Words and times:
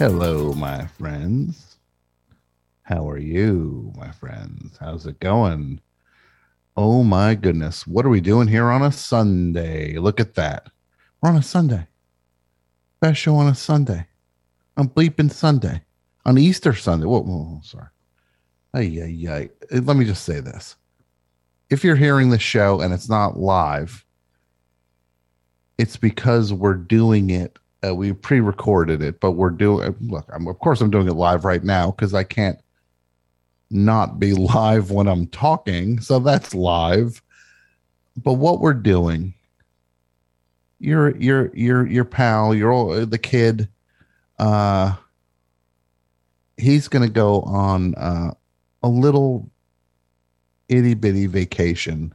Hello, 0.00 0.54
my 0.54 0.86
friends. 0.86 1.76
How 2.84 3.06
are 3.10 3.18
you, 3.18 3.92
my 3.98 4.10
friends? 4.12 4.78
How's 4.80 5.04
it 5.04 5.20
going? 5.20 5.78
Oh 6.74 7.04
my 7.04 7.34
goodness. 7.34 7.86
What 7.86 8.06
are 8.06 8.08
we 8.08 8.22
doing 8.22 8.48
here 8.48 8.70
on 8.70 8.80
a 8.80 8.92
Sunday? 8.92 9.98
Look 9.98 10.18
at 10.18 10.36
that. 10.36 10.70
We're 11.20 11.28
on 11.28 11.36
a 11.36 11.42
Sunday. 11.42 11.86
Best 13.00 13.20
show 13.20 13.36
on 13.36 13.48
a 13.48 13.54
Sunday. 13.54 14.06
On 14.78 14.88
Bleeping 14.88 15.30
Sunday. 15.30 15.82
On 16.24 16.38
Easter 16.38 16.72
Sunday. 16.72 17.04
Whoa, 17.04 17.20
whoa, 17.20 17.44
whoa 17.44 17.60
sorry. 17.62 17.88
Ay, 18.72 19.02
ay, 19.02 19.26
ay. 19.28 19.50
Eh, 19.70 19.80
let 19.84 19.98
me 19.98 20.06
just 20.06 20.24
say 20.24 20.40
this. 20.40 20.76
If 21.68 21.84
you're 21.84 21.94
hearing 21.94 22.30
the 22.30 22.38
show 22.38 22.80
and 22.80 22.94
it's 22.94 23.10
not 23.10 23.38
live, 23.38 24.06
it's 25.76 25.98
because 25.98 26.54
we're 26.54 26.72
doing 26.72 27.28
it 27.28 27.58
uh, 27.84 27.94
we 27.94 28.12
pre-recorded 28.12 29.02
it, 29.02 29.20
but 29.20 29.32
we're 29.32 29.50
doing. 29.50 29.94
Look, 30.00 30.28
I'm, 30.32 30.46
of 30.46 30.58
course, 30.58 30.80
I'm 30.80 30.90
doing 30.90 31.08
it 31.08 31.14
live 31.14 31.44
right 31.44 31.64
now 31.64 31.90
because 31.90 32.14
I 32.14 32.24
can't 32.24 32.58
not 33.70 34.18
be 34.18 34.34
live 34.34 34.90
when 34.90 35.08
I'm 35.08 35.26
talking. 35.28 36.00
So 36.00 36.18
that's 36.18 36.54
live. 36.54 37.22
But 38.16 38.34
what 38.34 38.60
we're 38.60 38.74
doing, 38.74 39.34
your 40.78 41.16
your 41.16 41.54
your 41.54 41.86
your 41.86 42.04
pal, 42.04 42.54
your 42.54 43.06
the 43.06 43.18
kid, 43.18 43.68
uh, 44.38 44.94
he's 46.56 46.88
gonna 46.88 47.08
go 47.08 47.42
on 47.42 47.94
uh, 47.94 48.34
a 48.82 48.88
little 48.88 49.50
itty 50.68 50.94
bitty 50.94 51.26
vacation 51.26 52.14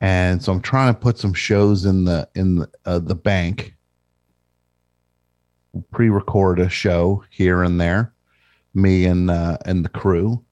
and 0.00 0.42
so 0.42 0.52
I'm 0.52 0.60
trying 0.60 0.94
to 0.94 1.00
put 1.00 1.18
some 1.18 1.34
shows 1.34 1.84
in 1.84 2.04
the 2.04 2.28
in 2.34 2.56
the, 2.56 2.70
uh, 2.84 2.98
the 2.98 3.14
bank 3.14 3.74
pre-record 5.90 6.58
a 6.58 6.68
show 6.68 7.24
here 7.30 7.62
and 7.62 7.80
there, 7.80 8.12
me 8.74 9.04
and 9.04 9.30
uh, 9.30 9.58
and 9.64 9.84
the 9.84 9.88
crew. 9.88 10.44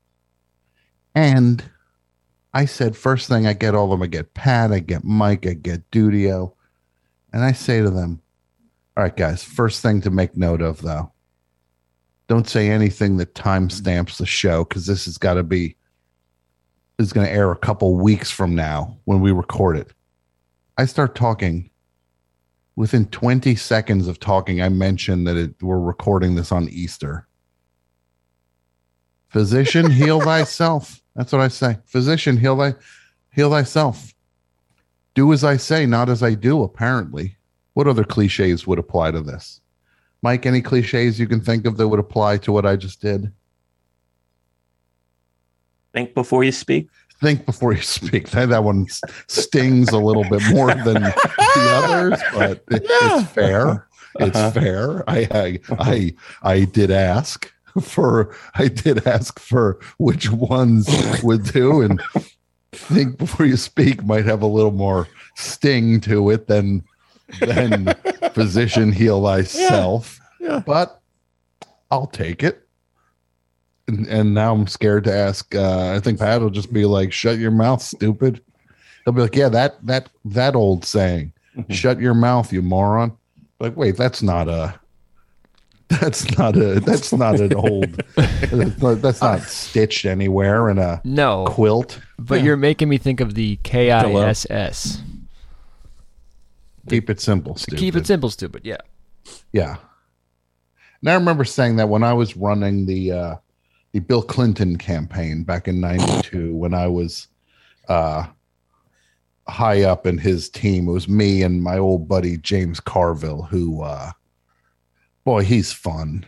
And 1.14 1.64
I 2.52 2.64
said, 2.64 2.96
first 2.96 3.28
thing 3.28 3.46
I 3.46 3.52
get 3.52 3.74
all 3.74 3.84
of 3.84 3.90
them, 3.90 4.02
I 4.02 4.06
get 4.06 4.34
Pat, 4.34 4.72
I 4.72 4.80
get 4.80 5.04
Mike, 5.04 5.46
I 5.46 5.54
get 5.54 5.90
Dudio, 5.90 6.52
and 7.32 7.44
I 7.44 7.52
say 7.52 7.82
to 7.82 7.90
them, 7.90 8.20
"All 8.96 9.04
right, 9.04 9.16
guys, 9.16 9.42
first 9.42 9.82
thing 9.82 10.00
to 10.02 10.10
make 10.10 10.36
note 10.36 10.62
of 10.62 10.82
though, 10.82 11.12
don't 12.28 12.48
say 12.48 12.70
anything 12.70 13.18
that 13.18 13.34
timestamps 13.34 14.18
the 14.18 14.26
show 14.26 14.64
because 14.64 14.86
this 14.86 15.04
has 15.04 15.18
got 15.18 15.34
to 15.34 15.42
be 15.42 15.76
is 16.98 17.12
going 17.12 17.26
to 17.26 17.32
air 17.32 17.52
a 17.52 17.56
couple 17.56 17.94
weeks 17.94 18.30
from 18.30 18.54
now 18.54 18.98
when 19.04 19.20
we 19.20 19.32
record 19.32 19.76
it." 19.76 19.92
I 20.78 20.84
start 20.84 21.14
talking 21.14 21.70
within 22.76 23.06
20 23.06 23.56
seconds 23.56 24.06
of 24.06 24.20
talking, 24.20 24.62
I 24.62 24.68
mentioned 24.68 25.26
that 25.26 25.36
it, 25.36 25.62
we're 25.62 25.80
recording 25.80 26.34
this 26.34 26.52
on 26.52 26.68
Easter. 26.68 27.26
Physician, 29.28 29.90
heal 29.90 30.20
thyself. 30.20 31.02
That's 31.14 31.32
what 31.32 31.40
I 31.40 31.48
say. 31.48 31.78
Physician, 31.86 32.36
heal 32.36 32.56
thy, 32.56 32.74
heal 33.32 33.50
thyself. 33.50 34.14
Do 35.14 35.32
as 35.32 35.42
I 35.42 35.56
say, 35.56 35.86
not 35.86 36.10
as 36.10 36.22
I 36.22 36.34
do. 36.34 36.62
Apparently, 36.62 37.36
what 37.72 37.88
other 37.88 38.04
cliches 38.04 38.66
would 38.66 38.78
apply 38.78 39.10
to 39.12 39.22
this? 39.22 39.60
Mike, 40.22 40.44
any 40.44 40.60
cliches 40.60 41.18
you 41.18 41.26
can 41.26 41.40
think 41.40 41.66
of 41.66 41.78
that 41.78 41.88
would 41.88 41.98
apply 41.98 42.36
to 42.38 42.52
what 42.52 42.66
I 42.66 42.76
just 42.76 43.00
did? 43.00 43.32
Think 45.92 46.12
before 46.12 46.44
you 46.44 46.52
speak 46.52 46.90
think 47.20 47.46
before 47.46 47.72
you 47.72 47.82
speak. 47.82 48.30
That, 48.30 48.48
that 48.50 48.64
one 48.64 48.86
stings 49.26 49.90
a 49.90 49.98
little 49.98 50.24
bit 50.24 50.42
more 50.50 50.74
than 50.74 51.02
the 51.02 51.70
others, 51.84 52.20
but 52.32 52.64
it, 52.70 52.86
it's 52.88 53.30
fair. 53.30 53.88
It's 54.18 54.36
uh-huh. 54.36 54.50
fair. 54.52 55.10
I, 55.10 55.28
I 55.30 55.60
I 55.78 56.14
I 56.42 56.64
did 56.64 56.90
ask 56.90 57.52
for 57.82 58.34
I 58.54 58.68
did 58.68 59.06
ask 59.06 59.38
for 59.38 59.78
which 59.98 60.30
ones 60.30 60.88
would 61.22 61.44
do, 61.44 61.82
and 61.82 62.00
think 62.72 63.18
before 63.18 63.46
you 63.46 63.56
speak 63.56 64.04
might 64.04 64.24
have 64.24 64.42
a 64.42 64.46
little 64.46 64.72
more 64.72 65.08
sting 65.34 66.00
to 66.02 66.30
it 66.30 66.46
than 66.46 66.84
than 67.40 67.94
physician 68.32 68.92
heal 68.92 69.22
thyself. 69.22 70.18
Yeah. 70.40 70.48
yeah. 70.48 70.62
But 70.64 71.00
I'll 71.90 72.06
take 72.06 72.42
it 72.42 72.65
and, 73.88 74.06
and 74.06 74.34
now 74.34 74.52
I'm 74.54 74.66
scared 74.66 75.04
to 75.04 75.14
ask. 75.14 75.54
Uh, 75.54 75.92
I 75.94 76.00
think 76.00 76.18
Pat 76.18 76.40
will 76.40 76.50
just 76.50 76.72
be 76.72 76.84
like, 76.84 77.12
"Shut 77.12 77.38
your 77.38 77.50
mouth, 77.50 77.82
stupid." 77.82 78.42
He'll 79.04 79.14
be 79.14 79.22
like, 79.22 79.36
"Yeah, 79.36 79.48
that 79.50 79.84
that 79.86 80.08
that 80.24 80.56
old 80.56 80.84
saying, 80.84 81.32
mm-hmm. 81.56 81.72
shut 81.72 82.00
your 82.00 82.14
mouth, 82.14 82.52
you 82.52 82.62
moron." 82.62 83.16
Like, 83.60 83.76
wait, 83.76 83.96
that's 83.96 84.22
not 84.22 84.48
a. 84.48 84.78
That's 85.88 86.36
not 86.36 86.56
a. 86.56 86.80
That's 86.80 87.12
not 87.12 87.38
an 87.40 87.54
old. 87.54 88.02
that's 88.16 89.22
not 89.22 89.42
stitched 89.42 90.04
anywhere 90.04 90.68
in 90.68 90.78
a 90.78 91.00
no 91.04 91.44
quilt. 91.46 92.00
But 92.18 92.40
yeah. 92.40 92.46
you're 92.46 92.56
making 92.56 92.88
me 92.88 92.98
think 92.98 93.20
of 93.20 93.34
the 93.34 93.56
K 93.62 93.92
I 93.92 94.10
S 94.10 94.46
S. 94.50 95.00
Keep 96.88 97.10
it 97.10 97.20
simple. 97.20 97.56
Stupid. 97.56 97.78
Keep 97.78 97.96
it 97.96 98.06
simple, 98.06 98.30
stupid. 98.30 98.62
Yeah. 98.64 98.78
Yeah. 99.52 99.76
And 101.00 101.10
I 101.10 101.14
remember 101.14 101.44
saying 101.44 101.76
that 101.76 101.88
when 101.88 102.02
I 102.02 102.12
was 102.12 102.36
running 102.36 102.86
the 102.86 103.12
uh, 103.12 103.36
the 103.96 104.02
Bill 104.02 104.20
Clinton 104.20 104.76
campaign 104.76 105.42
back 105.42 105.66
in 105.66 105.80
92 105.80 106.54
when 106.54 106.74
I 106.74 106.86
was 106.86 107.28
uh, 107.88 108.26
high 109.48 109.84
up 109.84 110.06
in 110.06 110.18
his 110.18 110.50
team. 110.50 110.86
It 110.86 110.92
was 110.92 111.08
me 111.08 111.42
and 111.42 111.62
my 111.62 111.78
old 111.78 112.06
buddy 112.06 112.36
James 112.36 112.78
Carville, 112.78 113.44
who, 113.44 113.82
uh, 113.82 114.12
boy, 115.24 115.44
he's 115.44 115.72
fun. 115.72 116.26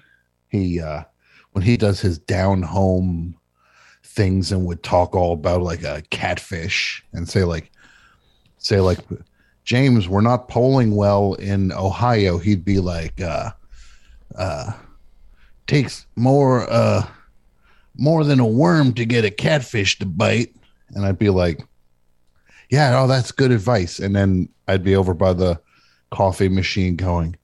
He, 0.48 0.80
uh, 0.80 1.02
when 1.52 1.62
he 1.62 1.76
does 1.76 2.00
his 2.00 2.18
down 2.18 2.62
home 2.62 3.36
things 4.02 4.50
and 4.50 4.64
would 4.64 4.82
talk 4.82 5.14
all 5.14 5.34
about 5.34 5.60
like 5.60 5.82
a 5.82 6.02
catfish 6.08 7.04
and 7.12 7.28
say, 7.28 7.44
like, 7.44 7.70
say, 8.56 8.80
like, 8.80 9.00
James, 9.64 10.08
we're 10.08 10.22
not 10.22 10.48
polling 10.48 10.96
well 10.96 11.34
in 11.34 11.70
Ohio. 11.72 12.38
He'd 12.38 12.64
be 12.64 12.80
like, 12.80 13.20
uh, 13.20 13.50
uh, 14.36 14.72
takes 15.66 16.06
more, 16.16 16.66
uh, 16.72 17.06
more 17.98 18.24
than 18.24 18.40
a 18.40 18.46
worm 18.46 18.94
to 18.94 19.04
get 19.04 19.24
a 19.24 19.30
catfish 19.30 19.98
to 19.98 20.06
bite. 20.06 20.54
And 20.94 21.04
I'd 21.04 21.18
be 21.18 21.30
like, 21.30 21.60
yeah, 22.70 22.98
oh, 23.00 23.06
that's 23.06 23.32
good 23.32 23.50
advice. 23.50 23.98
And 23.98 24.14
then 24.14 24.48
I'd 24.68 24.84
be 24.84 24.94
over 24.94 25.14
by 25.14 25.32
the 25.32 25.60
coffee 26.10 26.48
machine 26.48 26.96
going, 26.96 27.36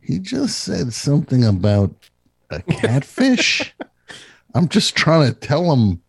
he 0.00 0.18
just 0.18 0.60
said 0.60 0.92
something 0.92 1.44
about 1.44 1.94
a 2.50 2.62
catfish. 2.70 3.74
I'm 4.54 4.68
just 4.68 4.96
trying 4.96 5.32
to 5.32 5.38
tell 5.38 5.72
him 5.72 6.00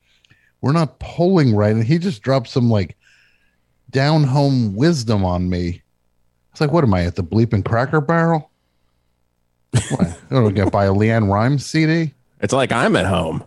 we're 0.62 0.72
not 0.72 1.00
polling 1.00 1.56
right. 1.56 1.76
And 1.76 1.84
he 1.84 1.98
just 2.00 2.22
dropped 2.22 2.48
some 2.48 2.70
like 2.70 2.96
down 3.90 4.24
home 4.24 4.76
wisdom 4.76 5.26
on 5.26 5.50
me. 5.50 5.82
It's 6.52 6.62
like, 6.62 6.72
what 6.72 6.84
am 6.84 6.94
I 6.94 7.06
at 7.06 7.16
the 7.16 7.24
bleeping 7.24 7.66
cracker 7.66 8.02
barrel? 8.02 8.50
what? 9.72 10.08
Am 10.32 10.46
I 10.46 10.52
going 10.52 10.56
to 10.56 10.72
buy 10.72 10.86
a 10.86 10.94
LeAnn 10.94 11.32
Rimes 11.32 11.66
CD? 11.66 12.14
It's 12.42 12.54
like 12.54 12.72
I'm 12.72 12.96
at 12.96 13.06
home. 13.06 13.44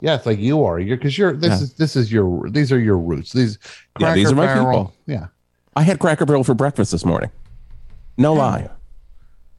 Yeah, 0.00 0.14
it's 0.14 0.26
like 0.26 0.38
you 0.38 0.64
are. 0.64 0.78
You're 0.78 0.96
because 0.96 1.18
you're 1.18 1.32
this 1.32 1.50
yeah. 1.50 1.62
is 1.62 1.74
this 1.74 1.96
is 1.96 2.12
your 2.12 2.48
these 2.50 2.70
are 2.70 2.78
your 2.78 2.98
roots. 2.98 3.32
These 3.32 3.58
yeah, 3.98 4.14
these 4.14 4.30
are 4.30 4.34
my 4.34 4.46
Barrel, 4.46 4.66
people. 4.66 4.94
Yeah. 5.06 5.26
I 5.74 5.82
had 5.82 5.98
Cracker 5.98 6.26
Barrel 6.26 6.44
for 6.44 6.54
breakfast 6.54 6.92
this 6.92 7.04
morning. 7.04 7.30
No 8.16 8.34
yeah. 8.34 8.40
lie. 8.40 8.70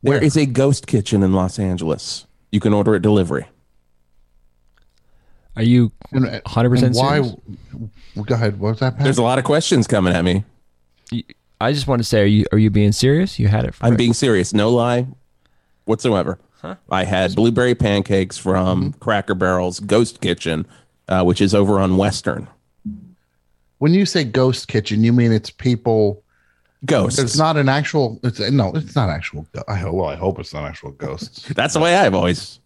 There 0.01 0.13
Where? 0.13 0.23
is 0.23 0.37
a 0.37 0.45
ghost 0.45 0.87
kitchen 0.87 1.23
in 1.23 1.33
Los 1.33 1.59
Angeles. 1.59 2.25
You 2.51 2.59
can 2.59 2.73
order 2.73 2.95
it 2.95 3.01
delivery. 3.01 3.47
Are 5.55 5.63
you 5.63 5.91
100% 6.13 6.95
uh, 6.95 6.99
why, 8.15 8.23
Go 8.23 8.35
ahead. 8.35 8.59
What 8.59 8.69
was 8.69 8.79
that? 8.79 8.95
Pat? 8.95 9.03
There's 9.03 9.17
a 9.17 9.23
lot 9.23 9.39
of 9.39 9.43
questions 9.43 9.87
coming 9.87 10.13
at 10.13 10.23
me. 10.23 10.45
I 11.59 11.73
just 11.73 11.87
want 11.87 11.99
to 11.99 12.05
say, 12.05 12.21
are 12.21 12.25
you 12.25 12.45
are 12.53 12.57
you 12.57 12.69
being 12.69 12.93
serious? 12.93 13.39
You 13.39 13.49
had 13.49 13.65
it. 13.65 13.75
I'm 13.81 13.97
being 13.97 14.13
serious. 14.13 14.53
No 14.53 14.69
lie 14.69 15.05
whatsoever. 15.85 16.39
Huh? 16.61 16.75
I 16.91 17.05
had 17.05 17.35
blueberry 17.35 17.75
pancakes 17.75 18.37
from 18.37 18.81
mm-hmm. 18.81 18.99
Cracker 18.99 19.35
Barrel's 19.35 19.79
Ghost 19.79 20.21
Kitchen, 20.21 20.67
uh, 21.07 21.23
which 21.23 21.41
is 21.41 21.55
over 21.55 21.79
on 21.79 21.97
Western. 21.97 22.47
When 23.77 23.93
you 23.93 24.05
say 24.05 24.25
Ghost 24.25 24.67
Kitchen, 24.67 25.03
you 25.03 25.13
mean 25.13 25.31
it's 25.31 25.49
people 25.49 26.21
Ghosts. 26.85 27.19
It's 27.19 27.37
not 27.37 27.57
an 27.57 27.67
actual. 27.67 28.19
It's 28.23 28.39
no. 28.39 28.71
It's 28.73 28.95
not 28.95 29.09
actual. 29.09 29.45
I 29.67 29.75
hope. 29.75 29.95
Well, 29.95 30.07
I 30.07 30.15
hope 30.15 30.39
it's 30.39 30.53
not 30.53 30.63
actual 30.63 30.91
ghosts. 30.91 31.45
That's 31.55 31.73
the 31.73 31.81
way 31.81 31.95
I've 31.95 32.15
always 32.15 32.59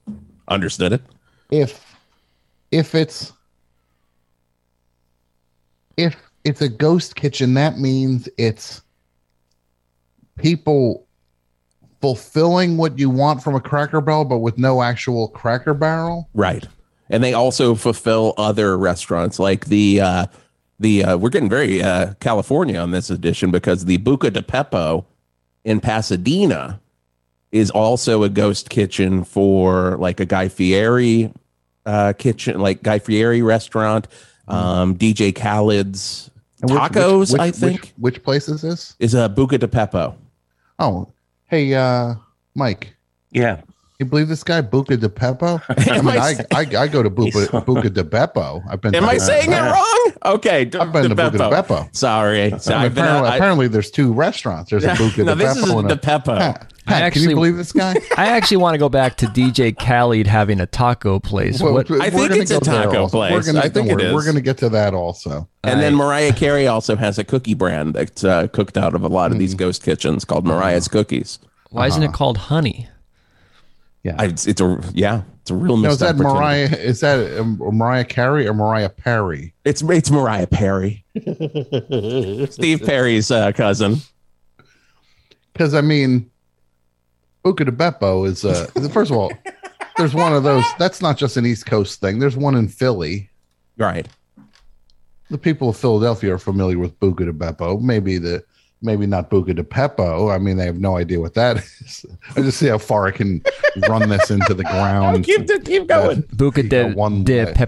understood 0.47 0.93
it. 0.93 1.01
if 1.49 1.95
if 2.71 2.93
it's 2.93 3.33
if 5.97 6.15
it's 6.43 6.61
a 6.61 6.69
ghost 6.69 7.15
kitchen 7.15 7.53
that 7.55 7.79
means 7.79 8.27
it's 8.37 8.81
people 10.37 11.07
fulfilling 12.03 12.75
what 12.75 12.99
you 12.99 13.09
want 13.09 13.41
from 13.41 13.55
a 13.55 13.61
cracker 13.61 14.01
barrel 14.01 14.25
but 14.25 14.39
with 14.39 14.57
no 14.57 14.81
actual 14.81 15.29
cracker 15.29 15.73
barrel 15.73 16.27
Right. 16.33 16.67
And 17.09 17.23
they 17.23 17.31
also 17.33 17.75
fulfill 17.75 18.33
other 18.37 18.77
restaurants 18.77 19.39
like 19.39 19.67
the 19.67 20.01
uh 20.01 20.25
the 20.81 21.05
uh 21.05 21.15
we're 21.17 21.29
getting 21.29 21.47
very 21.49 21.81
uh 21.81 22.13
California 22.19 22.77
on 22.77 22.91
this 22.91 23.09
edition 23.09 23.51
because 23.51 23.85
the 23.85 23.99
Buca 23.99 24.33
de 24.33 24.41
Pepo 24.41 25.05
in 25.63 25.79
Pasadena 25.79 26.81
is 27.53 27.71
also 27.71 28.23
a 28.23 28.29
ghost 28.29 28.69
kitchen 28.69 29.23
for 29.23 29.95
like 29.97 30.19
a 30.19 30.25
Guy 30.25 30.49
Fieri 30.49 31.31
uh 31.85 32.11
kitchen 32.17 32.59
like 32.59 32.83
Guy 32.83 32.99
Fieri 32.99 33.41
restaurant 33.41 34.09
um 34.49 34.97
DJ 34.97 35.33
Khaled's 35.33 36.29
which- 36.63 36.71
tacos 36.73 37.19
which- 37.19 37.31
which- 37.31 37.39
I 37.41 37.51
think 37.51 37.93
which, 37.97 38.21
place 38.23 38.49
is 38.49 38.61
this 38.61 38.93
is 38.99 39.13
a 39.13 39.29
Buca 39.29 39.57
de 39.57 39.69
Pepo. 39.69 40.15
oh 40.79 41.07
hey 41.53 41.71
uh 41.75 42.15
mike 42.55 42.95
Yeah. 43.31 43.61
you 43.99 44.07
believe 44.07 44.27
this 44.27 44.43
guy 44.43 44.61
Buca 44.63 44.99
de 44.99 45.07
Pepo? 45.07 45.61
I 45.69 46.01
mean, 46.01 46.17
I 46.17 46.33
I, 46.51 46.61
I, 46.61 46.83
I 46.83 46.87
go 46.87 47.03
to 47.03 47.11
Buca, 47.11 47.63
Buca 47.63 47.93
de 47.93 48.03
Beppo. 48.03 48.63
I've 48.69 48.81
been. 48.81 48.95
Am 48.95 49.03
to 49.03 49.09
I 49.09 49.13
that. 49.19 49.21
saying 49.21 49.51
it 49.51 49.61
wrong? 49.61 50.13
Okay, 50.35 50.61
I've 50.61 50.91
been 50.91 51.09
to 51.09 51.15
Buca 51.15 51.31
de 51.31 51.37
Beppo. 51.37 51.95
Sorry. 51.95 52.53
So 52.57 52.73
I've 52.73 52.95
been 52.95 53.03
apparently, 53.05 53.29
I- 53.29 53.35
apparently, 53.35 53.67
there's 53.67 53.91
two 53.91 54.11
restaurants. 54.13 54.71
There's 54.71 54.83
a 54.83 54.89
Buca 54.89 55.23
no, 55.25 55.35
de 55.35 55.43
this 55.43 55.55
is 55.57 55.65
Beppo 55.65 55.79
and 55.79 55.89
the 55.89 55.93
a 55.93 55.97
Pepo. 55.97 56.67
Pat, 56.85 56.97
I 56.97 56.99
Pat, 57.01 57.13
can 57.13 57.21
you 57.23 57.35
believe 57.35 57.55
this 57.55 57.71
guy? 57.71 57.95
I 58.17 58.27
actually 58.27 58.57
want 58.57 58.73
to 58.73 58.77
go 58.77 58.89
back 58.89 59.15
to 59.17 59.25
DJ 59.27 59.77
Khaled 59.77 60.27
having 60.27 60.59
a 60.59 60.65
taco 60.65 61.19
place. 61.19 61.61
Well, 61.61 61.73
what? 61.73 61.89
I 61.91 62.09
think 62.09 62.31
it's 62.31 62.51
a 62.51 62.59
taco 62.59 63.07
place. 63.07 63.31
We're 63.31 63.43
gonna, 63.43 63.59
I 63.59 63.69
think 63.69 63.87
don't 63.87 63.91
it 63.91 63.95
worry, 63.95 64.03
is. 64.05 64.13
We're 64.13 64.23
going 64.23 64.35
to 64.35 64.41
get 64.41 64.57
to 64.59 64.69
that 64.69 64.93
also. 64.93 65.47
And 65.63 65.81
then 65.81 65.95
Mariah 65.95 66.33
Carey 66.33 66.67
also 66.67 66.95
has 66.95 67.17
a 67.17 67.23
cookie 67.23 67.53
brand 67.53 67.93
that's 67.93 68.23
uh, 68.23 68.47
cooked 68.47 68.77
out 68.77 68.95
of 68.95 69.03
a 69.03 69.07
lot 69.07 69.27
of 69.27 69.33
Mm-hmm. 69.33 69.39
these 69.39 69.53
ghost 69.55 69.83
kitchens 69.83 70.25
called 70.25 70.45
Mariah's 70.45 70.87
Cookies. 70.87 71.39
Why 71.71 71.87
isn't 71.87 72.03
it 72.03 72.13
called 72.13 72.37
honey? 72.37 72.87
Yeah. 74.03 74.15
I, 74.19 74.25
it's, 74.25 74.45
it's 74.45 74.59
a 74.59 74.79
yeah, 74.93 75.21
it's 75.41 75.49
a 75.49 75.55
real 75.55 75.77
no, 75.77 75.89
is 75.89 75.99
that. 75.99 76.17
Mariah? 76.17 76.67
Is 76.67 76.99
that 76.99 77.39
um, 77.39 77.57
Mariah 77.57 78.03
Carey 78.03 78.45
or 78.45 78.53
Mariah 78.53 78.89
Perry? 78.89 79.53
It's 79.63 79.81
it's 79.81 80.11
Mariah 80.11 80.45
Perry, 80.47 81.05
Steve 82.49 82.81
Perry's 82.83 83.31
uh, 83.31 83.53
cousin. 83.53 84.01
Because 85.53 85.73
I 85.73 85.79
mean, 85.81 86.29
Buca 87.43 87.65
de 87.65 87.71
Beppo 87.71 88.25
is. 88.27 88.45
Uh, 88.45 88.67
first 88.91 89.11
of 89.11 89.17
all, 89.17 89.31
there's 89.97 90.13
one 90.13 90.33
of 90.33 90.43
those. 90.43 90.63
That's 90.79 91.01
not 91.01 91.17
just 91.17 91.37
an 91.37 91.45
East 91.45 91.65
Coast 91.65 91.99
thing. 92.01 92.19
There's 92.19 92.37
one 92.37 92.55
in 92.55 92.67
Philly. 92.67 93.29
Right. 93.77 94.07
The 95.29 95.37
people 95.37 95.69
of 95.69 95.77
Philadelphia 95.77 96.33
are 96.33 96.37
familiar 96.37 96.77
with 96.77 96.99
Buca 96.99 97.25
de 97.25 97.33
Beppo. 97.33 97.81
Maybe 97.81 98.17
the 98.17 98.43
maybe 98.81 99.05
not 99.07 99.29
Buca 99.29 99.55
de 99.55 99.63
Pepo. 99.63 100.33
I 100.33 100.37
mean, 100.37 100.57
they 100.57 100.65
have 100.65 100.79
no 100.79 100.97
idea 100.97 101.19
what 101.19 101.33
that 101.35 101.57
is. 101.57 102.05
I 102.35 102.41
just 102.41 102.57
see 102.59 102.67
how 102.67 102.77
far 102.77 103.07
I 103.07 103.11
can 103.11 103.41
run 103.89 104.09
this 104.09 104.29
into 104.29 104.53
the 104.53 104.63
ground. 104.73 105.23
keep 105.25 105.47
keep 105.65 105.87
going. 105.87 106.23
Buca 106.23 106.63
You 106.63 106.69
de, 106.69 106.93
one 106.93 107.23
de 107.23 107.33
le- 107.33 107.39
you 107.39 107.45
got 107.45 107.57
one 107.57 107.67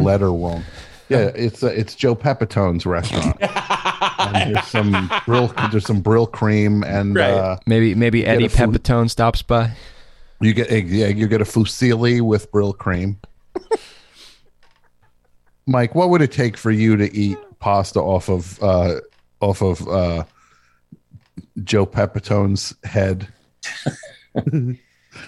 Pepitone. 0.00 0.04
letter 0.04 0.32
wrong. 0.32 0.64
Yeah, 1.08 1.30
it's 1.34 1.62
uh, 1.62 1.66
it's 1.68 1.94
Joe 1.94 2.14
Pepitone's 2.14 2.86
restaurant. 2.86 3.36
and 4.18 4.54
there's 4.54 4.66
some 4.66 5.10
brill 5.26 5.48
there's 5.70 5.84
some 5.86 6.02
Brylcreem 6.02 6.84
and 6.86 7.14
Right. 7.14 7.30
uh, 7.30 7.56
Maybe 7.66 7.94
maybe 7.94 8.24
Eddie 8.26 8.46
a 8.46 8.48
food- 8.48 8.70
Pepitone 8.70 9.10
stops 9.10 9.42
by. 9.42 9.72
you 10.40 10.52
get 10.54 10.70
yeah 10.70 11.08
you 11.08 11.26
get 11.28 11.40
a 11.40 11.44
fusilli 11.44 12.20
with 12.22 12.50
Brylcreem. 12.50 13.16
Mike, 15.66 15.94
what 15.94 16.10
would 16.10 16.20
it 16.22 16.32
take 16.32 16.56
for 16.56 16.70
you 16.70 16.96
to 16.96 17.14
eat 17.14 17.38
pasta 17.58 17.98
off 18.00 18.28
of 18.28 18.62
uh, 18.62 19.00
off 19.40 19.62
of 19.62 19.86
uh, 19.88 20.24
Joe 21.62 21.86
Pepitone's 21.86 22.74
head? 22.84 23.28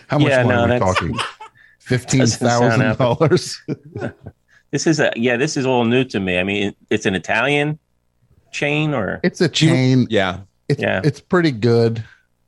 How 0.09 0.19
much 0.19 0.29
Yeah, 0.31 0.43
money 0.43 0.49
no, 0.49 0.61
are 0.61 0.63
we 0.65 0.69
that's- 0.71 0.81
talking? 0.81 1.19
Fifteen 1.79 2.21
Doesn't 2.21 2.49
sound 2.49 2.73
thousand 2.83 2.99
dollars. 2.99 3.63
This 4.71 4.87
is 4.87 5.01
a 5.01 5.13
yeah. 5.17 5.37
This 5.37 5.57
is 5.57 5.65
all 5.67 5.85
new 5.85 6.05
to 6.05 6.21
me. 6.21 6.39
I 6.39 6.43
mean, 6.45 6.75
it's 6.91 7.07
an 7.07 7.15
Italian 7.15 7.79
chain, 8.53 8.95
or 8.95 9.21
It's 9.23 9.41
a 9.41 9.49
chain. 9.49 10.07
Yeah, 10.11 10.41
It's 10.69 10.81
Yeah. 10.81 11.01
it's 11.05 11.21
pretty 11.21 11.51
good. 11.53 12.03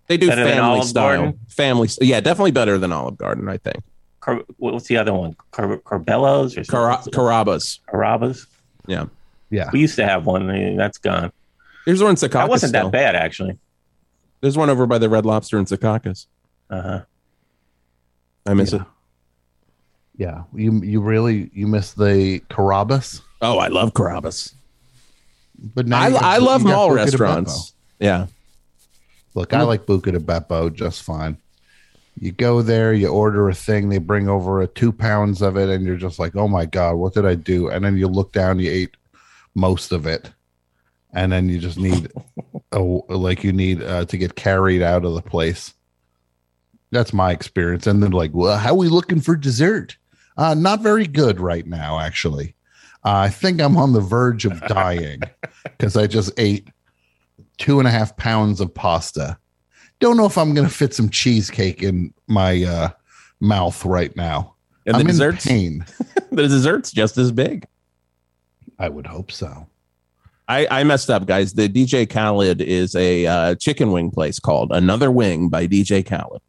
they 0.09 0.17
do 0.17 0.29
Better 0.29 0.45
than 0.45 0.55
family 0.55 0.71
Olive 0.79 0.85
style. 0.89 1.17
Garden? 1.17 1.39
Family. 1.49 1.89
Yeah, 2.01 2.21
definitely 2.21 2.51
better 2.53 2.79
than 2.79 2.93
Olive 2.93 3.17
Garden. 3.19 3.49
I 3.49 3.59
think. 3.59 3.83
Car- 4.21 4.43
what's 4.57 4.87
the 4.89 4.97
other 4.97 5.13
one? 5.15 5.37
Car- 5.53 5.79
Corbello's 5.79 6.57
or 6.59 6.65
Car- 6.65 6.95
something? 6.95 7.13
Carrabba's. 7.13 7.81
Carrabba's. 7.93 8.47
Yeah. 8.87 9.07
Yeah. 9.51 9.71
We 9.73 9.81
used 9.81 9.97
to 9.97 10.07
have 10.07 10.27
one. 10.27 10.51
eh, 10.51 10.75
That's 10.77 10.99
gone. 10.99 11.31
There's 11.87 12.03
one 12.03 12.11
in 12.11 12.17
Secaucus. 12.17 12.33
That 12.33 12.49
wasn't 12.49 12.71
still. 12.71 12.85
that 12.91 12.93
bad, 12.93 13.15
actually. 13.17 13.59
There's 14.41 14.57
one 14.57 14.69
over 14.71 14.87
by 14.87 14.99
the 14.99 15.09
Red 15.09 15.25
Lobster 15.25 15.59
in 15.59 15.65
Secaucus. 15.67 16.27
Uh 16.69 16.83
huh. 16.83 17.01
I 18.47 18.55
miss 18.55 18.73
Yeah. 18.73 18.81
it. 18.83 18.87
Yeah. 20.19 20.43
You 20.53 20.83
you 20.83 21.01
really 21.01 21.51
you 21.55 21.67
miss 21.67 21.95
the 21.95 22.41
Carrabba's? 22.51 23.23
Oh, 23.41 23.59
I 23.59 23.69
love 23.69 23.95
Carrabba's. 23.95 24.53
But 25.75 25.87
now 25.87 26.01
I, 26.01 26.35
I 26.35 26.39
love 26.39 26.63
mall 26.63 26.91
restaurants. 26.91 27.73
Yeah. 27.99 28.27
Look, 29.35 29.55
I 29.55 29.63
like 29.63 29.87
Buca 29.87 30.13
de 30.13 30.19
Beppo 30.19 30.73
just 30.75 31.03
fine. 31.03 31.37
You 32.21 32.33
go 32.33 32.63
there, 32.63 32.93
you 32.93 33.09
order 33.09 33.49
a 33.49 33.55
thing, 33.55 33.89
they 33.89 33.99
bring 33.99 34.29
over 34.29 34.61
a 34.61 34.67
two 34.67 34.91
pounds 34.91 35.41
of 35.41 35.57
it, 35.57 35.69
and 35.69 35.87
you're 35.87 35.97
just 35.97 36.19
like, 36.19 36.35
oh 36.35 36.49
my 36.49 36.67
God, 36.67 36.97
what 36.97 37.15
did 37.15 37.25
I 37.25 37.37
do? 37.37 37.69
And 37.69 37.85
then 37.85 37.97
you 37.97 38.09
look 38.09 38.33
down, 38.33 38.59
you 38.59 38.71
ate 38.71 38.97
most 39.55 39.93
of 39.93 40.07
it. 40.07 40.33
And 41.13 41.31
then 41.31 41.49
you 41.49 41.61
just 41.61 41.79
need, 41.79 42.11
a, 42.73 42.81
like, 42.81 43.45
you 43.45 43.53
need 43.53 43.83
uh, 43.83 44.05
to 44.07 44.19
get 44.19 44.35
carried 44.35 44.83
out 44.83 45.05
of 45.05 45.15
the 45.15 45.23
place. 45.23 45.75
That's 46.91 47.13
my 47.13 47.31
experience. 47.31 47.87
And 47.87 48.03
then, 48.03 48.11
like, 48.11 48.33
well, 48.35 48.59
how 48.59 48.71
are 48.71 48.75
we 48.75 48.89
looking 48.89 49.21
for 49.21 49.37
dessert? 49.37 49.97
Uh, 50.39 50.55
not 50.55 50.81
very 50.81 51.07
good 51.07 51.41
right 51.41 51.67
now, 51.67 51.99
actually. 51.99 52.55
Uh, 53.05 53.17
I 53.17 53.29
think 53.29 53.61
I'm 53.61 53.77
on 53.77 53.93
the 53.93 54.01
verge 54.01 54.45
of 54.45 54.61
dying 54.69 55.21
because 55.65 55.97
I 55.97 56.07
just 56.07 56.33
ate 56.39 56.69
two 57.59 57.81
and 57.81 57.89
a 57.89 57.91
half 57.91 58.17
pounds 58.17 58.61
of 58.61 58.73
pasta. 58.73 59.37
Don't 59.99 60.17
know 60.17 60.27
if 60.27 60.39
I'm 60.39 60.55
going 60.55 60.67
to 60.67 60.73
fit 60.73 60.95
some 60.95 61.11
cheesecake 61.11 61.83
in 61.83 62.15
my 62.29 62.63
uh, 62.63 62.91
mouth 63.41 63.85
right 63.85 64.15
now. 64.17 64.55
And 64.87 64.97
I'm 64.97 65.03
the 65.03 65.09
desserts, 65.09 65.45
pain. 65.45 65.85
the 66.31 66.49
desserts 66.49 66.93
just 66.93 67.19
as 67.19 67.33
big. 67.33 67.67
I 68.79 68.89
would 68.89 69.07
hope 69.07 69.33
so. 69.33 69.67
I, 70.47 70.67
I 70.71 70.85
messed 70.85 71.11
up, 71.11 71.27
guys. 71.27 71.53
The 71.53 71.69
DJ 71.69 72.09
Khaled 72.09 72.63
is 72.63 72.95
a 72.95 73.27
uh, 73.27 73.55
chicken 73.57 73.91
wing 73.91 74.11
place 74.11 74.39
called 74.39 74.73
Another 74.73 75.11
Wing 75.11 75.49
by 75.49 75.67
DJ 75.67 76.07
Khaled. 76.07 76.41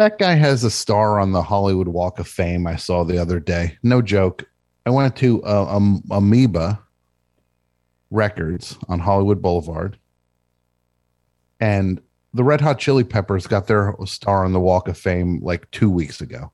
That 0.00 0.18
guy 0.18 0.32
has 0.32 0.64
a 0.64 0.70
star 0.70 1.20
on 1.20 1.32
the 1.32 1.42
Hollywood 1.42 1.88
Walk 1.88 2.18
of 2.18 2.26
Fame. 2.26 2.66
I 2.66 2.76
saw 2.76 3.04
the 3.04 3.18
other 3.18 3.38
day. 3.38 3.76
No 3.82 4.00
joke. 4.00 4.48
I 4.86 4.90
went 4.90 5.14
to 5.16 5.44
uh, 5.44 5.66
um, 5.68 6.02
Amoeba 6.10 6.80
Records 8.10 8.78
on 8.88 8.98
Hollywood 8.98 9.42
Boulevard, 9.42 9.98
and 11.60 12.00
the 12.32 12.42
Red 12.42 12.62
Hot 12.62 12.78
Chili 12.78 13.04
Peppers 13.04 13.46
got 13.46 13.66
their 13.66 13.94
star 14.06 14.46
on 14.46 14.54
the 14.54 14.58
Walk 14.58 14.88
of 14.88 14.96
Fame 14.96 15.38
like 15.42 15.70
two 15.70 15.90
weeks 15.90 16.22
ago. 16.22 16.50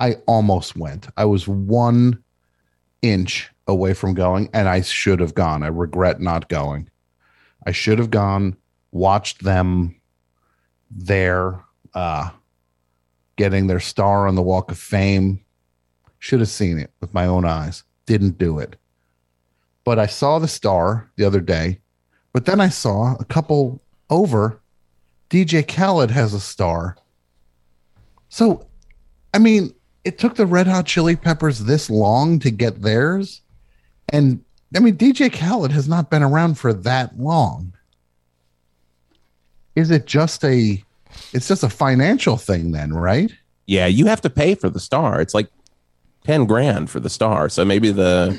I 0.00 0.16
almost 0.26 0.74
went. 0.74 1.06
I 1.16 1.26
was 1.26 1.46
one 1.46 2.20
inch 3.02 3.52
away 3.68 3.94
from 3.94 4.14
going, 4.14 4.50
and 4.52 4.68
I 4.68 4.80
should 4.80 5.20
have 5.20 5.34
gone. 5.34 5.62
I 5.62 5.68
regret 5.68 6.20
not 6.20 6.48
going. 6.48 6.90
I 7.64 7.70
should 7.70 8.00
have 8.00 8.10
gone, 8.10 8.56
watched 8.90 9.44
them 9.44 9.94
there, 10.90 11.62
uh, 11.94 12.30
getting 13.40 13.68
their 13.68 13.80
star 13.80 14.28
on 14.28 14.34
the 14.34 14.42
Walk 14.42 14.70
of 14.70 14.76
Fame. 14.76 15.40
Should 16.18 16.40
have 16.40 16.50
seen 16.50 16.78
it 16.78 16.90
with 17.00 17.14
my 17.14 17.24
own 17.24 17.46
eyes. 17.46 17.84
Didn't 18.04 18.36
do 18.36 18.58
it. 18.58 18.76
But 19.82 19.98
I 19.98 20.04
saw 20.04 20.38
the 20.38 20.46
star 20.46 21.10
the 21.16 21.24
other 21.24 21.40
day. 21.40 21.80
But 22.34 22.44
then 22.44 22.60
I 22.60 22.68
saw 22.68 23.16
a 23.18 23.24
couple 23.24 23.80
over. 24.10 24.60
DJ 25.30 25.66
Khaled 25.66 26.10
has 26.10 26.34
a 26.34 26.38
star. 26.38 26.98
So, 28.28 28.66
I 29.32 29.38
mean, 29.38 29.72
it 30.04 30.18
took 30.18 30.34
the 30.34 30.44
Red 30.44 30.66
Hot 30.66 30.84
Chili 30.84 31.16
Peppers 31.16 31.60
this 31.60 31.88
long 31.88 32.40
to 32.40 32.50
get 32.50 32.82
theirs. 32.82 33.40
And 34.10 34.44
I 34.76 34.80
mean, 34.80 34.98
DJ 34.98 35.32
Khaled 35.32 35.72
has 35.72 35.88
not 35.88 36.10
been 36.10 36.22
around 36.22 36.58
for 36.58 36.74
that 36.74 37.18
long. 37.18 37.72
Is 39.76 39.90
it 39.90 40.04
just 40.04 40.44
a 40.44 40.84
it's 41.32 41.48
just 41.48 41.62
a 41.62 41.68
financial 41.68 42.36
thing 42.36 42.72
then, 42.72 42.92
right? 42.92 43.32
Yeah, 43.66 43.86
you 43.86 44.06
have 44.06 44.20
to 44.22 44.30
pay 44.30 44.54
for 44.54 44.68
the 44.68 44.80
star. 44.80 45.20
It's 45.20 45.34
like 45.34 45.48
10 46.24 46.46
grand 46.46 46.90
for 46.90 47.00
the 47.00 47.10
star. 47.10 47.48
So 47.48 47.64
maybe 47.64 47.90
the 47.92 48.38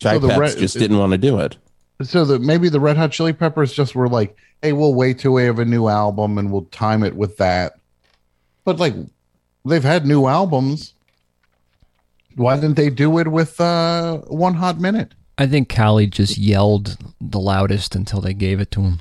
So 0.00 0.18
the 0.18 0.28
Chipettes 0.28 0.38
re- 0.38 0.60
just 0.60 0.78
didn't 0.78 0.98
want 0.98 1.12
to 1.12 1.18
do 1.18 1.38
it. 1.40 1.56
so 2.02 2.24
that 2.24 2.40
maybe 2.42 2.68
the 2.68 2.80
Red 2.80 2.96
Hot 2.96 3.12
Chili 3.12 3.32
Peppers 3.32 3.72
just 3.72 3.94
were 3.94 4.08
like, 4.08 4.36
"Hey, 4.62 4.72
we'll 4.72 4.94
wait 4.94 5.18
till 5.18 5.32
we 5.32 5.44
have 5.44 5.58
a 5.58 5.64
new 5.64 5.88
album 5.88 6.38
and 6.38 6.50
we'll 6.52 6.64
time 6.66 7.02
it 7.04 7.14
with 7.16 7.36
that." 7.38 7.74
But 8.64 8.78
like, 8.78 8.94
they've 9.64 9.82
had 9.84 10.06
new 10.06 10.26
albums. 10.26 10.94
Why 12.36 12.56
didn't 12.56 12.74
they 12.76 12.90
do 12.90 13.18
it 13.18 13.28
with 13.28 13.60
uh, 13.60 14.18
One 14.26 14.54
Hot 14.54 14.80
Minute? 14.80 15.14
I 15.38 15.46
think 15.46 15.68
Khaled 15.68 16.10
just 16.12 16.36
yelled 16.38 16.96
the 17.20 17.38
loudest 17.40 17.94
until 17.94 18.20
they 18.20 18.34
gave 18.34 18.60
it 18.60 18.70
to 18.72 18.82
him. 18.82 19.00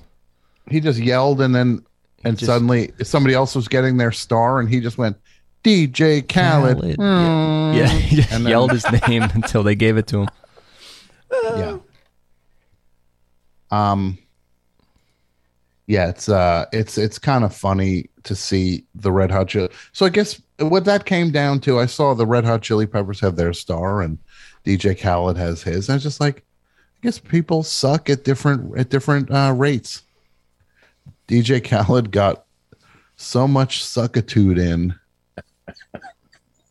He 0.69 0.79
just 0.79 0.99
yelled, 0.99 1.41
and 1.41 1.53
then 1.55 1.83
and 2.23 2.37
just- 2.37 2.47
suddenly 2.47 2.91
somebody 3.03 3.33
else 3.35 3.55
was 3.55 3.67
getting 3.67 3.97
their 3.97 4.11
star, 4.11 4.59
and 4.59 4.69
he 4.69 4.79
just 4.79 4.97
went, 4.97 5.17
"DJ 5.63 6.21
Khaled." 6.21 6.77
Khaled, 6.79 6.95
Hmm. 6.95 7.77
Yeah, 7.77 7.87
he 7.87 8.15
just 8.17 8.31
And 8.31 8.45
then- 8.45 8.51
yelled 8.51 8.71
his 8.71 8.85
name 9.07 9.23
until 9.33 9.63
they 9.63 9.75
gave 9.75 9.97
it 9.97 10.07
to 10.07 10.21
him. 10.23 10.29
yeah 11.57 11.77
um 13.71 14.17
yeah 15.87 16.07
it's 16.09 16.29
uh 16.29 16.65
it's 16.71 16.97
it's 16.97 17.17
kind 17.17 17.43
of 17.43 17.53
funny 17.55 18.07
to 18.23 18.35
see 18.35 18.83
the 18.93 19.11
red 19.11 19.31
hot 19.31 19.47
chili 19.47 19.67
so 19.93 20.05
i 20.05 20.09
guess 20.09 20.39
what 20.59 20.85
that 20.85 21.05
came 21.05 21.31
down 21.31 21.59
to 21.59 21.79
i 21.79 21.85
saw 21.87 22.13
the 22.13 22.25
red 22.25 22.45
hot 22.45 22.61
chili 22.61 22.85
peppers 22.85 23.19
have 23.19 23.35
their 23.35 23.51
star 23.51 24.01
and 24.03 24.19
dj 24.65 24.97
khaled 24.99 25.35
has 25.37 25.63
his 25.63 25.89
and 25.89 25.93
i 25.93 25.95
was 25.95 26.03
just 26.03 26.19
like 26.21 26.37
i 26.37 26.99
guess 27.01 27.17
people 27.17 27.63
suck 27.63 28.09
at 28.11 28.23
different 28.23 28.77
at 28.77 28.89
different 28.89 29.29
uh 29.31 29.51
rates 29.55 30.03
dj 31.27 31.63
khaled 31.63 32.11
got 32.11 32.45
so 33.15 33.47
much 33.47 33.83
suckitude 33.83 34.59
in 34.59 34.95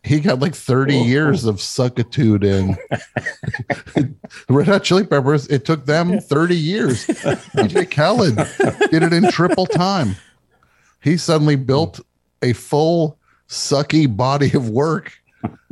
he 0.04 0.18
got 0.18 0.40
like 0.40 0.54
30 0.54 0.96
years 0.96 1.44
of 1.44 1.56
suckitude 1.56 2.42
in 2.42 2.76
Red 4.48 4.66
Hot 4.66 4.82
Chili 4.82 5.04
Peppers, 5.06 5.46
it 5.46 5.64
took 5.64 5.86
them 5.86 6.18
30 6.18 6.56
years. 6.56 7.06
DJ 7.06 7.88
Khaled 7.88 8.34
did 8.90 9.04
it 9.04 9.12
in 9.12 9.30
triple 9.30 9.66
time. 9.66 10.16
He 11.00 11.16
suddenly 11.16 11.54
built 11.54 12.00
a 12.42 12.52
full 12.52 13.18
sucky 13.48 14.14
body 14.14 14.52
of 14.54 14.70
work 14.70 15.12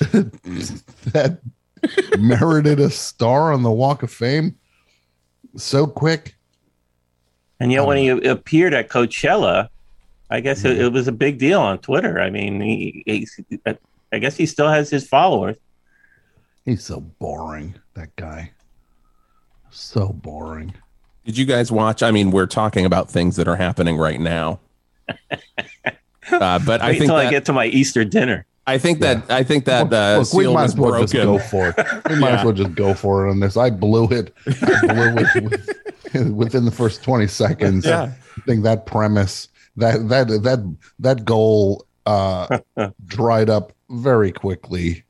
that 0.00 1.38
merited 2.18 2.80
a 2.80 2.90
star 2.90 3.52
on 3.52 3.62
the 3.62 3.70
Walk 3.70 4.02
of 4.02 4.10
Fame 4.10 4.56
so 5.56 5.86
quick. 5.86 6.34
And 7.60 7.70
yet, 7.70 7.84
when 7.86 7.98
he 7.98 8.08
appeared 8.08 8.72
at 8.74 8.88
Coachella, 8.88 9.68
I 10.30 10.40
guess 10.40 10.64
it, 10.64 10.78
Mhm. 10.78 10.80
it 10.80 10.92
was 10.92 11.06
a 11.08 11.12
big 11.12 11.38
deal 11.38 11.60
on 11.60 11.78
Twitter. 11.78 12.18
I 12.20 12.30
mean, 12.30 12.60
he, 12.60 13.02
he's, 13.06 13.38
I 14.12 14.18
guess 14.18 14.36
he 14.36 14.46
still 14.46 14.68
has 14.68 14.88
his 14.90 15.06
followers. 15.06 15.56
He's 16.64 16.82
so 16.84 17.00
boring, 17.00 17.74
that 17.94 18.14
guy. 18.16 18.52
So 19.70 20.08
boring. 20.08 20.74
Did 21.24 21.36
you 21.36 21.44
guys 21.44 21.70
watch? 21.70 22.02
I 22.02 22.10
mean, 22.10 22.30
we're 22.30 22.46
talking 22.46 22.84
about 22.86 23.10
things 23.10 23.36
that 23.36 23.46
are 23.46 23.56
happening 23.56 23.96
right 23.98 24.20
now. 24.20 24.60
Uh, 26.30 26.60
but 26.60 26.80
I 26.80 26.90
think 26.92 27.02
until 27.02 27.16
I 27.16 27.24
that, 27.24 27.30
get 27.30 27.44
to 27.46 27.52
my 27.52 27.66
Easter 27.66 28.04
dinner. 28.04 28.46
I 28.64 28.78
think 28.78 29.00
that 29.00 29.28
I 29.32 29.42
think 29.42 29.64
that 29.64 29.92
uh, 29.92 30.18
Look, 30.20 30.32
we 30.32 30.44
seal 30.44 30.54
might 30.54 30.64
as 30.64 30.76
well 30.76 31.00
just 31.00 31.12
broken. 31.12 31.32
go 31.32 31.38
for 31.40 31.68
it. 31.76 31.76
We 32.08 32.16
might 32.20 32.28
Yeah. 32.30 32.38
as 32.38 32.44
well 32.44 32.54
just 32.54 32.74
go 32.76 32.94
for 32.94 33.26
it 33.26 33.30
on 33.30 33.40
this. 33.40 33.56
I 33.56 33.70
blew 33.70 34.04
it. 34.10 34.32
I 34.46 34.86
blew 34.86 35.24
it 35.24 35.44
with- 35.50 35.70
within 36.32 36.64
the 36.64 36.70
first 36.70 37.02
20 37.02 37.26
seconds. 37.26 37.84
Yeah. 37.86 38.12
I 38.36 38.40
think 38.42 38.62
that 38.64 38.86
premise, 38.86 39.48
that 39.76 40.08
that 40.08 40.28
that 40.42 40.76
that 40.98 41.24
goal 41.24 41.86
uh 42.06 42.58
dried 43.06 43.50
up 43.50 43.72
very 43.90 44.32
quickly. 44.32 45.04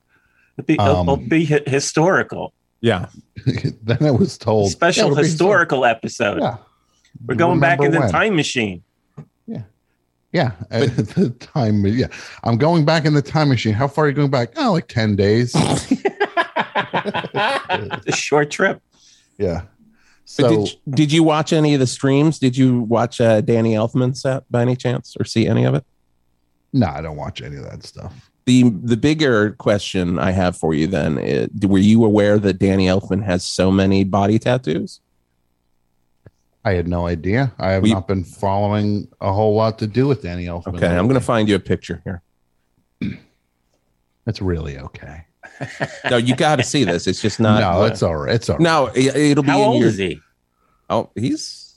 It'll 0.58 0.66
be, 0.66 0.78
Um, 0.78 1.08
it'll 1.08 1.16
be 1.16 1.44
hi- 1.46 1.62
historical, 1.66 2.52
Yeah. 2.80 3.06
then 3.82 3.98
I 4.04 4.10
was 4.10 4.36
told 4.38 4.70
special 4.72 5.04
"Yeah, 5.06 5.12
it'll 5.12 5.22
historical 5.24 5.84
episode. 5.84 6.40
Yeah. 6.42 6.56
We're 7.26 7.34
going 7.36 7.60
back 7.60 7.80
in 7.80 7.90
the 7.92 8.00
when. 8.00 8.10
time 8.10 8.36
machine. 8.36 8.82
Yeah, 10.32 10.52
at 10.70 10.94
the 10.96 11.30
time. 11.40 11.84
Yeah, 11.84 12.06
I'm 12.44 12.56
going 12.56 12.84
back 12.84 13.04
in 13.04 13.14
the 13.14 13.22
time 13.22 13.48
machine. 13.48 13.74
How 13.74 13.88
far 13.88 14.04
are 14.04 14.08
you 14.08 14.14
going 14.14 14.30
back? 14.30 14.50
Oh, 14.56 14.70
like 14.70 14.86
ten 14.86 15.16
days. 15.16 15.52
It's 17.02 18.06
a 18.06 18.12
short 18.12 18.48
trip. 18.50 18.80
yeah. 19.38 19.62
So 20.30 20.64
did, 20.64 20.76
did 20.94 21.12
you 21.12 21.24
watch 21.24 21.52
any 21.52 21.74
of 21.74 21.80
the 21.80 21.88
streams? 21.88 22.38
Did 22.38 22.56
you 22.56 22.82
watch 22.82 23.20
uh, 23.20 23.40
Danny 23.40 23.74
Elfman 23.74 24.16
set 24.16 24.44
by 24.48 24.62
any 24.62 24.76
chance 24.76 25.16
or 25.18 25.24
see 25.24 25.48
any 25.48 25.64
of 25.64 25.74
it? 25.74 25.84
no, 26.72 26.86
I 26.86 27.00
don't 27.00 27.16
watch 27.16 27.42
any 27.42 27.56
of 27.56 27.64
that 27.64 27.82
stuff. 27.82 28.30
The 28.46 28.70
the 28.70 28.96
bigger 28.96 29.50
question 29.52 30.20
I 30.20 30.30
have 30.30 30.56
for 30.56 30.72
you 30.72 30.86
then 30.86 31.18
is, 31.18 31.48
were 31.66 31.78
you 31.78 32.04
aware 32.04 32.38
that 32.38 32.60
Danny 32.60 32.86
Elfman 32.86 33.24
has 33.24 33.44
so 33.44 33.72
many 33.72 34.04
body 34.04 34.38
tattoos? 34.38 35.00
I 36.64 36.74
had 36.74 36.86
no 36.86 37.06
idea. 37.08 37.52
I 37.58 37.72
have 37.72 37.82
We- 37.82 37.92
not 37.92 38.06
been 38.06 38.22
following 38.22 39.08
a 39.20 39.32
whole 39.32 39.54
lot 39.56 39.80
to 39.80 39.86
do 39.88 40.06
with 40.06 40.22
Danny 40.22 40.44
Elfman. 40.44 40.76
Okay, 40.76 40.86
I'm 40.86 41.06
going 41.08 41.18
to 41.18 41.26
find 41.26 41.48
you 41.48 41.56
a 41.56 41.60
picture 41.60 42.02
here. 42.04 42.22
That's 44.26 44.40
really 44.40 44.78
okay. 44.78 45.24
No, 46.10 46.16
you 46.16 46.34
got 46.36 46.56
to 46.56 46.62
see 46.62 46.84
this. 46.84 47.06
It's 47.06 47.20
just 47.20 47.38
not. 47.40 47.60
no, 47.60 47.84
it's 47.84 48.02
all 48.02 48.16
right. 48.16 48.34
It's 48.34 48.48
all 48.48 48.56
right. 48.56 48.62
no. 48.62 48.86
it- 48.94 49.14
It'll 49.16 49.42
be 49.44 49.50
How 49.50 49.58
in 49.62 49.68
old 49.68 49.80
your. 49.80 49.88
is 49.88 49.96
he? 49.98 50.20
Oh, 50.88 51.10
he's 51.14 51.74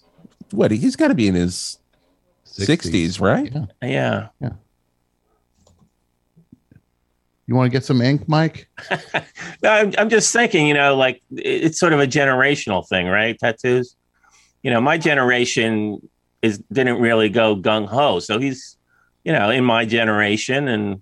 what? 0.51 0.71
He's 0.71 0.95
got 0.95 1.09
to 1.09 1.15
be 1.15 1.27
in 1.27 1.35
his 1.35 1.77
60s, 2.47 3.19
right? 3.19 3.51
Yeah. 3.81 4.27
Yeah. 4.39 4.49
You 7.45 7.55
want 7.55 7.71
to 7.71 7.75
get 7.77 7.83
some 7.83 8.01
ink, 8.01 8.27
Mike? 8.27 8.69
No, 9.61 9.69
I'm, 9.71 9.93
I'm 9.97 10.09
just 10.09 10.33
thinking, 10.33 10.67
you 10.67 10.73
know, 10.73 10.93
like 10.95 11.21
it's 11.31 11.79
sort 11.79 11.93
of 11.93 11.99
a 12.01 12.05
generational 12.07 12.85
thing, 12.85 13.07
right? 13.07 13.37
Tattoos. 13.39 13.95
You 14.61 14.71
know, 14.71 14.81
my 14.81 14.97
generation 14.97 16.05
is 16.41 16.57
didn't 16.71 16.99
really 16.99 17.29
go 17.29 17.55
gung 17.55 17.87
ho, 17.87 18.19
so 18.19 18.39
he's, 18.39 18.75
you 19.23 19.31
know, 19.31 19.49
in 19.49 19.63
my 19.63 19.85
generation, 19.85 20.67
and 20.67 21.01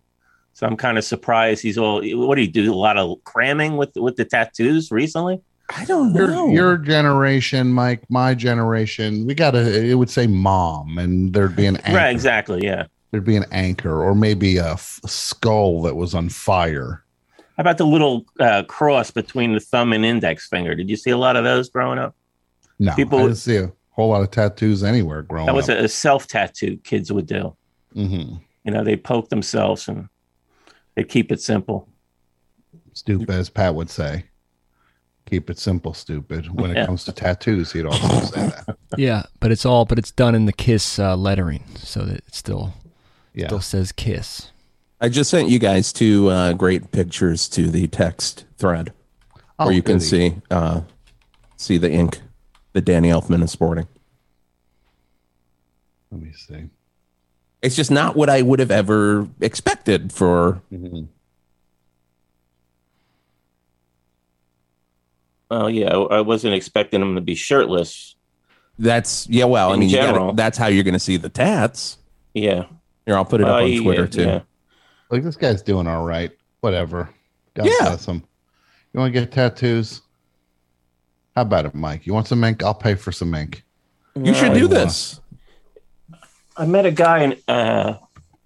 so 0.53 0.67
I'm 0.67 0.77
kind 0.77 0.97
of 0.97 1.03
surprised 1.03 1.61
he's 1.63 1.77
all. 1.77 2.01
What 2.03 2.35
do 2.35 2.41
you 2.41 2.47
do? 2.51 2.73
A 2.73 2.75
lot 2.75 2.97
of 2.97 3.23
cramming 3.23 3.77
with 3.77 3.91
with 3.95 4.15
the 4.17 4.25
tattoos 4.25 4.91
recently. 4.91 5.39
I 5.73 5.85
don't 5.85 6.13
Your, 6.13 6.27
know. 6.27 6.49
your 6.49 6.77
generation, 6.77 7.71
Mike, 7.71 8.03
my 8.09 8.35
generation, 8.35 9.25
we 9.25 9.33
got 9.33 9.51
to, 9.51 9.85
it 9.89 9.93
would 9.93 10.09
say 10.09 10.27
mom, 10.27 10.97
and 10.97 11.33
there'd 11.33 11.55
be 11.55 11.65
an 11.65 11.77
anchor. 11.77 11.95
Right? 11.97 12.09
Exactly. 12.11 12.59
Yeah. 12.61 12.87
There'd 13.11 13.23
be 13.23 13.37
an 13.37 13.45
anchor 13.51 14.01
or 14.03 14.13
maybe 14.13 14.57
a 14.57 14.73
f- 14.73 14.99
skull 15.05 15.81
that 15.83 15.95
was 15.95 16.13
on 16.13 16.27
fire. 16.27 17.05
How 17.55 17.61
about 17.61 17.77
the 17.77 17.85
little 17.85 18.25
uh, 18.39 18.63
cross 18.63 19.11
between 19.11 19.53
the 19.53 19.61
thumb 19.61 19.93
and 19.93 20.03
index 20.03 20.49
finger? 20.49 20.75
Did 20.75 20.89
you 20.89 20.97
see 20.97 21.09
a 21.11 21.17
lot 21.17 21.37
of 21.37 21.45
those 21.45 21.69
growing 21.69 21.99
up? 21.99 22.15
No, 22.77 22.93
People- 22.95 23.19
I 23.19 23.23
didn't 23.23 23.35
see 23.37 23.55
a 23.57 23.71
whole 23.91 24.09
lot 24.09 24.21
of 24.23 24.31
tattoos 24.31 24.83
anywhere 24.83 25.21
growing 25.21 25.45
That 25.45 25.55
was 25.55 25.69
up. 25.69 25.77
a, 25.79 25.83
a 25.85 25.87
self 25.87 26.27
tattoo 26.27 26.75
kids 26.83 27.13
would 27.13 27.27
do. 27.27 27.55
Mhm. 27.95 28.41
You 28.65 28.71
know, 28.71 28.83
they 28.83 28.97
poke 28.97 29.29
themselves 29.29 29.87
and 29.87 30.09
they 30.95 31.03
keep 31.03 31.31
it 31.31 31.41
simple. 31.41 31.87
Stupid, 32.93 33.29
as 33.29 33.49
Pat 33.49 33.73
would 33.75 33.89
say. 33.89 34.25
Keep 35.25 35.49
it 35.49 35.59
simple, 35.59 35.93
stupid. 35.93 36.47
When 36.59 36.71
it 36.71 36.77
Yeah. 36.77 36.85
comes 36.87 37.05
to 37.05 37.11
tattoos, 37.11 37.71
he'd 37.71 37.85
also 37.85 38.07
say 38.25 38.47
that. 38.47 38.77
Yeah, 38.97 39.23
but 39.39 39.51
it's 39.51 39.65
all 39.65 39.85
but 39.85 39.97
it's 39.97 40.11
done 40.11 40.35
in 40.35 40.45
the 40.45 40.51
Kiss 40.53 40.99
uh, 40.99 41.15
lettering, 41.15 41.63
so 41.77 42.01
that 42.03 42.17
it 42.17 42.35
still 42.35 42.73
Yeah. 43.33 43.47
still 43.47 43.61
says 43.61 43.91
Kiss. 43.91 44.51
I 44.99 45.07
just 45.09 45.29
sent 45.29 45.49
you 45.49 45.57
guys 45.59 45.93
two 45.93 46.29
uh, 46.29 46.53
great 46.53 46.91
pictures 46.91 47.47
to 47.49 47.69
the 47.69 47.87
text 47.87 48.45
thread 48.57 48.91
Oh, 49.57 49.65
where 49.65 49.73
you 49.73 49.81
can 49.81 49.97
goody. 49.99 50.05
see 50.05 50.35
uh, 50.49 50.81
see 51.55 51.77
the 51.77 51.91
ink 51.91 52.19
that 52.73 52.83
Danny 52.85 53.09
Elfman 53.09 53.43
is 53.43 53.51
sporting. 53.51 53.87
Let 56.11 56.21
me 56.21 56.31
see. 56.33 56.69
It's 57.61 57.75
just 57.75 57.91
not 57.91 58.15
what 58.15 58.29
I 58.29 58.41
would 58.41 58.59
have 58.59 58.71
ever 58.71 59.27
expected 59.39 60.11
for. 60.11 60.61
Mhm. 60.73 61.07
Well, 65.49 65.69
yeah, 65.69 65.93
I 65.95 66.17
I 66.17 66.21
wasn't 66.21 66.53
expecting 66.53 67.01
him 67.01 67.15
to 67.15 67.21
be 67.21 67.35
shirtless. 67.35 68.15
That's 68.79 69.27
yeah. 69.29 69.45
Well, 69.45 69.71
I 69.71 69.73
In 69.73 69.81
mean, 69.81 69.89
you 69.89 69.97
general. 69.97 70.27
gotta, 70.27 70.35
that's 70.37 70.57
how 70.57 70.67
you're 70.67 70.83
going 70.83 70.93
to 70.93 70.99
see 70.99 71.17
the 71.17 71.29
tats. 71.29 71.97
Yeah. 72.33 72.65
Here, 73.05 73.15
I'll 73.15 73.25
put 73.25 73.41
it 73.41 73.45
Well, 73.45 73.55
up 73.57 73.63
on 73.63 73.67
he- 73.67 73.83
Twitter 73.83 74.07
too. 74.07 74.23
yeah. 74.23 74.41
Like 75.09 75.23
this 75.23 75.35
guy's 75.35 75.61
doing 75.61 75.87
all 75.87 76.05
right. 76.05 76.31
Whatever. 76.61 77.09
God 77.53 77.65
Yeah. 77.65 77.73
bless 77.81 78.05
him. 78.05 78.23
You 78.93 78.99
want 78.99 79.13
to 79.13 79.19
get 79.19 79.31
tattoos? 79.31 80.01
How 81.35 81.41
about 81.43 81.65
it, 81.65 81.75
Mike? 81.75 82.05
You 82.07 82.13
want 82.13 82.27
some 82.27 82.43
ink? 82.43 82.63
I'll 82.63 82.73
pay 82.73 82.95
for 82.95 83.11
some 83.11 83.33
ink. 83.35 83.63
You 84.15 84.33
should 84.33 84.53
No, 84.53 84.59
do 84.59 84.65
I 84.65 84.69
this. 84.85 85.20
I 86.57 86.65
met 86.65 86.85
a 86.85 86.91
guy 86.91 87.23
in 87.23 87.35
uh, 87.47 87.97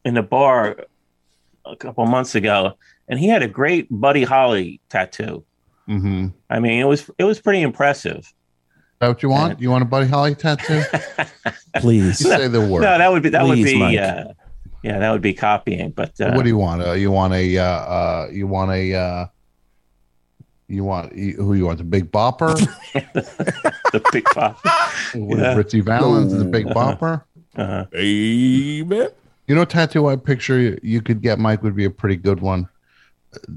in 0.04 0.18
a 0.18 0.24
bar 0.24 0.78
a 1.66 1.76
couple 1.76 2.06
months 2.06 2.36
ago, 2.36 2.78
and 3.08 3.20
he 3.20 3.28
had 3.28 3.42
a 3.44 3.48
great 3.48 3.88
Buddy 3.90 4.24
Holly 4.24 4.80
tattoo. 4.90 5.44
Mm-hmm. 5.90 6.28
I 6.50 6.60
mean, 6.60 6.80
it 6.80 6.86
was 6.86 7.10
it 7.18 7.24
was 7.24 7.40
pretty 7.40 7.62
impressive. 7.62 8.18
Is 8.20 8.34
that 9.00 9.08
what 9.10 9.24
you 9.24 9.30
want? 9.30 9.60
You 9.60 9.70
want 9.72 9.82
a 9.82 9.86
Buddy 9.86 10.08
Holly 10.08 10.36
tattoo? 10.36 10.82
Please. 11.78 12.22
You 12.22 12.30
say 12.30 12.48
the 12.48 12.62
word. 12.62 12.82
No, 12.82 12.98
that 12.98 13.12
would 13.12 13.24
be 13.24 13.30
that 13.30 13.44
would 13.44 13.56
be 13.56 13.78
Mike. 13.78 13.98
uh, 14.00 14.26
yeah, 14.84 15.00
that 15.00 15.12
would 15.12 15.22
be 15.22 15.34
copying. 15.34 15.92
But 15.92 16.20
uh, 16.22 16.32
what 16.34 16.44
do 16.44 16.50
you 16.50 16.58
want? 16.58 16.82
Uh, 16.82 16.94
you 16.94 17.12
want 17.12 17.34
a 17.34 17.58
uh, 17.58 17.64
uh, 17.64 18.28
you 18.32 18.48
want 18.48 18.72
a 18.72 18.94
uh, 18.96 19.26
You 20.68 20.84
want 20.84 21.12
who 21.14 21.54
you 21.56 21.66
want? 21.66 21.80
The 21.80 21.84
Big 21.84 22.12
Bopper, 22.12 22.56
The 22.94 24.02
big 24.12 24.24
Bopper. 24.26 25.16
With 25.28 25.40
Yeah. 25.40 25.56
Ritchie 25.56 25.82
Valens, 25.82 26.32
and 26.34 26.42
the 26.42 26.46
Big 26.46 26.68
Bopper. 26.68 27.24
Uh-huh. 27.56 27.86
Baby. 27.92 29.08
You 29.48 29.56
know, 29.56 29.62
what 29.62 29.70
tattoo 29.70 30.08
I 30.08 30.16
picture 30.16 30.60
you, 30.60 30.80
you 30.82 31.02
could 31.02 31.22
get, 31.22 31.40
Mike, 31.40 31.62
would 31.64 31.76
be 31.76 31.86
a 31.86 31.90
pretty 31.90 32.16
good 32.16 32.42
one. 32.42 32.68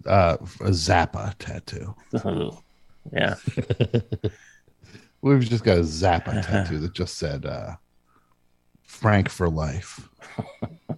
Uh, 0.06 0.36
a 0.60 0.70
Zappa 0.70 1.34
tattoo. 1.38 1.94
yeah. 3.12 3.34
We've 5.22 5.40
just 5.40 5.64
got 5.64 5.78
a 5.78 5.82
Zappa 5.82 6.44
tattoo 6.46 6.78
that 6.78 6.92
just 6.92 7.18
said 7.18 7.44
uh, 7.44 7.72
"Frank 8.82 9.28
for 9.28 9.48
life," 9.48 10.08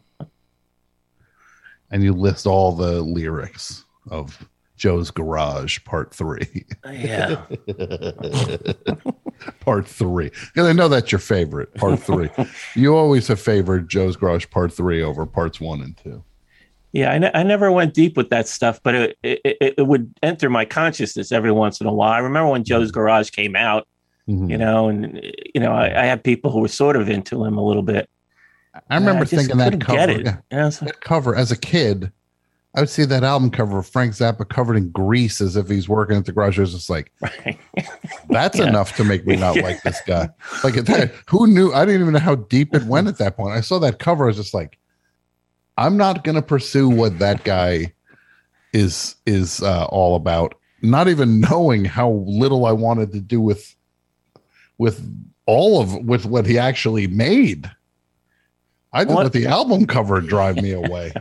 and 1.90 2.02
you 2.02 2.12
list 2.12 2.47
all 2.47 2.73
the 2.73 3.00
lyrics 3.00 3.85
of 4.11 4.47
Joe's 4.81 5.11
Garage 5.11 5.79
Part 5.85 6.15
Three. 6.15 6.65
Yeah. 6.91 7.45
part 9.61 9.87
Three, 9.87 10.31
because 10.31 10.67
I 10.67 10.73
know 10.73 10.89
that's 10.89 11.13
your 11.13 11.19
favorite. 11.19 11.75
Part 11.75 12.01
Three. 12.01 12.31
you 12.75 12.97
always 12.97 13.29
have 13.29 13.39
favored 13.41 13.91
Joe's 13.91 14.17
Garage 14.17 14.47
Part 14.51 14.73
Three 14.73 15.03
over 15.03 15.27
Parts 15.27 15.61
One 15.61 15.83
and 15.83 15.95
Two. 15.99 16.25
Yeah, 16.93 17.13
I, 17.13 17.19
ne- 17.19 17.31
I 17.35 17.43
never 17.43 17.71
went 17.71 17.93
deep 17.95 18.17
with 18.17 18.31
that 18.31 18.49
stuff, 18.49 18.81
but 18.83 18.95
it, 18.95 19.19
it 19.23 19.75
it 19.79 19.87
would 19.87 20.13
enter 20.23 20.49
my 20.49 20.65
consciousness 20.65 21.31
every 21.31 21.53
once 21.53 21.81
in 21.83 21.87
a 21.87 21.93
while. 21.93 22.13
I 22.13 22.19
remember 22.19 22.51
when 22.51 22.65
Joe's 22.65 22.91
Garage 22.91 23.29
came 23.31 23.55
out, 23.55 23.87
Mhm. 24.29 24.51
you 24.51 24.57
know, 24.57 24.89
and 24.89 25.21
you 25.55 25.61
know, 25.61 25.73
I, 25.73 26.03
I 26.03 26.07
had 26.07 26.25
people 26.25 26.51
who 26.51 26.61
were 26.61 26.69
sort 26.69 26.97
of 26.97 27.09
into 27.11 27.45
him 27.45 27.59
a 27.59 27.65
little 27.65 27.83
bit. 27.83 28.09
I 28.89 28.95
remember 28.97 29.23
I 29.23 29.27
thinking 29.27 29.59
that 29.59 29.79
cover. 29.81 29.99
yeah. 30.23 30.37
Like, 30.65 30.79
that 30.81 31.01
cover 31.03 31.35
as 31.37 31.51
a 31.53 31.57
kid, 31.57 32.13
I 32.75 32.81
would 32.81 32.89
see 32.89 33.05
that 33.05 33.25
album 33.25 33.50
cover 33.50 33.79
of 33.79 33.87
Frank 33.89 34.12
Zappa 34.12 34.49
covered 34.49 34.77
in 34.77 34.91
grease 34.91 35.41
as 35.41 35.57
if 35.57 35.69
he's 35.69 35.89
working 35.89 36.17
at 36.17 36.25
the 36.25 36.33
garage. 36.33 36.57
I 36.59 36.62
was 36.62 36.73
just 36.73 36.89
like, 36.89 37.12
that's 38.29 38.59
Yeah. 38.59 38.69
enough 38.69 38.95
to 38.97 39.05
make 39.05 39.27
me 39.27 39.35
not 39.37 39.57
like 39.62 39.83
this 39.83 40.00
guy. 40.07 40.29
Like 40.62 40.77
at 40.77 40.87
that, 40.87 41.12
who 41.29 41.49
knew? 41.49 41.73
I 41.73 41.85
didn't 41.85 42.03
even 42.03 42.12
know 42.15 42.21
how 42.21 42.37
deep 42.37 42.73
it 42.75 42.85
went 42.85 43.09
at 43.09 43.19
that 43.19 43.37
point. 43.37 43.57
I 43.57 43.61
saw 43.61 43.81
that 43.81 43.99
cover. 43.99 44.25
I 44.25 44.27
was 44.29 44.37
just 44.37 44.55
like, 44.55 44.79
I'm 45.79 45.97
not 45.97 46.23
going 46.23 46.37
to 46.37 46.43
pursue 46.43 46.89
what 46.89 47.19
that 47.19 47.43
guy 47.43 47.93
is 48.73 49.17
is 49.27 49.62
uh, 49.62 49.87
all 49.87 50.15
about. 50.15 50.55
Not 50.83 51.09
even 51.09 51.41
knowing 51.41 51.85
how 51.85 52.11
little 52.25 52.67
I 52.67 52.73
wanted 52.73 53.11
to 53.12 53.21
do 53.21 53.41
with 53.41 53.75
with 54.79 55.05
all 55.47 55.81
of 55.81 55.93
with 56.05 56.25
what 56.25 56.47
he 56.47 56.57
actually 56.57 57.09
made. 57.09 57.69
I 58.93 59.05
What- 59.05 59.25
let 59.25 59.33
the 59.33 59.47
album 59.49 59.87
cover 59.87 60.21
drive 60.21 60.57
me 60.57 60.71
away. 60.71 61.12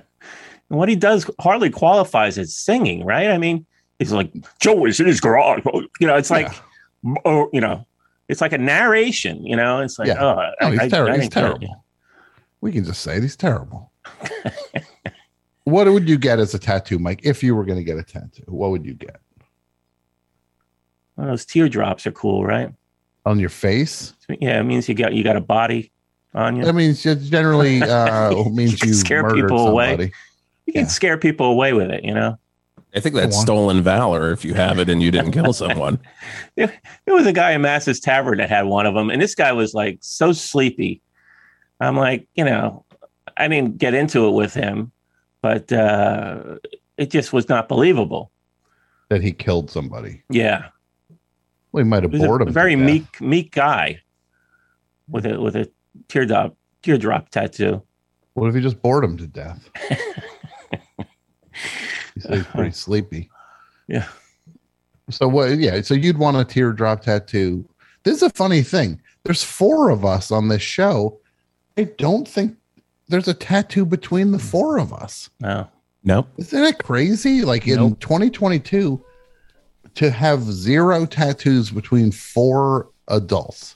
And 0.70 0.78
what 0.78 0.88
he 0.90 0.96
does 0.96 1.30
hardly 1.40 1.70
qualifies 1.70 2.38
as 2.38 2.56
singing, 2.56 3.04
right? 3.06 3.30
I 3.30 3.38
mean, 3.38 3.66
he's 3.98 4.12
like 4.12 4.32
Joe 4.60 4.86
is 4.86 5.00
in 5.00 5.08
his 5.08 5.20
garage. 5.20 5.62
You 6.00 6.08
know, 6.08 6.16
it's 6.16 6.30
like, 6.32 6.52
oh, 7.26 7.50
you 7.54 7.62
know, 7.62 7.86
it's 8.28 8.42
like 8.42 8.54
a 8.54 8.58
narration. 8.58 9.46
You 9.46 9.56
know, 9.56 9.80
it's 9.82 9.98
like, 9.98 10.08
Yeah. 10.10 10.24
oh, 10.24 10.52
No, 10.62 10.70
he's 10.72 10.80
terri- 10.80 10.82
he's 10.82 10.92
didn't 10.92 11.06
get 11.20 11.26
it. 11.26 11.32
terrible. 11.32 11.86
We 12.62 12.72
can 12.72 12.84
just 12.84 13.02
say 13.02 13.20
he's 13.22 13.36
terrible. 13.36 13.92
what 15.64 15.88
would 15.88 16.08
you 16.10 16.18
get 16.18 16.40
as 16.40 16.54
a 16.54 16.60
tattoo, 16.60 17.00
Mike? 17.00 17.22
If 17.24 17.42
you 17.44 17.56
were 17.56 17.64
going 17.66 17.78
to 17.78 17.84
get 17.84 17.98
a 17.98 18.04
tattoo, 18.04 18.44
what 18.48 18.72
would 18.72 18.86
you 18.86 18.94
get 18.94 19.20
Well, 21.16 21.28
those 21.28 21.46
teardrops 21.46 22.06
are 22.08 22.12
cool, 22.12 22.46
right? 22.46 22.70
on 23.26 23.38
your 23.40 23.50
face? 23.50 24.14
Yeah, 24.40 24.60
it 24.60 24.64
means 24.64 24.88
you 24.90 24.96
got 24.96 25.14
you 25.14 25.24
got 25.24 25.36
a 25.36 25.42
body 25.42 25.92
on 26.34 26.56
you. 26.56 26.64
That 26.64 26.74
means 26.74 27.06
it 27.06 27.18
generally 27.22 27.82
uh, 27.84 28.32
means 28.50 28.82
You 28.82 28.90
you 28.90 28.94
scare 28.94 29.30
people 29.34 29.68
away. 29.68 30.12
Somebody. 30.70 30.78
you 30.78 30.82
can 30.82 30.82
yeah. 30.84 30.88
scare 30.88 31.18
people 31.18 31.48
away 31.48 31.74
with 31.74 31.90
it. 31.92 32.04
You 32.04 32.14
know, 32.14 32.38
I 32.96 33.00
think 33.00 33.16
that's 33.16 33.40
stolen 33.40 33.82
valor 33.82 34.32
if 34.32 34.44
you 34.44 34.54
have 34.54 34.80
it 34.80 34.90
and 34.90 35.02
you 35.02 35.12
didn't 35.12 35.32
kill 35.32 35.54
someone. 35.54 36.00
there 36.56 36.72
was 37.08 37.28
a 37.28 37.34
guy 37.34 37.52
in 37.52 37.62
Mass's 37.62 38.00
Tavern 38.00 38.38
that 38.40 38.50
had 38.50 38.66
one 38.66 38.86
of 38.86 38.94
them, 38.96 39.10
and 39.10 39.22
this 39.22 39.36
guy 39.36 39.52
was 39.52 39.74
like 39.74 39.98
so 40.02 40.32
sleepy. 40.32 41.02
I'm 41.80 41.96
like, 41.96 42.28
you 42.36 42.44
know, 42.44 42.86
I 43.38 43.48
didn't 43.48 43.78
get 43.78 43.94
into 43.94 44.28
it 44.28 44.32
with 44.32 44.54
him, 44.54 44.92
but 45.42 45.72
uh, 45.72 46.56
it 46.98 47.10
just 47.10 47.32
was 47.32 47.48
not 47.48 47.68
believable. 47.70 48.32
That 49.10 49.22
he 49.22 49.32
killed 49.32 49.72
somebody. 49.72 50.24
Yeah, 50.30 50.68
Well, 51.72 51.84
he 51.84 51.90
might 51.90 52.04
have 52.04 52.12
bored 52.12 52.42
a 52.42 52.44
him. 52.44 52.48
to 52.48 52.54
very 52.54 52.76
meek, 52.76 53.22
meek 53.22 53.52
guy 53.52 54.02
with 55.08 55.26
a 55.26 55.40
with 55.40 55.56
a 55.56 55.70
teardrop 56.08 56.56
teardrop 56.82 57.30
tattoo. 57.30 57.82
What 58.34 58.50
if 58.50 58.56
he 58.56 58.62
just 58.62 58.82
bored 58.82 59.04
him 59.04 59.18
to 59.18 59.28
death? 59.28 59.70
he 62.16 62.20
said 62.22 62.36
he's 62.36 62.46
pretty 62.48 62.72
sleepy. 62.72 63.30
Yeah. 63.88 64.08
So 65.10 65.28
what? 65.28 65.58
Yeah. 65.58 65.82
So 65.82 65.94
you'd 65.94 66.18
want 66.18 66.38
a 66.38 66.46
teardrop 66.46 67.02
tattoo. 67.02 67.68
This 68.04 68.18
is 68.18 68.24
a 68.24 68.30
funny 68.30 68.62
thing. 68.62 69.02
There's 69.24 69.44
four 69.44 69.90
of 69.90 70.06
us 70.06 70.32
on 70.32 70.48
this 70.48 70.62
show. 70.62 71.20
I 71.78 71.84
don't 71.98 72.28
think 72.28 72.56
there's 73.08 73.28
a 73.28 73.34
tattoo 73.34 73.86
between 73.86 74.32
the 74.32 74.40
four 74.40 74.78
of 74.78 74.94
us. 74.94 75.30
No, 75.40 75.68
No. 76.04 76.28
Isn't 76.38 76.62
that 76.62 76.84
crazy? 76.84 77.42
Like 77.44 77.68
in 77.68 77.78
Nope. 77.78 78.00
2022, 78.00 79.04
to 79.96 80.12
have 80.12 80.44
zero 80.44 81.06
tattoos 81.06 81.72
between 81.72 82.12
four 82.12 82.90
adults. 83.08 83.76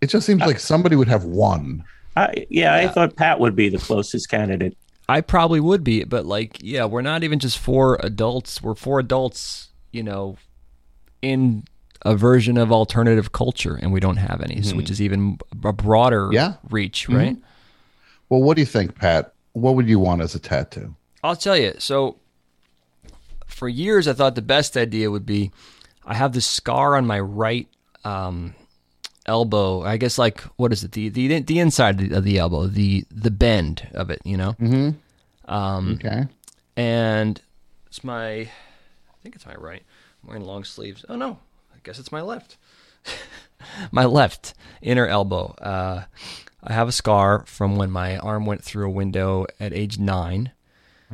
It 0.00 0.06
just 0.06 0.26
seems 0.26 0.40
like 0.42 0.60
somebody 0.60 0.94
would 0.96 1.08
have 1.08 1.24
one. 1.24 1.84
I 2.16 2.46
yeah, 2.48 2.74
I 2.74 2.88
thought 2.88 3.16
Pat 3.16 3.40
would 3.40 3.56
be 3.56 3.68
the 3.68 3.78
closest 3.78 4.28
candidate. 4.28 4.76
I 5.08 5.20
probably 5.22 5.60
would 5.60 5.82
be, 5.82 6.04
but 6.04 6.26
like, 6.26 6.58
yeah, 6.60 6.84
we're 6.84 7.02
not 7.02 7.24
even 7.24 7.38
just 7.38 7.58
four 7.58 7.98
adults. 8.02 8.60
We're 8.62 8.74
four 8.74 8.98
adults, 8.98 9.68
you 9.90 10.02
know, 10.02 10.36
in 11.22 11.64
a 12.02 12.14
version 12.14 12.58
of 12.58 12.70
alternative 12.70 13.32
culture, 13.32 13.74
and 13.80 13.92
we 13.92 14.00
don't 14.00 14.18
have 14.18 14.42
any, 14.42 14.62
so, 14.62 14.76
which 14.76 14.90
is 14.90 15.00
even 15.00 15.38
a 15.64 15.72
broader 15.72 16.28
Yeah. 16.32 16.54
reach, 16.70 17.08
right? 17.08 17.36
Well, 18.28 18.42
what 18.42 18.54
do 18.56 18.60
you 18.62 18.66
think, 18.66 18.94
Pat? 18.96 19.32
What 19.54 19.74
would 19.74 19.88
you 19.88 19.98
want 19.98 20.20
as 20.20 20.34
a 20.34 20.38
tattoo? 20.38 20.94
I'll 21.24 21.34
tell 21.36 21.56
you. 21.56 21.74
So, 21.78 22.16
for 23.46 23.68
years, 23.68 24.06
I 24.06 24.12
thought 24.12 24.34
the 24.34 24.42
best 24.42 24.76
idea 24.76 25.10
would 25.10 25.26
be 25.26 25.50
I 26.04 26.14
have 26.14 26.32
this 26.32 26.46
scar 26.46 26.94
on 26.96 27.06
my 27.06 27.18
right 27.18 27.66
um, 28.04 28.54
elbow. 29.28 29.82
I 29.82 29.96
guess 29.98 30.18
like 30.18 30.40
what 30.56 30.72
is 30.72 30.82
it? 30.82 30.92
The 30.92 31.08
the 31.10 31.40
the 31.40 31.58
inside 31.60 32.12
of 32.12 32.24
the 32.24 32.38
elbow, 32.38 32.66
the 32.66 33.04
the 33.10 33.30
bend 33.30 33.86
of 33.94 34.10
it. 34.10 34.20
You 34.24 34.36
know. 34.36 34.52
Mm-hmm. 34.54 35.52
Um, 35.54 35.92
Okay. 35.94 36.26
and 36.76 37.40
it's 37.86 38.02
my 38.02 38.28
I 38.40 38.48
think 39.22 39.34
it's 39.36 39.46
my 39.46 39.54
right. 39.54 39.82
I'm 40.22 40.28
wearing 40.28 40.44
long 40.44 40.64
sleeves. 40.64 41.04
Oh 41.08 41.16
no, 41.16 41.38
I 41.72 41.78
guess 41.84 41.98
it's 41.98 42.10
my 42.12 42.20
left. 42.22 42.56
my 43.92 44.04
left 44.04 44.54
inner 44.82 45.06
elbow. 45.06 45.54
Uh, 45.60 46.04
I 46.62 46.72
have 46.72 46.88
a 46.88 46.92
scar 46.92 47.44
from 47.46 47.76
when 47.76 47.90
my 47.90 48.18
arm 48.18 48.44
went 48.46 48.64
through 48.64 48.86
a 48.86 48.90
window 48.90 49.46
at 49.60 49.72
age 49.72 49.98
nine, 49.98 50.50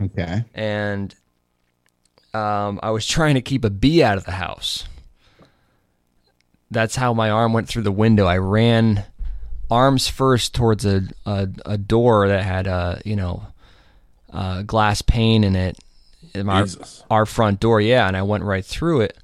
Okay. 0.02 0.44
and 0.54 1.14
um, 2.32 2.80
I 2.82 2.90
was 2.90 3.06
trying 3.16 3.34
to 3.34 3.42
keep 3.42 3.64
a 3.64 3.70
bee 3.70 4.02
out 4.02 4.16
of 4.18 4.24
the 4.24 4.32
house. 4.32 4.84
That's 6.74 6.96
how 6.96 7.14
my 7.14 7.30
arm 7.30 7.52
went 7.52 7.68
through 7.68 7.82
the 7.82 7.92
window. 7.92 8.26
I 8.26 8.36
ran 8.36 9.04
arms 9.70 10.08
first 10.08 10.54
towards 10.54 10.84
a 10.84 11.04
a, 11.24 11.48
a 11.64 11.78
door 11.78 12.28
that 12.28 12.42
had 12.42 12.66
a 12.66 13.00
you 13.04 13.16
know 13.16 13.46
uh, 14.34 14.62
glass 14.62 15.00
pane 15.00 15.44
in 15.44 15.56
it. 15.56 15.78
in 16.34 16.48
our, 16.48 16.66
our 17.10 17.26
front 17.26 17.60
door, 17.60 17.80
yeah, 17.80 18.06
and 18.06 18.16
I 18.16 18.22
went 18.22 18.44
right 18.44 18.64
through 18.64 19.02
it, 19.02 19.16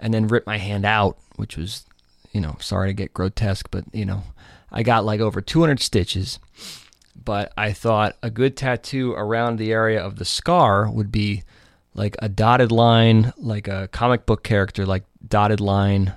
and 0.00 0.14
then 0.14 0.28
ripped 0.28 0.46
my 0.46 0.58
hand 0.58 0.86
out, 0.86 1.18
which 1.34 1.56
was, 1.56 1.84
you 2.32 2.40
know, 2.40 2.56
sorry 2.60 2.90
to 2.90 2.94
get 2.94 3.12
grotesque, 3.12 3.68
but 3.70 3.84
you 3.92 4.04
know, 4.04 4.22
I 4.70 4.82
got 4.82 5.04
like 5.04 5.20
over 5.20 5.40
200 5.40 5.80
stitches. 5.80 6.38
But 7.22 7.52
I 7.56 7.72
thought 7.72 8.16
a 8.22 8.30
good 8.30 8.56
tattoo 8.56 9.12
around 9.12 9.58
the 9.58 9.72
area 9.72 10.00
of 10.00 10.16
the 10.16 10.24
scar 10.24 10.88
would 10.88 11.10
be 11.10 11.42
like 11.92 12.14
a 12.20 12.28
dotted 12.28 12.70
line, 12.70 13.32
like 13.36 13.66
a 13.66 13.88
comic 13.88 14.26
book 14.26 14.44
character, 14.44 14.86
like 14.86 15.02
dotted 15.26 15.60
line, 15.60 16.12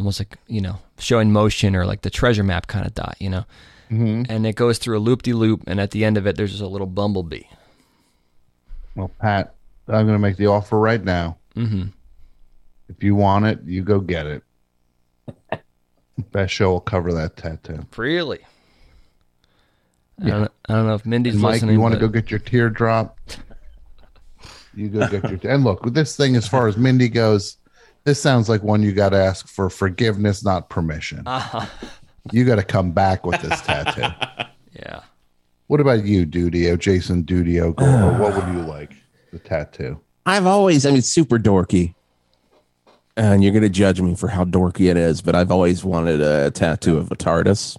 almost 0.00 0.18
like 0.20 0.36
you 0.48 0.60
know, 0.60 0.78
showing 0.98 1.30
motion 1.32 1.76
or 1.76 1.84
like 1.86 2.00
the 2.02 2.10
treasure 2.10 2.42
map 2.42 2.66
kind 2.66 2.86
of 2.86 2.94
dot, 2.94 3.16
you 3.20 3.28
know. 3.30 3.44
Mm-hmm. 3.90 4.30
And 4.32 4.46
it 4.46 4.56
goes 4.56 4.78
through 4.78 4.98
a 4.98 5.00
loop 5.00 5.22
de 5.22 5.32
loop, 5.32 5.62
and 5.66 5.80
at 5.80 5.90
the 5.90 6.04
end 6.04 6.16
of 6.16 6.26
it, 6.26 6.36
there's 6.36 6.50
just 6.52 6.62
a 6.62 6.66
little 6.66 6.86
bumblebee. 6.86 7.42
Well, 8.96 9.10
Pat, 9.20 9.54
I'm 9.88 10.06
going 10.06 10.14
to 10.14 10.18
make 10.18 10.36
the 10.36 10.46
offer 10.46 10.78
right 10.78 11.02
now. 11.02 11.36
hmm 11.54 11.84
If 12.88 13.02
you 13.02 13.14
want 13.14 13.46
it, 13.46 13.60
you 13.64 13.82
go 13.82 14.00
get 14.00 14.26
it. 14.26 14.42
Best 16.32 16.52
show 16.54 16.70
will 16.70 16.80
cover 16.80 17.12
that 17.14 17.36
tattoo. 17.36 17.84
Really? 17.96 18.40
I, 20.22 20.28
don't, 20.28 20.52
I 20.68 20.74
don't 20.74 20.86
know 20.86 20.94
if 20.94 21.06
Mindy's 21.06 21.34
And 21.34 21.42
Mike, 21.42 21.52
listening. 21.54 21.74
you 21.74 21.80
want 21.80 21.94
to 21.94 22.00
but- 22.00 22.06
go 22.06 22.12
get 22.20 22.30
your 22.30 22.40
teardrop? 22.40 23.18
You 24.72 24.88
go 24.88 25.08
get 25.08 25.28
your. 25.42 25.52
and 25.52 25.64
look, 25.64 25.84
with 25.84 25.94
this 25.94 26.16
thing, 26.16 26.36
as 26.36 26.46
far 26.46 26.68
as 26.68 26.76
Mindy 26.76 27.08
goes, 27.08 27.56
this 28.04 28.20
sounds 28.20 28.48
like 28.48 28.62
one 28.62 28.82
you 28.82 28.92
got 28.92 29.10
to 29.10 29.16
ask 29.18 29.46
for 29.48 29.68
forgiveness, 29.70 30.44
not 30.44 30.68
permission. 30.70 31.22
Uh-huh. 31.26 31.66
You 32.32 32.44
got 32.44 32.56
to 32.56 32.62
come 32.64 32.92
back 32.92 33.24
with 33.26 33.40
this 33.42 33.60
tattoo. 33.62 34.06
Yeah. 34.72 35.00
What 35.66 35.80
about 35.80 36.04
you, 36.04 36.24
Dudio, 36.24 36.78
Jason 36.78 37.24
Dudio? 37.24 37.74
Or 37.80 38.18
what 38.18 38.34
would 38.36 38.54
you 38.54 38.62
like? 38.62 38.94
The 39.32 39.40
tattoo. 39.40 40.00
I've 40.24 40.46
always, 40.46 40.86
I 40.86 40.92
mean, 40.92 41.02
super 41.02 41.38
dorky. 41.38 41.94
And 43.16 43.42
you're 43.42 43.52
going 43.52 43.62
to 43.64 43.68
judge 43.68 44.00
me 44.00 44.14
for 44.14 44.28
how 44.28 44.44
dorky 44.44 44.88
it 44.90 44.96
is, 44.96 45.20
but 45.22 45.34
I've 45.34 45.50
always 45.50 45.84
wanted 45.84 46.20
a 46.20 46.50
tattoo 46.52 46.96
of 46.98 47.10
a 47.10 47.16
TARDIS. 47.16 47.76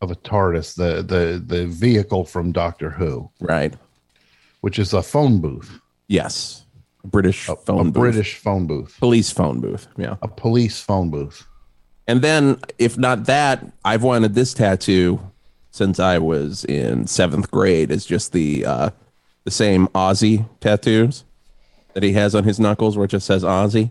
Of 0.00 0.10
a 0.10 0.16
TARDIS, 0.16 0.74
the 0.76 1.02
the 1.02 1.38
the 1.44 1.66
vehicle 1.66 2.24
from 2.24 2.52
Doctor 2.52 2.88
Who, 2.90 3.30
Right. 3.40 3.74
which 4.62 4.78
is 4.78 4.92
a 4.94 5.02
phone 5.02 5.40
booth, 5.40 5.78
Yes. 6.08 6.61
British 7.04 7.48
a, 7.48 7.56
phone 7.56 7.80
a 7.80 7.84
booth. 7.84 7.94
British 7.94 8.36
phone 8.36 8.66
booth, 8.66 8.96
police 8.98 9.30
phone 9.30 9.60
booth. 9.60 9.88
Yeah. 9.96 10.16
a 10.22 10.28
police 10.28 10.80
phone 10.80 11.10
booth. 11.10 11.46
And 12.06 12.22
then, 12.22 12.60
if 12.78 12.98
not 12.98 13.26
that, 13.26 13.64
I've 13.84 14.02
wanted 14.02 14.34
this 14.34 14.54
tattoo 14.54 15.20
since 15.70 15.98
I 16.00 16.18
was 16.18 16.64
in 16.64 17.06
seventh 17.06 17.50
grade. 17.50 17.90
It's 17.90 18.04
just 18.06 18.32
the 18.32 18.66
uh, 18.66 18.90
the 19.44 19.50
same 19.50 19.88
Aussie 19.88 20.48
tattoos 20.60 21.24
that 21.94 22.02
he 22.02 22.12
has 22.12 22.34
on 22.34 22.44
his 22.44 22.60
knuckles, 22.60 22.96
where 22.96 23.04
it 23.04 23.10
just 23.10 23.26
says 23.26 23.42
Aussie. 23.44 23.90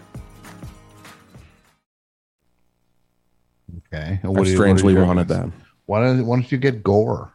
Okay, 3.93 4.19
and 4.21 4.25
I 4.25 4.27
what 4.29 4.45
do 4.45 4.51
you- 4.51 4.57
what 4.57 4.63
strangely 4.63 4.93
your 4.93 5.05
wanted 5.05 5.29
ratings? 5.29 5.51
that. 5.53 5.61
Why 5.85 5.99
don't 6.03 6.25
Why 6.25 6.37
don't 6.37 6.51
you 6.51 6.57
get 6.57 6.83
Gore? 6.83 7.31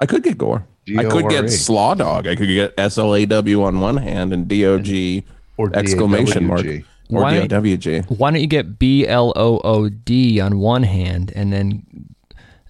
I 0.00 0.06
could 0.06 0.22
get 0.22 0.36
Gore. 0.38 0.66
I 0.98 1.04
could 1.04 1.10
G-O-R-E. 1.28 1.34
get 1.42 1.50
Slaw 1.50 1.94
Dog. 1.94 2.26
I 2.26 2.34
could 2.34 2.48
get 2.48 2.74
S 2.76 2.98
L 2.98 3.14
A 3.14 3.24
W 3.24 3.62
on 3.62 3.80
one 3.80 3.96
hand 3.98 4.32
and 4.32 4.48
D 4.48 4.66
O 4.66 4.78
G 4.80 5.24
Or 5.56 5.70
exclamation 5.74 6.44
mark 6.46 6.62
DAWG. 6.62 6.84
or 7.10 7.22
Why- 7.22 7.32
D 7.34 7.38
O 7.40 7.46
W 7.46 7.76
G. 7.76 8.00
Why 8.08 8.30
don't 8.32 8.40
you 8.40 8.46
get 8.48 8.78
B 8.78 9.06
L 9.06 9.32
O 9.36 9.60
O 9.64 9.88
D 9.88 10.40
on 10.40 10.58
one 10.58 10.82
hand 10.82 11.32
and 11.36 11.52
then 11.52 11.84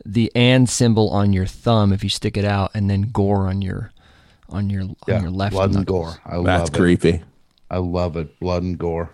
the 0.04 0.30
and 0.34 0.68
symbol 0.68 1.08
on 1.10 1.32
your 1.32 1.46
thumb 1.46 1.92
if 1.92 2.02
you 2.04 2.10
stick 2.10 2.36
it 2.36 2.44
out, 2.44 2.70
and 2.74 2.90
then 2.90 3.02
gore 3.12 3.46
on 3.48 3.62
your 3.62 3.92
on 4.50 4.68
your 4.68 4.82
Yeah, 5.08 5.16
on 5.16 5.22
your 5.22 5.30
left 5.30 5.52
blood 5.54 5.70
and 5.70 5.78
knuckles. 5.78 6.14
gore. 6.16 6.20
I 6.26 6.42
That's 6.42 6.68
love 6.70 6.74
it. 6.74 6.78
creepy. 6.78 7.22
I 7.70 7.78
love 7.78 8.16
it. 8.18 8.38
Blood 8.40 8.62
and 8.64 8.76
gore. 8.78 9.10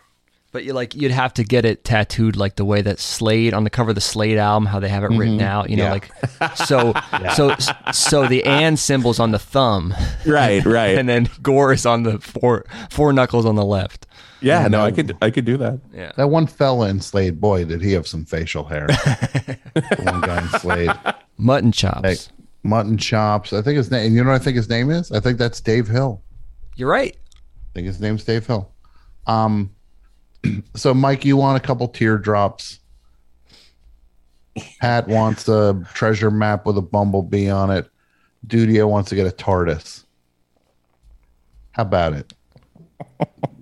But 0.51 0.65
you 0.65 0.73
like 0.73 0.95
you'd 0.95 1.11
have 1.11 1.35
to 1.35 1.45
get 1.45 1.67
it 1.67 1.85
tattooed 1.85 2.35
like 2.35 2.57
the 2.57 2.65
way 2.65 2.81
that 2.81 2.99
Slade 2.99 3.53
on 3.53 3.65
the 3.65 3.71
cover 3.71 3.91
of 3.91 3.95
the 3.95 4.01
Slade 4.01 4.39
album, 4.39 4.65
how 4.67 4.81
they 4.81 4.89
have 4.89 5.05
it 5.05 5.09
written 5.11 5.43
out. 5.43 5.69
You 5.69 5.77
know, 5.77 5.85
Mm-hmm. 5.93 6.13
Yeah. 6.41 6.47
like 6.47 6.57
so 6.57 6.95
so 7.35 7.55
so 7.93 8.27
the 8.27 8.43
and 8.45 8.79
symbol's 8.79 9.21
on 9.21 9.31
the 9.33 9.39
thumb, 9.39 9.95
Right, 10.25 10.65
right. 10.65 10.97
and 10.99 11.07
then 11.09 11.29
gore 11.43 11.73
is 11.75 11.85
on 11.85 12.03
the 12.05 12.19
four 12.19 12.65
four 12.91 13.13
knuckles 13.13 13.45
on 13.45 13.57
the 13.57 13.65
left. 13.65 14.07
yeah, 14.41 14.67
no, 14.69 14.81
I 14.83 14.91
could 14.91 15.17
I 15.21 15.31
could 15.31 15.45
do 15.45 15.59
that. 15.59 15.81
Yeah. 15.93 16.13
That 16.17 16.29
one 16.31 16.47
fella 16.47 16.89
in 16.89 17.01
Slade, 17.01 17.41
boy, 17.41 17.65
did 17.67 17.83
he 17.83 17.93
have 17.93 18.07
some 18.07 18.25
facial 18.25 18.65
hair. 18.65 18.87
the 19.75 20.01
one 20.03 20.21
guy 20.23 20.43
in 20.43 20.49
Slade. 20.61 20.91
Mutton 21.37 21.73
chops. 21.73 22.03
Hey, 22.09 22.17
mutton 22.63 22.97
chops. 22.97 23.53
I 23.53 23.61
think 23.61 23.77
his 23.77 23.91
name. 23.91 24.15
You 24.17 24.25
know 24.25 24.31
what 24.31 24.41
I 24.41 24.45
think 24.45 24.57
his 24.57 24.71
name 24.71 24.91
is? 24.91 25.13
I 25.13 25.21
think 25.21 25.37
that's 25.39 25.61
Dave 25.61 25.89
Hill. 25.89 26.23
You're 26.77 26.89
right. 26.89 27.15
I 27.37 27.69
think 27.75 27.87
his 27.87 28.01
name's 28.01 28.25
Dave 28.25 28.47
Hill. 28.47 28.73
Um, 29.27 29.71
so 30.75 30.95
Mike, 30.95 31.25
you 31.25 31.37
want 31.37 31.63
a 31.63 31.67
couple 31.67 31.89
teardrops. 31.89 32.81
Pat 34.81 35.07
wants 35.07 35.49
a 35.49 35.81
treasure 35.95 36.31
map 36.31 36.67
with 36.67 36.77
a 36.77 36.83
bumblebee 36.83 37.49
on 37.49 37.71
it. 37.71 37.89
Dudio 38.47 38.89
wants 38.89 39.09
to 39.11 39.15
get 39.15 39.27
a 39.27 39.31
TARDIS. 39.31 40.05
How 41.73 41.83
about 41.83 42.13
it? 42.15 42.33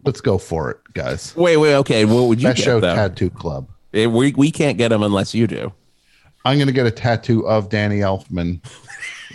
Let's 0.05 0.21
go 0.21 0.39
for 0.39 0.71
it, 0.71 0.79
guys. 0.95 1.35
Wait, 1.37 1.57
wait, 1.59 1.75
okay. 1.77 2.05
What 2.05 2.29
would 2.29 2.41
you 2.41 2.49
Best 2.49 2.59
get 2.59 2.65
show 2.65 2.81
though? 2.81 2.95
tattoo 2.95 3.29
club. 3.31 3.69
Eh, 3.93 4.07
We 4.07 4.33
we 4.33 4.51
can't 4.51 4.79
get 4.79 4.89
them 4.89 5.03
unless 5.03 5.35
you 5.35 5.47
do. 5.47 5.73
I'm 6.45 6.59
gonna 6.59 6.73
get 6.73 6.87
a 6.87 6.91
tattoo 6.91 7.47
of 7.47 7.69
Danny 7.69 7.99
Elfman 7.99 8.61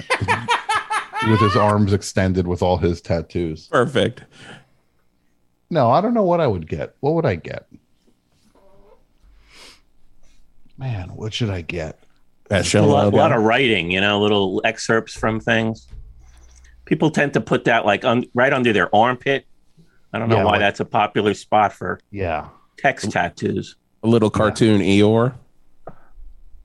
with 1.29 1.39
his 1.41 1.55
arms 1.55 1.93
extended 1.93 2.47
with 2.47 2.61
all 2.63 2.77
his 2.77 3.01
tattoos. 3.01 3.67
Perfect. 3.67 4.23
No, 5.71 5.89
I 5.89 6.01
don't 6.01 6.13
know 6.13 6.23
what 6.23 6.41
I 6.41 6.47
would 6.47 6.67
get. 6.67 6.95
What 6.99 7.13
would 7.15 7.25
I 7.25 7.35
get? 7.35 7.65
Man, 10.77 11.09
what 11.15 11.33
should 11.33 11.49
I 11.49 11.61
get? 11.61 12.03
That 12.49 12.71
a 12.73 12.81
lot, 12.81 13.05
logo. 13.05 13.17
lot 13.17 13.31
of 13.31 13.43
writing, 13.43 13.89
you 13.91 14.01
know, 14.01 14.19
little 14.19 14.61
excerpts 14.65 15.13
from 15.17 15.39
things. 15.39 15.87
People 16.85 17.09
tend 17.09 17.31
to 17.33 17.41
put 17.41 17.63
that 17.65 17.85
like 17.85 18.03
un, 18.03 18.25
right 18.33 18.51
under 18.51 18.73
their 18.73 18.93
armpit. 18.93 19.45
I 20.11 20.19
don't 20.19 20.27
know 20.27 20.37
Yeah, 20.37 20.43
why 20.43 20.51
like- 20.51 20.59
that's 20.59 20.81
a 20.81 20.85
popular 20.85 21.33
spot 21.33 21.71
for 21.71 21.99
Yeah, 22.11 22.49
text 22.77 23.11
tattoos. 23.11 23.77
a 24.03 24.07
little 24.07 24.29
cartoon 24.29 24.81
Eeyore. 24.81 25.33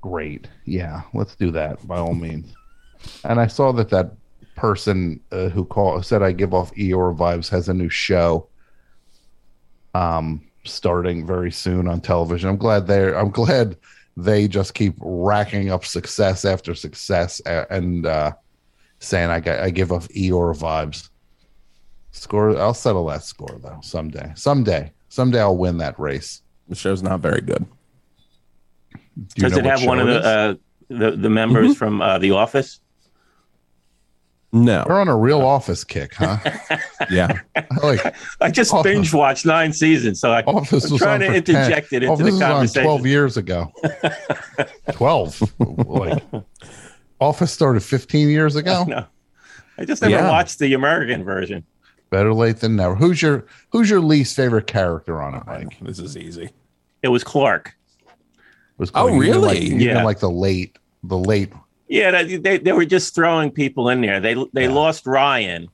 great. 0.01 0.49
Yeah, 0.65 1.03
let's 1.15 1.37
do 1.37 1.53
that 1.53 1.87
by 1.87 1.99
all 1.99 2.15
means. 2.15 2.53
And 3.25 3.39
I 3.39 3.47
saw 3.47 3.71
that 3.73 3.91
that 3.91 4.13
person 4.57 5.21
uh, 5.31 5.49
who 5.51 5.65
called 5.65 6.05
said 6.05 6.23
I 6.25 6.33
give 6.33 6.53
off 6.55 6.75
Eeyore 6.75 7.17
vibes 7.17 7.49
has 7.51 7.69
a 7.69 7.75
new 7.75 7.89
show 7.91 8.49
um 9.97 10.27
starting 10.65 11.19
very 11.27 11.53
soon 11.53 11.87
on 11.89 12.01
television. 12.01 12.49
I'm 12.51 12.57
glad 12.67 12.87
they're 12.87 13.15
I'm 13.21 13.31
glad 13.31 13.77
they 14.17 14.49
just 14.49 14.75
keep 14.75 14.95
racking 15.01 15.71
up 15.71 15.85
success 15.85 16.45
after 16.45 16.75
success 16.75 17.41
and 17.79 18.07
uh 18.07 18.33
saying 18.99 19.31
I 19.31 19.41
got 19.41 19.61
I 19.67 19.71
give 19.71 19.93
off 19.93 20.09
Eeyore 20.09 20.55
vibes. 20.67 21.09
Score 22.11 22.59
I'll 22.59 22.75
settle 22.75 23.07
that 23.07 23.23
score 23.25 23.59
though 23.63 23.81
someday. 23.83 24.33
Someday. 24.35 24.93
Someday 25.09 25.41
I'll 25.41 25.57
win 25.57 25.79
that 25.79 25.99
race. 25.99 26.43
The 26.69 26.75
show's 26.75 27.03
not 27.03 27.21
very 27.21 27.43
good. 27.51 27.65
Do 29.17 29.23
you 29.37 29.43
Does 29.45 29.53
know 29.53 29.59
it 29.59 29.65
what 29.65 29.79
have 29.79 29.87
one 29.87 30.01
of 30.01 30.09
the 30.09 30.21
uh, 30.21 30.55
the, 30.89 31.11
the 31.17 31.31
members 31.31 31.69
Mm-hmm. 31.69 31.75
from 31.75 32.03
uh, 32.03 32.19
The 32.19 32.33
Office? 32.33 32.81
No. 34.53 34.85
We're 34.89 35.01
on 35.01 35.09
a 35.09 35.17
real 35.17 35.43
office 35.43 35.85
kick, 35.85 36.15
huh? 36.15 36.39
Yeah. 37.11 37.41
like 37.83 38.15
I 38.41 38.51
just 38.51 38.73
Office. 38.73 38.93
binge 38.93 39.15
watched 39.15 39.45
nine 39.47 39.73
seasons, 39.73 40.19
so 40.21 40.33
I, 40.33 40.43
Office 40.45 40.85
I'm 40.87 40.93
was 40.93 41.01
trying 41.01 41.21
to 41.21 41.27
for 41.27 41.33
10. 41.41 41.57
interject 41.57 41.93
it 41.93 42.03
into 42.03 42.09
Office 42.13 42.25
the 42.27 42.33
was 42.33 42.43
on 42.43 42.51
conversation. 42.53 42.83
12 42.85 43.07
years 43.07 43.37
ago. 43.37 43.73
12. 44.93 45.53
like 45.87 46.23
Office 47.21 47.53
started 47.53 47.81
15 47.83 48.29
years 48.29 48.57
ago. 48.63 48.85
No, 48.85 49.05
I 49.79 49.85
just 49.85 50.03
never 50.03 50.15
Yeah. 50.15 50.31
watched 50.31 50.59
the 50.59 50.75
American 50.75 51.23
version. 51.25 51.65
Better 52.11 52.33
late 52.33 52.59
than 52.59 52.77
never. 52.77 52.95
Who's 52.95 53.21
your 53.21 53.47
Who's 53.71 53.91
your 53.91 54.01
least 54.01 54.37
favorite 54.37 54.67
character 54.67 55.21
on 55.23 55.35
it, 55.35 55.43
Mike? 55.47 55.79
This 55.81 55.99
is 55.99 56.17
easy. 56.17 56.51
It 57.03 57.09
was 57.09 57.23
Clark. 57.25 57.77
Was 58.79 58.91
Oh, 58.95 59.09
even 59.09 59.19
really? 59.21 59.71
Like, 59.71 59.81
Yeah. 59.81 60.03
like 60.05 60.21
the 60.21 60.31
late, 60.31 60.79
the 61.03 61.19
late. 61.19 61.53
Yeah, 61.89 62.11
they, 62.23 62.37
they, 62.37 62.59
they 62.59 62.73
were 62.73 62.85
just 62.85 63.15
throwing 63.15 63.51
people 63.51 63.89
in 63.89 64.01
there. 64.01 64.21
They 64.21 64.35
they 64.53 64.65
Yeah. 64.65 64.73
lost 64.73 65.07
Ryan, 65.07 65.69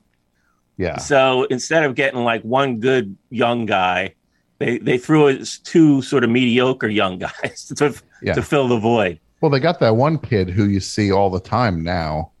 Yeah, 0.77 0.97
so 0.97 1.43
instead 1.45 1.83
of 1.83 1.95
getting 1.95 2.23
like 2.23 2.41
one 2.43 2.79
good 2.79 3.15
young 3.29 3.65
guy, 3.65 4.13
they 4.59 4.77
they 4.77 4.97
threw 4.97 5.27
us 5.29 5.57
two 5.57 6.01
sort 6.01 6.23
of 6.23 6.29
mediocre 6.29 6.87
young 6.87 7.17
guys 7.43 7.65
to 7.77 7.93
Yeah. 8.21 8.33
to 8.33 8.41
fill 8.41 8.67
the 8.67 8.77
void. 8.79 9.19
Well, 9.41 9.49
they 9.51 9.59
got 9.59 9.79
that 9.79 9.95
one 9.95 10.17
kid 10.19 10.49
who 10.49 10.65
you 10.65 10.79
see 10.79 11.11
all 11.11 11.29
the 11.29 11.39
time 11.39 11.83
now. 11.83 12.31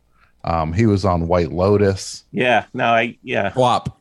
Um, 0.45 0.71
he 0.73 0.85
was 0.85 1.03
on 1.05 1.27
White 1.27 1.51
Lotus. 1.51 2.23
Yeah, 2.31 2.65
no, 2.73 2.85
I 2.85 3.17
yeah, 3.23 3.49
Plop. 3.49 3.99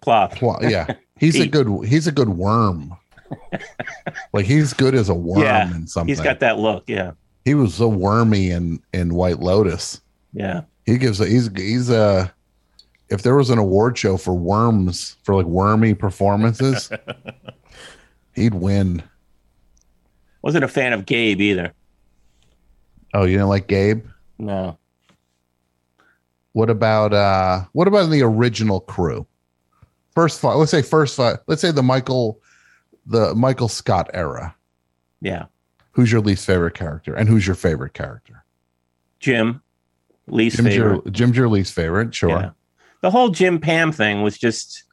plop. 0.00 0.40
Well, 0.42 0.58
yeah, 0.62 0.86
he's 1.18 1.38
a 1.40 1.46
good. 1.46 1.68
He's 1.86 2.06
a 2.06 2.12
good 2.12 2.28
worm. 2.30 2.92
like 4.32 4.46
he's 4.46 4.72
good 4.72 4.94
as 4.94 5.08
a 5.08 5.14
worm 5.14 5.42
Yeah, 5.42 5.74
in 5.74 5.86
something. 5.86 6.08
He's 6.08 6.20
got 6.20 6.40
that 6.40 6.58
look. 6.58 6.84
Yeah, 6.88 7.12
he 7.46 7.54
was 7.54 7.74
so 7.76 7.88
wormy 7.88 8.50
in 8.50 8.82
in 8.92 9.14
White 9.14 9.38
Lotus. 9.40 10.02
yeah. 10.34 10.62
He 10.84 10.98
gives 10.98 11.20
a 11.20 11.26
he's 11.26 11.48
he's 11.56 11.90
a 11.90 12.32
if 13.08 13.22
there 13.22 13.36
was 13.36 13.50
an 13.50 13.58
award 13.58 13.96
show 13.96 14.16
for 14.16 14.34
worms 14.34 15.16
for 15.22 15.34
like 15.34 15.46
wormy 15.46 15.94
performances, 15.94 16.90
he'd 18.34 18.54
win. 18.54 19.02
Wasn't 20.42 20.62
a 20.64 20.68
fan 20.68 20.92
of 20.92 21.06
Gabe 21.06 21.40
either. 21.40 21.72
Oh, 23.14 23.24
you 23.24 23.32
didn't 23.32 23.48
like 23.48 23.66
Gabe? 23.66 24.04
No. 24.38 24.78
What 26.52 26.70
about 26.70 27.12
uh 27.12 27.64
what 27.72 27.88
about 27.88 28.10
the 28.10 28.22
original 28.22 28.80
crew? 28.80 29.26
First 30.14 30.40
five, 30.40 30.56
let's 30.56 30.70
say 30.70 30.82
first 30.82 31.16
five, 31.16 31.38
let's 31.46 31.62
say 31.62 31.70
the 31.70 31.82
Michael 31.82 32.40
the 33.06 33.34
Michael 33.34 33.68
Scott 33.68 34.08
era. 34.14 34.54
Yeah. 35.20 35.46
Who's 35.96 36.12
your 36.12 36.20
least 36.20 36.44
favorite 36.46 36.74
character? 36.74 37.14
And 37.14 37.26
who's 37.28 37.46
your 37.46 37.56
favorite 37.56 37.94
character? 37.94 38.44
Jim, 39.18 39.62
least 40.26 40.56
Jim's 40.56 40.68
favorite. 40.68 41.02
your 41.04 41.12
Jim's 41.12 41.36
your 41.38 41.48
least 41.48 41.72
favorite, 41.72 42.14
sure. 42.14 42.28
Yeah. 42.28 42.50
The 43.00 43.10
whole 43.10 43.30
Jim 43.30 43.58
Pam 43.58 43.92
thing 43.92 44.20
was 44.22 44.36
just 44.36 44.84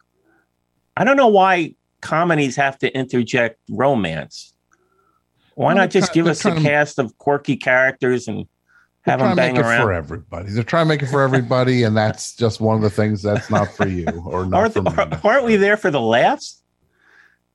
I 0.96 1.04
don't 1.04 1.18
know 1.18 1.28
why 1.28 1.76
comedies 2.02 2.56
have 2.56 2.78
to 2.80 2.98
interject 2.98 3.60
romance. 3.70 4.54
Why 5.56 5.68
Well, 5.68 5.76
not 5.76 5.90
just 5.90 6.08
try- 6.08 6.14
give 6.14 6.28
us 6.28 6.46
a 6.46 6.56
to- 6.56 6.62
cast 6.62 7.00
of 7.00 7.18
quirky 7.18 7.58
characters 7.58 8.28
and 8.30 8.46
have 9.02 9.20
them 9.20 9.36
bang 9.36 9.56
make 9.56 9.60
it 9.66 9.82
for 9.82 9.92
everybody. 9.92 10.52
They're 10.52 10.64
trying 10.64 10.86
to 10.86 10.90
make 10.90 11.04
it 11.04 11.08
for 11.08 11.22
everybody, 11.22 11.84
and 11.84 11.98
that's 11.98 12.34
just 12.38 12.62
one 12.62 12.78
of 12.78 12.82
the 12.82 12.90
things 12.90 13.22
that's 13.22 13.50
not 13.50 13.68
for 13.76 13.86
you 13.88 14.08
or 14.26 14.46
not 14.48 14.58
Aren't, 14.62 14.74
for 14.74 14.82
me. 14.84 15.18
aren't 15.26 15.44
we 15.46 15.58
there 15.58 15.76
for 15.76 15.92
the 15.92 16.00
laughs? 16.00 16.62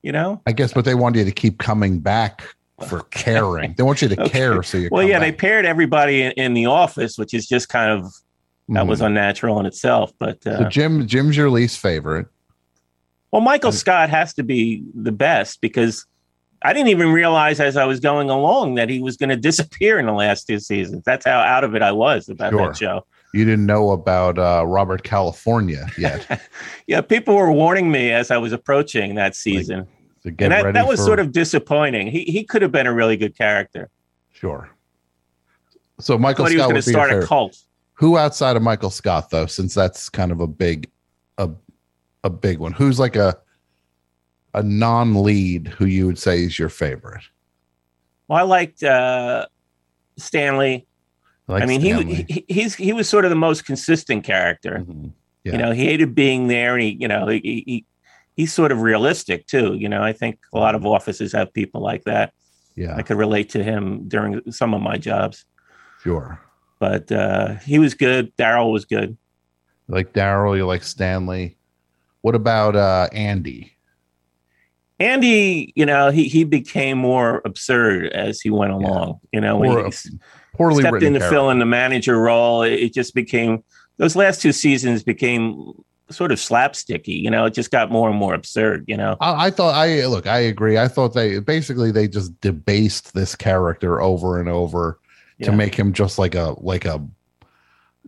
You 0.03 0.13
know? 0.13 0.43
I 0.47 0.53
guess, 0.53 0.75
but 0.75 0.85
they 0.85 0.95
want 0.95 1.17
you 1.17 1.25
to 1.25 1.33
keep 1.33 1.59
coming 1.59 1.99
back 2.01 2.55
for 2.87 3.01
caring. 3.11 3.75
They 3.77 3.83
want 3.83 4.03
you 4.03 4.09
to 4.09 4.21
Okay. 4.23 4.31
care, 4.31 4.63
so 4.63 4.79
you. 4.79 4.89
Well, 4.93 5.03
yeah, 5.03 5.19
they 5.19 5.33
paired 5.33 5.65
everybody 5.67 6.23
in, 6.23 6.33
in 6.33 6.55
the 6.55 6.67
office, 6.67 7.19
which 7.19 7.35
is 7.35 7.47
just 7.47 7.69
kind 7.69 7.91
of 7.91 8.13
that 8.71 8.87
was 8.87 9.01
Mhm. 9.01 9.07
unnatural 9.07 9.59
in 9.61 9.67
itself. 9.67 10.13
But 10.19 10.47
uh, 10.47 10.59
So 10.65 10.69
Jim, 10.69 11.07
Jim's 11.07 11.37
your 11.37 11.49
least 11.51 11.79
favorite. 11.79 12.27
Well, 13.33 13.41
Michael 13.43 13.73
Scott 13.73 14.11
has 14.11 14.35
to 14.35 14.43
be 14.43 14.83
the 14.95 15.13
best 15.13 15.61
because 15.61 16.07
I 16.63 16.73
didn't 16.73 16.89
even 16.89 17.11
realize 17.13 17.61
as 17.61 17.77
I 17.77 17.85
was 17.85 18.01
going 18.01 18.31
along 18.31 18.75
that 18.77 18.89
he 18.89 19.01
was 19.01 19.17
going 19.17 19.29
to 19.37 19.37
disappear 19.37 19.99
in 19.99 20.07
the 20.07 20.13
last 20.13 20.47
two 20.47 20.59
seasons. 20.59 21.03
That's 21.05 21.25
how 21.25 21.39
out 21.41 21.65
of 21.65 21.75
it 21.75 21.83
I 21.83 21.93
was 21.93 22.29
about 22.29 22.53
Sure. 22.53 22.67
that 22.69 22.77
show. 22.77 23.07
You 23.35 23.45
didn't 23.45 23.67
know 23.67 23.91
about 23.91 24.39
uh, 24.39 24.65
Robert 24.67 25.03
California 25.03 25.87
yet. 25.99 26.41
Yeah, 26.87 27.03
people 27.03 27.35
were 27.37 27.53
warning 27.53 27.91
me 27.91 28.11
as 28.13 28.31
I 28.31 28.39
was 28.39 28.53
approaching 28.55 29.15
that 29.17 29.35
season. 29.37 29.87
To 30.29 30.35
get 30.37 30.53
and 30.53 30.67
that, 30.67 30.75
that 30.75 30.87
was 30.89 31.01
for- 31.01 31.07
sort 31.07 31.21
of 31.21 31.33
disappointing. 31.33 32.09
He 32.09 32.25
he 32.25 32.45
could 32.45 32.63
have 32.63 32.73
been 32.73 32.87
a 32.87 32.93
really 32.95 33.17
good 33.17 33.37
character. 33.37 33.91
sure. 34.33 34.71
So 36.01 36.17
Michael 36.17 36.45
Thought 36.45 36.53
he 36.53 36.57
was 36.59 36.63
Scott 36.63 36.71
going 36.71 36.83
to 36.83 36.91
start 36.91 37.25
a 37.25 37.27
cult. 37.27 37.59
Who 37.95 38.17
outside 38.17 38.55
of 38.57 38.63
Michael 38.63 38.91
Scott 38.91 39.31
though, 39.31 39.47
since 39.47 39.75
that's 39.75 40.09
kind 40.09 40.31
of 40.31 40.41
a 40.41 40.47
big, 40.47 40.89
a, 41.39 41.51
a 42.23 42.31
big 42.31 42.59
one. 42.59 42.73
Who's 42.73 43.01
like 43.01 43.17
a, 43.17 43.37
a 44.55 44.63
non-lead 44.63 45.67
who 45.67 45.87
you 45.87 46.07
would 46.07 46.19
say 46.19 46.45
is 46.45 46.57
your 46.57 46.69
favorite? 46.69 47.25
Well, 48.29 48.39
I 48.39 48.43
liked 48.43 48.85
uh, 48.85 49.47
Stanley. 50.19 50.87
Like 51.49 51.65
I 51.65 51.67
mean, 51.67 51.81
he, 51.81 51.91
Stanley. 51.93 52.27
he 52.29 52.45
he's 52.49 52.75
he 52.77 52.93
was 52.93 53.09
sort 53.09 53.25
of 53.25 53.31
the 53.31 53.37
most 53.37 53.65
consistent 53.65 54.23
character. 54.23 54.85
Mhm. 54.87 55.11
Yeah. 55.43 55.53
You 55.53 55.59
know, 55.59 55.73
he 55.73 55.85
hated 55.87 56.15
being 56.15 56.47
there, 56.47 56.75
and 56.75 56.83
he, 56.83 56.97
you 57.01 57.09
know, 57.09 57.27
he, 57.27 57.41
he 57.67 57.85
he's 58.39 58.55
sort 58.55 58.73
of 58.73 58.81
realistic 58.81 59.47
too. 59.47 59.75
You 59.75 59.89
know, 59.91 60.03
I 60.03 60.15
think 60.15 60.39
a 60.55 60.59
lot 60.59 60.75
of 60.75 60.87
offices 60.87 61.33
have 61.33 61.53
people 61.53 61.83
like 61.83 62.05
that. 62.05 62.33
yeah, 62.77 62.95
I 62.97 63.03
could 63.03 63.19
relate 63.19 63.51
to 63.51 63.63
him 63.63 64.09
during 64.09 64.41
some 64.51 64.73
of 64.73 64.81
my 64.81 64.97
jobs. 64.97 65.45
sure. 66.03 66.41
But 66.79 67.11
uh, 67.11 67.57
he 67.57 67.81
was 67.81 67.95
good. 67.95 68.35
Daryl 68.37 68.73
was 68.73 68.85
good. 68.85 69.19
You 69.89 69.95
like 69.95 70.13
Daryl, 70.13 70.57
you 70.57 70.65
like 70.65 70.85
Stanley. 70.85 71.59
What 72.21 72.37
about 72.37 72.77
uh, 72.77 73.09
Andy? 73.13 73.73
Andy, 75.01 75.73
you 75.77 75.85
know, 75.87 76.11
he 76.11 76.29
he 76.29 76.45
became 76.45 76.99
more 76.99 77.43
absurd 77.45 78.07
as 78.13 78.41
he 78.41 78.51
went 78.51 78.73
along. 78.73 79.21
You 79.33 79.41
know, 79.41 79.57
when 79.57 79.71
Poor- 79.71 79.85
he 79.91 80.19
Poorly 80.55 80.83
stepped 80.83 81.03
in 81.03 81.15
to 81.15 81.19
character. 81.21 81.35
fill 81.37 81.51
in 81.51 81.59
the 81.59 81.67
manager 81.67 82.19
role, 82.21 82.63
it, 82.63 82.75
it 82.75 82.95
just 82.95 83.15
became 83.15 83.63
those 83.97 84.17
last 84.17 84.41
two 84.43 84.53
seasons 84.53 85.03
became 85.03 85.73
sort 86.11 86.33
of 86.33 86.39
slapsticky. 86.39 87.21
You 87.21 87.31
know, 87.31 87.45
it 87.47 87.55
just 87.55 87.71
got 87.71 87.91
more 87.91 88.09
and 88.09 88.19
more 88.19 88.35
absurd. 88.35 88.85
You 88.89 88.97
know, 88.97 89.17
I, 89.21 89.47
I 89.47 89.51
thought 89.51 89.75
I 89.75 90.07
look. 90.07 90.27
I 90.27 90.39
agree. 90.39 90.79
I 90.79 90.89
thought 90.89 91.15
they 91.15 91.39
basically 91.41 91.91
they 91.91 92.09
just 92.09 92.39
debased 92.41 93.15
this 93.15 93.35
character 93.35 94.01
over 94.01 94.41
and 94.41 94.49
over 94.49 94.99
to 95.43 95.53
make 95.53 95.75
him 95.75 95.93
just 95.93 96.19
like 96.19 96.35
a 96.35 96.55
like 96.59 96.85
a 96.85 97.07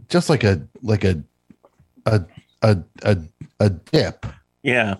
just 0.08 0.28
like 0.28 0.42
a 0.44 0.60
like 0.82 1.04
a 1.04 1.22
a 2.06 2.24
a 2.62 2.78
a, 3.02 3.16
a 3.60 3.70
dip. 3.70 4.26
yeah, 4.62 4.96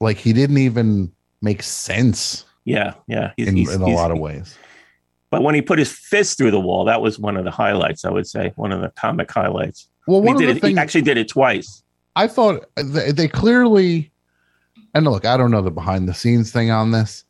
Like 0.00 0.18
he 0.18 0.32
didn't 0.32 0.58
even 0.58 1.10
make 1.42 1.62
sense 1.62 2.44
yeah, 2.66 2.92
yeah. 3.08 3.32
He's, 3.36 3.48
in, 3.48 3.56
he's- 3.56 3.74
in 3.74 3.82
a 3.82 3.86
lot 3.88 4.10
of 4.10 4.18
ways. 4.18 4.56
But 5.30 5.42
when 5.42 5.54
he 5.54 5.62
put 5.62 5.78
his 5.78 5.92
fist 5.92 6.36
through 6.38 6.50
the 6.50 6.60
wall, 6.60 6.84
that 6.86 7.00
was 7.00 7.18
one 7.18 7.36
of 7.36 7.44
the 7.44 7.52
highlights. 7.52 8.04
I 8.04 8.10
would 8.10 8.26
say 8.26 8.52
one 8.56 8.72
of 8.72 8.80
the 8.80 8.90
comic 8.90 9.30
highlights. 9.30 9.88
Well, 10.08 10.22
He 10.22 10.30
of 10.30 10.38
did 10.38 10.60
the 10.60 10.66
it. 10.66 10.70
He 10.72 10.76
actually 10.76 11.02
did 11.02 11.16
it 11.18 11.28
twice. 11.28 11.82
I 12.16 12.26
thought 12.26 12.64
they, 12.76 13.12
they 13.12 13.28
clearly, 13.28 14.10
and 14.94 15.04
look, 15.04 15.24
I 15.24 15.36
don't 15.36 15.50
know 15.50 15.62
the 15.62 15.70
behind 15.70 16.08
the 16.08 16.14
scenes 16.14 16.50
thing 16.52 16.70
on 16.70 16.90
this. 16.90 17.24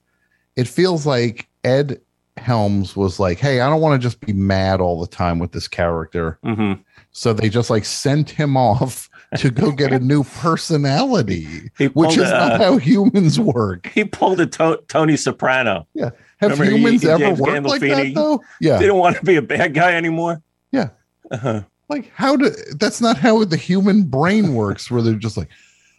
It 0.57 0.67
feels 0.69 1.07
like 1.07 1.49
Ed 1.65 2.01
Helms 2.37 2.97
was 2.97 3.21
like, 3.21 3.39
"Hey, 3.39 3.61
I 3.61 3.69
don't 3.69 3.81
want 3.81 4.01
to 4.01 4.05
just 4.05 4.21
be 4.21 4.33
mad 4.33 4.81
all 4.81 5.01
the 5.01 5.07
time 5.07 5.39
with 5.39 5.53
this 5.53 5.69
character," 5.69 6.39
hmm 6.45 6.73
so 7.13 7.33
they 7.33 7.49
just 7.49 7.71
like 7.71 7.85
sent 7.85 8.31
him 8.31 8.57
off 8.57 9.11
to 9.37 9.51
go 9.51 9.73
get 9.73 9.93
a 9.93 9.99
new 9.99 10.23
personality, 10.25 11.71
which 11.93 12.17
is 12.17 12.29
a- 12.31 12.31
not 12.31 12.61
how 12.61 12.77
humans 12.79 13.39
work. 13.39 13.89
He 13.89 14.05
pulled 14.05 14.41
a 14.41 14.47
to- 14.47 14.81
Tony 14.89 15.17
Soprano. 15.17 15.87
Yeah, 15.95 16.11
have 16.39 16.53
Remember 16.59 16.65
humans 16.77 17.03
he- 17.03 17.09
ever 17.09 17.19
James 17.19 17.41
worked 17.41 17.67
like 17.67 17.81
that 17.83 18.13
though? 18.15 18.43
Yeah, 18.61 18.79
Didn't 18.79 18.97
want 18.97 19.17
to 19.17 19.25
be 19.25 19.37
a 19.37 19.43
bad 19.43 19.75
guy 19.75 19.93
anymore. 19.95 20.41
Yeah. 20.73 20.91
Uh-huh. 21.31 21.63
Like 21.91 22.11
how 22.15 22.37
do 22.37 22.49
that's 22.79 23.01
not 23.01 23.19
how 23.19 23.45
the 23.45 23.57
human 23.57 24.05
brain 24.05 24.55
works 24.55 24.91
where 24.91 25.03
they're 25.03 25.15
just 25.15 25.37
like 25.37 25.49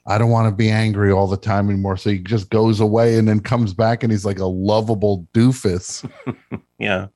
i 0.07 0.17
don't 0.17 0.31
want 0.31 0.47
to 0.47 0.55
be 0.55 0.69
angry 0.71 1.11
all 1.11 1.27
the 1.27 1.37
time 1.37 1.69
anymore 1.69 1.97
so 1.97 2.09
he 2.09 2.17
just 2.17 2.49
goes 2.49 2.79
away 2.79 3.17
and 3.17 3.27
then 3.27 3.39
comes 3.39 3.73
back 3.73 4.01
and 4.01 4.11
he's 4.11 4.25
like 4.25 4.39
a 4.39 4.45
lovable 4.45 5.27
doofus 5.33 6.09
Yeah. 6.79 7.07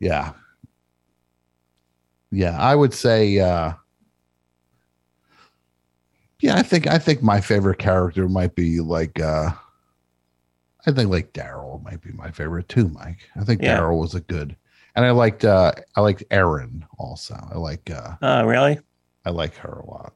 yeah 0.00 0.32
yeah 2.30 2.56
i 2.58 2.74
would 2.74 2.94
say 2.94 3.38
uh 3.40 3.72
yeah 6.40 6.56
i 6.56 6.62
think 6.62 6.86
i 6.86 6.98
think 6.98 7.22
my 7.22 7.40
favorite 7.40 7.78
character 7.78 8.28
might 8.28 8.54
be 8.54 8.80
like 8.80 9.20
uh 9.20 9.50
i 10.86 10.92
think 10.92 11.10
like 11.10 11.32
daryl 11.32 11.82
might 11.82 12.00
be 12.00 12.12
my 12.12 12.30
favorite 12.30 12.68
too 12.68 12.88
mike 12.88 13.28
i 13.36 13.44
think 13.44 13.60
Yeah. 13.62 13.78
daryl 13.78 13.98
was 14.00 14.14
a 14.14 14.20
good 14.20 14.56
and 14.96 15.04
i 15.04 15.10
liked 15.10 15.44
uh 15.44 15.72
i 15.96 16.00
liked 16.00 16.22
erin 16.30 16.84
also 16.98 17.34
i 17.52 17.56
like 17.58 17.90
uh 17.90 18.14
Oh, 18.22 18.44
really? 18.44 18.78
i 19.24 19.30
like 19.30 19.54
her 19.56 19.72
a 19.84 19.86
lot 19.90 20.12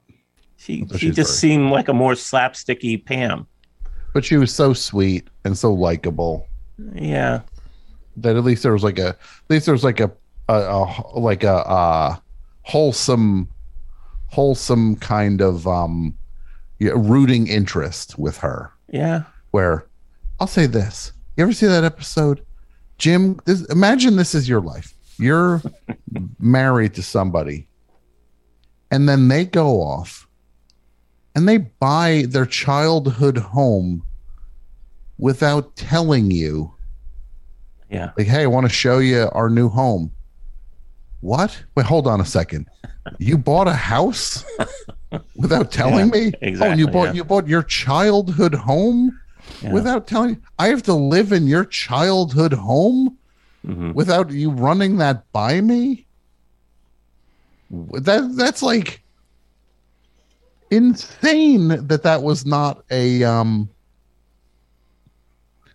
She 0.57 0.85
So 0.87 0.97
she 0.97 1.07
just 1.11 1.29
very- 1.31 1.37
seemed 1.53 1.71
like 1.71 1.87
a 1.89 1.93
more 1.93 2.13
slapsticky 2.13 3.03
Pam. 3.03 3.47
but 4.13 4.23
she 4.25 4.37
was 4.37 4.53
so 4.53 4.73
sweet 4.73 5.27
and 5.45 5.57
so 5.57 5.73
likable 5.73 6.47
Yeah. 6.93 7.41
that 8.17 8.35
at 8.35 8.43
least 8.43 8.63
there 8.63 8.73
was 8.73 8.83
like 8.83 8.99
a 8.99 9.09
at 9.09 9.17
least 9.49 9.65
there 9.65 9.73
was 9.73 9.83
like 9.83 9.99
a, 9.99 10.11
a, 10.49 10.53
a 11.15 11.19
like 11.19 11.43
a 11.43 11.53
uh 11.55 12.15
wholesome 12.63 13.47
wholesome 14.27 14.95
kind 14.97 15.41
of 15.41 15.65
um 15.67 16.15
yeah, 16.79 16.91
rooting 16.95 17.47
interest 17.47 18.19
with 18.19 18.37
her 18.37 18.71
Yeah. 18.91 19.23
where 19.51 19.87
i'll 20.39 20.47
say 20.47 20.65
this 20.67 21.13
you 21.35 21.43
ever 21.43 21.53
see 21.53 21.65
that 21.67 21.83
episode 21.83 22.43
jim 22.97 23.39
this 23.45 23.63
imagine 23.65 24.15
this 24.15 24.35
is 24.35 24.47
your 24.47 24.61
life. 24.61 24.93
You're 25.19 25.61
married 26.39 26.93
to 26.95 27.03
somebody 27.03 27.67
and 28.91 29.07
then 29.07 29.27
they 29.27 29.45
go 29.45 29.81
off 29.81 30.27
and 31.35 31.47
they 31.47 31.57
buy 31.57 32.25
their 32.29 32.45
childhood 32.45 33.37
home 33.37 34.03
without 35.17 35.75
telling 35.75 36.31
you. 36.31 36.73
Yeah. 37.89 38.11
like 38.17 38.27
hey 38.27 38.43
i 38.43 38.47
want 38.47 38.65
to 38.65 38.73
show 38.73 38.99
you 38.99 39.29
our 39.31 39.49
new 39.49 39.69
home. 39.69 40.11
What? 41.21 41.63
Wait 41.75 41.85
hold 41.85 42.07
on 42.07 42.21
a 42.21 42.25
second. 42.25 42.67
You 43.17 43.37
bought 43.37 43.67
a 43.67 43.73
house 43.73 44.43
without 45.35 45.71
telling 45.71 46.09
me? 46.09 46.31
Oh, 46.35 46.37
exactly, 46.41 46.73
oh 46.73 46.77
you 46.77 46.87
bought 46.91 47.07
yeah. 47.07 47.13
you 47.13 47.23
bought 47.23 47.47
your 47.47 47.63
childhood 47.63 48.53
home 48.53 49.17
Yeah. 49.61 49.71
without 49.73 50.07
telling 50.07 50.41
i 50.59 50.67
have 50.67 50.83
to 50.83 50.93
live 50.93 51.31
in 51.31 51.47
your 51.47 51.65
childhood 51.65 52.53
home 52.53 53.17
Mhm. 53.65 53.93
without 53.95 54.29
you 54.31 54.51
running 54.51 54.97
that 54.97 55.29
by 55.33 55.59
me? 55.61 56.05
That 57.69 58.33
that's 58.37 58.61
like 58.63 59.01
insane 60.71 61.67
that 61.87 62.03
that 62.03 62.23
was 62.23 62.45
not 62.45 62.83
a 62.91 63.23
um 63.23 63.69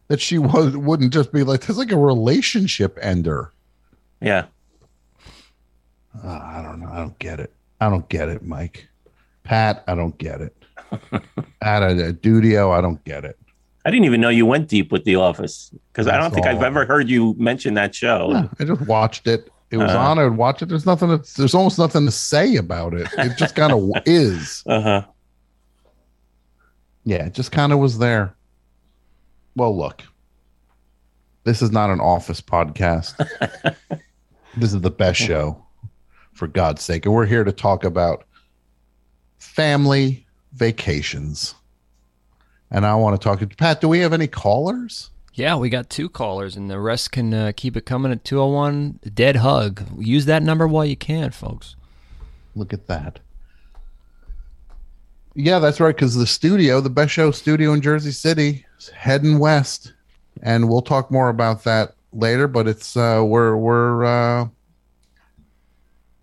that 0.09 0.21
she 0.21 0.39
was 0.39 0.77
wouldn't 0.77 1.13
just 1.13 1.33
be 1.33 1.43
like 1.43 1.61
that's 1.63 1.79
like 1.79 1.93
a 1.93 1.97
relationship 1.99 2.99
ender. 3.03 3.53
Yeah. 4.21 4.47
Uh, 6.23 6.29
i 6.43 6.63
don't 6.63 6.81
know. 6.81 6.89
I 6.91 6.97
don't 6.99 7.19
get 7.19 7.41
it. 7.41 7.53
I 7.81 7.89
don't 7.91 8.09
get 8.09 8.29
it 8.29 8.43
mike. 8.43 8.89
Pat 9.45 9.83
i 9.87 9.95
don't 9.95 10.17
get 10.19 10.41
it. 10.41 10.57
Pat 11.61 11.83
uh, 11.83 12.13
dudio 12.13 12.71
i 12.73 12.81
don't 12.81 13.03
get 13.05 13.25
it 13.25 13.39
I 13.85 13.91
didn't 13.91 14.05
even 14.07 14.21
know 14.21 14.29
you 14.29 14.47
went 14.47 14.69
deep 14.69 14.93
with 14.93 15.05
The 15.05 15.17
Office 15.17 15.75
because 15.93 16.07
I 16.07 16.17
don't 16.17 16.33
think 16.33 16.47
I've 16.47 16.63
ever 16.63 16.85
heard 16.87 17.09
you 17.09 17.35
mention 17.39 17.75
that 17.75 17.95
show. 17.95 18.31
Yeah, 18.33 18.49
I 18.61 18.65
just 18.65 18.81
watched 18.83 19.27
it. 19.27 19.51
It 19.71 19.79
was 19.79 19.91
Uh. 19.91 19.99
on. 19.99 20.19
I 20.19 20.25
would 20.25 20.37
watch 20.37 20.63
it. 20.63 20.69
There's 20.69 20.87
nothing. 20.87 21.09
To, 21.09 21.35
there's 21.37 21.55
almost 21.55 21.79
nothing 21.79 22.05
to 22.07 22.13
say 22.13 22.57
about 22.57 22.95
it. 22.95 23.09
It 23.19 23.37
just 23.37 23.55
kind 23.57 23.73
of 23.73 23.91
is. 24.07 24.63
Uh 24.67 24.81
huh. 24.81 25.03
Yeah, 27.05 27.27
it 27.27 27.35
just 27.35 27.51
kind 27.51 27.73
of 27.73 27.79
was 27.81 27.99
there. 27.99 28.35
Well, 29.57 29.77
look, 29.77 30.03
this 31.45 31.61
is 31.63 31.73
not 31.73 31.91
an 31.91 32.01
office 32.01 32.41
podcast. 32.41 33.17
this 34.57 34.73
is 34.73 34.81
the 34.81 34.91
best 34.91 35.19
show, 35.21 35.61
for 36.33 36.47
God's 36.47 36.83
sake. 36.83 37.05
And 37.05 37.15
we're 37.15 37.27
here 37.27 37.43
to 37.45 37.51
talk 37.53 37.83
about 37.85 38.25
family 39.39 40.25
vacations. 40.53 41.55
And 42.73 42.87
I 42.87 42.95
want 42.95 43.21
to 43.21 43.23
talk 43.23 43.39
to 43.41 43.47
Pat. 43.47 43.83
Do 43.83 43.89
we 43.89 43.99
have 43.99 44.15
any 44.15 44.27
callers? 44.27 45.11
Yeah, 45.35 45.57
we 45.57 45.69
got 45.69 45.91
two 45.91 46.09
callers, 46.09 46.57
and 46.57 46.71
the 46.71 46.81
rest 46.81 47.13
can 47.13 47.33
uh, 47.33 47.53
keep 47.55 47.77
it 47.77 47.85
coming 47.85 48.11
at 48.11 48.25
201 48.25 49.01
Dead 49.13 49.37
Hug. 49.37 49.83
Use 49.99 50.25
that 50.25 50.43
number 50.43 50.67
while 50.67 50.85
you 50.87 50.97
can, 50.97 51.31
folks. 51.31 51.77
Look 52.57 52.73
at 52.73 52.87
that. 52.87 53.21
Yeah, 55.35 55.59
that's 55.59 55.81
right. 55.81 55.95
Because 55.95 56.15
the 56.15 56.27
studio, 56.27 56.81
the 56.81 56.91
best 56.91 57.13
show 57.13 57.31
studio 57.31 57.75
in 57.75 57.83
Jersey 57.83 58.11
City, 58.11 58.65
is 58.79 58.89
heading 58.89 59.39
west, 59.39 59.93
and 60.43 60.69
we'll 60.69 60.83
talk 60.83 61.11
more 61.11 61.29
about 61.29 61.65
that 61.65 61.95
later. 62.13 62.49
But 62.49 62.69
it's 62.69 62.97
uh, 62.97 63.23
we're 63.25 63.57
we're 63.57 64.05
uh, 64.05 64.49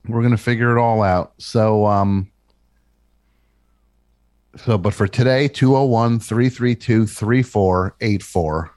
we're 0.07 0.21
gonna 0.23 0.37
figure 0.37 0.75
it 0.75 0.79
all 0.79 1.01
out. 1.01 1.33
So 1.39 1.85
um, 1.85 2.28
so 4.65 4.77
but 4.77 4.93
for 4.93 5.07
today, 5.07 5.47
201 5.47 6.19
332 6.19 7.05
3484. 7.05 8.71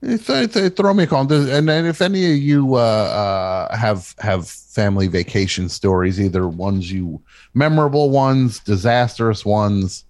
Th- 0.00 0.52
th- 0.52 0.76
Throw 0.76 0.94
me 0.94 1.04
a 1.04 1.06
call, 1.08 1.32
and 1.32 1.68
then 1.68 1.84
if 1.84 2.00
any 2.00 2.30
of 2.30 2.38
you 2.38 2.76
uh, 2.76 2.78
uh, 2.78 3.76
have 3.76 4.14
have 4.20 4.48
family 4.48 5.08
vacation 5.08 5.68
stories, 5.68 6.20
either 6.20 6.46
ones 6.46 6.92
you 6.92 7.20
memorable 7.54 8.10
ones, 8.10 8.60
disastrous 8.60 9.44
ones, 9.44 10.04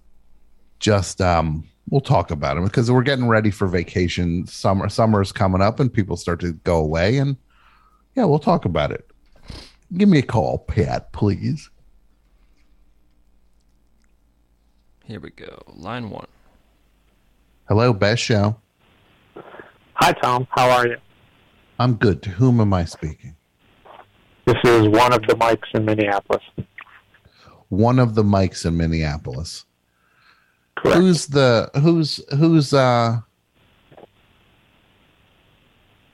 just 0.79 1.21
um, 1.21 1.67
we'll 1.89 2.01
talk 2.01 2.29
about 2.29 2.55
them 2.55 2.65
because 2.65 2.91
we're 2.91 3.01
getting 3.01 3.27
ready 3.27 3.49
for 3.49 3.67
vacation. 3.67 4.45
Summer 4.45 4.89
summer's 4.89 5.31
coming 5.31 5.61
up, 5.61 5.79
and 5.79 5.91
people 5.91 6.17
start 6.17 6.39
to 6.41 6.53
go 6.53 6.77
away, 6.77 7.17
and 7.17 7.35
yeah, 8.15 8.25
we'll 8.25 8.37
talk 8.37 8.65
about 8.65 8.91
it. 8.91 9.09
Give 9.97 10.07
me 10.07 10.19
a 10.19 10.23
call, 10.23 10.59
Pat, 10.59 11.11
please. 11.13 11.67
Here 15.09 15.19
we 15.19 15.31
go. 15.31 15.63
Line 15.73 16.11
one. 16.11 16.27
Hello, 17.67 17.93
best 17.93 18.21
show. 18.21 18.57
Hi, 19.95 20.11
Tom. 20.11 20.47
How 20.51 20.69
are 20.69 20.87
you? 20.87 20.97
I'm 21.79 21.95
good. 21.95 22.21
To 22.21 22.29
whom 22.29 22.61
am 22.61 22.75
I 22.75 22.85
speaking? 22.85 23.35
This 24.45 24.57
is 24.63 24.87
one 24.87 25.11
of 25.11 25.23
the 25.23 25.33
mics 25.33 25.65
in 25.73 25.85
Minneapolis. 25.85 26.43
One 27.69 27.97
of 27.97 28.13
the 28.13 28.21
mics 28.21 28.67
in 28.67 28.77
Minneapolis. 28.77 29.65
Correct. 30.77 30.97
Who's 30.97 31.25
the 31.25 31.71
who's 31.81 32.23
who's 32.37 32.71
uh 32.71 33.21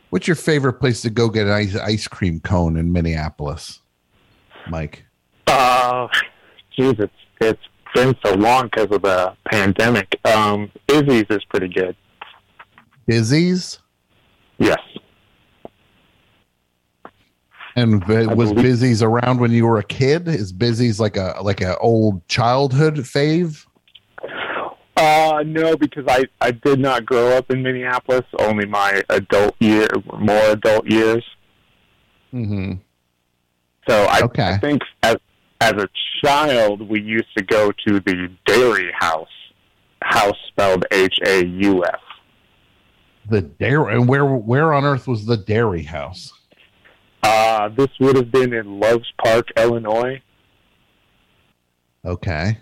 What's 0.09 0.25
your 0.25 0.35
favorite 0.35 0.79
place 0.79 1.01
to 1.01 1.09
go 1.09 1.27
get 1.27 1.47
an 1.47 1.51
ice, 1.51 1.75
ice 1.75 2.07
cream 2.07 2.39
cone 2.39 2.77
in 2.77 2.93
Minneapolis, 2.93 3.81
Mike? 4.69 5.05
Uh, 5.47 6.07
geez, 6.77 6.95
it's 6.97 7.13
it's 7.41 7.61
been 7.95 8.15
so 8.23 8.35
long 8.35 8.65
because 8.65 8.91
of 8.95 9.01
the 9.01 9.33
pandemic. 9.51 10.19
Um, 10.25 10.71
Izzy's 10.87 11.25
is 11.29 11.43
pretty 11.45 11.69
good. 11.69 11.95
Busy's 13.07 13.79
Yes. 14.57 14.79
and 17.75 18.05
v- 18.05 18.27
was 18.27 18.53
believe- 18.53 18.65
Busy's 18.79 19.01
around 19.03 19.39
when 19.39 19.51
you 19.51 19.65
were 19.65 19.79
a 19.79 19.83
kid? 19.83 20.27
Is 20.27 20.53
Busy's 20.53 20.99
like 20.99 21.17
a 21.17 21.35
like 21.41 21.61
a 21.61 21.77
old 21.79 22.25
childhood 22.27 22.95
fave? 22.97 23.65
Uh, 24.97 25.43
no, 25.45 25.75
because 25.75 26.05
I 26.07 26.23
I 26.39 26.51
did 26.51 26.79
not 26.79 27.05
grow 27.05 27.35
up 27.37 27.51
in 27.51 27.61
Minneapolis. 27.63 28.23
Only 28.39 28.65
my 28.65 29.01
adult 29.09 29.55
year, 29.59 29.87
more 30.19 30.41
adult 30.51 30.89
years. 30.89 31.23
Mm-hmm. 32.33 32.73
So 33.89 34.03
I, 34.05 34.21
Okay. 34.23 34.53
I 34.53 34.57
think 34.57 34.81
as 35.03 35.17
as 35.61 35.73
a 35.73 35.87
child, 36.23 36.87
we 36.87 37.01
used 37.01 37.35
to 37.37 37.43
go 37.43 37.71
to 37.87 37.99
the 37.99 38.29
Dairy 38.45 38.91
House. 38.97 39.27
House 40.01 40.35
spelled 40.49 40.85
H 40.91 41.17
A 41.25 41.43
U 41.45 41.83
S. 41.85 41.99
The 43.27 43.41
dairy 43.41 43.95
and 43.95 44.07
where 44.07 44.25
where 44.25 44.73
on 44.73 44.85
earth 44.85 45.07
was 45.07 45.25
the 45.25 45.37
dairy 45.37 45.81
house? 45.83 46.31
Uh, 47.23 47.69
this 47.69 47.87
would 47.99 48.15
have 48.15 48.31
been 48.31 48.53
in 48.53 48.79
Loves 48.79 49.11
Park, 49.23 49.47
Illinois, 49.57 50.21
Okay, 52.05 52.59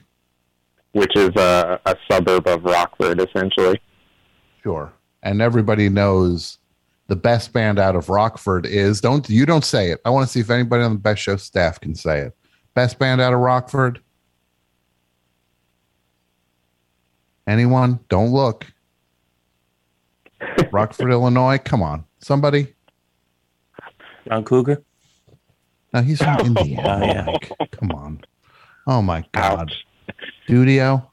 which 0.93 1.11
is 1.17 1.31
a, 1.35 1.79
a 1.85 1.95
suburb 2.09 2.47
of 2.47 2.63
Rockford, 2.63 3.19
essentially. 3.19 3.81
sure. 4.61 4.93
And 5.21 5.41
everybody 5.41 5.89
knows 5.89 6.59
the 7.07 7.15
best 7.17 7.51
band 7.51 7.77
out 7.79 7.95
of 7.97 8.07
Rockford 8.09 8.65
is 8.65 9.01
don't 9.01 9.29
you 9.29 9.45
don't 9.45 9.65
say 9.65 9.91
it. 9.91 9.99
I 10.05 10.09
want 10.11 10.25
to 10.27 10.31
see 10.31 10.39
if 10.39 10.49
anybody 10.49 10.83
on 10.83 10.93
the 10.93 10.99
best 10.99 11.21
show 11.21 11.35
staff 11.35 11.79
can 11.81 11.93
say 11.95 12.19
it. 12.21 12.37
Best 12.73 12.97
band 12.97 13.21
out 13.21 13.33
of 13.33 13.39
Rockford. 13.39 13.99
Anyone? 17.45 17.99
Don't 18.09 18.31
look. 18.31 18.65
Rockford, 20.71 21.11
Illinois. 21.11 21.59
Come 21.59 21.83
on, 21.83 22.05
somebody. 22.19 22.73
John 24.27 24.43
Cougar. 24.43 24.81
No, 25.93 26.01
he's 26.01 26.17
from 26.19 26.37
oh, 26.39 26.45
Indiana. 26.45 27.25
Oh, 27.27 27.37
yeah. 27.59 27.65
Come 27.71 27.91
on. 27.91 28.21
Oh 28.87 29.01
my 29.01 29.23
God. 29.33 29.71
Ouch. 29.71 29.85
Studio. 30.45 31.09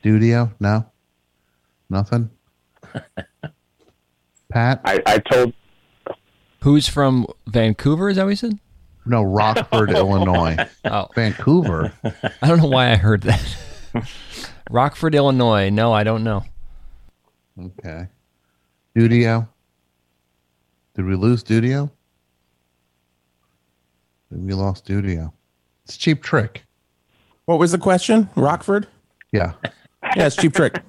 Studio? 0.00 0.52
No. 0.60 0.84
Nothing. 1.88 2.30
Pat? 4.50 4.80
I, 4.84 5.02
I 5.06 5.18
told 5.18 5.54
Who's 6.64 6.88
from 6.88 7.26
Vancouver? 7.46 8.08
Is 8.08 8.16
that 8.16 8.24
what 8.24 8.30
you 8.30 8.36
said? 8.36 8.58
No, 9.04 9.22
Rockford, 9.22 9.90
Illinois. 9.90 10.56
Oh, 10.86 11.08
Vancouver. 11.14 11.92
I 12.40 12.48
don't 12.48 12.56
know 12.56 12.68
why 12.68 12.90
I 12.90 12.96
heard 12.96 13.20
that. 13.24 13.56
Rockford, 14.70 15.14
Illinois. 15.14 15.68
No, 15.68 15.92
I 15.92 16.04
don't 16.04 16.24
know. 16.24 16.42
Okay. 17.62 18.08
Studio. 18.92 19.46
Did 20.94 21.04
we 21.04 21.16
lose 21.16 21.40
Studio? 21.40 21.90
Did 24.32 24.46
we 24.46 24.54
lost 24.54 24.84
Studio? 24.84 25.34
It's 25.84 25.96
a 25.96 25.98
cheap 25.98 26.22
trick. 26.22 26.64
What 27.44 27.58
was 27.58 27.72
the 27.72 27.78
question? 27.78 28.30
Rockford? 28.36 28.86
Yeah. 29.32 29.52
Yeah, 30.16 30.28
it's 30.28 30.36
cheap 30.36 30.54
trick. 30.54 30.80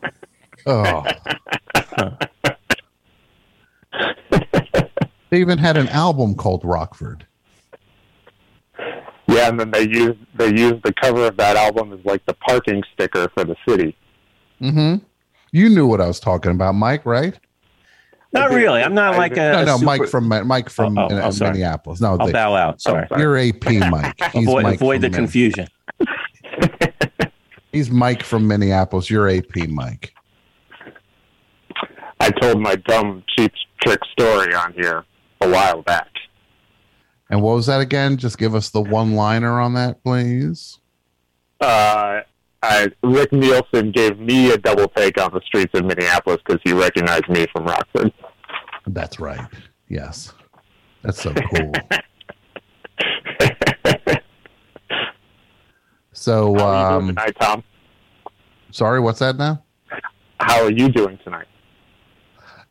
Oh. 0.65 1.05
they 5.35 5.41
even 5.41 5.57
had 5.57 5.75
an 5.75 5.89
album 5.89 6.33
called 6.33 6.63
Rockford. 6.63 7.25
yeah, 9.27 9.49
and 9.49 9.59
then 9.59 9.69
they 9.69 9.81
used 9.81 10.17
they 10.35 10.47
used 10.47 10.81
the 10.83 10.93
cover 10.93 11.27
of 11.27 11.35
that 11.35 11.57
album 11.57 11.91
as 11.91 11.99
like 12.05 12.25
the 12.25 12.33
parking 12.35 12.81
sticker 12.93 13.27
for 13.33 13.43
the 13.43 13.55
city. 13.67 13.97
Mm-hmm. 14.61 15.03
You 15.51 15.69
knew 15.69 15.87
what 15.87 15.99
I 15.99 16.07
was 16.07 16.21
talking 16.21 16.51
about, 16.51 16.75
Mike, 16.75 17.05
right? 17.05 17.37
Not 18.31 18.51
really. 18.51 18.81
I'm 18.81 18.93
not 18.93 19.17
like 19.17 19.33
did- 19.33 19.43
a. 19.43 19.51
no, 19.51 19.63
no, 19.65 19.73
super- 19.77 19.85
Mike 19.85 20.07
from 20.07 20.47
Mike 20.47 20.69
from 20.69 20.97
Oh, 20.97 21.09
oh, 21.11 21.19
oh. 21.21 21.31
Minneapolis. 21.43 21.99
No, 21.99 22.15
I'll 22.17 22.27
the- 22.27 22.31
bow 22.31 22.55
out. 22.55 22.79
Sorry. 22.79 23.05
you're 23.17 23.37
AP 23.37 23.65
Mike. 23.91 24.15
He's 24.31 24.47
Avoid, 24.47 24.63
Mike 24.63 24.75
avoid 24.75 25.01
the 25.01 25.09
confusion. 25.09 25.67
He's 27.73 27.91
Mike 27.91 28.23
from 28.23 28.47
Minneapolis. 28.47 29.09
You're 29.09 29.27
AP 29.27 29.67
Mike. 29.67 30.13
I 32.21 32.29
told 32.29 32.61
my 32.61 32.75
dumb 32.77 33.21
cheap 33.35 33.51
trick 33.81 33.99
story 34.17 34.53
on 34.55 34.71
here 34.71 35.03
a 35.41 35.49
while 35.49 35.81
back. 35.81 36.09
And 37.29 37.41
what 37.41 37.55
was 37.55 37.65
that 37.65 37.81
again? 37.81 38.17
Just 38.17 38.37
give 38.37 38.53
us 38.53 38.69
the 38.69 38.81
one 38.81 39.13
liner 39.15 39.59
on 39.59 39.73
that, 39.73 40.03
please. 40.03 40.79
Uh, 41.59 42.21
I, 42.61 42.87
Rick 43.03 43.33
Nielsen 43.33 43.91
gave 43.91 44.19
me 44.19 44.51
a 44.51 44.57
double 44.57 44.87
take 44.89 45.19
on 45.19 45.31
the 45.33 45.41
streets 45.45 45.71
of 45.73 45.85
Minneapolis 45.85 46.39
because 46.45 46.61
he 46.63 46.73
recognized 46.73 47.27
me 47.29 47.47
from 47.51 47.65
Rockford. 47.65 48.13
That's 48.87 49.19
right. 49.19 49.47
Yes. 49.89 50.33
That's 51.01 51.21
so 51.21 51.33
cool. 51.33 51.71
So, 56.17 56.55
How 56.55 56.65
are 56.65 56.73
you 56.75 56.89
doing 56.89 57.01
um, 57.01 57.07
tonight, 57.09 57.37
Tom? 57.39 57.63
sorry, 58.71 58.99
what's 59.01 59.19
that 59.19 59.35
now? 59.35 59.61
How 60.39 60.63
are 60.63 60.71
you 60.71 60.87
doing 60.89 61.19
tonight? 61.23 61.45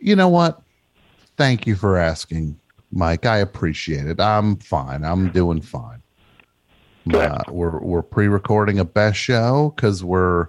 You 0.00 0.16
know 0.16 0.28
what? 0.28 0.62
Thank 1.36 1.66
you 1.66 1.74
for 1.74 1.96
asking, 1.96 2.58
Mike. 2.92 3.26
I 3.26 3.38
appreciate 3.38 4.06
it. 4.06 4.20
I'm 4.20 4.56
fine. 4.56 5.04
I'm 5.04 5.30
doing 5.30 5.60
fine. 5.60 6.00
Uh, 7.12 7.42
we're 7.48 7.80
we're 7.80 8.02
pre-recording 8.02 8.78
a 8.78 8.84
best 8.84 9.18
show 9.18 9.74
because 9.76 10.02
we're 10.02 10.48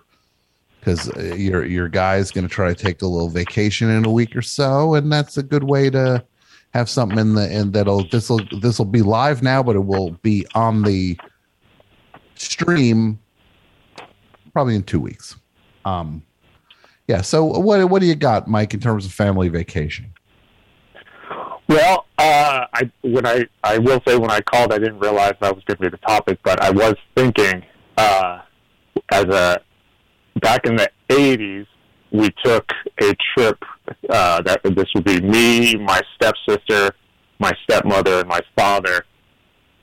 because 0.80 1.08
your 1.38 1.66
your 1.66 1.90
guy's 1.90 2.32
going 2.32 2.48
to 2.48 2.54
try 2.54 2.74
to 2.74 2.76
take 2.76 3.02
a 3.02 3.08
little 3.08 3.30
vacation 3.30 3.90
in 3.90 4.06
a 4.06 4.12
week 4.12 4.36
or 4.36 4.42
so, 4.42 4.94
and 4.94 5.12
that's 5.12 5.38
a 5.38 5.44
good 5.44 5.64
way 5.64 5.90
to 5.90 6.24
have 6.74 6.90
something 6.90 7.18
in 7.18 7.34
the 7.34 7.50
and 7.52 7.74
that'll 7.74 8.08
this 8.10 8.30
will 8.30 8.42
this 8.62 8.78
will 8.78 8.86
be 8.86 9.02
live 9.02 9.42
now, 9.42 9.64
but 9.64 9.76
it 9.76 9.86
will 9.86 10.12
be 10.22 10.46
on 10.56 10.84
the 10.84 11.18
stream 12.36 13.20
probably 14.54 14.76
in 14.76 14.84
two 14.84 15.00
weeks. 15.00 15.36
Um, 15.84 16.24
yeah. 17.08 17.22
So 17.22 17.44
what 17.44 17.90
what 17.90 18.00
do 18.00 18.06
you 18.08 18.16
got, 18.16 18.48
Mike, 18.48 18.74
in 18.74 18.80
terms 18.80 19.06
of 19.06 19.12
family 19.12 19.50
vacation? 19.50 20.14
Well, 21.68 22.06
uh, 22.18 22.66
I 22.74 22.92
when 23.02 23.26
I 23.26 23.46
I 23.64 23.80
will 23.80 24.00
say 24.08 24.18
when 24.18 24.30
I 24.30 24.42
called, 24.42 24.72
I 24.72 24.78
didn't 24.78 25.00
realize 25.00 25.34
that 25.42 25.56
was 25.56 25.64
going 25.66 25.78
to 25.78 25.84
be 25.84 25.90
the 25.90 25.98
topic, 25.98 26.40
but 26.44 26.62
I 26.62 26.70
was 26.70 26.96
thinking 27.16 27.64
uh, 27.98 28.42
as 29.12 29.26
a 29.26 29.62
back 30.42 30.66
in 30.66 30.76
the 30.76 30.90
'80s, 31.10 31.66
we 32.12 32.30
took 32.44 32.70
a 33.02 33.16
trip. 33.34 33.58
Uh, 34.10 34.42
that 34.42 34.62
this 34.64 34.88
would 34.96 35.04
be 35.04 35.22
me, 35.22 35.76
my 35.76 36.02
stepsister, 36.16 36.92
my 37.40 37.54
stepmother, 37.64 38.20
and 38.20 38.28
my 38.28 38.42
father. 38.56 39.06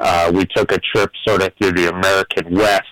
Uh, 0.01 0.33
we 0.35 0.45
took 0.47 0.72
a 0.72 0.78
trip 0.78 1.11
sort 1.26 1.43
of 1.43 1.53
through 1.61 1.72
the 1.72 1.89
American 1.89 2.55
West 2.55 2.89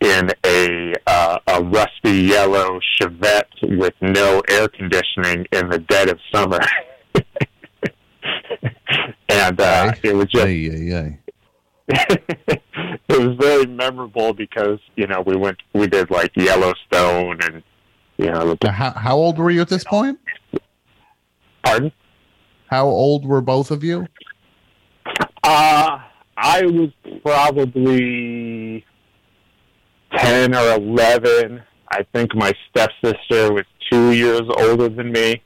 in 0.00 0.30
a 0.44 0.94
uh, 1.06 1.38
a 1.46 1.62
rusty 1.62 2.22
yellow 2.22 2.80
Chevette 2.98 3.78
with 3.78 3.94
no 4.00 4.42
air 4.48 4.68
conditioning 4.68 5.46
in 5.52 5.68
the 5.68 5.78
dead 5.88 6.08
of 6.08 6.18
summer. 6.34 6.60
and 9.28 9.60
uh, 9.60 9.92
it 10.02 10.14
was 10.14 10.26
just 10.26 10.46
Ay, 10.46 10.70
ay, 10.72 10.94
ay. 10.96 11.18
it 13.08 13.18
was 13.26 13.36
very 13.40 13.66
memorable 13.66 14.32
because 14.32 14.78
you 14.96 15.06
know 15.06 15.20
we 15.26 15.36
went 15.36 15.58
we 15.72 15.86
did 15.86 16.10
like 16.10 16.30
Yellowstone 16.36 17.40
and 17.42 17.62
you 18.16 18.26
know 18.30 18.56
Now, 18.62 18.70
how 18.72 18.90
how 18.92 19.16
old 19.16 19.38
were 19.38 19.50
you 19.50 19.60
at 19.60 19.68
this 19.68 19.84
point? 19.84 20.18
pardon 21.64 21.90
How 22.68 22.86
old 22.86 23.26
were 23.26 23.40
both 23.40 23.70
of 23.70 23.82
you? 23.82 24.06
uh 25.42 25.98
I 26.36 26.62
was 26.64 26.90
probably 27.22 28.84
ten 30.16 30.54
or 30.54 30.74
eleven. 30.74 31.62
I 31.92 32.02
think 32.14 32.34
my 32.34 32.52
stepsister 32.70 33.52
was 33.52 33.64
two 33.90 34.12
years 34.12 34.42
older 34.58 34.88
than 34.88 35.12
me. 35.12 35.42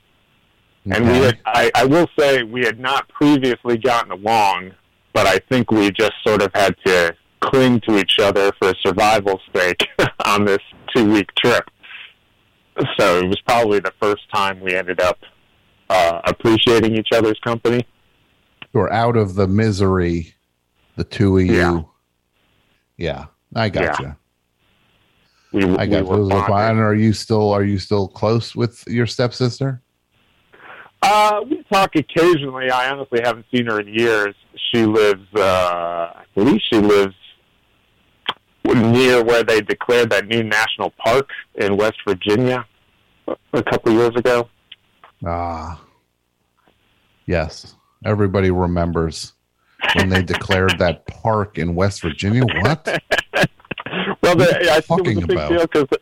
And 0.91 1.05
we 1.05 1.13
had, 1.17 1.39
I, 1.45 1.71
I 1.73 1.85
will 1.85 2.07
say, 2.17 2.43
we 2.43 2.63
had 2.63 2.79
not 2.79 3.09
previously 3.09 3.77
gotten 3.77 4.11
along, 4.11 4.71
but 5.13 5.25
I 5.25 5.39
think 5.49 5.71
we 5.71 5.91
just 5.91 6.13
sort 6.23 6.41
of 6.41 6.51
had 6.53 6.75
to 6.85 7.15
cling 7.41 7.79
to 7.81 7.97
each 7.97 8.19
other 8.19 8.51
for 8.59 8.73
survival's 8.85 9.41
sake 9.55 9.87
on 10.25 10.45
this 10.45 10.59
two 10.95 11.11
week 11.11 11.29
trip. 11.35 11.69
So 12.99 13.19
it 13.19 13.27
was 13.27 13.39
probably 13.41 13.79
the 13.79 13.93
first 14.01 14.23
time 14.33 14.59
we 14.59 14.75
ended 14.75 14.99
up 14.99 15.17
uh, 15.89 16.21
appreciating 16.25 16.95
each 16.95 17.09
other's 17.13 17.39
company. 17.39 17.85
Were 18.73 18.91
out 18.91 19.15
of 19.15 19.35
the 19.35 19.47
misery, 19.47 20.35
the 20.97 21.05
two 21.05 21.37
of 21.37 21.45
you. 21.45 21.53
Yeah. 21.53 21.81
Yeah, 22.97 23.25
I 23.55 23.69
got 23.69 23.99
you. 23.99 24.15
We, 25.51 25.63
I 25.77 25.85
got 25.85 26.05
we 26.05 26.17
you. 26.17 26.23
were 26.23 26.29
bonded. 26.29 26.71
And 26.71 26.79
are 26.79 26.95
you 26.95 27.13
still 27.13 27.51
are 27.51 27.63
you 27.63 27.77
still 27.79 28.07
close 28.07 28.55
with 28.55 28.83
your 28.87 29.05
stepsister? 29.05 29.81
Uh, 31.01 31.41
we 31.49 31.63
talk 31.71 31.95
occasionally. 31.95 32.69
I 32.71 32.89
honestly 32.91 33.19
haven't 33.23 33.45
seen 33.53 33.67
her 33.67 33.79
in 33.79 33.87
years. 33.87 34.35
She 34.71 34.85
lives, 34.85 35.23
uh, 35.35 35.41
I 36.15 36.23
believe 36.33 36.59
she 36.71 36.79
lives 36.79 37.15
near 38.63 39.23
where 39.23 39.43
they 39.43 39.61
declared 39.61 40.09
that 40.09 40.27
new 40.27 40.43
national 40.43 40.91
park 40.97 41.29
in 41.55 41.77
West 41.77 41.97
Virginia 42.07 42.65
a 43.53 43.63
couple 43.63 43.91
years 43.93 44.15
ago. 44.15 44.49
Ah, 45.25 45.81
yes. 47.27 47.75
Everybody 48.03 48.49
remembers 48.51 49.33
when 49.95 50.09
they 50.09 50.23
declared 50.23 50.77
that 50.79 51.05
park 51.07 51.57
in 51.57 51.75
West 51.75 52.01
Virginia. 52.01 52.43
What? 52.61 52.87
Well, 54.21 54.35
What 54.35 54.37
the, 54.49 54.57
are 54.57 54.63
you 54.63 54.69
I 54.71 54.79
think 54.81 54.83
it 54.83 54.87
talking 54.87 55.15
was 55.15 55.23
a 55.23 55.27
big 55.27 55.37
about? 55.37 55.49
deal 55.49 55.61
because 55.67 55.99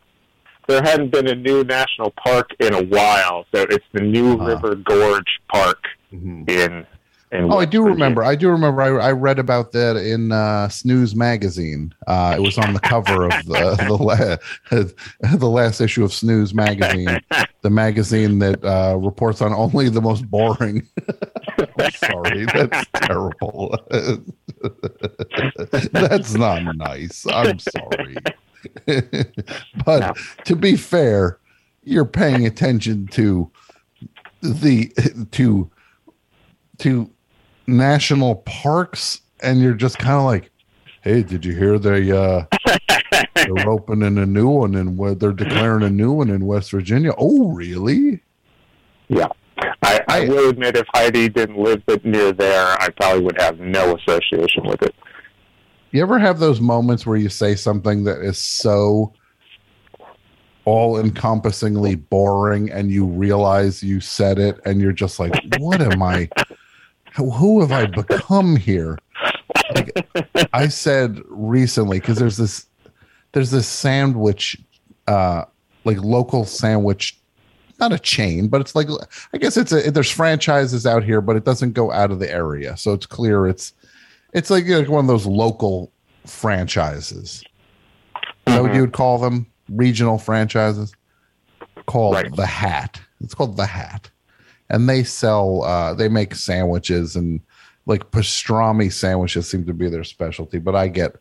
there 0.68 0.82
hadn't 0.82 1.12
been 1.12 1.28
a 1.28 1.36
new 1.36 1.64
national 1.64 2.12
park 2.12 2.52
in 2.60 2.74
a 2.74 2.84
while. 2.84 3.46
So 3.54 3.62
it's 3.70 3.86
the 3.94 4.02
New 4.02 4.38
Ah. 4.40 4.46
River 4.46 4.76
Gorge 4.76 5.40
Park 5.52 5.84
Mhm. 6.14 6.50
in. 6.50 6.86
in 7.32 7.52
Oh, 7.52 7.58
I 7.58 7.66
do 7.66 7.80
Virginia. 7.82 7.94
remember. 7.94 8.24
I 8.24 8.36
do 8.36 8.50
remember. 8.50 8.82
I, 8.84 8.90
I 9.08 9.12
read 9.12 9.40
about 9.40 9.72
that 9.72 9.96
in 9.98 10.32
uh, 10.32 10.70
Snooze 10.70 11.16
magazine. 11.16 11.92
Uh, 12.06 12.36
it 12.38 12.42
was 12.42 12.58
on 12.60 12.74
the 12.74 12.80
cover 12.80 13.26
of 13.26 13.32
the 13.46 13.76
the, 14.70 14.78
la- 14.80 14.88
the 15.38 15.50
last 15.50 15.82
issue 15.82 16.04
of 16.04 16.14
Snooze 16.14 16.54
magazine, 16.54 17.20
the 17.64 17.70
magazine 17.72 18.38
that 18.40 18.64
uh, 18.64 18.96
reports 19.00 19.42
on 19.42 19.52
only 19.52 19.90
the 19.90 20.02
most 20.02 20.30
boring. 20.30 20.88
I'm 21.80 21.92
sorry, 21.96 22.46
that's 22.54 22.86
terrible. 23.08 23.76
that's 25.92 26.34
not 26.36 26.76
nice. 26.76 27.26
I'm 27.28 27.60
sorry, 27.60 28.16
but 29.86 30.00
No. 30.00 30.14
to 30.46 30.56
be 30.56 30.76
fair, 30.76 31.40
you're 31.84 32.06
paying 32.06 32.46
attention 32.46 33.08
to 33.08 33.50
the 34.42 34.92
to 35.32 35.70
to 36.80 37.10
national 37.68 38.36
parks 38.36 39.22
and 39.42 39.62
you're 39.62 39.74
just 39.74 39.98
kind 40.00 40.18
of 40.18 40.24
like 40.24 40.52
hey 41.02 41.24
did 41.24 41.46
you 41.46 41.54
hear 41.56 41.80
they 41.80 42.12
uh 42.12 42.44
they're 43.36 43.70
opening 43.70 44.18
a 44.18 44.26
new 44.26 44.48
one 44.50 44.76
and 44.76 44.98
where 44.98 45.16
they're 45.16 45.32
declaring 45.32 45.84
a 45.84 45.90
new 45.90 46.12
one 46.12 46.30
in 46.30 46.46
west 46.46 46.72
virginia 46.72 47.12
oh 47.18 47.50
really 47.54 48.22
Yeah. 49.08 49.28
I, 49.82 50.02
I 50.10 50.18
I- 50.26 50.28
will 50.28 50.50
admit 50.50 50.76
if 50.76 50.88
Heidi 50.94 51.30
didn't 51.30 51.58
live 51.58 51.84
near 52.04 52.34
there, 52.34 52.68
I 52.82 52.90
probably 52.90 53.24
would 53.24 53.40
have 53.42 53.60
no 53.60 53.96
association 53.98 54.64
with 54.66 54.82
it. 54.82 54.94
You 55.94 56.02
ever 56.02 56.20
have 56.20 56.40
those 56.40 56.60
moments 56.60 57.06
where 57.06 57.18
you 57.18 57.30
say 57.30 57.56
something 57.56 58.04
that 58.04 58.20
is 58.20 58.38
so 58.38 59.14
all 60.66 61.00
encompassingly 61.00 61.96
boring 61.96 62.72
and 62.72 62.90
you 62.90 63.06
realize 63.06 63.84
you 63.84 64.00
said 64.00 64.40
it 64.40 64.60
and 64.66 64.82
you're 64.82 64.92
just 64.92 65.20
like 65.20 65.34
what 65.60 65.82
am 65.82 66.02
i? 66.02 66.28
Who- 67.16 67.62
have 67.62 67.72
i 67.72 67.86
become 67.86 68.56
here? 68.56 68.98
Like 69.76 70.08
i 70.54 70.68
said 70.68 71.22
recently 71.28 72.00
because 72.00 72.18
there's 72.18 72.38
this 72.38 72.66
there's 73.34 73.52
this 73.52 73.68
sandwich 73.68 74.58
uh 75.08 75.46
like 75.84 76.02
local 76.02 76.46
sandwich 76.46 77.20
not 77.80 77.92
a 77.92 78.00
chain 78.00 78.48
but 78.48 78.62
it's 78.62 78.76
like 78.76 78.88
i 79.34 79.38
guess 79.38 79.58
it's 79.58 79.72
a 79.72 79.92
there's 79.92 80.10
franchises 80.10 80.86
out 80.86 81.04
here 81.04 81.22
but 81.22 81.36
it 81.36 81.44
doesn't 81.44 81.74
go 81.74 81.92
out 81.92 82.12
of 82.12 82.20
the 82.20 82.32
area. 82.32 82.76
So 82.78 82.94
it's 82.94 83.06
clear 83.06 83.48
it's 83.48 83.74
it's 84.34 84.50
like, 84.50 84.68
like 84.68 84.90
one 84.90 85.06
of 85.06 85.08
those 85.08 85.26
local 85.26 85.92
franchises 86.26 87.12
is 87.12 87.44
that 88.46 88.62
what 88.62 88.74
you 88.74 88.82
would 88.82 88.94
call 88.94 89.18
them? 89.18 89.48
Regional 89.70 90.18
franchises? 90.18 90.94
Called 91.86 92.16
Right. 92.16 92.36
The 92.36 92.46
Hat. 92.46 93.00
It's 93.22 93.34
called 93.34 93.58
The 93.58 93.66
Hat. 93.66 94.10
And 94.70 94.90
they 94.90 95.04
sell, 95.04 95.64
uh, 95.64 95.94
they 95.94 96.10
make 96.10 96.36
sandwiches 96.36 97.16
and 97.16 97.40
like 97.86 98.12
pastrami 98.12 98.92
sandwiches 98.92 99.50
seem 99.50 99.66
to 99.66 99.74
be 99.74 99.90
their 99.90 100.04
specialty. 100.04 100.60
But 100.60 100.76
I 100.76 100.88
get, 100.88 101.16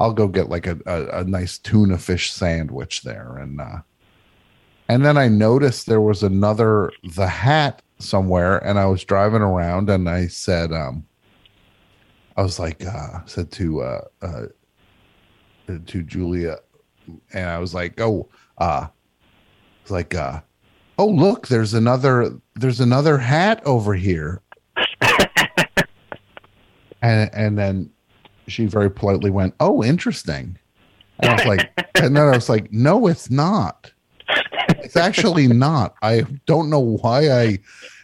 I'll 0.00 0.12
go 0.12 0.28
get 0.28 0.48
like 0.48 0.66
a, 0.66 0.78
a, 0.86 1.20
a 1.20 1.24
nice 1.24 1.58
tuna 1.58 1.98
fish 1.98 2.32
sandwich 2.32 3.02
there. 3.02 3.36
And, 3.36 3.60
uh, 3.60 3.78
and 4.88 5.04
then 5.04 5.18
I 5.18 5.28
noticed 5.28 5.86
there 5.86 6.00
was 6.00 6.22
another 6.22 6.92
The 7.14 7.26
Hat 7.26 7.82
somewhere 7.98 8.58
and 8.58 8.78
I 8.78 8.86
was 8.86 9.04
driving 9.04 9.42
around 9.42 9.90
and 9.90 10.08
I 10.08 10.28
said, 10.28 10.72
um, 10.72 11.04
I 12.38 12.42
was 12.42 12.60
like, 12.60 12.86
uh, 12.86 13.18
said 13.26 13.50
to, 13.52 13.80
uh, 13.82 14.00
uh, 14.22 14.46
to 15.66 16.02
Julia, 16.04 16.58
and 17.32 17.50
I 17.50 17.58
was 17.58 17.74
like, 17.74 18.00
"Oh, 18.00 18.28
uh, 18.58 18.86
it's 19.82 19.90
like, 19.90 20.14
uh, 20.14 20.40
oh 20.98 21.08
look, 21.08 21.48
there's 21.48 21.74
another, 21.74 22.32
there's 22.54 22.78
another 22.78 23.18
hat 23.18 23.60
over 23.66 23.92
here," 23.92 24.40
and 27.02 27.28
and 27.34 27.58
then 27.58 27.90
she 28.46 28.66
very 28.66 28.88
politely 28.88 29.30
went, 29.30 29.54
"Oh, 29.58 29.82
interesting," 29.82 30.56
and 31.18 31.32
I 31.32 31.34
was 31.34 31.44
like, 31.44 31.70
and 31.96 32.16
then 32.16 32.28
I 32.28 32.36
was 32.36 32.48
like, 32.48 32.72
"No, 32.72 33.08
it's 33.08 33.32
not. 33.32 33.92
It's 34.68 34.96
actually 34.96 35.48
not. 35.48 35.96
I 36.02 36.22
don't 36.46 36.70
know 36.70 36.98
why 37.02 37.30
I 37.30 37.58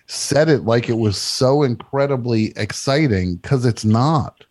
said 0.06 0.48
it 0.48 0.64
like 0.64 0.88
it 0.88 0.96
was 0.98 1.16
so 1.16 1.62
incredibly 1.62 2.52
exciting 2.56 3.36
because 3.36 3.64
it's 3.64 3.84
not." 3.84 4.44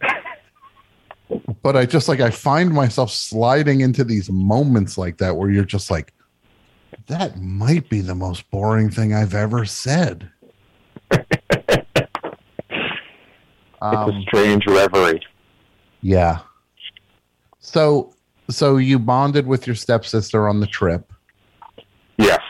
but 1.62 1.76
I 1.76 1.86
just 1.86 2.08
like 2.08 2.20
I 2.20 2.30
find 2.30 2.72
myself 2.72 3.10
sliding 3.10 3.80
into 3.80 4.04
these 4.04 4.30
moments 4.30 4.96
like 4.98 5.18
that 5.18 5.36
where 5.36 5.50
you're 5.50 5.64
just 5.64 5.90
like, 5.90 6.12
that 7.06 7.38
might 7.40 7.88
be 7.90 8.00
the 8.00 8.14
most 8.14 8.50
boring 8.50 8.90
thing 8.90 9.14
I've 9.14 9.34
ever 9.34 9.64
said. 9.64 10.30
it's 11.10 11.26
Um, 13.80 14.10
a 14.10 14.22
strange 14.22 14.66
reverie. 14.66 15.20
yeah, 16.02 16.40
So, 17.60 18.12
so 18.50 18.76
you 18.76 18.98
bonded 18.98 19.46
with 19.46 19.66
your 19.66 19.76
stepsister 19.76 20.48
on 20.48 20.58
the 20.60 20.66
trip, 20.66 21.12
Yes. 22.16 22.40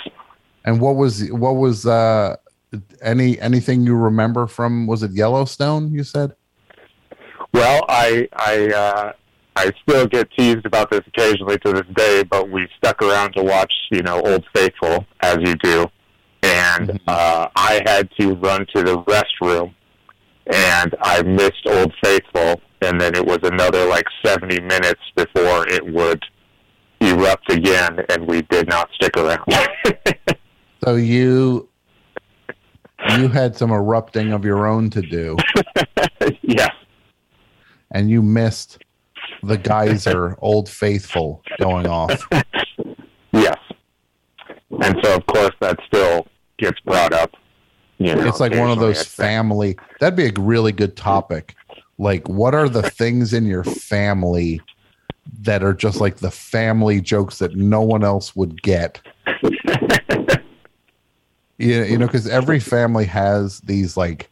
and 0.64 0.80
what 0.80 0.96
was 0.96 1.30
what 1.32 1.56
was 1.56 1.84
uh 1.84 2.36
any 3.02 3.38
anything 3.40 3.82
you 3.82 3.94
remember 3.96 4.46
from? 4.46 4.86
Was 4.86 5.02
it 5.02 5.12
Yellowstone? 5.12 5.92
You 5.92 6.04
said. 6.04 6.34
Well, 7.52 7.84
I 7.88 8.28
I 8.34 8.66
uh, 8.74 9.12
I 9.56 9.72
still 9.82 10.06
get 10.06 10.30
teased 10.38 10.66
about 10.66 10.90
this 10.90 11.00
occasionally 11.06 11.58
to 11.64 11.72
this 11.72 11.86
day, 11.96 12.22
but 12.24 12.50
we 12.50 12.68
stuck 12.76 13.02
around 13.02 13.32
to 13.32 13.42
watch, 13.42 13.72
you 13.90 14.02
know, 14.02 14.20
Old 14.20 14.44
Faithful 14.54 15.06
as 15.20 15.38
you 15.40 15.54
do, 15.56 15.86
and 16.42 16.88
Mhm. 16.90 17.00
uh, 17.08 17.48
I 17.56 17.80
had 17.86 18.08
to 18.20 18.34
run 18.34 18.66
to 18.74 18.82
the 18.82 18.98
restroom, 18.98 19.72
and 20.46 20.94
I 21.02 21.22
missed 21.22 21.66
Old 21.66 21.92
Faithful, 22.04 22.60
and 22.82 23.00
then 23.00 23.14
it 23.14 23.24
was 23.24 23.38
another 23.42 23.86
like 23.86 24.06
seventy 24.24 24.60
minutes 24.60 25.00
before 25.16 25.66
it 25.68 25.84
would 25.86 26.22
erupt 27.00 27.50
again, 27.50 28.04
and 28.10 28.26
we 28.26 28.42
did 28.42 28.68
not 28.68 28.90
stick 28.94 29.16
around. 29.16 29.44
So 30.84 30.94
you 30.94 31.67
you 33.18 33.28
had 33.28 33.56
some 33.56 33.70
erupting 33.70 34.32
of 34.32 34.44
your 34.44 34.66
own 34.66 34.90
to 34.90 35.02
do, 35.02 35.36
yeah. 36.42 36.70
and 37.92 38.10
you 38.10 38.22
missed 38.22 38.82
the 39.42 39.56
geyser, 39.56 40.36
Old 40.40 40.68
Faithful, 40.68 41.42
going 41.60 41.86
off. 41.86 42.26
yes, 43.32 43.58
and 44.82 44.98
so 45.02 45.16
of 45.16 45.26
course 45.26 45.54
that 45.60 45.78
still 45.86 46.26
gets 46.58 46.80
brought 46.80 47.12
up. 47.12 47.34
You 47.98 48.14
know, 48.14 48.26
It's 48.28 48.40
like 48.40 48.52
one 48.52 48.70
of 48.70 48.78
those 48.78 49.04
family. 49.04 49.76
That'd 49.98 50.16
be 50.16 50.26
a 50.26 50.32
really 50.40 50.72
good 50.72 50.96
topic. 50.96 51.54
Like, 51.98 52.28
what 52.28 52.54
are 52.54 52.68
the 52.68 52.88
things 52.88 53.32
in 53.32 53.44
your 53.44 53.64
family 53.64 54.60
that 55.40 55.64
are 55.64 55.74
just 55.74 56.00
like 56.00 56.18
the 56.18 56.30
family 56.30 57.00
jokes 57.00 57.38
that 57.38 57.56
no 57.56 57.82
one 57.82 58.04
else 58.04 58.36
would 58.36 58.62
get? 58.62 59.00
you, 61.58 61.82
you 61.84 61.98
know, 61.98 62.06
because 62.06 62.26
every 62.28 62.60
family 62.60 63.04
has 63.06 63.60
these 63.60 63.96
like 63.96 64.30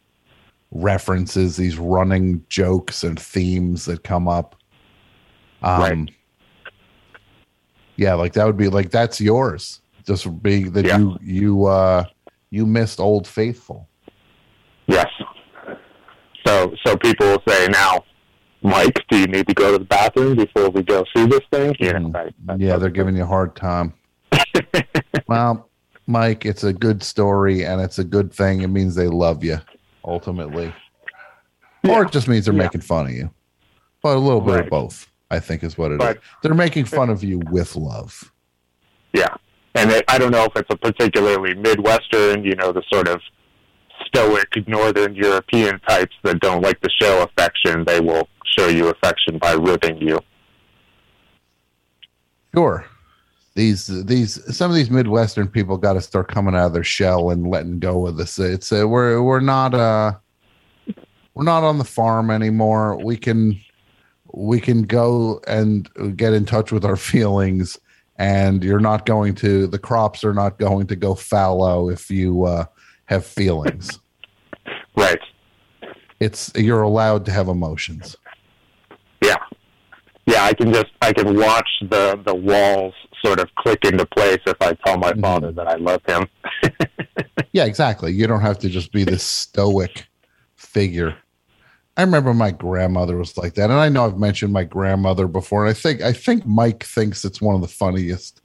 references, 0.71 1.55
these 1.57 1.77
running 1.77 2.43
jokes 2.49 3.03
and 3.03 3.19
themes 3.19 3.85
that 3.85 4.03
come 4.03 4.27
up. 4.27 4.55
Um, 5.61 5.81
Right. 5.81 6.09
Yeah, 7.95 8.13
like 8.13 8.33
that 8.33 8.45
would 8.45 8.57
be 8.57 8.69
like 8.69 8.91
that's 8.91 9.19
yours. 9.19 9.81
Just 10.05 10.41
being 10.43 10.71
that 10.73 10.85
Yeah. 10.85 10.97
you 10.99 11.17
you 11.21 11.65
uh 11.65 12.03
you 12.51 12.65
missed 12.65 12.99
Old 12.99 13.27
Faithful. 13.27 13.87
Yes. 14.87 15.07
So 16.45 16.73
so 16.85 16.95
people 16.95 17.27
will 17.27 17.43
say 17.47 17.67
now, 17.67 18.03
Mike, 18.61 19.03
do 19.09 19.17
you 19.19 19.27
need 19.27 19.47
to 19.47 19.53
go 19.53 19.71
to 19.71 19.79
the 19.79 19.85
bathroom 19.85 20.35
before 20.35 20.69
we 20.69 20.83
go 20.83 21.03
see 21.15 21.25
this 21.25 21.41
thing? 21.51 21.73
Mhm. 21.73 22.13
that- 22.13 22.33
that 22.45 22.59
yeah, 22.59 22.77
they're 22.77 22.89
giving 22.89 23.15
you 23.17 23.23
a 23.23 23.25
hard 23.25 23.55
time. 23.55 23.93
well, 25.27 25.66
Mike, 26.07 26.45
it's 26.45 26.63
a 26.63 26.71
good 26.73 27.03
story 27.03 27.65
and 27.65 27.81
it's 27.81 27.99
a 27.99 28.03
good 28.03 28.31
thing. 28.33 28.61
It 28.61 28.67
means 28.69 28.95
they 28.95 29.07
love 29.07 29.43
you 29.43 29.59
ultimately. 30.05 30.73
Or 31.87 32.03
it 32.03 32.11
just 32.11 32.27
means 32.27 32.45
they're 32.45 32.53
Yeah. 32.53 32.63
making 32.63 32.81
fun 32.81 33.07
of 33.07 33.11
you. 33.11 33.29
But 34.01 34.15
a 34.15 34.19
little 34.19 34.41
bit 34.41 34.59
of 34.61 34.69
both, 34.69 35.07
I 35.29 35.39
think 35.39 35.63
is 35.63 35.77
what 35.77 35.91
it 35.91 35.95
is. 35.95 35.99
But- 35.99 36.19
They're 36.41 36.53
making 36.53 36.85
fun 36.85 37.09
of 37.09 37.23
you 37.23 37.39
with 37.51 37.75
love. 37.75 38.31
Yeah, 39.13 39.35
and 39.75 39.91
it, 39.91 40.05
I 40.07 40.17
don't 40.17 40.31
know 40.31 40.45
if 40.45 40.55
it's 40.55 40.69
a 40.73 40.77
particularly 40.77 41.53
Midwestern, 41.55 42.43
you 42.43 42.55
know, 42.55 42.71
the 42.71 42.83
sort 42.91 43.07
of 43.07 43.19
stoic 44.05 44.47
Northern 44.67 45.15
European 45.15 45.79
types 45.87 46.15
that 46.23 46.39
don't 46.39 46.61
like 46.61 46.79
to 46.81 46.89
show 47.01 47.23
affection. 47.23 47.83
They 47.85 47.99
will 47.99 48.27
show 48.57 48.67
you 48.67 48.87
affection 48.89 49.37
by 49.39 49.53
ribbing 49.53 49.97
you. 49.97 50.19
Sure. 52.53 52.85
These 53.57 54.05
these 54.05 54.55
some 54.55 54.69
of 54.69 54.75
these 54.75 54.91
Midwestern 54.91 55.47
people 55.47 55.77
got 55.77 55.93
to 55.93 56.01
start 56.01 56.27
coming 56.27 56.53
out 56.53 56.67
of 56.67 56.73
their 56.73 56.83
shell 56.83 57.31
and 57.31 57.49
letting 57.49 57.79
go 57.79 58.05
of 58.05 58.15
this. 58.15 58.37
It's 58.37 58.71
uh, 58.71 58.87
we're 58.87 59.19
we're 59.23 59.39
not 59.39 59.73
uh 59.73 60.13
we're 61.33 61.43
not 61.43 61.63
on 61.63 61.79
the 61.79 61.83
farm 61.83 62.29
anymore. 62.29 63.03
We 63.03 63.17
can 63.17 63.59
we 64.31 64.59
can 64.59 64.83
go 64.83 65.41
and 65.47 65.89
get 66.15 66.33
in 66.33 66.45
touch 66.45 66.71
with 66.71 66.85
our 66.85 66.95
feelings, 66.95 67.79
and 68.17 68.63
you're 68.63 68.79
not 68.79 69.07
going 69.07 69.33
to 69.37 69.65
the 69.65 69.79
crops 69.79 70.23
are 70.23 70.35
not 70.35 70.59
going 70.59 70.85
to 70.85 70.95
go 70.95 71.15
fallow 71.15 71.89
if 71.89 72.11
you 72.11 72.45
uh, 72.45 72.65
have 73.05 73.25
feelings. 73.25 73.99
Right. 74.95 75.19
It's 76.19 76.51
you're 76.53 76.83
allowed 76.83 77.25
to 77.25 77.31
have 77.31 77.47
emotions. 77.47 78.15
Yeah. 79.23 79.37
Yeah, 80.27 80.43
I 80.43 80.53
can 80.53 80.71
just 80.71 80.91
I 81.01 81.13
can 81.13 81.35
watch 81.37 81.69
the 81.81 82.21
the 82.23 82.35
walls 82.35 82.93
sort 83.25 83.39
of 83.39 83.53
click 83.55 83.85
into 83.85 84.05
place 84.05 84.39
if 84.45 84.61
I 84.61 84.73
tell 84.85 84.97
my 84.97 85.13
father 85.13 85.47
mm-hmm. 85.47 85.55
that 85.55 85.67
I 85.67 85.75
love 85.75 86.01
him. 86.05 86.27
Yeah, 87.53 87.65
exactly. 87.65 88.11
You 88.11 88.27
don't 88.27 88.41
have 88.41 88.59
to 88.59 88.69
just 88.69 88.91
be 88.91 89.03
this 89.03 89.23
stoic 89.23 90.05
figure. 90.55 91.17
I 91.95 92.03
remember 92.03 92.31
my 92.35 92.51
grandmother 92.51 93.17
was 93.17 93.35
like 93.35 93.55
that, 93.55 93.71
and 93.71 93.79
I 93.79 93.89
know 93.89 94.05
I've 94.05 94.19
mentioned 94.19 94.53
my 94.53 94.63
grandmother 94.63 95.27
before, 95.27 95.65
and 95.65 95.69
I 95.71 95.73
think 95.73 96.03
I 96.03 96.13
think 96.13 96.45
Mike 96.45 96.83
thinks 96.83 97.25
it's 97.25 97.41
one 97.41 97.55
of 97.55 97.61
the 97.61 97.67
funniest. 97.67 98.41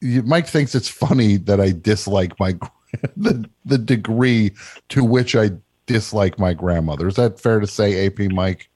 You- 0.00 0.24
Mike 0.24 0.48
thinks 0.48 0.74
it's 0.74 0.88
funny 0.88 1.36
that 1.36 1.60
I 1.60 1.70
dislike 1.70 2.38
my 2.40 2.58
the 3.16 3.48
the 3.64 3.78
degree 3.78 4.50
to 4.88 5.04
which 5.04 5.36
I 5.36 5.50
dislike 5.86 6.36
my 6.38 6.52
grandmother. 6.52 7.06
Is 7.06 7.14
that 7.14 7.38
fair 7.38 7.60
to 7.60 7.66
say, 7.68 8.06
AP 8.06 8.32
Mike? 8.32 8.68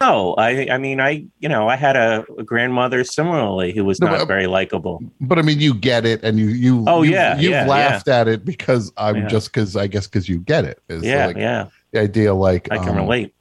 No, 0.00 0.34
I 0.34 0.68
I 0.70 0.76
mean 0.78 1.00
I 1.00 1.26
you 1.38 1.48
know 1.48 1.68
I 1.68 1.76
had 1.76 1.96
a, 1.96 2.24
a 2.38 2.42
grandmother 2.42 3.02
similarly 3.02 3.72
who 3.72 3.84
was 3.84 3.98
No, 4.00 4.08
not 4.08 4.18
but- 4.18 4.28
very 4.28 4.46
likable. 4.46 5.02
But 5.20 5.38
I 5.38 5.42
mean, 5.42 5.58
you 5.60 5.72
get 5.74 6.04
it, 6.04 6.22
and 6.22 6.38
you 6.38 6.48
you 6.48 6.84
Oh, 6.86 7.02
you, 7.02 7.12
yeah, 7.12 7.36
you've 7.38 7.52
yeah, 7.52 7.66
laughed 7.66 8.08
at 8.08 8.28
it 8.28 8.44
because 8.44 8.92
I'm 8.98 9.16
Yeah. 9.16 9.26
just 9.28 9.52
because 9.52 9.74
I 9.76 9.86
guess 9.86 10.06
because 10.06 10.28
you 10.28 10.38
get 10.38 10.64
it. 10.64 10.80
Is 10.88 11.02
Yeah, 11.02 11.26
like 11.26 11.36
yeah, 11.38 11.68
the 11.92 12.00
idea 12.00 12.34
like 12.34 12.70
I 12.70 12.76
can 12.78 12.90
um, 12.90 12.96
relate. 12.96 13.34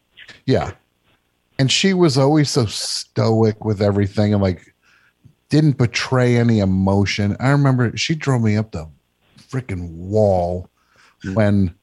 Yeah. 0.45 0.71
And 1.59 1.71
she 1.71 1.93
was 1.93 2.17
always 2.17 2.49
so 2.49 2.65
stoic 2.65 3.63
with 3.63 3.81
everything 3.81 4.33
and 4.33 4.41
like 4.41 4.73
didn't 5.49 5.77
betray 5.77 6.35
any 6.37 6.59
emotion. 6.59 7.35
I 7.39 7.49
remember 7.49 7.95
she 7.97 8.15
drove 8.15 8.41
me 8.41 8.57
up 8.57 8.71
the 8.71 8.87
freaking 9.39 9.89
wall 9.91 10.69
when 11.33 11.73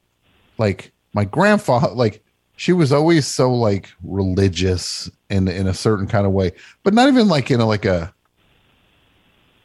like 0.58 0.92
my 1.14 1.24
grandfather 1.24 1.88
like 1.94 2.22
she 2.56 2.72
was 2.72 2.92
always 2.92 3.26
so 3.26 3.52
like 3.52 3.90
religious 4.02 5.10
in 5.30 5.48
in 5.48 5.66
a 5.66 5.74
certain 5.74 6.06
kind 6.06 6.26
of 6.26 6.32
way, 6.32 6.52
but 6.82 6.94
not 6.94 7.08
even 7.08 7.28
like 7.28 7.50
in 7.50 7.60
a 7.60 7.66
like 7.66 7.84
a 7.84 8.12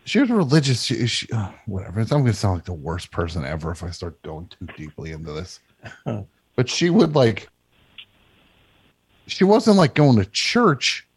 she 0.06 0.20
was 0.20 0.30
religious. 0.30 0.84
She, 0.84 1.06
she, 1.06 1.28
uh, 1.34 1.52
whatever. 1.66 2.00
I'm 2.00 2.08
going 2.08 2.26
to 2.28 2.34
sound 2.34 2.56
like 2.56 2.64
the 2.64 2.72
worst 2.72 3.12
person 3.12 3.44
ever 3.44 3.72
if 3.72 3.84
I 3.84 3.90
start 3.90 4.22
going 4.22 4.48
too 4.48 4.68
deeply 4.78 5.12
into 5.12 5.34
this. 5.34 5.60
But 6.56 6.68
she 6.68 6.90
would 6.90 7.14
like 7.14 7.50
she 9.28 9.44
wasn't 9.44 9.78
like 9.78 9.94
going 9.94 10.18
to 10.18 10.26
church. 10.26 11.08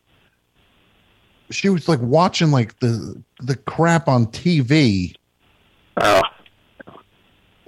She 1.51 1.71
was 1.71 1.89
like 1.89 2.01
watching 2.01 2.51
like 2.51 2.79
the 2.81 3.21
the 3.41 3.57
crap 3.57 4.07
on 4.07 4.27
TV. 4.27 5.15
Oh, 5.97 6.23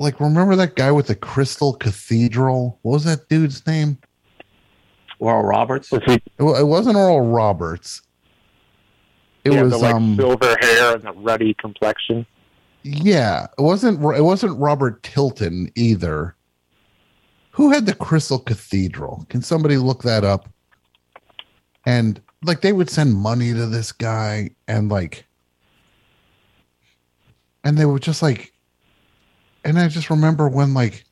Like 0.03 0.19
remember 0.19 0.57
that 0.57 0.75
guy 0.75 0.91
with 0.91 1.07
the 1.07 1.15
Crystal 1.15 1.75
Cathedral? 1.75 2.81
What 2.83 2.93
was 2.93 3.05
that 3.05 3.29
dude's 3.29 3.65
name? 3.69 3.99
Oral 5.21 5.45
Roberts. 5.45 5.93
It, 5.93 6.03
it 6.39 6.43
wasn't 6.67 6.97
Earl 6.97 7.21
Roberts. 7.21 8.03
It 9.45 9.53
yeah, 9.53 9.63
was 9.63 9.73
the 9.73 9.79
like 9.79 9.95
um 9.95 10.17
silver 10.17 10.57
hair 10.61 10.97
and 10.97 11.05
the 11.05 11.13
ruddy 11.13 11.55
complexion? 11.55 12.27
yeah, 12.83 13.47
it 13.57 13.63
wasn't 13.63 14.03
it 14.17 14.23
wasn't 14.23 14.59
Robert 14.59 15.05
Tilton 15.05 15.71
either. 15.77 16.35
Who 17.53 17.71
had 17.71 17.87
the 17.87 17.95
Crystal 17.95 18.41
Cathedral? 18.41 19.25
Can 19.29 19.41
somebody 19.41 19.77
look 19.77 20.03
that 20.03 20.25
up? 20.25 20.49
And 21.87 22.21
like 22.43 22.61
they 22.61 22.73
would 22.73 22.91
send 22.91 23.15
money 23.15 23.53
to 23.53 23.67
this 23.67 23.93
guy 23.93 24.51
and 24.67 24.89
like 24.89 25.27
and 27.63 27.79
they 27.79 27.85
were 27.85 28.01
just 28.01 28.21
like 28.21 28.52
and 29.65 29.79
I 29.79 29.89
just 29.89 30.11
remember 30.11 30.49
when 30.49 30.75
like 30.75 31.05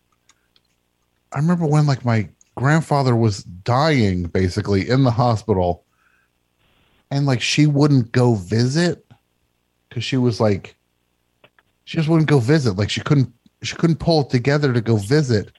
I 1.33 1.39
remember 1.39 1.67
when 1.67 1.87
like 1.87 2.05
my 2.05 2.29
grandfather 2.57 3.15
was 3.15 3.45
dying 3.45 4.25
basically 4.25 4.89
in 4.89 5.05
the 5.05 5.11
hospital. 5.11 5.85
And 7.11 7.27
like 7.27 7.41
she 7.41 7.67
wouldn't 7.67 8.13
go 8.13 8.35
visit 8.35 9.05
because 9.89 10.05
she 10.05 10.17
was 10.17 10.41
like 10.41 10.77
she 11.85 11.97
just 11.97 12.09
wouldn't 12.09 12.29
go 12.29 12.39
visit. 12.39 12.77
Like 12.77 12.91
she 12.91 13.01
couldn't 13.01 13.33
she 13.63 13.77
couldn't 13.77 13.97
pull 13.97 14.23
it 14.23 14.31
together 14.31 14.73
to 14.73 14.81
go 14.81 14.97
visit. 14.97 15.53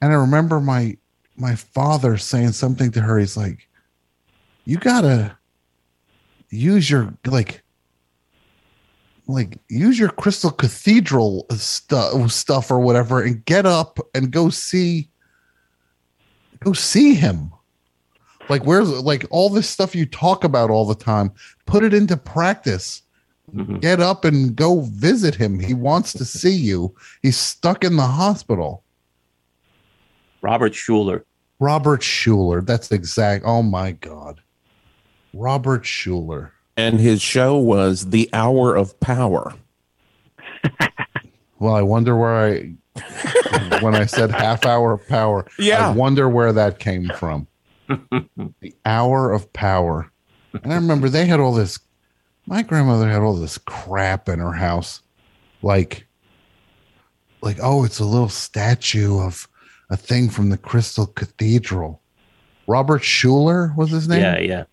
And 0.00 0.12
i 0.12 0.16
remember 0.16 0.60
my 0.60 0.96
my 1.36 1.54
father 1.54 2.16
saying 2.16 2.52
something 2.52 2.90
to 2.92 3.00
her. 3.00 3.18
He's 3.18 3.36
like 3.36 3.68
you 4.64 4.78
gotta 4.78 5.36
use 6.50 6.88
your 6.88 7.12
like 7.26 7.63
like 9.26 9.58
use 9.68 9.98
your 9.98 10.10
crystal 10.10 10.50
cathedral 10.50 11.46
stuff 11.50 12.30
stuff 12.30 12.70
or 12.70 12.78
whatever 12.80 13.22
and 13.22 13.44
get 13.46 13.66
up 13.66 13.98
and 14.14 14.30
go 14.30 14.50
see 14.50 15.08
go 16.60 16.72
see 16.72 17.14
him 17.14 17.50
Like 18.48 18.64
where's 18.66 18.90
like 18.90 19.24
all 19.30 19.48
this 19.50 19.68
stuff 19.68 19.94
you 19.94 20.06
talk 20.06 20.44
about 20.44 20.70
all 20.70 20.86
the 20.86 20.94
time? 20.94 21.32
Put 21.66 21.82
it 21.84 21.94
into 21.94 22.16
practice. 22.16 23.02
Mhm. 23.54 23.80
Get 23.80 24.00
up 24.00 24.24
and 24.24 24.54
go 24.56 24.80
visit 24.82 25.34
him. 25.34 25.58
He 25.60 25.74
wants 25.74 26.14
to 26.14 26.24
see 26.40 26.54
you. 26.54 26.94
He's 27.22 27.36
stuck 27.38 27.84
in 27.84 27.96
the 27.96 28.06
hospital. 28.06 28.84
Robert 30.42 30.72
Schuller. 30.72 31.24
Robert 31.60 32.00
Schuller. 32.02 32.64
That's 32.66 32.90
exact. 32.92 33.44
Oh 33.46 33.62
my 33.62 33.92
God. 33.92 34.42
Robert 35.32 35.84
Schuller. 35.84 36.50
And 36.76 36.98
his 37.00 37.22
show 37.22 37.56
was 37.56 38.10
The 38.10 38.28
Hour 38.32 38.74
of 38.74 38.98
Power. 39.00 39.54
Well, 41.60 41.74
I 41.74 41.82
wonder 41.82 42.14
where 42.16 42.34
I, 42.34 42.74
when 43.80 43.94
I 43.94 44.04
said 44.04 44.30
half 44.32 44.66
hour 44.66 44.92
of 44.92 45.08
power, 45.08 45.46
Yeah. 45.58 45.88
I 45.88 45.92
wonder 45.92 46.28
where 46.28 46.52
that 46.52 46.78
came 46.78 47.08
from. 47.16 47.46
the 47.88 48.74
hour 48.84 49.32
of 49.32 49.50
power. 49.54 50.10
And 50.62 50.72
I 50.72 50.76
remember 50.76 51.08
they 51.08 51.24
had 51.24 51.40
all 51.40 51.54
this, 51.54 51.78
my 52.46 52.62
grandmother 52.62 53.08
had 53.08 53.22
all 53.22 53.34
this 53.34 53.56
crap 53.56 54.28
in 54.28 54.40
her 54.40 54.52
house. 54.52 55.00
Like, 55.62 56.06
like, 57.40 57.56
oh, 57.62 57.84
it's 57.84 58.00
a 58.00 58.04
little 58.04 58.28
statue 58.28 59.18
of 59.20 59.48
a 59.88 59.96
thing 59.96 60.28
from 60.28 60.50
the 60.50 60.58
Crystal 60.58 61.06
Cathedral. 61.06 62.02
Robert 62.66 63.00
Schuller 63.02 63.74
was 63.76 63.90
his 63.90 64.06
name? 64.08 64.20
Yeah, 64.20 64.38
yeah. 64.40 64.64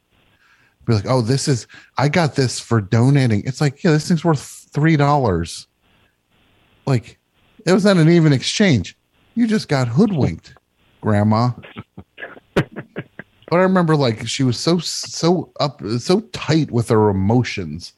Be 0.85 0.93
like, 0.93 1.05
oh, 1.07 1.21
this 1.21 1.47
is 1.47 1.67
I 1.97 2.09
got 2.09 2.35
this 2.35 2.59
for 2.59 2.81
donating. 2.81 3.43
It's 3.45 3.61
like, 3.61 3.83
yeah, 3.83 3.91
this 3.91 4.07
thing's 4.07 4.25
worth 4.25 4.67
three 4.71 4.97
dollars. 4.97 5.67
Like, 6.85 7.19
it 7.65 7.71
was 7.71 7.85
not 7.85 7.97
an 7.97 8.09
even 8.09 8.33
exchange. 8.33 8.97
You 9.35 9.47
just 9.47 9.69
got 9.69 9.87
hoodwinked, 9.87 10.55
grandma. 11.01 11.51
but 12.55 12.65
I 13.51 13.57
remember 13.57 13.95
like 13.95 14.27
she 14.27 14.43
was 14.43 14.59
so 14.59 14.79
so 14.79 15.51
up 15.59 15.81
so 15.99 16.21
tight 16.31 16.71
with 16.71 16.89
her 16.89 17.09
emotions. 17.09 17.93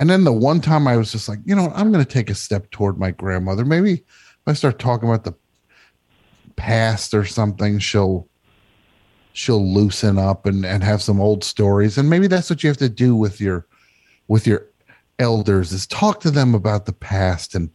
And 0.00 0.08
then 0.08 0.24
the 0.24 0.32
one 0.32 0.60
time 0.60 0.86
I 0.86 0.96
was 0.96 1.10
just 1.10 1.28
like, 1.28 1.40
you 1.44 1.56
know, 1.56 1.72
I'm 1.74 1.90
gonna 1.90 2.04
take 2.04 2.30
a 2.30 2.34
step 2.34 2.70
toward 2.70 2.98
my 2.98 3.10
grandmother. 3.10 3.64
Maybe 3.64 3.92
if 3.92 4.46
I 4.46 4.52
start 4.52 4.78
talking 4.78 5.08
about 5.08 5.24
the 5.24 5.34
past 6.56 7.14
or 7.14 7.24
something, 7.24 7.78
she'll 7.78 8.28
she'll 9.38 9.66
loosen 9.66 10.18
up 10.18 10.46
and, 10.46 10.66
and 10.66 10.82
have 10.82 11.00
some 11.00 11.20
old 11.20 11.44
stories 11.44 11.96
and 11.96 12.10
maybe 12.10 12.26
that's 12.26 12.50
what 12.50 12.62
you 12.62 12.68
have 12.68 12.76
to 12.76 12.88
do 12.88 13.14
with 13.14 13.40
your 13.40 13.66
with 14.26 14.46
your 14.46 14.66
elders 15.18 15.72
is 15.72 15.86
talk 15.86 16.20
to 16.20 16.30
them 16.30 16.54
about 16.54 16.86
the 16.86 16.92
past 16.92 17.54
and 17.54 17.70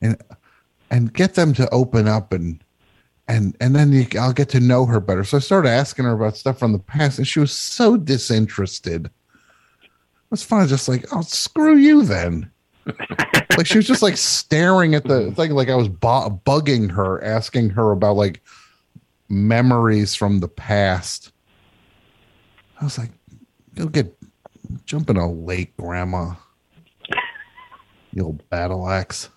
and 0.00 0.20
and 0.90 1.12
get 1.12 1.34
them 1.34 1.52
to 1.52 1.68
open 1.70 2.08
up 2.08 2.32
and 2.32 2.62
and 3.28 3.56
and 3.60 3.76
then 3.76 3.92
you, 3.92 4.06
I'll 4.18 4.32
get 4.32 4.48
to 4.50 4.60
know 4.60 4.86
her 4.86 5.00
better. 5.00 5.22
So 5.22 5.36
I 5.36 5.40
started 5.40 5.68
asking 5.68 6.06
her 6.06 6.12
about 6.12 6.36
stuff 6.36 6.58
from 6.58 6.72
the 6.72 6.78
past, 6.78 7.18
and 7.18 7.28
she 7.28 7.40
was 7.40 7.52
so 7.52 7.96
disinterested. 7.96 9.06
It 9.06 10.30
was 10.30 10.42
fun, 10.42 10.66
just 10.66 10.88
like, 10.88 11.04
oh, 11.12 11.20
screw 11.20 11.76
you 11.76 12.04
then. 12.04 12.50
like 13.56 13.66
she 13.66 13.76
was 13.76 13.86
just 13.86 14.02
like 14.02 14.16
staring 14.16 14.94
at 14.94 15.04
the 15.04 15.30
thing, 15.32 15.50
like 15.50 15.68
I 15.68 15.74
was 15.74 15.88
bu- 15.88 16.30
bugging 16.46 16.90
her, 16.90 17.22
asking 17.22 17.70
her 17.70 17.92
about 17.92 18.16
like 18.16 18.42
memories 19.28 20.14
from 20.14 20.40
the 20.40 20.48
past. 20.48 21.32
I 22.80 22.84
was 22.84 22.98
like, 22.98 23.10
go 23.74 23.86
get 23.86 24.14
jump 24.84 25.10
in 25.10 25.16
a 25.16 25.30
lake, 25.30 25.76
grandma. 25.76 26.34
You 28.12 28.24
old 28.24 28.48
battle 28.48 28.88
axe. 28.88 29.28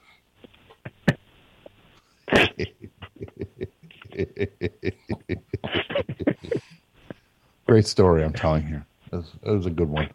Great 7.66 7.86
story 7.86 8.24
I'm 8.24 8.34
telling 8.34 8.66
here. 8.66 8.86
It 9.12 9.16
was, 9.16 9.34
it 9.44 9.52
was 9.52 9.66
a 9.66 9.70
good 9.70 9.90
one. 9.90 10.10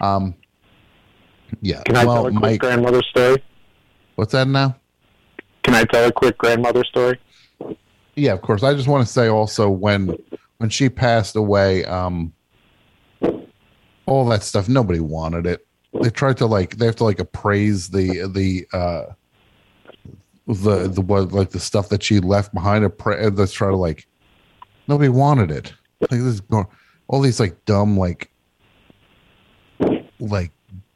Um, 0.00 0.34
yeah. 1.60 1.82
Can 1.82 1.96
I 1.96 2.04
well, 2.04 2.24
tell 2.24 2.26
a 2.26 2.32
quick 2.40 2.60
grandmother 2.60 3.02
story? 3.02 3.42
what's 4.16 4.32
that 4.32 4.48
now? 4.48 4.76
Can 5.62 5.74
I 5.74 5.84
tell 5.84 6.08
a 6.08 6.12
quick 6.12 6.38
grandmother 6.38 6.84
story? 6.84 7.18
Yeah, 8.14 8.32
of 8.32 8.42
course. 8.42 8.62
I 8.62 8.74
just 8.74 8.88
want 8.88 9.06
to 9.06 9.12
say 9.12 9.28
also 9.28 9.70
when 9.70 10.16
when 10.58 10.70
she 10.70 10.88
passed 10.88 11.34
away, 11.36 11.84
um, 11.86 12.32
all 14.06 14.26
that 14.26 14.42
stuff. 14.42 14.68
Nobody 14.68 15.00
wanted 15.00 15.46
it. 15.46 15.66
They 16.00 16.10
tried 16.10 16.36
to 16.38 16.46
like 16.46 16.76
they 16.76 16.86
have 16.86 16.96
to 16.96 17.04
like 17.04 17.18
appraise 17.18 17.88
the 17.88 18.28
the 18.32 18.66
uh 18.76 19.12
the 20.46 20.88
the 20.88 21.00
what 21.00 21.32
like 21.32 21.50
the 21.50 21.60
stuff 21.60 21.88
that 21.90 22.02
she 22.02 22.20
left 22.20 22.52
behind. 22.54 22.84
Appra- 22.84 23.36
let's 23.36 23.52
try 23.52 23.68
to 23.68 23.76
like 23.76 24.06
nobody 24.88 25.08
wanted 25.08 25.50
it. 25.50 25.72
Like 26.00 26.20
this 26.20 26.42
all 27.08 27.20
these 27.20 27.40
like 27.40 27.64
dumb 27.64 27.96
like 27.98 28.30
like 30.18 30.50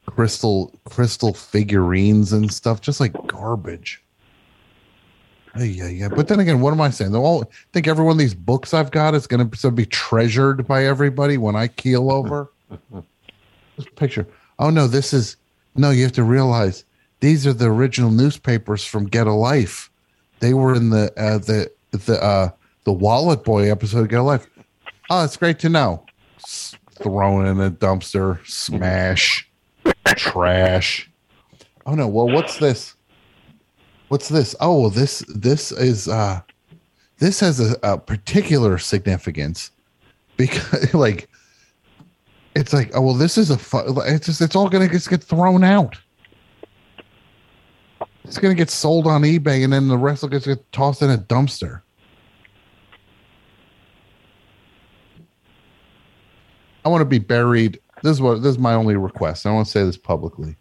crystal 0.07 0.73
crystal 0.85 1.35
figurines 1.35 2.33
and 2.33 2.53
stuff, 2.53 2.81
just 2.81 3.01
like 3.01 3.13
garbage. 3.27 4.03
Yeah, 5.59 5.89
yeah. 5.89 6.09
But 6.09 6.29
then 6.29 6.41
again, 6.41 6.61
what 6.61 6.73
am 6.73 6.81
I 6.81 6.91
saying? 6.91 7.13
They 7.13 7.19
all 7.19 7.51
think 7.73 7.89
every 7.89 8.05
one 8.05 8.13
of 8.13 8.19
these 8.19 8.35
books 8.35 8.75
I've 8.75 8.91
got 8.91 9.15
is 9.15 9.27
going 9.27 9.49
to 9.49 9.71
be 9.71 9.87
treasured 9.87 10.67
by 10.67 10.85
everybody 10.85 11.39
when 11.39 11.57
I 11.57 11.69
keel 11.69 12.11
over. 12.11 12.51
this 13.77 13.87
picture. 13.97 14.27
Oh 14.59 14.71
no, 14.71 14.87
this 14.87 15.13
is 15.13 15.37
no. 15.75 15.91
You 15.91 16.03
have 16.05 16.13
to 16.13 16.25
realize 16.25 16.85
these 17.21 17.47
are 17.47 17.53
the 17.53 17.67
original 17.67 18.11
newspapers 18.11 18.85
from 18.85 19.07
Get 19.07 19.27
a 19.27 19.33
Life. 19.33 19.91
They 20.41 20.55
were 20.55 20.75
in 20.75 20.91
the 20.91 21.13
uh, 21.17 21.39
the 21.39 21.71
the 21.93 22.23
uh, 22.23 22.51
the 22.85 22.93
Wallet 22.93 23.45
Boy 23.45 23.71
episode 23.71 24.01
of 24.01 24.09
Get 24.09 24.21
a 24.21 24.23
Life. 24.23 24.47
Oh, 25.11 25.25
it's 25.25 25.37
great 25.37 25.59
to 25.61 25.69
know. 25.69 26.05
S- 26.39 26.75
thrown 27.03 27.47
in 27.47 27.61
a 27.61 27.71
dumpster, 27.71 28.45
smash, 28.47 29.49
trash. 30.07 31.09
Oh 31.85 31.95
no. 31.95 32.09
Well, 32.09 32.29
what's 32.29 32.59
this? 32.59 32.96
What's 34.09 34.29
this? 34.29 34.55
Oh, 34.61 34.89
this 34.89 35.25
this 35.29 35.73
is 35.73 36.09
uh 36.09 36.41
this 37.19 37.41
has 37.41 37.61
a, 37.61 37.77
a 37.83 37.99
particular 37.99 38.79
significance 38.79 39.71
because 40.37 40.95
like 40.95 41.29
it's 42.55 42.73
like 42.73 42.91
oh 42.95 43.01
well 43.01 43.15
this 43.15 43.37
is 43.37 43.51
a 43.51 43.59
fu- 43.59 44.01
it's 44.03 44.27
just 44.27 44.41
it's 44.41 44.55
all 44.55 44.69
gonna 44.69 44.89
just 44.89 45.11
get 45.11 45.23
thrown 45.23 45.65
out. 45.65 45.97
It's 48.25 48.39
gonna 48.39 48.55
get 48.55 48.71
sold 48.71 49.07
on 49.07 49.23
eBay 49.23 49.65
and 49.65 49.73
then 49.73 49.89
the 49.89 49.99
rest 49.99 50.29
just 50.31 50.47
get 50.47 50.73
tossed 50.73 51.03
in 51.03 51.11
a 51.11 51.19
dumpster. 51.19 51.83
I 56.85 56.89
want 56.89 57.01
to 57.01 57.07
be 57.07 57.19
buried. 57.19 57.81
This 58.05 58.13
is 58.13 58.21
what 58.21 58.43
this 58.43 58.53
is 58.53 58.59
my 58.59 58.75
only 58.75 58.95
request. 58.95 59.47
I 59.47 59.53
want 59.53 59.67
to 59.67 59.73
say 59.73 59.83
this 59.83 59.97
publicly 59.97 60.57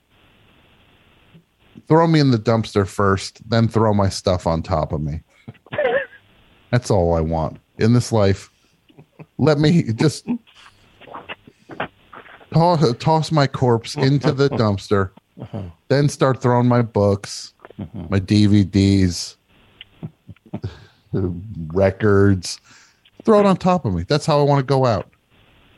throw 1.87 2.07
me 2.07 2.19
in 2.19 2.31
the 2.31 2.37
dumpster 2.37 2.87
first, 2.87 3.47
then 3.49 3.67
throw 3.67 3.93
my 3.93 4.09
stuff 4.09 4.47
on 4.47 4.63
top 4.63 4.91
of 4.91 5.01
me. 5.01 5.21
That's 6.71 6.91
all 6.91 7.13
I 7.13 7.21
want 7.21 7.59
in 7.77 7.93
this 7.93 8.11
life. 8.11 8.51
Let 9.37 9.59
me 9.59 9.83
just 9.93 10.27
toss, 12.53 12.95
toss 12.99 13.31
my 13.31 13.47
corpse 13.47 13.95
into 13.95 14.31
the 14.31 14.49
dumpster, 14.51 15.11
uh-huh. 15.39 15.63
then 15.89 16.09
start 16.09 16.41
throwing 16.41 16.67
my 16.67 16.81
books, 16.81 17.53
uh-huh. 17.79 18.07
my 18.09 18.19
DVDs, 18.19 19.35
records. 21.73 22.59
Throw 23.23 23.39
it 23.39 23.45
on 23.45 23.57
top 23.57 23.85
of 23.85 23.93
me. 23.93 24.03
That's 24.03 24.25
how 24.25 24.39
I 24.39 24.43
want 24.43 24.59
to 24.59 24.65
go 24.65 24.85
out 24.85 25.09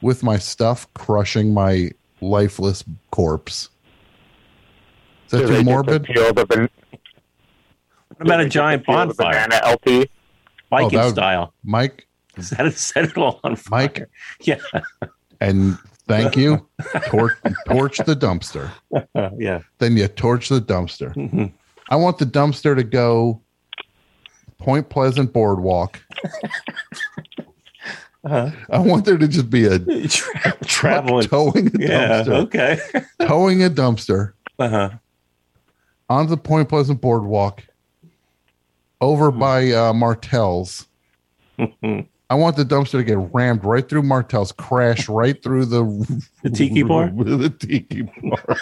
with 0.02 0.24
my 0.24 0.38
stuff 0.38 0.92
crushing 0.94 1.54
my 1.54 1.92
lifeless 2.22 2.84
corpse. 3.12 3.70
Is 5.28 5.32
that 5.32 5.48
too 5.48 5.64
morbid? 5.64 6.04
peel 6.04 6.34
the 6.34 6.46
ban- 6.46 6.70
What 8.18 8.28
about 8.28 8.40
a 8.42 8.50
giant 8.50 8.86
get 8.86 8.92
to 8.94 8.98
peel 9.06 9.08
the 9.08 9.14
bonfire, 9.16 9.48
Banana 9.48 9.62
LP. 9.66 10.10
Viking 10.70 10.98
that 10.98 11.06
would- 11.06 11.14
style? 11.14 11.54
Mike, 11.64 12.08
Set 12.40 12.66
it, 12.66 12.74
set 12.78 13.06
it 13.06 13.18
all 13.18 13.40
on 13.44 13.56
fire. 13.56 13.82
Mike, 13.82 14.10
Yeah, 14.42 14.58
and 15.42 15.78
thank 16.08 16.36
you. 16.38 16.68
Torch, 17.08 17.34
torch 17.68 17.98
the 18.00 18.16
dumpster. 18.16 18.70
yeah. 19.40 19.62
Then 19.80 19.98
you 19.98 20.08
torch 20.08 20.50
the 20.50 20.60
dumpster. 20.62 21.14
Mhm. 21.16 21.52
I 21.90 21.96
want 21.96 22.18
the 22.20 22.26
dumpster 22.26 22.76
to 22.76 22.84
go 22.84 23.42
Point 24.60 24.90
Pleasant 24.90 25.32
Boardwalk. 25.34 26.00
Uh-huh. 28.24 28.50
I 28.70 28.80
want 28.80 29.06
there 29.06 29.18
to 29.18 29.28
just 29.28 29.50
be 29.50 29.66
a 29.66 29.80
Tra- 30.08 30.58
traveling. 30.66 31.28
towing 31.28 31.68
a 31.68 31.80
Yeah. 31.80 32.24
Okay. 32.28 32.80
towing 33.22 33.64
a 33.64 33.70
dumpster 33.70 34.34
Uh 34.60 34.70
huh. 34.70 34.90
Onto 36.10 36.30
the 36.30 36.38
Point 36.38 36.70
Pleasant 36.70 37.02
Boardwalk 37.02 37.64
over 39.02 39.32
by 39.32 39.72
uh, 39.72 39.94
Martell's. 39.94 40.88
I 42.30 42.36
want 42.36 42.58
the 42.58 42.66
dumpster 42.66 42.92
to 42.92 43.04
get 43.04 43.18
rammed 43.34 43.64
right 43.64 43.88
through 43.88 44.04
Martell's, 44.04 44.52
crash 44.52 45.08
right 45.08 45.42
through 45.42 45.66
the 45.66 45.84
The 46.44 46.50
tiki 46.50 46.84
bar? 46.84 47.10
the 47.10 47.50
tiki 47.50 48.02
bar. 48.02 48.58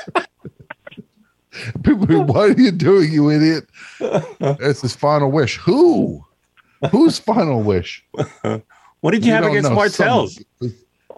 People, 1.83 2.23
what 2.25 2.49
are 2.49 2.61
you 2.61 2.71
doing, 2.71 3.11
you 3.11 3.29
idiot? 3.31 3.69
It's 3.99 4.81
his 4.81 4.95
final 4.95 5.31
wish. 5.31 5.57
Who? 5.57 6.23
Whose 6.91 7.17
final 7.17 7.63
wish? 7.63 8.05
What 8.99 9.11
did 9.11 9.25
you, 9.25 9.31
have 9.31 9.45
against 9.45 9.69
know. 9.69 9.75
Martell's? 9.75 10.39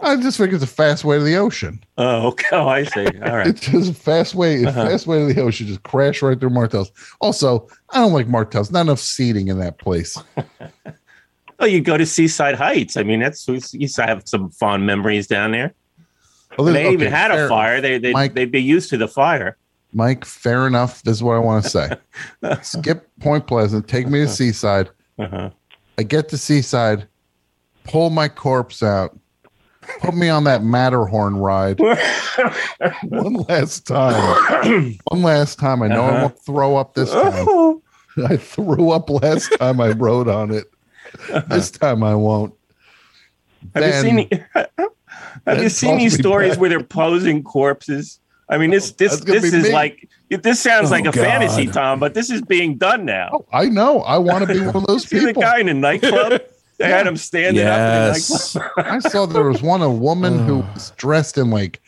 I 0.00 0.16
just 0.16 0.38
think 0.38 0.52
it's 0.52 0.62
a 0.62 0.66
fast 0.68 1.04
way 1.04 1.18
to 1.18 1.24
the 1.24 1.36
ocean. 1.36 1.82
Oh, 1.96 2.28
okay. 2.28 2.46
Oh, 2.52 2.68
I 2.68 2.84
see. 2.84 3.06
All 3.06 3.36
right. 3.36 3.48
It's 3.48 3.60
just 3.62 3.90
a 3.90 3.94
fast 3.94 4.34
way, 4.34 4.64
Uh-huh. 4.64 4.86
fast 4.86 5.06
way 5.08 5.26
to 5.26 5.34
the 5.34 5.40
ocean. 5.42 5.66
Just 5.66 5.82
crash 5.82 6.22
right 6.22 6.38
through 6.38 6.50
Martell's. 6.50 6.92
Also, 7.20 7.66
I 7.90 7.98
don't 7.98 8.12
like 8.12 8.28
Martell's. 8.28 8.70
Not 8.70 8.82
enough 8.82 9.00
seating 9.00 9.48
in 9.48 9.58
that 9.58 9.78
place. 9.78 10.16
Oh, 11.60 11.66
you 11.66 11.80
go 11.80 11.96
to 11.98 12.06
Seaside 12.06 12.54
Heights. 12.54 12.96
I 12.96 13.02
mean, 13.02 13.18
that's 13.18 13.48
you 13.48 13.54
used 13.72 13.96
to 13.96 14.06
have 14.06 14.22
some 14.28 14.48
fond 14.50 14.86
memories 14.86 15.26
down 15.26 15.50
there. 15.50 15.74
Well, 16.56 16.72
they 16.72 16.84
okay, 16.86 16.92
even 16.92 17.10
had 17.10 17.32
a 17.32 17.48
fire. 17.48 17.80
They 17.80 17.98
they 17.98 18.12
Mike- 18.12 18.34
they'd 18.34 18.52
be 18.52 18.62
used 18.62 18.90
to 18.90 18.96
the 18.96 19.08
fire. 19.08 19.56
Mike, 19.92 20.24
fair 20.24 20.68
enough. 20.68 21.02
This 21.02 21.16
is 21.16 21.22
what 21.24 21.34
I 21.34 21.40
want 21.40 21.64
to 21.64 21.68
say. 21.70 21.90
Skip 22.62 23.08
Point 23.18 23.48
Pleasant. 23.48 23.88
Take 23.88 24.06
me 24.06 24.20
to 24.20 24.28
Seaside. 24.28 24.88
Uh-huh. 25.18 25.50
I 25.98 26.02
get 26.04 26.28
to 26.28 26.38
Seaside, 26.38 27.08
pull 27.82 28.10
my 28.10 28.28
corpse 28.28 28.80
out, 28.84 29.18
put 30.00 30.14
me 30.14 30.28
on 30.28 30.44
that 30.44 30.62
Matterhorn 30.62 31.36
ride 31.36 31.78
one 33.08 33.34
last 33.48 33.86
time. 33.86 34.98
One 35.04 35.22
last 35.22 35.58
time. 35.58 35.82
I 35.82 35.88
know 35.88 36.02
I 36.04 36.08
Uh-huh. 36.08 36.20
won't 36.22 36.38
throw 36.40 36.76
up 36.76 36.94
this 36.94 37.10
time. 37.10 37.80
I 38.26 38.36
threw 38.36 38.90
up 38.90 39.08
last 39.10 39.52
time 39.58 39.80
I 39.80 39.90
rode 39.90 40.28
on 40.28 40.50
it. 40.52 40.66
This 41.48 41.70
time 41.70 42.02
I 42.02 42.14
won't. 42.14 42.54
Have 43.74 43.82
Then- 44.04 44.18
you 44.18 44.28
seen? 44.30 44.46
Have 45.46 45.62
you 45.62 45.68
seen 45.68 45.98
these 45.98 46.14
stories 46.18 46.52
back. 46.52 46.60
where 46.60 46.70
they're 46.70 46.82
posing 46.82 47.42
corpses? 47.42 48.20
I 48.50 48.56
mean, 48.58 48.70
this 48.70 48.92
this 48.92 49.20
this 49.20 49.44
is 49.44 49.64
me. 49.64 49.72
like 49.72 50.08
this 50.30 50.58
sounds 50.60 50.88
Oh, 50.88 50.94
like 50.94 51.06
a 51.06 51.12
fantasy, 51.12 51.66
Tom, 51.66 52.00
but 52.00 52.14
this 52.14 52.30
is 52.30 52.40
being 52.42 52.76
done 52.78 53.04
now. 53.04 53.28
Oh, 53.32 53.46
I 53.52 53.66
know. 53.66 54.00
I 54.02 54.16
want 54.18 54.46
to 54.46 54.52
be 54.52 54.60
one 54.60 54.74
of 54.76 54.86
those 54.86 55.04
See 55.08 55.18
the 55.18 55.26
people. 55.28 55.42
guy 55.42 55.58
in 55.58 55.68
a 55.68 55.74
nightclub? 55.74 56.40
They 56.78 56.88
had 56.88 57.06
him 57.06 57.16
standing 57.16 57.66
up 57.66 57.74
in 57.76 57.80
a 57.80 58.06
Yes. 58.14 58.56
I 58.76 58.98
saw 59.00 59.26
there 59.26 59.44
was 59.44 59.62
one 59.62 59.82
a 59.82 59.90
woman 59.90 60.38
who 60.46 60.58
was 60.58 60.90
dressed 60.96 61.36
in 61.38 61.50
like 61.50 61.80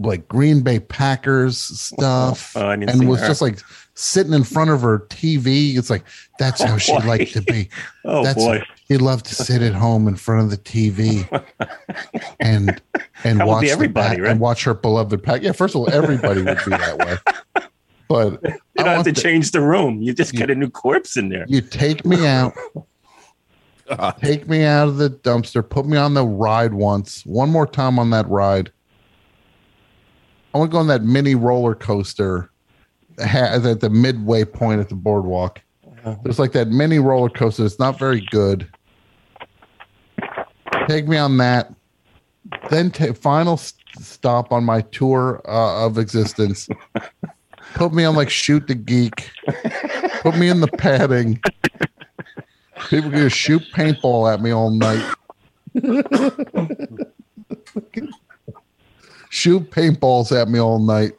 like 0.00 0.28
Green 0.28 0.60
Bay 0.62 0.78
Packers 0.80 1.58
stuff 1.58 2.52
Oh, 2.56 2.68
I 2.68 2.76
didn't 2.76 2.92
see 2.94 3.00
and 3.00 3.08
was 3.08 3.20
her. 3.20 3.26
just 3.26 3.42
like 3.42 3.58
sitting 3.94 4.32
in 4.32 4.44
front 4.44 4.70
of 4.70 4.80
her 4.82 5.00
TV. 5.10 5.76
It's 5.76 5.90
like 5.90 6.04
that's 6.38 6.62
how 6.62 6.74
Oh, 6.74 6.78
she 6.78 6.92
boy. 6.92 7.06
liked 7.06 7.32
to 7.32 7.42
be. 7.42 7.68
Oh 8.04 8.22
That's 8.24 8.42
boy, 8.42 8.62
he 8.86 8.96
loved 8.96 9.26
to 9.26 9.34
sit 9.34 9.60
at 9.60 9.74
home 9.74 10.08
in 10.08 10.16
front 10.16 10.42
of 10.44 10.50
the 10.50 10.56
TV 10.56 11.26
and 12.40 12.80
and 13.24 13.40
That 13.40 13.46
watch 13.46 13.64
everybody, 13.66 14.16
pack- 14.16 14.22
right? 14.22 14.30
and 14.30 14.40
watch 14.40 14.64
her 14.64 14.72
beloved 14.72 15.22
pack. 15.22 15.42
Yeah, 15.42 15.52
first 15.52 15.74
of 15.74 15.80
all, 15.82 15.90
everybody 15.92 16.40
would 16.42 16.58
be 16.64 16.70
that 16.70 16.98
way. 16.98 17.64
But 18.08 18.40
you 18.42 18.50
don't 18.76 18.86
have 18.86 19.04
to 19.04 19.12
the- 19.12 19.20
change 19.20 19.50
the 19.50 19.60
room. 19.60 20.00
You 20.00 20.14
just 20.14 20.32
You- 20.32 20.38
get 20.38 20.50
a 20.50 20.54
new 20.54 20.70
corpse 20.70 21.16
in 21.18 21.28
there. 21.28 21.44
you 21.48 21.60
take 21.60 22.06
me 22.06 22.26
out, 22.26 22.54
take 24.20 24.48
me 24.48 24.64
out 24.64 24.88
of 24.88 24.96
the 24.98 25.10
dumpster, 25.10 25.68
put 25.68 25.86
me 25.86 25.96
on 25.96 26.14
the 26.14 26.26
ride 26.26 26.74
once, 26.74 27.24
one 27.26 27.50
more 27.50 27.66
time 27.66 27.98
on 27.98 28.10
that 28.10 28.28
ride. 28.28 28.70
I 30.54 30.58
want 30.58 30.70
to 30.70 30.72
go 30.72 30.78
on 30.78 30.86
that 30.88 31.02
mini 31.02 31.34
roller 31.34 31.74
coaster 31.74 32.50
at 33.18 33.80
the 33.80 33.90
midway 33.90 34.44
point 34.44 34.80
at 34.80 34.88
the 34.88 34.94
boardwalk. 34.94 35.60
There's 36.22 36.38
like 36.38 36.52
that 36.52 36.68
mini 36.68 36.98
roller 36.98 37.28
coaster. 37.28 37.64
It's 37.66 37.78
not 37.78 37.98
very 37.98 38.26
good. 38.30 38.68
Take 40.88 41.06
me 41.06 41.18
on 41.18 41.36
that. 41.38 41.72
Then 42.70 42.90
ta 42.90 43.12
final 43.12 43.54
s- 43.54 43.74
stop 44.00 44.52
on 44.52 44.64
my 44.64 44.80
tour 44.82 45.42
uh, 45.46 45.84
of 45.84 45.98
existence. 45.98 46.68
Put 47.74 47.92
me 47.92 48.04
on 48.04 48.14
like 48.14 48.30
shoot 48.30 48.66
the 48.66 48.74
geek. 48.74 49.30
Put 50.22 50.36
me 50.38 50.48
in 50.48 50.60
the 50.60 50.68
padding. 50.68 51.40
People 52.88 53.10
just 53.10 53.36
shoot 53.36 53.62
paintball 53.74 54.32
at 54.32 54.40
me 54.40 54.50
all 54.50 54.70
night. 54.70 55.14
shoot 59.30 59.70
paintballs 59.70 60.32
at 60.32 60.48
me 60.48 60.58
all 60.58 60.78
night. 60.78 61.12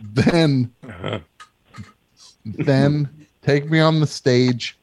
then, 0.00 0.72
then 2.44 3.08
take 3.42 3.70
me 3.70 3.80
on 3.80 4.00
the 4.00 4.06
stage. 4.06 4.78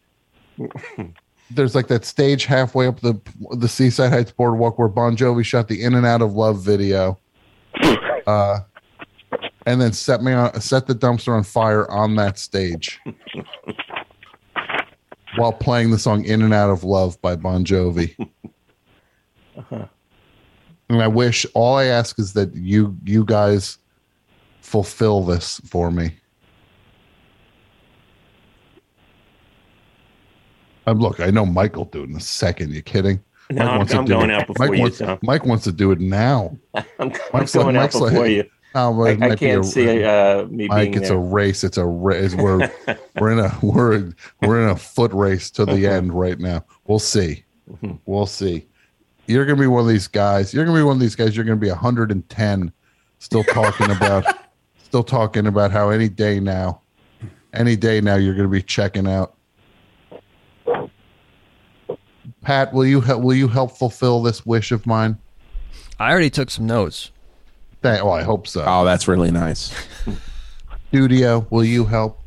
There's 1.52 1.76
like 1.76 1.88
that 1.88 2.06
stage 2.06 2.46
halfway 2.46 2.88
up 2.88 3.00
the 3.02 3.20
the 3.52 3.68
Seaside 3.68 4.12
Heights 4.12 4.32
boardwalk 4.32 4.80
where 4.80 4.88
Bon 4.88 5.16
Jovi 5.16 5.46
shot 5.46 5.68
the 5.68 5.84
"In 5.84 5.94
and 5.94 6.06
Out 6.06 6.22
of 6.22 6.34
Love" 6.34 6.62
video. 6.62 7.20
Uh, 8.26 8.60
and 9.66 9.82
then 9.82 9.94
set 9.94 10.22
me 10.24 10.34
on 10.34 10.60
set 10.60 10.88
the 10.88 10.96
dumpster 10.96 11.36
on 11.36 11.44
fire 11.44 11.90
on 11.92 12.16
that 12.16 12.40
stage 12.40 13.00
while 15.38 15.54
playing 15.54 15.92
the 15.92 16.00
song 16.00 16.24
"In 16.26 16.42
and 16.42 16.54
Out 16.54 16.70
of 16.70 16.84
Love" 16.84 17.22
by 17.22 17.36
Bon 17.36 17.64
Jovi. 17.66 18.16
And 20.88 21.02
I 21.02 21.08
wish 21.08 21.48
all 21.56 21.76
I 21.78 21.86
ask 21.86 22.20
is 22.20 22.34
that 22.34 22.54
you 22.54 22.96
you 23.06 23.26
guys 23.26 23.80
fulfill 24.62 25.24
this 25.24 25.60
for 25.66 25.90
me. 25.90 26.12
Um, 30.88 31.00
look, 31.00 31.20
I 31.20 31.32
know 31.32 31.46
Mike 31.46 31.76
will 31.76 31.86
do 31.86 32.04
it 32.04 32.10
in 32.10 32.16
a 32.16 32.20
second. 32.20 32.72
You 32.72 32.82
kidding? 32.84 33.24
No, 33.50 33.64
Mike 33.64 33.72
I'm, 33.72 33.78
wants 33.80 33.94
I'm 33.96 34.06
do 34.06 34.14
going 34.14 34.30
it. 34.30 34.34
out 34.34 34.48
before 34.48 34.68
Mike 34.68 34.78
you, 34.78 34.82
wants, 34.84 35.24
Mike 35.24 35.46
wants 35.46 35.64
to 35.64 35.72
do 35.72 35.92
it 35.92 36.00
now. 36.00 36.56
I'm, 36.76 36.84
I'm 37.00 37.12
Mike's 37.34 37.56
like- 37.56 37.64
going 37.64 37.76
out 37.78 37.82
Mike's 37.82 37.96
like- 37.96 38.12
before 38.12 38.28
you. 38.28 38.44
Oh, 38.78 38.92
well, 38.92 39.08
I, 39.08 39.12
it 39.12 39.22
I 39.24 39.36
can't 39.38 39.62
a- 39.64 39.68
see 39.68 40.04
uh, 40.04 40.46
me 40.48 40.68
Mike, 40.68 40.92
being 40.92 40.94
it's 40.96 41.08
there. 41.10 41.18
a 41.18 41.22
race. 41.22 41.64
It's 41.64 41.78
a 41.78 41.86
race. 41.86 42.36
We're 42.36 42.70
we're 43.20 43.32
in 43.32 43.40
a 43.40 43.58
we're 43.62 44.12
we're 44.42 44.62
in 44.64 44.70
a 44.70 44.76
foot 44.76 45.14
race 45.14 45.50
to 45.52 45.66
the 45.66 45.88
end 45.88 46.14
right 46.14 46.38
now. 46.38 46.66
We'll 46.86 47.00
see. 47.00 47.46
Mhm. 47.72 48.00
We'll 48.06 48.26
see. 48.26 48.68
You're 49.28 49.46
gonna 49.46 49.60
be 49.62 49.68
one 49.68 49.82
of 49.82 49.88
these 49.88 50.08
guys. 50.08 50.54
You're 50.54 50.66
gonna 50.66 50.78
be 50.78 50.84
one 50.84 50.98
of 50.98 51.00
these 51.00 51.16
guys. 51.16 51.36
You're 51.36 51.46
gonna 51.46 51.56
be 51.56 51.70
110, 51.70 52.72
still 53.20 53.44
talking 53.46 53.90
about, 53.92 54.26
still 54.84 55.04
talking 55.04 55.48
about 55.48 55.72
how 55.72 55.90
any 55.90 56.10
day 56.10 56.40
now, 56.42 56.82
any 57.54 57.76
day 57.78 58.02
now, 58.02 58.16
you're 58.18 58.36
gonna 58.36 58.50
be 58.50 58.62
checking 58.62 59.08
out. 59.08 59.36
Pat, 62.42 62.74
will 62.74 62.86
you 62.86 63.02
help? 63.02 63.24
Will 63.24 63.34
you 63.36 63.48
help 63.48 63.78
fulfill 63.78 64.22
this 64.22 64.46
wish 64.46 64.72
of 64.72 64.86
mine? 64.86 65.18
I 66.00 66.12
already 66.12 66.30
took 66.30 66.52
some 66.52 66.68
notes. 66.68 67.12
Thank, 67.86 68.04
oh, 68.04 68.10
I 68.10 68.24
hope 68.24 68.48
so. 68.48 68.64
Oh, 68.66 68.84
that's 68.84 69.08
really 69.08 69.30
nice. 69.30 69.72
Studio, 70.88 71.46
will 71.52 71.64
you 71.64 71.86
help? 71.86 72.20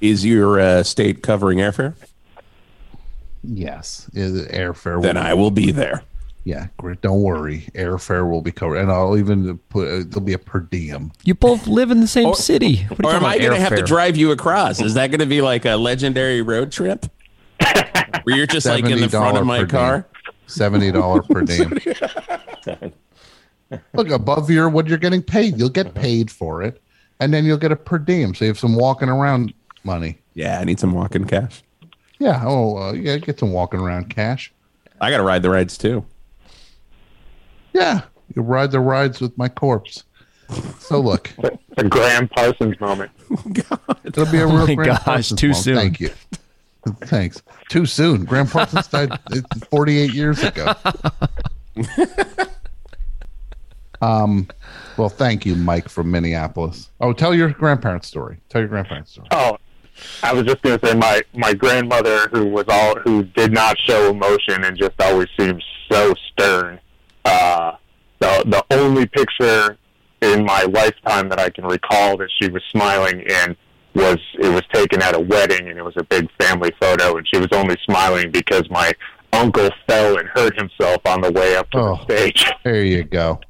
Is 0.00 0.26
your 0.26 0.58
uh, 0.58 0.82
state 0.82 1.22
covering 1.22 1.58
airfare? 1.58 1.94
Yes, 3.44 4.10
Yeah, 4.12 4.26
the 4.26 4.42
airfare. 4.46 5.00
Then 5.00 5.14
will- 5.14 5.22
I 5.22 5.34
will 5.34 5.52
be 5.52 5.70
there. 5.70 6.02
Yeah, 6.42 6.66
great. 6.78 7.00
Don't 7.00 7.22
worry. 7.22 7.68
Airfare 7.74 8.28
will 8.28 8.42
be 8.42 8.50
covered, 8.50 8.78
and 8.78 8.90
I'll 8.90 9.16
even 9.16 9.58
put 9.68 9.86
uh, 9.86 10.02
there'll 10.04 10.22
be 10.22 10.32
a 10.32 10.38
per 10.38 10.60
diem. 10.60 11.12
You 11.22 11.34
both 11.34 11.68
live 11.68 11.92
in 11.92 12.00
the 12.00 12.08
same 12.08 12.26
Or- 12.26 12.34
city. 12.34 12.86
What 12.88 13.04
Or 13.04 13.12
am 13.12 13.24
I 13.24 13.38
going 13.38 13.52
to 13.52 13.60
have 13.60 13.76
to 13.76 13.82
drive 13.82 14.16
you 14.16 14.32
across? 14.32 14.80
Is 14.80 14.94
that 14.94 15.12
going 15.12 15.20
to 15.20 15.26
be 15.26 15.42
like 15.42 15.64
a 15.64 15.76
legendary 15.76 16.42
road 16.42 16.72
trip? 16.72 17.06
Where 18.24 18.36
you're 18.36 18.48
just 18.48 18.66
like 18.66 18.84
in 18.84 19.00
the 19.00 19.08
front 19.08 19.36
of 19.36 19.46
my 19.46 19.60
per 19.60 19.66
car? 19.66 20.08
Seventy 20.48 20.90
dollar 20.90 21.22
per 21.22 21.42
diem. 21.42 21.78
Look 23.92 24.10
above 24.10 24.50
your 24.50 24.68
what 24.68 24.86
you're 24.88 24.98
getting 24.98 25.22
paid. 25.22 25.58
You'll 25.58 25.68
get 25.68 25.94
paid 25.94 26.30
for 26.30 26.62
it, 26.62 26.80
and 27.20 27.32
then 27.34 27.44
you'll 27.44 27.58
get 27.58 27.72
a 27.72 27.76
per 27.76 27.98
diem. 27.98 28.34
So 28.34 28.44
you 28.44 28.50
have 28.50 28.58
some 28.58 28.74
walking 28.76 29.08
around 29.08 29.52
money. 29.84 30.18
Yeah, 30.34 30.58
I 30.60 30.64
need 30.64 30.80
some 30.80 30.92
walking 30.92 31.24
cash. 31.24 31.62
Yeah. 32.18 32.42
Oh, 32.44 32.76
uh, 32.78 32.92
yeah. 32.92 33.18
Get 33.18 33.38
some 33.38 33.52
walking 33.52 33.80
around 33.80 34.08
cash. 34.08 34.52
I 35.00 35.10
got 35.10 35.18
to 35.18 35.22
ride 35.22 35.42
the 35.42 35.50
rides 35.50 35.76
too. 35.78 36.04
Yeah. 37.72 38.02
You 38.34 38.42
ride 38.42 38.70
the 38.70 38.80
rides 38.80 39.20
with 39.20 39.36
my 39.38 39.48
corpse. 39.48 40.04
So 40.78 40.98
look, 41.00 41.30
a 41.76 41.84
Gram 41.84 42.28
Parsons 42.28 42.80
moment. 42.80 43.10
it'll 44.04 44.26
be 44.32 44.38
a 44.38 44.46
Oh 44.46 44.56
real 44.56 44.66
my 44.66 44.74
Gram 44.74 44.86
gosh, 44.88 45.02
Parsons 45.02 45.40
too 45.40 45.48
moment. 45.48 45.64
soon. 45.64 45.76
Thank 45.76 46.00
you. 46.00 46.10
Thanks. 47.02 47.42
Too 47.68 47.84
soon. 47.84 48.24
Gram 48.24 48.46
Parsons 48.46 48.88
died 48.88 49.12
uh, 49.12 49.40
48 49.70 50.14
years 50.14 50.42
ago. 50.42 50.74
Um, 54.00 54.48
well, 54.96 55.08
thank 55.08 55.44
you, 55.46 55.54
Mike 55.56 55.88
from 55.88 56.10
Minneapolis. 56.10 56.90
Oh, 57.00 57.12
tell 57.12 57.34
your 57.34 57.50
grandparents' 57.50 58.06
story. 58.08 58.38
Tell 58.48 58.60
your 58.60 58.68
grandparents' 58.68 59.12
story. 59.12 59.28
Oh, 59.30 59.58
I 60.22 60.32
was 60.32 60.44
just 60.44 60.62
going 60.62 60.78
to 60.78 60.86
say 60.86 60.94
my 60.94 61.22
my 61.34 61.52
grandmother, 61.54 62.28
who 62.28 62.46
was 62.46 62.64
all 62.68 62.96
who 63.00 63.24
did 63.24 63.52
not 63.52 63.76
show 63.78 64.10
emotion 64.10 64.64
and 64.64 64.76
just 64.76 65.00
always 65.00 65.28
seemed 65.38 65.62
so 65.90 66.14
stern. 66.32 66.78
Uh, 67.24 67.72
the 68.20 68.44
the 68.46 68.64
only 68.76 69.06
picture 69.06 69.76
in 70.20 70.44
my 70.44 70.62
lifetime 70.62 71.28
that 71.28 71.38
I 71.40 71.50
can 71.50 71.64
recall 71.64 72.16
that 72.18 72.28
she 72.40 72.48
was 72.48 72.62
smiling 72.70 73.20
in 73.20 73.56
was 73.94 74.18
it 74.38 74.48
was 74.48 74.62
taken 74.72 75.02
at 75.02 75.14
a 75.16 75.20
wedding 75.20 75.68
and 75.68 75.78
it 75.78 75.84
was 75.84 75.96
a 75.96 76.04
big 76.04 76.28
family 76.40 76.72
photo 76.80 77.16
and 77.16 77.26
she 77.32 77.38
was 77.38 77.48
only 77.52 77.76
smiling 77.84 78.30
because 78.30 78.68
my 78.70 78.92
uncle 79.32 79.68
fell 79.88 80.18
and 80.18 80.28
hurt 80.28 80.56
himself 80.58 81.00
on 81.06 81.20
the 81.20 81.30
way 81.32 81.56
up 81.56 81.70
to 81.70 81.78
Oh. 81.78 81.96
the 82.08 82.16
stage. 82.16 82.50
There 82.64 82.82
you 82.84 83.04
go. 83.04 83.40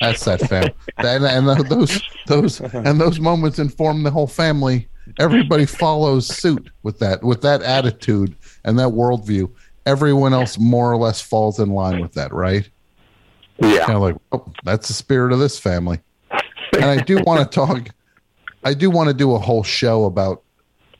That's 0.00 0.24
that 0.24 0.40
fam. 0.48 0.70
and, 0.98 1.24
and 1.24 1.48
those 1.68 2.00
those 2.26 2.60
and 2.60 3.00
those 3.00 3.18
moments 3.20 3.58
inform 3.58 4.02
the 4.02 4.10
whole 4.10 4.26
family. 4.28 4.88
Everybody 5.18 5.66
follows 5.66 6.26
suit 6.26 6.70
with 6.82 6.98
that 7.00 7.22
with 7.24 7.42
that 7.42 7.62
attitude 7.62 8.36
and 8.64 8.78
that 8.78 8.88
worldview. 8.88 9.50
everyone 9.86 10.34
else 10.34 10.58
more 10.58 10.92
or 10.92 10.96
less 10.98 11.20
falls 11.20 11.58
in 11.58 11.70
line 11.70 12.00
with 12.00 12.12
that, 12.12 12.32
right? 12.32 12.68
Yeah. 13.60 13.86
Kind 13.86 13.96
of 13.96 14.02
like, 14.02 14.16
oh, 14.32 14.52
that's 14.64 14.88
the 14.88 14.94
spirit 14.94 15.32
of 15.32 15.38
this 15.38 15.58
family. 15.58 15.98
And 16.74 16.84
I 16.84 17.02
do 17.02 17.20
want 17.24 17.40
to 17.40 17.54
talk. 17.54 17.88
I 18.64 18.74
do 18.74 18.90
want 18.90 19.08
to 19.08 19.14
do 19.14 19.34
a 19.34 19.38
whole 19.38 19.62
show 19.64 20.04
about 20.04 20.42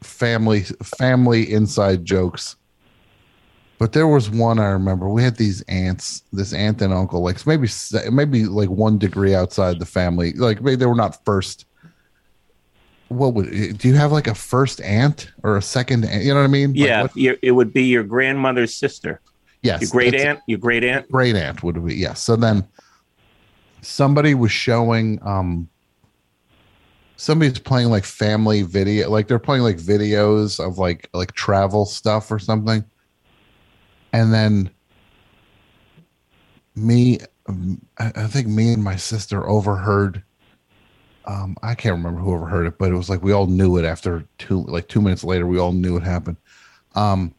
family 0.03 0.63
family 0.83 1.53
inside 1.53 2.05
jokes. 2.05 2.57
But 3.79 3.93
there 3.93 4.09
was 4.09 4.29
one 4.29 4.59
I 4.59 4.67
remember. 4.67 5.09
We 5.09 5.23
had 5.23 5.37
these 5.37 5.63
aunts, 5.63 6.25
this 6.33 6.53
aunt 6.53 6.83
and 6.83 6.93
uncle, 6.93 7.23
like 7.23 7.45
maybe 7.47 7.69
maybe 8.11 8.45
like 8.45 8.69
one 8.69 8.99
degree 8.99 9.35
outside 9.35 9.79
the 9.79 9.87
family. 9.87 10.33
Like 10.33 10.61
maybe 10.61 10.77
they 10.77 10.87
were 10.87 10.97
not 10.97 11.25
first. 11.25 11.65
What 13.07 13.35
would 13.35 13.79
do 13.79 13.89
you 13.89 13.95
have 13.95 14.11
like 14.11 14.27
a 14.27 14.35
first 14.35 14.81
aunt 14.81 15.31
or 15.45 15.57
a 15.57 15.63
second 15.63 16.05
aunt? 16.05 16.25
You 16.25 16.35
know 16.35 16.41
what 16.41 16.45
I 16.45 16.49
mean? 16.49 16.75
Yeah, 16.75 17.07
your, 17.15 17.37
it 17.41 17.53
would 17.53 17.73
be 17.73 17.85
your 17.85 18.03
grandmother's 18.03 18.75
sister, 18.75 19.21
yes. 19.63 19.81
your 19.81 19.91
great 19.91 20.15
aunt, 20.15 20.41
your 20.47 20.59
great 20.59 20.85
aunt. 20.85 21.11
great 21.11 21.37
aunt 21.37 21.63
would 21.63 21.85
be 21.87 21.95
yes 21.95 22.21
so 22.21 22.37
then 22.37 22.67
somebody 23.81 24.35
was 24.35 24.53
showing 24.53 25.21
um 25.23 25.69
somebody's 27.17 27.59
playing 27.59 27.89
like 27.89 28.05
family 28.05 28.63
video 28.63 29.09
like 29.09 29.29
they're 29.29 29.39
playing 29.39 29.63
like 29.63 29.77
videos 29.77 30.65
of 30.65 30.79
like 30.79 31.09
like 31.13 31.33
travel 31.33 31.87
stuff 31.87 32.31
or 32.31 32.39
something 32.39 32.85
and 34.13 34.33
then 34.33 34.71
me 36.75 37.19
I 37.99 38.27
think 38.27 38.47
me 38.47 38.73
and 38.73 38.83
my 38.85 38.97
sister 38.97 39.49
overheard 39.49 40.23
um 41.25 41.57
i 41.63 41.75
can't 41.75 41.97
remember 41.97 42.21
who 42.21 42.33
overheard 42.33 42.67
it 42.67 42.79
but 42.79 42.91
it 42.91 42.95
was 42.95 43.11
like 43.11 43.23
we 43.23 43.33
all 43.33 43.47
knew 43.47 43.77
it 43.77 43.85
after 43.85 44.25
two 44.39 44.63
like 44.65 44.87
two 44.89 45.01
minutes 45.03 45.25
later 45.25 45.47
we 45.47 45.59
all 45.59 45.73
knew 45.73 45.97
it 45.97 46.03
happened 46.03 46.37
um 46.95 47.35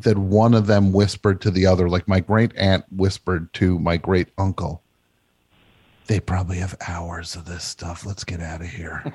that 0.00 0.16
one 0.16 0.54
of 0.54 0.66
them 0.66 0.92
whispered 0.92 1.40
to 1.42 1.50
the 1.50 1.66
other, 1.66 1.88
like 1.88 2.08
my 2.08 2.20
great 2.20 2.56
aunt 2.56 2.84
whispered 2.90 3.52
to 3.54 3.78
my 3.78 3.96
great 3.96 4.28
uncle, 4.38 4.82
they 6.06 6.18
probably 6.18 6.58
have 6.58 6.76
hours 6.86 7.36
of 7.36 7.44
this 7.44 7.64
stuff. 7.64 8.04
Let's 8.06 8.24
get 8.24 8.40
out 8.40 8.60
of 8.60 8.68
here. 8.68 9.14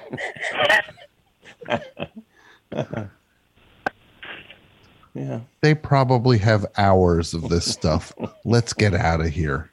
Yeah. 5.17 5.39
They 5.61 5.73
probably 5.73 6.37
have 6.37 6.65
hours 6.77 7.33
of 7.33 7.49
this 7.49 7.65
stuff. 7.65 8.13
Let's 8.45 8.71
get 8.71 8.93
out 8.93 9.19
of 9.19 9.29
here. 9.29 9.71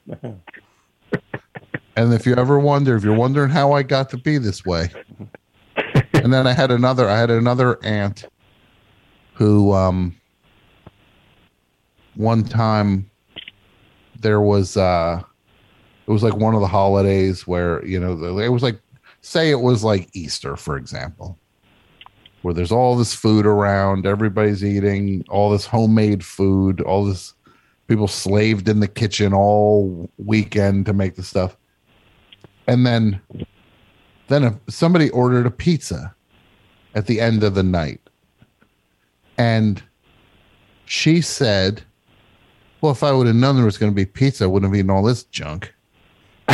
And 1.95 2.13
if 2.13 2.25
you 2.25 2.35
ever 2.35 2.57
wonder, 2.57 2.95
if 2.95 3.03
you're 3.03 3.15
wondering 3.15 3.51
how 3.51 3.71
I 3.71 3.83
got 3.83 4.09
to 4.09 4.17
be 4.17 4.39
this 4.39 4.65
way, 4.65 4.89
and 6.13 6.33
then 6.33 6.47
I 6.47 6.53
had 6.53 6.71
another, 6.71 7.07
I 7.07 7.19
had 7.19 7.29
another 7.29 7.77
aunt 7.85 8.25
who, 9.33 9.71
um, 9.71 10.15
one 12.15 12.43
time 12.43 13.09
there 14.19 14.41
was, 14.41 14.75
uh, 14.77 15.21
it 16.07 16.11
was 16.11 16.23
like 16.23 16.35
one 16.35 16.55
of 16.55 16.61
the 16.61 16.67
holidays 16.67 17.45
where, 17.45 17.85
you 17.85 17.99
know, 17.99 18.39
it 18.39 18.49
was 18.49 18.63
like, 18.63 18.79
say 19.21 19.51
it 19.51 19.61
was 19.61 19.83
like 19.83 20.09
Easter, 20.13 20.55
for 20.55 20.75
example, 20.75 21.37
where 22.45 22.53
there's 22.53 22.71
all 22.71 22.95
this 22.95 23.15
food 23.15 23.43
around, 23.43 24.05
everybody's 24.05 24.63
eating 24.63 25.25
all 25.29 25.49
this 25.49 25.65
homemade 25.65 26.23
food, 26.23 26.79
all 26.79 27.03
this 27.03 27.33
people 27.87 28.07
slaved 28.07 28.69
in 28.69 28.81
the 28.81 28.87
kitchen 28.87 29.33
all 29.33 30.07
weekend 30.19 30.85
to 30.85 30.93
make 30.93 31.15
the 31.15 31.23
stuff. 31.23 31.57
And 32.67 32.85
then 32.85 33.19
then 34.27 34.43
if 34.43 34.53
somebody 34.69 35.09
ordered 35.09 35.47
a 35.47 35.51
pizza 35.51 36.13
at 36.93 37.07
the 37.07 37.19
end 37.19 37.43
of 37.43 37.55
the 37.55 37.63
night. 37.63 37.99
And 39.39 39.81
she 40.85 41.21
said, 41.21 41.81
Well, 42.79 42.91
if 42.91 43.01
I 43.01 43.11
would 43.11 43.25
have 43.25 43.35
known 43.35 43.55
there 43.55 43.65
was 43.65 43.79
going 43.79 43.91
to 43.91 43.95
be 43.95 44.05
pizza, 44.05 44.43
I 44.43 44.47
wouldn't 44.47 44.71
have 44.71 44.77
eaten 44.77 44.91
all 44.91 45.01
this 45.01 45.23
junk. 45.23 45.73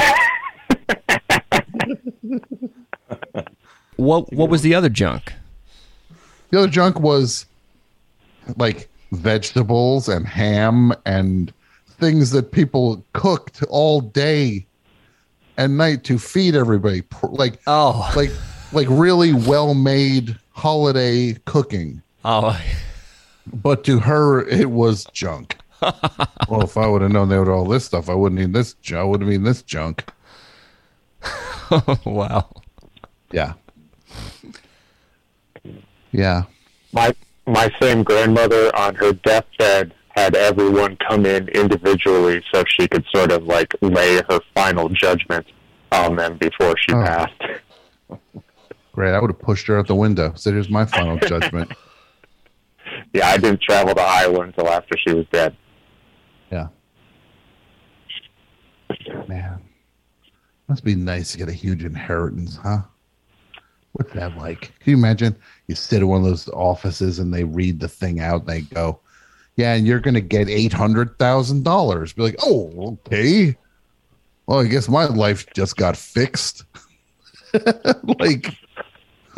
What 4.02 4.34
what 4.34 4.50
was 4.50 4.64
the 4.64 4.74
other 4.74 4.90
junk? 4.90 5.32
The 6.52 6.60
other 6.60 6.68
junk 6.68 7.00
was 7.00 7.46
like 8.58 8.90
vegetables 9.12 10.08
and 10.10 10.28
ham 10.28 10.94
and 11.06 11.52
things 11.88 12.32
that 12.32 12.52
people 12.52 13.04
cooked 13.14 13.64
all 13.70 14.02
day 14.02 14.66
and 15.58 15.78
night 15.78 16.04
to 16.06 16.18
feed 16.18 16.56
everybody. 16.56 17.04
Like 17.24 17.60
Oh, 17.68 18.12
like 18.16 18.32
like 18.74 18.88
really 18.90 19.34
well 19.34 19.74
made 19.74 20.38
holiday 20.52 21.34
cooking. 21.46 22.02
oh, 22.26 22.60
But 23.54 23.84
to 23.86 24.00
her, 24.00 24.48
it 24.48 24.72
was 24.72 25.06
junk. 25.14 25.58
well, 26.48 26.62
if 26.64 26.78
I 26.78 26.86
would 26.88 27.02
have 27.02 27.12
known 27.12 27.30
they 27.30 27.40
would 27.40 27.48
all 27.50 27.66
this 27.66 27.86
stuff, 27.86 28.10
I 28.10 28.14
wouldn't 28.14 28.40
eat 28.42 28.54
this. 28.54 28.76
I 28.94 29.04
wouldn't 29.04 29.28
have 29.28 29.34
eaten 29.34 29.44
this 29.46 29.62
junk. 29.64 30.06
wow. 32.06 32.50
Yeah. 33.32 33.54
Yeah. 36.12 36.44
my 36.94 37.14
my 37.48 37.70
same 37.82 38.04
grandmother 38.04 38.76
on 38.76 38.96
her 38.96 39.14
deathbed 39.14 39.94
had 40.16 40.36
everyone 40.36 40.98
come 41.08 41.26
in 41.26 41.48
individually 41.50 42.44
so 42.54 42.64
she 42.68 42.88
could 42.88 43.06
sort 43.16 43.32
of 43.32 43.44
like 43.44 43.74
lay 43.82 44.18
her 44.30 44.40
final 44.54 44.90
judgment 44.90 45.46
on 45.92 46.16
them 46.18 46.38
before 46.38 46.76
she 46.78 46.94
Oh. 46.94 47.04
passed. 47.04 47.42
Great. 48.94 49.14
I 49.14 49.20
would 49.22 49.32
have 49.32 49.40
pushed 49.40 49.68
her 49.68 49.80
out 49.80 49.88
the 49.88 49.96
window. 49.96 50.34
Said, 50.36 50.54
here's 50.54 50.70
my 50.70 50.86
final 50.86 51.18
judgment. 51.28 51.72
Yeah, 53.14 53.28
I 53.28 53.38
didn't 53.38 53.62
travel 53.62 53.96
to 53.96 54.02
Iowa 54.02 54.42
until 54.42 54.68
after 54.68 54.98
she 55.08 55.14
was 55.14 55.26
dead. 55.32 55.56
Yeah. 56.52 56.68
Man. 59.28 59.62
Must 60.68 60.84
be 60.84 60.96
nice 60.96 61.32
to 61.32 61.38
get 61.38 61.50
a 61.50 61.54
huge 61.54 61.84
inheritance, 61.84 62.58
huh? 62.58 62.82
What's 63.94 64.14
that 64.14 64.38
like? 64.38 64.62
Can 64.80 64.92
you 64.92 64.98
imagine? 64.98 65.36
You 65.72 65.76
sit 65.76 66.02
in 66.02 66.10
one 66.10 66.20
of 66.20 66.28
those 66.28 66.50
offices 66.50 67.18
and 67.18 67.34
they 67.34 67.46
read 67.46 67.80
the 67.80 67.88
thing 67.88 68.20
out 68.20 68.42
and 68.42 68.50
they 68.50 68.60
go, 68.60 69.00
Yeah, 69.56 69.74
and 69.74 69.88
you're 69.88 70.02
gonna 70.02 70.20
get 70.20 70.50
eight 70.50 70.74
hundred 70.74 71.18
thousand 71.18 71.64
dollars. 71.64 72.12
Be 72.12 72.24
like, 72.24 72.36
oh, 72.44 73.00
okay. 73.08 73.56
Well, 74.46 74.60
I 74.60 74.66
guess 74.66 74.90
my 74.90 75.06
life 75.06 75.46
just 75.54 75.78
got 75.78 75.96
fixed. 75.96 76.66
like 78.20 78.54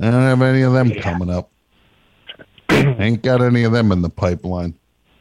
don't 0.00 0.22
have 0.22 0.40
any 0.40 0.62
of 0.62 0.72
them 0.72 0.92
coming 0.94 1.28
up. 1.28 1.50
Ain't 2.70 3.22
got 3.22 3.42
any 3.42 3.64
of 3.64 3.72
them 3.72 3.92
in 3.92 4.00
the 4.00 4.08
pipeline. 4.08 4.72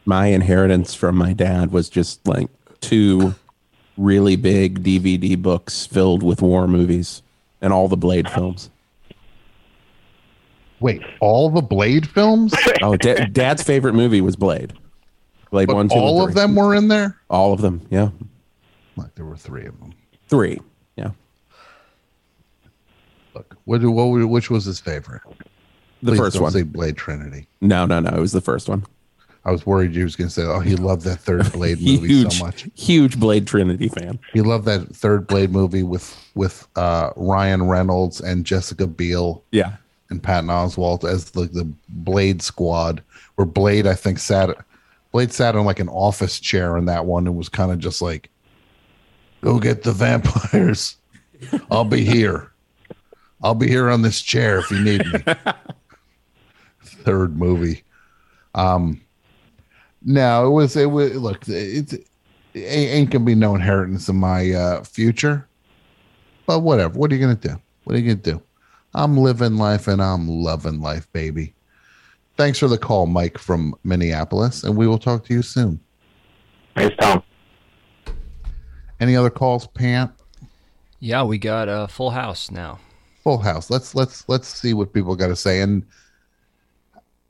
my 0.05 0.27
inheritance 0.27 0.93
from 0.93 1.17
my 1.17 1.33
dad 1.33 1.73
was 1.73 1.89
just 1.89 2.25
like 2.25 2.47
two 2.79 3.35
really 3.97 4.37
big 4.37 4.85
DVD 4.85 5.37
books 5.41 5.85
filled 5.85 6.23
with 6.23 6.41
war 6.41 6.65
movies 6.65 7.21
and 7.61 7.73
all 7.73 7.89
the 7.89 7.97
Blade 7.97 8.29
films. 8.29 8.69
Wait, 10.83 11.01
all 11.21 11.49
the 11.49 11.61
Blade 11.61 12.05
films? 12.07 12.53
Oh, 12.81 12.97
da- 12.97 13.25
dad's 13.31 13.63
favorite 13.63 13.93
movie 13.93 14.19
was 14.19 14.35
Blade. 14.35 14.73
Blade 15.51 15.67
But 15.67 15.75
one, 15.75 15.87
two, 15.87 15.95
all 15.95 16.21
of 16.27 16.33
them 16.33 16.55
were 16.55 16.75
in 16.75 16.89
there? 16.89 17.17
All 17.29 17.53
of 17.53 17.61
them, 17.61 17.87
yeah, 17.89 18.09
Like 18.97 19.15
there 19.15 19.23
were 19.25 19.37
three 19.37 19.65
of 19.65 19.79
them. 19.79 19.93
three, 20.27 20.59
yeah. 20.97 21.11
Look, 23.33 23.55
what, 23.65 23.81
what, 23.81 24.27
which 24.29 24.49
was 24.49 24.65
his 24.65 24.79
favorite? 24.81 25.21
The 26.01 26.11
Please 26.11 26.17
first 26.17 26.33
don't 26.35 26.43
one. 26.43 26.51
Say 26.51 26.63
Blade 26.63 26.97
Trinity. 26.97 27.47
No, 27.61 27.85
no, 27.85 27.99
no. 28.01 28.09
It 28.09 28.19
was 28.19 28.33
the 28.33 28.41
first 28.41 28.67
one. 28.67 28.85
I 29.45 29.51
was 29.51 29.65
worried 29.65 29.93
you 29.95 30.03
was 30.03 30.15
going 30.17 30.27
to 30.27 30.33
say, 30.33 30.43
"Oh, 30.43 30.59
he 30.59 30.75
loved 30.75 31.03
that 31.03 31.19
third 31.19 31.51
Blade 31.53 31.79
movie 31.81 32.07
huge, 32.07 32.37
so 32.39 32.45
much. 32.45 32.67
huge 32.75 33.17
Blade 33.19 33.47
Trinity 33.47 33.87
fan. 33.89 34.19
He 34.33 34.41
loved 34.41 34.65
that 34.65 34.87
third 34.95 35.27
Blade 35.27 35.51
movie 35.51 35.83
with 35.83 36.17
with 36.35 36.67
uh, 36.75 37.11
Ryan 37.15 37.63
Reynolds 37.67 38.19
and 38.21 38.45
Jessica 38.45 38.85
Biel 38.87 39.43
Yeah, 39.51 39.73
and 40.13 40.23
Patton 40.23 40.49
Oswalt 40.49 41.03
as 41.03 41.31
the 41.31 41.45
the 41.45 41.65
Blade 41.89 42.41
Squad. 42.41 43.03
Where 43.35 43.45
Blade, 43.45 43.87
I 43.87 43.95
think, 43.95 44.19
sat 44.19 44.49
Blade 45.11 45.33
sat 45.33 45.55
on 45.55 45.65
like 45.65 45.79
an 45.79 45.89
office 45.89 46.39
chair 46.39 46.77
in 46.77 46.85
that 46.85 47.05
one 47.05 47.27
and 47.27 47.35
was 47.35 47.49
kind 47.49 47.71
of 47.71 47.79
just 47.79 48.01
like, 48.01 48.29
"Go 49.41 49.59
get 49.59 49.83
the 49.83 49.91
vampires. 49.91 50.95
I'll 51.71 51.83
be 51.83 52.05
here. 52.05 52.51
I'll 53.41 53.55
be 53.55 53.67
here 53.67 53.89
on 53.89 54.01
this 54.03 54.21
chair 54.21 54.59
if 54.59 54.71
you 54.71 54.79
need 54.79 55.05
me." 55.05 55.19
Third 56.83 57.37
movie. 57.37 57.83
Um, 58.55 59.01
no, 60.03 60.47
it 60.47 60.51
was 60.51 60.75
it 60.75 60.91
was 60.91 61.15
look 61.15 61.47
it's 61.47 61.93
it 61.93 62.07
ain't 62.55 63.09
gonna 63.09 63.25
be 63.25 63.35
no 63.35 63.55
inheritance 63.55 64.09
in 64.09 64.15
my 64.15 64.51
uh, 64.51 64.83
future, 64.83 65.47
but 66.45 66.59
whatever. 66.59 66.97
What 66.97 67.11
are 67.11 67.15
you 67.15 67.21
gonna 67.21 67.35
do? 67.35 67.59
What 67.83 67.95
are 67.95 67.99
you 67.99 68.15
gonna 68.15 68.37
do? 68.37 68.41
I'm 68.93 69.17
living 69.17 69.57
life 69.57 69.87
and 69.87 70.01
I'm 70.01 70.27
loving 70.27 70.79
life, 70.79 71.11
baby. 71.13 71.53
Thanks 72.37 72.59
for 72.59 72.67
the 72.67 72.77
call, 72.77 73.05
Mike 73.05 73.37
from 73.37 73.75
Minneapolis, 73.83 74.63
and 74.63 74.75
we 74.75 74.87
will 74.87 74.97
talk 74.97 75.25
to 75.25 75.33
you 75.33 75.41
soon. 75.41 75.79
Thanks, 76.75 76.95
Tom. 76.99 77.23
Any 78.99 79.15
other 79.15 79.29
calls, 79.29 79.67
Pat? 79.67 80.11
Yeah, 80.99 81.23
we 81.23 81.37
got 81.37 81.67
a 81.69 81.87
full 81.87 82.11
house 82.11 82.49
now. 82.49 82.79
Full 83.23 83.37
house. 83.37 83.69
Let's 83.69 83.93
let's 83.95 84.27
let's 84.27 84.47
see 84.47 84.73
what 84.73 84.93
people 84.93 85.15
got 85.15 85.27
to 85.27 85.35
say. 85.35 85.61
And 85.61 85.85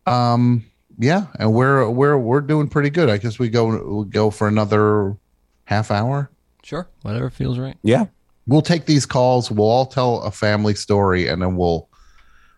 um, 0.05 0.63
yeah, 0.99 1.27
and 1.39 1.53
we're 1.53 1.89
we're 1.89 2.17
we're 2.17 2.41
doing 2.41 2.67
pretty 2.67 2.89
good. 2.89 3.09
I 3.09 3.17
guess 3.17 3.39
we 3.39 3.49
go 3.49 3.99
we 4.01 4.05
go 4.05 4.29
for 4.29 4.47
another 4.47 5.17
half 5.65 5.91
hour. 5.91 6.29
Sure, 6.63 6.87
whatever 7.01 7.29
feels 7.29 7.59
right. 7.59 7.77
Yeah. 7.83 8.05
We'll 8.47 8.61
take 8.61 8.85
these 8.85 9.05
calls. 9.05 9.49
We'll 9.49 9.69
all 9.69 9.85
tell 9.85 10.21
a 10.21 10.31
family 10.31 10.75
story, 10.75 11.27
and 11.27 11.41
then 11.41 11.55
we'll 11.55 11.87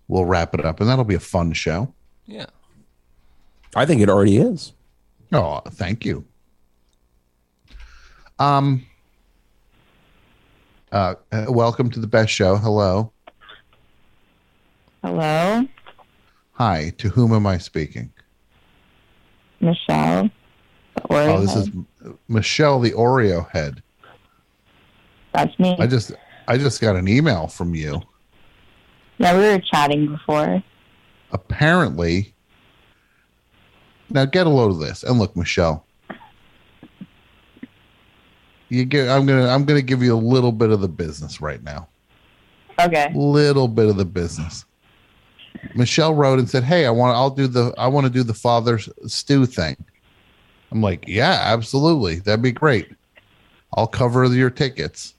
we'll 0.07 0.25
wrap 0.25 0.53
it 0.53 0.65
up, 0.65 0.79
and 0.79 0.89
that'll 0.89 1.05
be 1.05 1.15
a 1.15 1.19
fun 1.19 1.53
show. 1.53 1.93
Yeah. 2.25 2.47
I 3.75 3.85
think 3.85 4.01
it 4.01 4.09
already 4.09 4.37
is. 4.37 4.73
Oh, 5.31 5.61
thank 5.71 6.05
you. 6.05 6.25
Um. 8.39 8.85
Uh, 10.91 11.15
uh, 11.31 11.45
welcome 11.49 11.89
to 11.89 11.99
the 11.99 12.07
best 12.07 12.31
show. 12.31 12.55
Hello. 12.55 13.11
Hello, 15.03 15.67
Hi. 16.53 16.93
To 16.97 17.09
whom 17.09 17.33
am 17.33 17.45
I 17.45 17.57
speaking? 17.57 18.11
Michelle. 19.59 20.29
Or 21.09 21.19
Oh, 21.19 21.41
this 21.41 21.55
is 21.55 21.69
Michelle, 22.27 22.79
the 22.79 22.91
Oreo 22.91 23.49
head. 23.51 23.83
That's 25.35 25.59
me. 25.59 25.75
I 25.77 25.85
just 25.85 26.13
I 26.47 26.57
just 26.57 26.79
got 26.79 26.95
an 26.95 27.09
email 27.09 27.47
from 27.47 27.75
you. 27.75 28.01
yeah, 29.17 29.37
we 29.37 29.43
were 29.43 29.59
chatting 29.59 30.07
before. 30.07 30.63
Apparently, 31.31 32.33
now 34.09 34.23
get 34.23 34.47
a 34.47 34.49
load 34.49 34.71
of 34.71 34.79
this. 34.79 35.03
And 35.03 35.19
look, 35.19 35.35
Michelle, 35.35 35.85
you 38.69 38.85
get. 38.85 39.09
I'm 39.09 39.25
gonna 39.25 39.49
I'm 39.49 39.65
gonna 39.65 39.81
give 39.81 40.01
you 40.01 40.15
a 40.15 40.17
little 40.17 40.53
bit 40.53 40.69
of 40.69 40.79
the 40.79 40.87
business 40.87 41.41
right 41.41 41.61
now. 41.61 41.89
Okay. 42.79 43.11
Little 43.13 43.67
bit 43.67 43.89
of 43.89 43.97
the 43.97 44.05
business. 44.05 44.63
Michelle 45.75 46.13
wrote 46.13 46.39
and 46.39 46.49
said, 46.49 46.63
"Hey, 46.63 46.85
I 46.85 46.91
want. 46.91 47.17
I'll 47.17 47.29
do 47.29 47.47
the. 47.47 47.73
I 47.77 47.87
want 47.87 48.07
to 48.07 48.13
do 48.13 48.23
the 48.23 48.33
Father 48.33 48.79
Stu 49.05 49.45
thing." 49.45 49.75
I'm 50.71 50.81
like, 50.81 51.03
"Yeah, 51.09 51.41
absolutely. 51.41 52.19
That'd 52.19 52.41
be 52.41 52.53
great. 52.53 52.87
I'll 53.73 53.87
cover 53.87 54.23
your 54.27 54.49
tickets." 54.49 55.14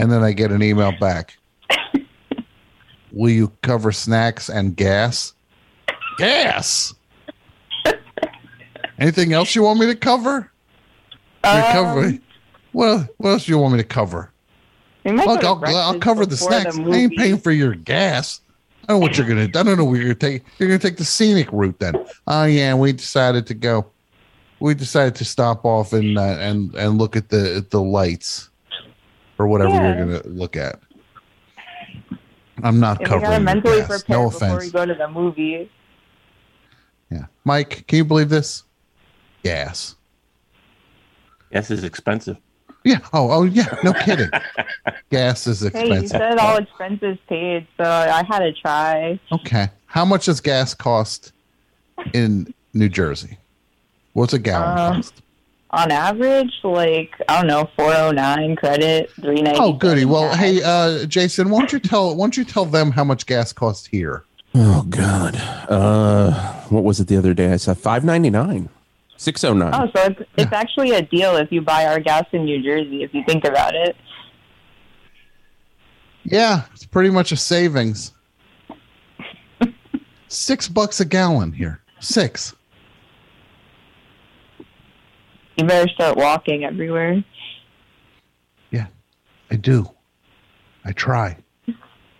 And 0.00 0.10
then 0.10 0.22
I 0.22 0.32
get 0.32 0.50
an 0.50 0.62
email 0.62 0.92
back. 0.98 1.36
Will 3.12 3.30
you 3.30 3.52
cover 3.62 3.92
snacks 3.92 4.48
and 4.48 4.74
gas? 4.74 5.34
Gas. 6.16 6.94
Anything 8.98 9.34
else 9.34 9.54
you 9.54 9.62
want 9.62 9.78
me 9.78 9.86
to 9.86 9.94
cover? 9.94 10.50
Um, 11.44 11.62
covering. 11.72 12.20
What, 12.72 13.08
what 13.18 13.30
else 13.30 13.44
do 13.44 13.52
you 13.52 13.58
want 13.58 13.74
me 13.74 13.78
to 13.78 13.84
cover? 13.84 14.32
Look, 15.04 15.44
I'll, 15.44 15.62
I'll 15.64 15.98
cover 15.98 16.24
the 16.24 16.36
snacks. 16.36 16.78
I 16.78 16.82
ain't 16.82 17.16
paying 17.16 17.38
for 17.38 17.50
your 17.50 17.74
gas. 17.74 18.40
I 18.84 18.92
don't 18.92 19.00
know 19.00 19.06
what 19.06 19.18
you're 19.18 19.26
gonna. 19.26 19.42
I 19.42 19.46
don't 19.48 19.76
know 19.76 19.84
where 19.84 19.96
you're 19.96 20.14
gonna 20.14 20.32
take. 20.32 20.44
You're 20.58 20.68
gonna 20.68 20.78
take 20.78 20.96
the 20.96 21.04
scenic 21.04 21.50
route 21.52 21.78
then. 21.78 21.94
Oh 22.26 22.44
yeah, 22.44 22.74
we 22.74 22.92
decided 22.92 23.46
to 23.46 23.54
go. 23.54 23.86
We 24.60 24.74
decided 24.74 25.14
to 25.16 25.24
stop 25.24 25.64
off 25.64 25.92
and 25.92 26.18
uh, 26.18 26.36
and 26.38 26.74
and 26.74 26.98
look 26.98 27.16
at 27.16 27.28
the 27.30 27.56
at 27.56 27.70
the 27.70 27.80
lights, 27.80 28.49
or 29.40 29.46
whatever 29.46 29.70
Yeah. 29.70 29.96
you're 29.96 30.06
gonna 30.20 30.22
look 30.34 30.56
at. 30.56 30.78
I'm 32.62 32.78
not 32.78 33.00
Yeah, 33.00 33.06
covering 33.08 33.30
your 33.32 33.40
mentally 33.40 33.78
gas. 33.78 33.88
prepare 33.88 34.16
No 34.18 34.28
before 34.30 34.48
offense. 34.48 34.64
we 34.66 34.70
go 34.70 34.84
to 34.84 34.94
the 34.94 35.08
movie. 35.08 35.70
Yeah, 37.10 37.24
Mike, 37.44 37.84
can 37.88 37.96
you 37.96 38.04
believe 38.04 38.28
this? 38.28 38.64
Gas. 39.42 39.96
Gas 41.50 41.70
is 41.70 41.84
expensive. 41.84 42.36
Yeah. 42.84 42.98
Oh, 43.14 43.30
oh 43.30 43.42
yeah. 43.44 43.74
No 43.82 43.92
kidding. 43.94 44.28
gas 45.10 45.46
is 45.46 45.62
expensive. 45.62 45.72
Hey, 45.88 45.94
you 45.96 46.00
expensive. 46.02 46.18
said 46.32 46.38
all 46.38 46.56
expenses 46.58 47.18
paid, 47.28 47.66
so 47.78 47.84
I 47.84 48.22
had 48.28 48.40
to 48.40 48.52
try. 48.52 49.18
Okay. 49.32 49.68
How 49.86 50.04
much 50.04 50.26
does 50.26 50.40
gas 50.40 50.74
cost 50.74 51.32
in 52.12 52.52
New 52.74 52.88
Jersey? 52.90 53.38
What's 54.12 54.32
a 54.34 54.38
gallon 54.38 54.78
Uh, 54.78 54.92
cost? 54.94 55.22
On 55.72 55.92
average, 55.92 56.52
like 56.64 57.14
I 57.28 57.38
don't 57.38 57.46
know, 57.46 57.70
four 57.76 57.94
oh 57.94 58.10
nine 58.10 58.56
credit, 58.56 59.10
three 59.20 59.40
ninety. 59.40 59.60
Oh, 59.60 59.72
goody. 59.72 60.04
Well, 60.04 60.34
hey, 60.34 60.60
uh, 60.64 61.06
Jason, 61.06 61.48
why 61.48 61.60
don't 61.60 61.72
you 61.72 61.78
tell 61.78 62.16
why 62.16 62.24
don't 62.24 62.36
you 62.36 62.44
tell 62.44 62.64
them 62.64 62.90
how 62.90 63.04
much 63.04 63.26
gas 63.26 63.52
costs 63.52 63.86
here? 63.86 64.24
Oh 64.54 64.82
God. 64.88 65.36
Uh, 65.68 66.32
what 66.70 66.82
was 66.82 66.98
it 66.98 67.06
the 67.06 67.16
other 67.16 67.34
day? 67.34 67.52
I 67.52 67.56
said 67.56 67.78
five 67.78 68.04
ninety 68.04 68.30
nine, 68.30 68.68
six 69.16 69.44
oh 69.44 69.52
nine. 69.52 69.72
Oh, 69.72 69.88
so 69.94 70.06
it's, 70.06 70.20
it's 70.36 70.52
actually 70.52 70.90
a 70.90 71.02
deal 71.02 71.36
if 71.36 71.52
you 71.52 71.60
buy 71.60 71.86
our 71.86 72.00
gas 72.00 72.24
in 72.32 72.46
New 72.46 72.60
Jersey. 72.62 73.04
If 73.04 73.14
you 73.14 73.22
think 73.24 73.44
about 73.44 73.76
it. 73.76 73.94
Yeah, 76.24 76.64
it's 76.72 76.84
pretty 76.84 77.10
much 77.10 77.30
a 77.32 77.36
savings. 77.36 78.12
Six 80.28 80.68
bucks 80.68 81.00
a 81.00 81.04
gallon 81.04 81.52
here. 81.52 81.80
Six. 82.00 82.54
You 85.60 85.66
better 85.66 85.90
start 85.92 86.16
walking 86.16 86.64
everywhere. 86.64 87.22
Yeah, 88.70 88.86
I 89.50 89.56
do. 89.56 89.90
I 90.86 90.92
try. 90.92 91.36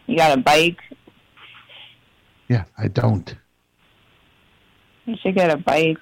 You 0.07 0.17
got 0.19 0.37
a 0.39 0.43
bike. 0.43 0.77
Yeah, 2.49 2.65
I 2.77 2.89
don't. 2.89 3.35
You 5.07 5.17
should 5.23 5.37
get 5.37 5.51
a 5.51 5.57
bike. 5.57 5.97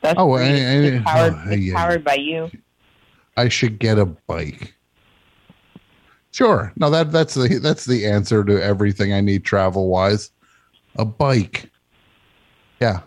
That's 0.00 0.14
Oh. 0.18 0.32
I- 0.36 0.40
I- 0.40 0.44
it's 0.46 1.02
oh, 1.06 1.10
powered, 1.10 1.34
oh, 1.48 1.54
yeah. 1.54 1.74
powered 1.74 2.04
by 2.04 2.14
you. 2.14 2.50
I 3.36 3.50
should 3.50 3.78
get 3.78 3.98
a 3.98 4.06
bike. 4.06 4.74
Sure. 6.32 6.72
No, 6.76 6.88
that 6.88 7.12
that's 7.12 7.34
the 7.34 7.58
that's 7.62 7.84
the 7.84 8.06
answer 8.06 8.42
to 8.42 8.62
everything 8.64 9.12
I 9.12 9.20
need 9.20 9.44
travel 9.44 9.88
wise. 9.90 10.30
A 10.96 11.04
bike. 11.04 11.70
Yeah. 12.80 13.00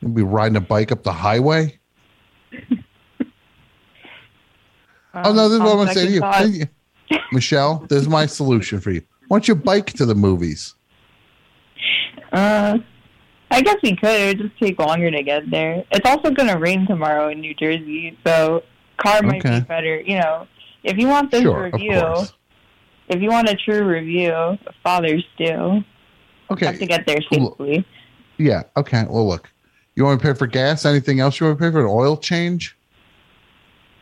You'll 0.00 0.12
be 0.12 0.22
riding 0.22 0.56
a 0.56 0.60
bike 0.62 0.90
up 0.90 1.02
the 1.02 1.12
highway. 1.12 1.78
Oh 5.14 5.32
no, 5.32 5.48
this 5.48 5.56
is 5.56 5.60
what 5.60 5.72
I'm 5.72 5.78
Um, 5.80 5.84
gonna 5.86 5.94
say 5.94 6.06
to 6.06 6.12
you. 6.12 6.20
thought- 6.20 7.22
Michelle, 7.32 7.84
this 7.88 8.02
is 8.02 8.08
my 8.08 8.26
solution 8.26 8.80
for 8.80 8.90
you. 8.90 9.02
Why 9.28 9.36
don't 9.36 9.48
you 9.48 9.54
bike 9.54 9.92
to 9.94 10.06
the 10.06 10.14
movies? 10.14 10.74
Uh, 12.32 12.78
I 13.50 13.60
guess 13.60 13.76
we 13.82 13.94
could. 13.96 14.08
It 14.10 14.26
would 14.38 14.48
just 14.48 14.60
take 14.60 14.78
longer 14.78 15.10
to 15.10 15.22
get 15.22 15.50
there. 15.50 15.84
It's 15.90 16.08
also 16.08 16.30
going 16.30 16.48
to 16.48 16.56
rain 16.58 16.86
tomorrow 16.86 17.28
in 17.28 17.40
New 17.40 17.54
Jersey, 17.54 18.16
so 18.26 18.62
car 18.96 19.22
might 19.22 19.44
Okay. 19.44 19.60
be 19.60 19.64
better. 19.66 20.00
You 20.00 20.18
know, 20.20 20.46
if 20.84 20.96
you 20.96 21.06
want 21.08 21.30
this 21.30 21.42
Sure, 21.42 21.64
review, 21.64 22.02
if 23.08 23.20
you 23.20 23.28
want 23.30 23.48
a 23.50 23.54
true 23.56 23.84
review, 23.84 24.56
Father 24.82 25.20
Stu. 25.34 25.84
Okay. 26.50 26.66
Have 26.66 26.78
to 26.78 26.86
get 26.86 27.06
there 27.06 27.20
safely. 27.30 27.84
Yeah. 28.38 28.62
Okay. 28.76 29.04
Well, 29.08 29.28
look. 29.28 29.50
You 29.94 30.04
want 30.04 30.20
to 30.20 30.26
pay 30.26 30.32
for 30.32 30.46
gas? 30.46 30.86
Anything 30.86 31.20
else 31.20 31.38
you 31.38 31.46
want 31.46 31.58
to 31.58 31.64
pay 31.64 31.70
for? 31.70 31.80
An 31.80 31.86
oil 31.86 32.16
change? 32.16 32.74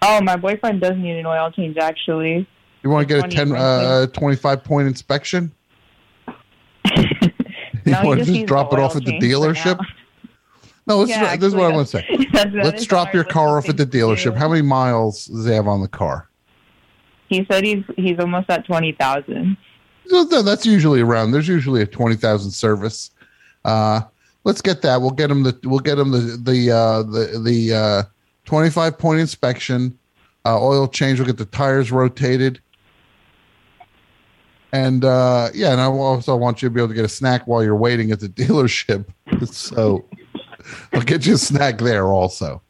Oh, 0.03 0.21
my 0.23 0.37
boyfriend 0.37 0.81
does 0.81 0.97
need 0.97 1.19
an 1.19 1.27
oil 1.27 1.51
change, 1.51 1.77
actually. 1.77 2.49
You 2.83 2.91
want 2.91 3.07
to 3.09 3.15
get 3.15 3.19
a 3.19 3.29
20 3.29 3.35
10, 3.53 3.53
uh, 3.53 4.07
25 4.07 4.65
point 4.65 4.89
inspection? 4.89 5.53
You 7.87 7.93
No, 7.93 8.05
want 8.05 8.19
to 8.21 8.25
just 8.27 8.37
just 8.37 8.47
drop 8.47 8.75
it 8.75 8.79
off 8.79 8.95
at 8.95 9.05
the 9.07 9.13
dealership? 9.19 9.81
No, 10.87 10.99
let's, 10.99 11.11
Yeah, 11.11 11.35
this 11.37 11.47
is 11.49 11.55
what 11.55 11.73
I 11.73 11.75
want 11.75 11.89
to 11.89 11.99
say. 11.99 12.27
Let's 12.53 12.85
drop 12.85 13.15
your 13.15 13.25
car 13.25 13.57
off 13.57 13.69
at 13.71 13.79
the 13.79 13.87
dealership. 13.87 14.37
How 14.37 14.49
many 14.51 14.61
miles 14.63 15.27
does 15.27 15.47
he 15.47 15.53
have 15.53 15.67
on 15.67 15.81
the 15.81 15.89
car? 15.89 16.29
He 17.29 17.47
said 17.51 17.65
he's 17.65 17.85
he's 17.97 18.19
almost 18.19 18.51
at 18.51 18.67
twenty 18.67 18.93
thousand. 18.93 19.57
So 20.09 20.29
th- 20.29 20.45
That's 20.45 20.67
usually 20.67 21.01
around. 21.01 21.31
There's 21.31 21.49
usually 21.49 21.81
a 21.81 21.87
twenty 21.87 22.17
thousand 22.17 22.51
service. 22.51 23.13
Uh, 23.65 24.03
let's 24.45 24.61
get 24.61 24.83
that. 24.83 25.01
We'll 25.01 25.11
get 25.13 25.31
him 25.31 25.43
the. 25.43 25.59
We'll 25.65 25.79
get 25.81 25.99
him 25.99 26.11
the 26.11 26.19
the 26.43 26.71
uh, 26.71 27.03
the 27.05 27.41
the 27.43 27.75
uh, 28.45 28.49
twenty 28.49 28.71
five 28.71 28.99
point 28.99 29.21
inspection, 29.21 29.99
uh, 30.45 30.61
oil 30.63 30.89
change. 30.89 31.19
We'll 31.19 31.27
get 31.27 31.37
the 31.39 31.45
tires 31.47 31.91
rotated, 31.93 32.61
and 34.73 35.05
uh, 35.05 35.49
yeah, 35.55 35.73
and 35.73 35.81
I 35.81 35.85
also 35.87 36.37
want 36.37 36.63
you 36.63 36.69
to 36.69 36.75
be 36.75 36.81
able 36.81 36.89
to 36.89 36.95
get 36.95 37.05
a 37.05 37.09
snack 37.09 37.47
while 37.47 37.63
you're 37.63 37.77
waiting 37.77 38.11
at 38.13 38.21
the 38.21 38.29
dealership. 38.29 39.07
so 39.47 40.05
I'll 40.93 41.03
get 41.03 41.27
you 41.27 41.35
a 41.35 41.39
snack 41.39 41.79
there 41.79 42.07
also. 42.07 42.63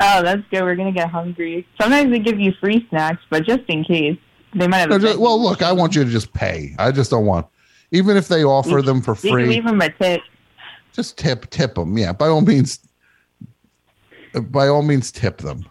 Oh, 0.00 0.22
that's 0.22 0.42
good. 0.50 0.62
We're 0.62 0.74
gonna 0.76 0.92
get 0.92 1.08
hungry. 1.10 1.66
Sometimes 1.80 2.10
they 2.10 2.18
give 2.18 2.38
you 2.40 2.52
free 2.60 2.86
snacks, 2.90 3.22
but 3.30 3.44
just 3.46 3.62
in 3.68 3.84
case, 3.84 4.18
they 4.54 4.66
might 4.66 4.78
have. 4.78 4.90
No, 4.90 4.96
a 4.96 4.98
just- 4.98 5.18
well, 5.18 5.40
look, 5.40 5.62
I 5.62 5.72
want 5.72 5.94
you 5.94 6.04
to 6.04 6.10
just 6.10 6.32
pay. 6.34 6.74
I 6.78 6.90
just 6.90 7.10
don't 7.10 7.26
want, 7.26 7.46
even 7.92 8.16
if 8.16 8.28
they 8.28 8.44
offer 8.44 8.82
them 8.82 9.00
for 9.00 9.12
You 9.22 9.30
free. 9.32 9.46
leave 9.46 9.64
them 9.64 9.80
a 9.80 9.90
tip. 9.90 10.20
just 10.92 11.16
tip 11.18 11.48
tip 11.50 11.74
them 11.74 11.96
yeah 11.98 12.12
by 12.12 12.28
all 12.28 12.40
means 12.40 12.78
by 14.40 14.68
all 14.68 14.82
means 14.82 15.10
tip 15.12 15.38
them 15.38 15.64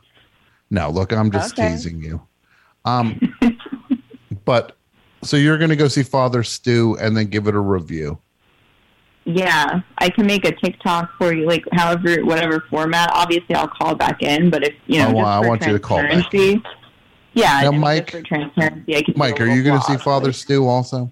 no 0.70 0.90
look 0.90 1.12
i'm 1.14 1.32
just 1.32 1.58
Okay. 1.58 1.70
teasing 1.72 2.02
you 2.02 2.22
um 2.86 3.20
but 4.46 4.76
so 5.22 5.38
you're 5.38 5.58
going 5.58 5.70
to 5.70 5.78
go 5.78 5.88
see 5.88 6.04
Father 6.04 6.44
Stu 6.44 6.98
and 7.00 7.16
then 7.16 7.28
give 7.28 7.48
it 7.48 7.56
a 7.56 7.60
review 7.60 8.20
Yeah, 9.26 9.80
I 10.00 10.10
can 10.10 10.26
make 10.28 10.44
a 10.46 10.52
TikTok 10.54 11.12
for 11.18 11.34
you, 11.34 11.46
like 11.48 11.64
however, 11.72 12.18
whatever 12.26 12.60
format. 12.70 13.10
Obviously, 13.14 13.56
I'll 13.56 13.70
call 13.70 13.96
back 13.96 14.22
in, 14.22 14.50
but 14.50 14.66
if 14.68 14.74
you 14.86 15.00
know, 15.00 15.08
Oh, 15.08 15.14
just 15.14 15.26
I 15.26 15.42
for 15.42 15.48
want 15.48 15.66
you 15.66 15.72
to 15.72 15.80
call 15.80 16.02
back. 16.02 16.26
Yeah, 17.34 17.62
Now, 17.64 17.72
Mike- 17.72 18.08
just 18.12 18.18
for 18.18 18.22
transparency, 18.22 18.98
I 18.98 19.02
can. 19.02 19.14
mike 19.16 19.40
are 19.40 19.46
you 19.48 19.64
going 19.64 19.80
to 19.80 19.86
see 19.86 19.94
vlog. 19.94 20.02
Father 20.02 20.34
Stu 20.34 20.68
also 20.68 21.10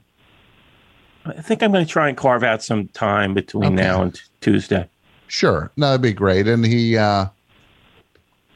I 1.26 1.42
think 1.42 1.64
I'm 1.64 1.72
going 1.72 1.86
to 1.86 1.90
try 1.90 2.10
and 2.10 2.18
carve 2.18 2.44
out 2.44 2.62
some 2.62 2.90
time 2.90 3.34
between 3.34 3.74
Okay. 3.74 3.76
now 3.76 4.02
and 4.02 4.14
t- 4.14 4.22
Tuesday. 4.42 4.90
Sure. 5.28 5.72
No, 5.78 5.88
that'd 5.92 6.02
be 6.02 6.12
great. 6.14 6.48
And 6.50 6.66
he, 6.66 6.98
uh, 6.98 7.28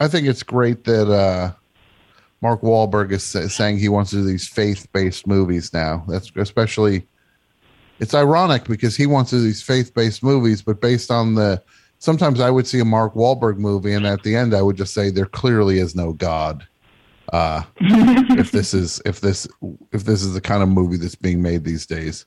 I 0.00 0.08
think 0.08 0.26
it's 0.26 0.42
great 0.42 0.84
that 0.84 1.10
uh, 1.10 1.52
Mark 2.42 2.60
Wahlberg 2.62 3.12
is 3.12 3.24
saying 3.54 3.78
he 3.78 3.88
wants 3.88 4.10
to 4.10 4.16
do 4.16 4.24
these 4.24 4.46
faith 4.46 4.86
based 4.92 5.26
movies 5.26 5.72
now. 5.72 6.04
That's 6.06 6.30
especially, 6.36 7.06
it's 7.98 8.14
ironic 8.14 8.64
because 8.64 8.96
he 8.96 9.06
wants 9.06 9.30
to 9.30 9.36
do 9.36 9.42
these 9.42 9.62
faith 9.62 9.94
based 9.94 10.22
movies, 10.22 10.60
but 10.60 10.80
based 10.80 11.10
on 11.10 11.34
the, 11.34 11.62
sometimes 11.98 12.40
I 12.40 12.50
would 12.50 12.66
see 12.66 12.80
a 12.80 12.84
Mark 12.84 13.14
Wahlberg 13.14 13.56
movie 13.56 13.94
and 13.94 14.06
at 14.06 14.22
the 14.22 14.36
end 14.36 14.54
I 14.54 14.62
would 14.62 14.76
just 14.76 14.92
say 14.92 15.10
there 15.10 15.26
clearly 15.26 15.78
is 15.78 15.94
no 15.94 16.12
God. 16.12 16.66
Uh, 17.32 17.62
if 17.80 18.52
this 18.52 18.74
is, 18.74 19.00
if 19.06 19.20
this, 19.20 19.48
if 19.92 20.04
this 20.04 20.22
is 20.22 20.34
the 20.34 20.40
kind 20.40 20.62
of 20.62 20.68
movie 20.68 20.98
that's 20.98 21.14
being 21.14 21.40
made 21.40 21.64
these 21.64 21.86
days. 21.86 22.26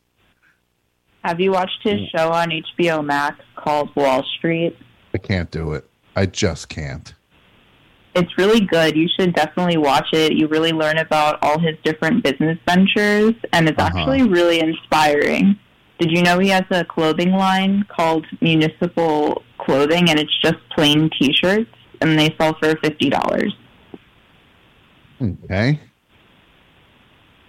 Have 1.24 1.40
you 1.40 1.52
watched 1.52 1.84
his 1.84 2.00
show 2.16 2.32
on 2.32 2.50
HBO 2.50 3.06
Max 3.06 3.38
called 3.56 3.96
Wahl 3.96 4.24
Street? 4.38 4.76
I 5.14 5.18
can't 5.18 5.52
do 5.52 5.74
it. 5.74 5.88
I 6.16 6.26
just 6.26 6.70
can't. 6.70 7.14
It's 8.20 8.38
really 8.38 8.60
good. 8.62 8.96
You 8.98 9.08
should 9.18 9.34
definitely 9.34 9.78
watch 9.78 10.08
it. 10.14 10.34
You 10.34 10.48
really 10.48 10.72
learn 10.74 10.98
about 10.98 11.40
all 11.42 11.58
his 11.60 11.76
different 11.84 12.24
business 12.24 12.58
ventures, 12.68 13.34
and 13.54 13.68
it's 13.70 13.80
Uh-huh. 13.82 13.98
actually 13.98 14.24
really 14.24 14.60
inspiring. 14.60 15.58
Did 16.00 16.12
you 16.12 16.22
know 16.24 16.40
he 16.40 16.50
has 16.50 16.64
a 16.72 16.84
clothing 16.86 17.32
line 17.32 17.86
called 17.96 18.26
Municipal 18.42 19.44
Clothing, 19.58 20.10
and 20.10 20.20
it's 20.20 20.36
just 20.42 20.58
plain 20.76 21.10
T-shirts, 21.18 21.70
and 22.02 22.18
they 22.20 22.34
sell 22.40 22.54
for 22.62 22.76
fifty 22.78 23.10
dollars. 23.10 23.54
Okay. 25.22 25.80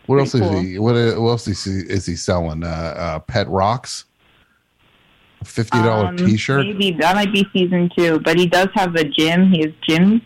What 0.07 0.19
else 0.19 0.33
Pretty 0.33 0.47
is 0.47 0.61
he? 0.63 0.79
What, 0.79 0.95
what 1.21 1.31
else 1.31 1.47
is 1.47 1.63
he, 1.65 1.71
is 1.71 2.07
he 2.07 2.17
selling? 2.17 2.65
Uh, 2.65 2.67
uh, 2.67 3.19
pet 3.21 3.49
rocks. 3.49 4.07
Fifty 5.45 5.79
dollar 5.79 6.07
Um, 6.09 6.17
T-shirt. 6.17 6.67
Maybe 6.67 6.91
that 7.01 7.15
might 7.15 7.33
be 7.33 7.47
season 7.53 7.89
two, 7.97 8.19
but 8.21 8.37
he 8.37 8.47
does 8.47 8.69
have 8.75 8.95
a 8.97 9.05
gym. 9.05 9.51
He 9.53 9.61
has 9.63 9.73
gyms. 9.89 10.21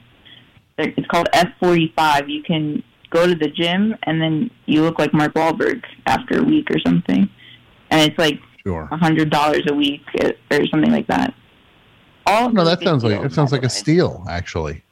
It's 0.79 1.07
called 1.09 1.29
F 1.33 1.49
forty 1.61 1.93
five. 1.97 2.29
You 2.29 2.43
can 2.43 2.83
go 3.11 3.27
to 3.27 3.35
the 3.35 3.49
gym, 3.49 3.95
and 4.05 4.20
then 4.20 4.51
you 4.66 4.83
look 4.83 4.99
like 4.99 5.12
Mark 5.14 5.35
Wahlberg 5.35 5.83
after 6.07 6.41
a 6.41 6.43
week 6.43 6.68
or 6.70 6.79
something, 6.85 7.29
and 7.91 8.01
it's 8.11 8.18
like 8.18 8.41
Sure. 8.66 8.89
a 8.91 8.97
hundred 8.97 9.29
dollars 9.31 9.62
a 9.68 9.75
week 9.75 10.01
uh, 10.22 10.31
or 10.51 10.66
something 10.68 10.91
like 10.91 11.07
that. 11.09 11.35
All 12.27 12.51
No, 12.51 12.64
that 12.64 12.81
sounds 12.83 13.05
like 13.05 13.22
it 13.22 13.33
sounds 13.33 13.53
like 13.53 13.62
a 13.62 13.68
steal. 13.70 14.25
Actually, 14.29 14.83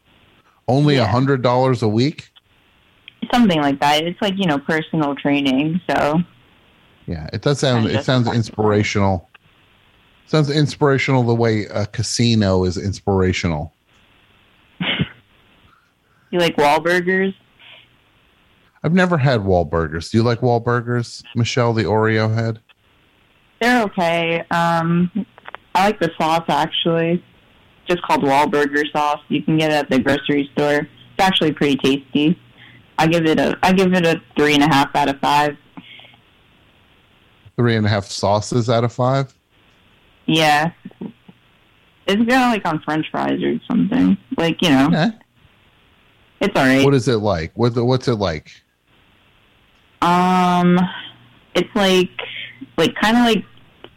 only 0.69 0.97
a 0.97 1.07
hundred 1.07 1.43
dollars 1.43 1.83
a 1.83 1.89
week. 1.89 2.31
something 3.33 3.61
like 3.61 3.81
that. 3.81 4.05
It's 4.05 4.21
like 4.21 4.35
you 4.37 4.47
know 4.47 4.59
personal 4.59 5.15
training. 5.17 5.81
So 5.91 6.21
Yeah, 7.07 7.29
it 7.33 7.41
does 7.43 7.59
sound. 7.61 7.87
It 7.87 8.05
sounds 8.05 8.29
inspirational. 8.29 9.29
Sounds 10.27 10.51
inspirational 10.51 11.23
the 11.25 11.35
way 11.35 11.65
a 11.67 11.87
casino 11.87 12.65
is 12.65 12.77
inspirational. 12.79 13.73
You 16.33 16.39
like 16.39 16.57
Wahlburgers? 16.57 17.35
I've 18.83 18.93
never 18.93 19.17
had 19.17 19.41
Wahlburgers. 19.41 20.11
Do 20.11 20.19
you 20.19 20.25
like 20.25 20.41
Wahlburgers, 20.41 21.23
Michelle, 21.37 21.73
the 21.73 21.85
Oreo 21.85 22.35
head? 22.35 22.59
They're 23.61 23.83
okay. 23.85 24.41
Um, 24.51 25.11
I 25.75 25.87
like 25.87 26.01
the 26.01 26.11
sauce 26.19 26.45
actually. 26.49 27.23
It's 27.85 27.89
just 27.89 28.03
called 28.03 28.23
Wahlburger 28.23 28.83
sauce. 28.91 29.21
You 29.29 29.43
can 29.43 29.57
get 29.57 29.71
it 29.71 29.75
at 29.75 29.91
the 29.91 30.01
grocery 30.01 30.51
store. 30.55 30.79
It's 30.81 31.21
actually 31.21 31.53
pretty 31.53 31.77
tasty. 31.77 32.39
I 32.99 33.07
give 33.07 33.25
it 33.27 33.39
a 33.39 33.57
I 33.63 33.73
give 33.73 33.93
it 33.95 34.05
a 34.05 34.21
three 34.37 34.55
and 34.55 34.63
a 34.63 34.69
half 34.69 34.95
out 34.97 35.09
of 35.09 35.21
five. 35.21 35.57
Three 37.57 37.77
and 37.77 37.87
a 37.87 37.89
half 37.89 38.07
sauces 38.07 38.69
out 38.69 38.83
of 38.85 38.93
five. 38.93 39.33
Yeah. 40.27 40.73
It's 42.07 42.17
kind 42.17 42.31
of 42.33 42.51
like 42.53 42.67
on 42.67 42.81
French 42.81 43.07
fries 43.11 43.43
or 43.43 43.55
something. 43.69 44.17
Like 44.37 44.61
you 44.61 44.71
know, 44.71 44.87
Okay. 44.89 45.11
It's 46.43 46.55
alright. 46.57 46.85
What 46.85 46.95
is 46.95 47.09
it 47.09 47.17
like? 47.19 47.53
What 47.55 47.75
what's 47.77 48.09
it 48.09 48.17
like? 48.17 48.51
Um, 50.03 50.79
it's 51.55 51.75
like 51.75 52.11
like 52.77 52.95
kind 52.97 53.17
of 53.17 53.25
like 53.25 53.45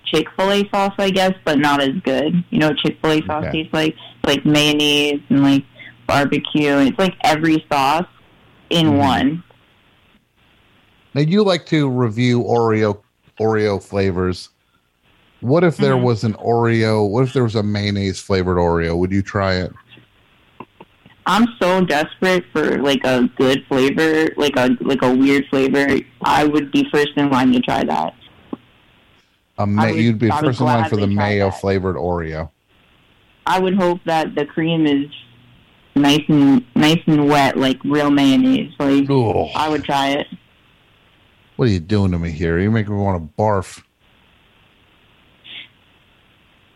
Chick 0.06 0.28
Fil 0.38 0.52
A 0.52 0.70
sauce, 0.70 0.94
I 1.00 1.10
guess, 1.10 1.34
but 1.44 1.58
not 1.60 1.82
as 1.82 1.96
good. 2.04 2.44
You 2.52 2.60
know, 2.60 2.74
Chick 2.74 2.98
Fil 3.02 3.12
A 3.12 3.22
sauce 3.26 3.44
Okay. 3.46 3.64
tastes 3.64 3.74
like 3.74 3.96
like 4.26 4.46
mayonnaise 4.46 5.22
and 5.30 5.44
like 5.44 5.64
barbecue. 6.08 6.78
It's 6.78 7.00
like 7.00 7.16
every 7.24 7.66
sauce 7.72 8.06
in 8.70 8.88
Mhm. 8.88 8.98
one. 8.98 9.44
Now 11.14 11.22
you 11.22 11.44
like 11.44 11.66
to 11.68 11.90
review 11.90 12.44
Oreo 12.44 13.00
Oreo 13.40 13.82
flavors. 13.84 14.50
What 15.42 15.64
if 15.64 15.78
there 15.78 15.96
Mhm. 15.96 16.04
was 16.04 16.24
an 16.24 16.34
Oreo? 16.36 17.08
What 17.10 17.24
if 17.24 17.34
there 17.34 17.44
was 17.44 17.56
a 17.56 17.64
mayonnaise 17.64 18.20
flavored 18.20 18.58
Oreo? 18.58 18.98
Would 18.98 19.12
you 19.12 19.22
try 19.22 19.56
it? 19.56 19.74
I'm 21.28 21.48
so 21.60 21.84
desperate 21.84 22.46
for 22.52 22.78
like 22.80 23.04
a 23.04 23.28
good 23.36 23.66
flavor, 23.68 24.28
like 24.38 24.56
a 24.58 24.78
like 24.82 25.02
a 25.02 25.14
weird 25.14 25.46
flavor. 25.50 25.98
I 26.24 26.46
would 26.46 26.72
be 26.72 26.88
first 26.92 27.12
in 27.18 27.30
line 27.32 27.52
to 27.54 27.60
try 27.62 27.84
that. 27.84 28.14
A 29.58 29.66
ma- 29.66 29.86
would- 29.88 29.96
you'd 29.96 30.20
be 30.20 30.30
I 30.30 30.40
first 30.42 30.60
in 30.60 30.66
line 30.68 30.90
for 30.90 30.98
the 30.98 31.08
mayo 31.08 31.50
that. 31.50 31.60
flavored 31.62 31.96
Oreo. 31.96 32.50
I 33.48 33.60
would 33.60 33.76
hope 33.76 34.00
that 34.06 34.36
the 34.36 34.46
cream 34.46 34.86
is 34.86 35.08
nice 35.96 36.22
and 36.28 36.64
nice 36.76 37.02
and 37.08 37.28
wet, 37.28 37.58
like 37.58 37.84
real 37.84 38.12
mayonnaise. 38.12 38.74
Like. 38.80 39.10
I 39.56 39.68
would 39.70 39.84
try 39.84 40.10
it. 40.10 40.28
What 41.56 41.70
are 41.70 41.72
you 41.72 41.80
doing 41.80 42.12
to 42.12 42.20
me 42.20 42.32
here? 42.32 42.60
You 42.60 42.70
make 42.70 42.88
me 42.88 42.96
want 42.96 43.22
to 43.24 43.42
barf. 43.42 43.82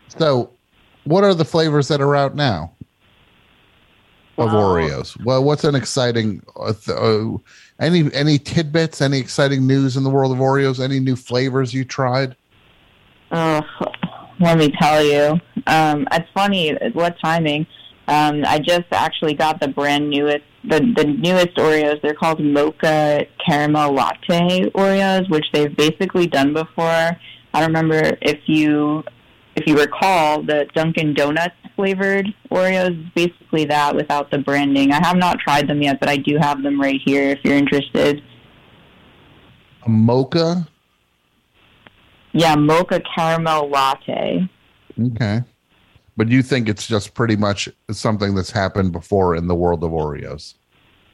So, 0.08 0.50
what 1.04 1.22
are 1.22 1.34
the 1.34 1.44
flavors 1.44 1.86
that 1.88 2.00
are 2.00 2.16
out 2.16 2.34
now 2.34 2.72
of 4.40 4.50
Oreos? 4.50 5.22
Well, 5.24 5.44
what's 5.44 5.64
an 5.64 5.74
exciting? 5.74 6.42
Uh, 6.56 6.72
th- 6.72 6.96
uh, 6.96 7.38
any 7.78 8.12
any 8.14 8.38
tidbits? 8.38 9.00
Any 9.00 9.18
exciting 9.18 9.66
news 9.66 9.96
in 9.96 10.04
the 10.04 10.10
world 10.10 10.32
of 10.32 10.38
Oreos? 10.38 10.82
Any 10.82 11.00
new 11.00 11.16
flavors 11.16 11.72
you 11.72 11.84
tried? 11.84 12.36
Oh, 13.32 13.62
let 14.40 14.58
me 14.58 14.72
tell 14.80 15.04
you. 15.04 15.40
Um, 15.66 16.06
it's 16.12 16.28
funny. 16.34 16.76
What 16.92 17.16
timing? 17.22 17.66
Um, 18.08 18.42
I 18.44 18.58
just 18.58 18.86
actually 18.90 19.34
got 19.34 19.60
the 19.60 19.68
brand 19.68 20.10
newest, 20.10 20.44
the, 20.64 20.80
the 20.96 21.04
newest 21.04 21.54
Oreos. 21.56 22.02
They're 22.02 22.14
called 22.14 22.40
Mocha 22.40 23.26
Caramel 23.46 23.92
Latte 23.92 24.70
Oreos, 24.70 25.30
which 25.30 25.46
they've 25.52 25.74
basically 25.76 26.26
done 26.26 26.52
before. 26.52 27.16
I 27.52 27.60
don't 27.60 27.68
remember 27.68 28.16
if 28.20 28.40
you 28.46 29.04
if 29.56 29.66
you 29.66 29.78
recall 29.78 30.42
the 30.42 30.66
Dunkin' 30.74 31.14
Donuts 31.14 31.54
flavored 31.80 32.26
Oreos. 32.50 33.14
Basically 33.14 33.64
that 33.64 33.96
without 33.96 34.30
the 34.30 34.38
branding. 34.38 34.92
I 34.92 35.04
have 35.06 35.16
not 35.16 35.38
tried 35.38 35.66
them 35.66 35.80
yet, 35.80 35.98
but 35.98 36.10
I 36.10 36.18
do 36.18 36.36
have 36.36 36.62
them 36.62 36.78
right 36.78 37.00
here 37.02 37.30
if 37.30 37.38
you're 37.42 37.56
interested. 37.56 38.22
A 39.86 39.88
mocha. 39.88 40.68
Yeah, 42.32 42.54
Mocha 42.54 43.00
Caramel 43.14 43.70
Latte. 43.70 44.48
Okay. 45.00 45.40
But 46.18 46.28
you 46.28 46.42
think 46.42 46.68
it's 46.68 46.86
just 46.86 47.14
pretty 47.14 47.34
much 47.34 47.68
something 47.90 48.34
that's 48.34 48.50
happened 48.50 48.92
before 48.92 49.34
in 49.36 49.48
the 49.48 49.54
world 49.54 49.82
of 49.82 49.90
Oreos? 49.90 50.54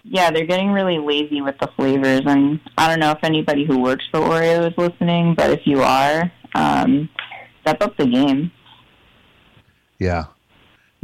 Yeah, 0.03 0.33
they're 0.33 0.47
getting 0.47 0.73
really 0.73 0.99
lazy 0.99 1.43
with 1.43 1.57
the 1.61 1.69
flavors, 1.77 2.23
and 2.27 2.61
I 2.77 2.89
don't 2.89 2.99
know 2.99 3.13
if 3.13 3.19
anybody 3.23 3.65
who 3.65 3.81
works 3.81 4.05
for 4.11 4.21
Oreo 4.21 4.69
is 4.69 4.77
listening, 4.77 5.35
but 5.37 5.51
if 5.51 5.61
you 5.65 5.83
are, 5.83 6.31
um, 6.55 7.09
step 7.63 7.81
up 7.83 7.97
the 7.97 8.07
game. 8.07 8.51
Yeah. 9.99 10.25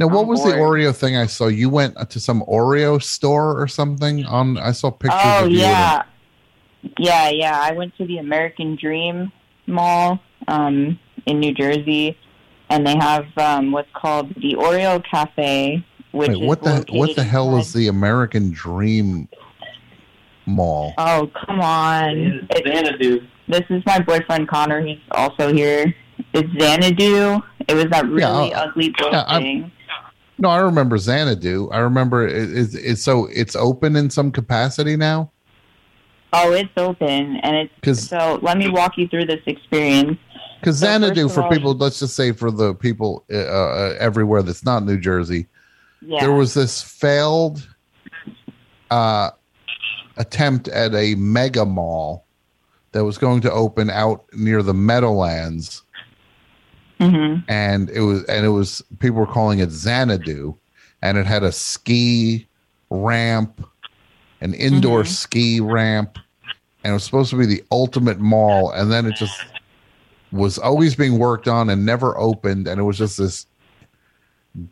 Now, 0.03 0.13
what 0.13 0.21
On 0.23 0.27
was 0.27 0.43
the. 0.43 0.51
Oreo 0.51 0.93
thing 0.95 1.15
I 1.15 1.25
saw? 1.27 1.47
You 1.47 1.69
went 1.69 1.95
to 2.09 2.19
some 2.19 2.41
Oreo 2.43 3.01
store 3.01 3.59
or 3.61 3.67
something? 3.67 4.25
On 4.25 4.57
I 4.57 4.71
saw 4.73 4.91
pictures. 4.91 5.19
oh 5.23 5.45
of 5.45 5.51
you 5.51 5.59
in 5.59 5.63
a- 5.63 5.67
yeah, 5.69 6.03
yeah, 6.99 7.29
yeah. 7.29 7.59
I 7.61 7.71
went 7.71 7.95
to 7.97 8.05
the 8.05 8.17
American 8.17 8.75
Dream 8.75 9.31
Mall 9.67 10.19
um, 10.49 10.99
in 11.25 11.39
New 11.39 11.53
Jersey, 11.53 12.17
and 12.69 12.85
they 12.85 12.97
have 12.97 13.25
um, 13.37 13.71
what's 13.71 13.87
called 13.93 14.29
the 14.35 14.55
Oreo 14.55 15.01
Cafe, 15.09 15.83
which 16.11 16.29
Wait, 16.29 16.41
is 16.41 16.47
what 16.47 16.61
the 16.63 16.85
what 16.91 17.15
the 17.15 17.23
hell 17.23 17.57
is 17.57 17.71
the 17.71 17.87
American 17.87 18.51
Dream 18.51 19.29
Mall? 20.45 20.93
Oh 20.97 21.31
come 21.45 21.61
on! 21.61 22.45
It- 22.49 22.67
Xanadu. 22.67 23.21
this 23.47 23.61
is 23.69 23.81
my 23.85 23.99
boyfriend 23.99 24.49
Connor, 24.49 24.81
He's 24.85 24.99
also 25.11 25.53
here. 25.53 25.95
It's 26.33 26.49
Xanadu. 26.61 27.41
It 27.67 27.75
was 27.75 27.85
that 27.91 28.05
really 28.07 28.49
Yeah, 28.49 28.59
ugly 28.61 28.93
yeah, 28.99 29.21
I'm- 29.21 29.41
building. 29.43 29.71
No, 30.43 30.49
I 30.49 30.57
remember 30.59 30.97
Xanadu. 30.97 31.69
I 31.71 31.79
remember 31.79 32.27
it, 32.27 32.35
it's 32.57 32.75
it's 32.75 33.01
so 33.01 33.27
it's 33.27 33.55
open 33.55 33.95
in 33.95 34.09
some 34.09 34.29
capacity 34.29 34.97
now. 34.97 35.31
Oh, 36.33 36.51
it's 36.51 36.69
open, 36.75 37.37
and 37.37 37.69
it's 37.81 38.09
so. 38.09 38.39
Let 38.41 38.57
me 38.57 38.67
walk 38.69 38.97
you 38.97 39.07
through 39.07 39.27
this 39.27 39.39
experience. 39.45 40.19
Because 40.59 40.79
So 40.79 40.87
Xanadu, 40.87 41.29
for 41.29 41.43
all- 41.43 41.49
people, 41.49 41.73
let's 41.75 41.97
just 41.97 42.17
say 42.17 42.33
for 42.33 42.51
the 42.51 42.75
people 42.75 43.23
uh, 43.31 43.37
uh, 43.37 43.95
everywhere 43.99 44.43
that's 44.43 44.65
not 44.65 44.83
New 44.83 44.99
Jersey, 44.99 45.47
Yeah, 46.01 46.19
there 46.19 46.33
was 46.33 46.53
this 46.53 46.81
failed 46.81 47.65
uh, 48.91 49.29
attempt 50.17 50.67
at 50.67 50.93
a 50.93 51.15
mega 51.15 51.63
mall 51.65 52.25
that 52.91 53.05
was 53.05 53.17
going 53.17 53.39
to 53.41 53.51
open 53.53 53.89
out 53.89 54.25
near 54.33 54.61
the 54.61 54.73
Meadowlands, 54.73 55.83
hmm 56.99 57.35
and 57.47 57.89
it 57.89 58.01
was 58.01 58.23
and 58.25 58.45
it 58.45 58.49
was 58.49 58.81
people 58.99 59.17
were 59.17 59.25
calling 59.27 59.59
it 59.59 59.69
Xanadu, 59.71 60.55
and 61.01 61.17
it 61.17 61.25
had 61.25 61.43
a 61.43 61.51
ski 61.51 62.47
ramp, 62.89 63.65
an 64.41 64.53
indoor 64.53 65.03
Mhm. 65.03 65.07
ski 65.07 65.59
ramp, 65.59 66.17
and 66.83 66.91
it 66.91 66.93
was 66.93 67.03
supposed 67.03 67.29
to 67.31 67.37
be 67.37 67.45
the 67.45 67.63
ultimate 67.71 68.19
mall, 68.19 68.71
and 68.71 68.91
then 68.91 69.05
it 69.05 69.15
just 69.15 69.37
was 70.31 70.57
always 70.57 70.95
being 70.95 71.17
worked 71.19 71.47
on 71.47 71.69
and 71.69 71.85
never 71.85 72.17
opened, 72.17 72.67
and 72.67 72.79
it 72.79 72.83
was 72.83 72.97
just 72.97 73.17
this 73.17 73.45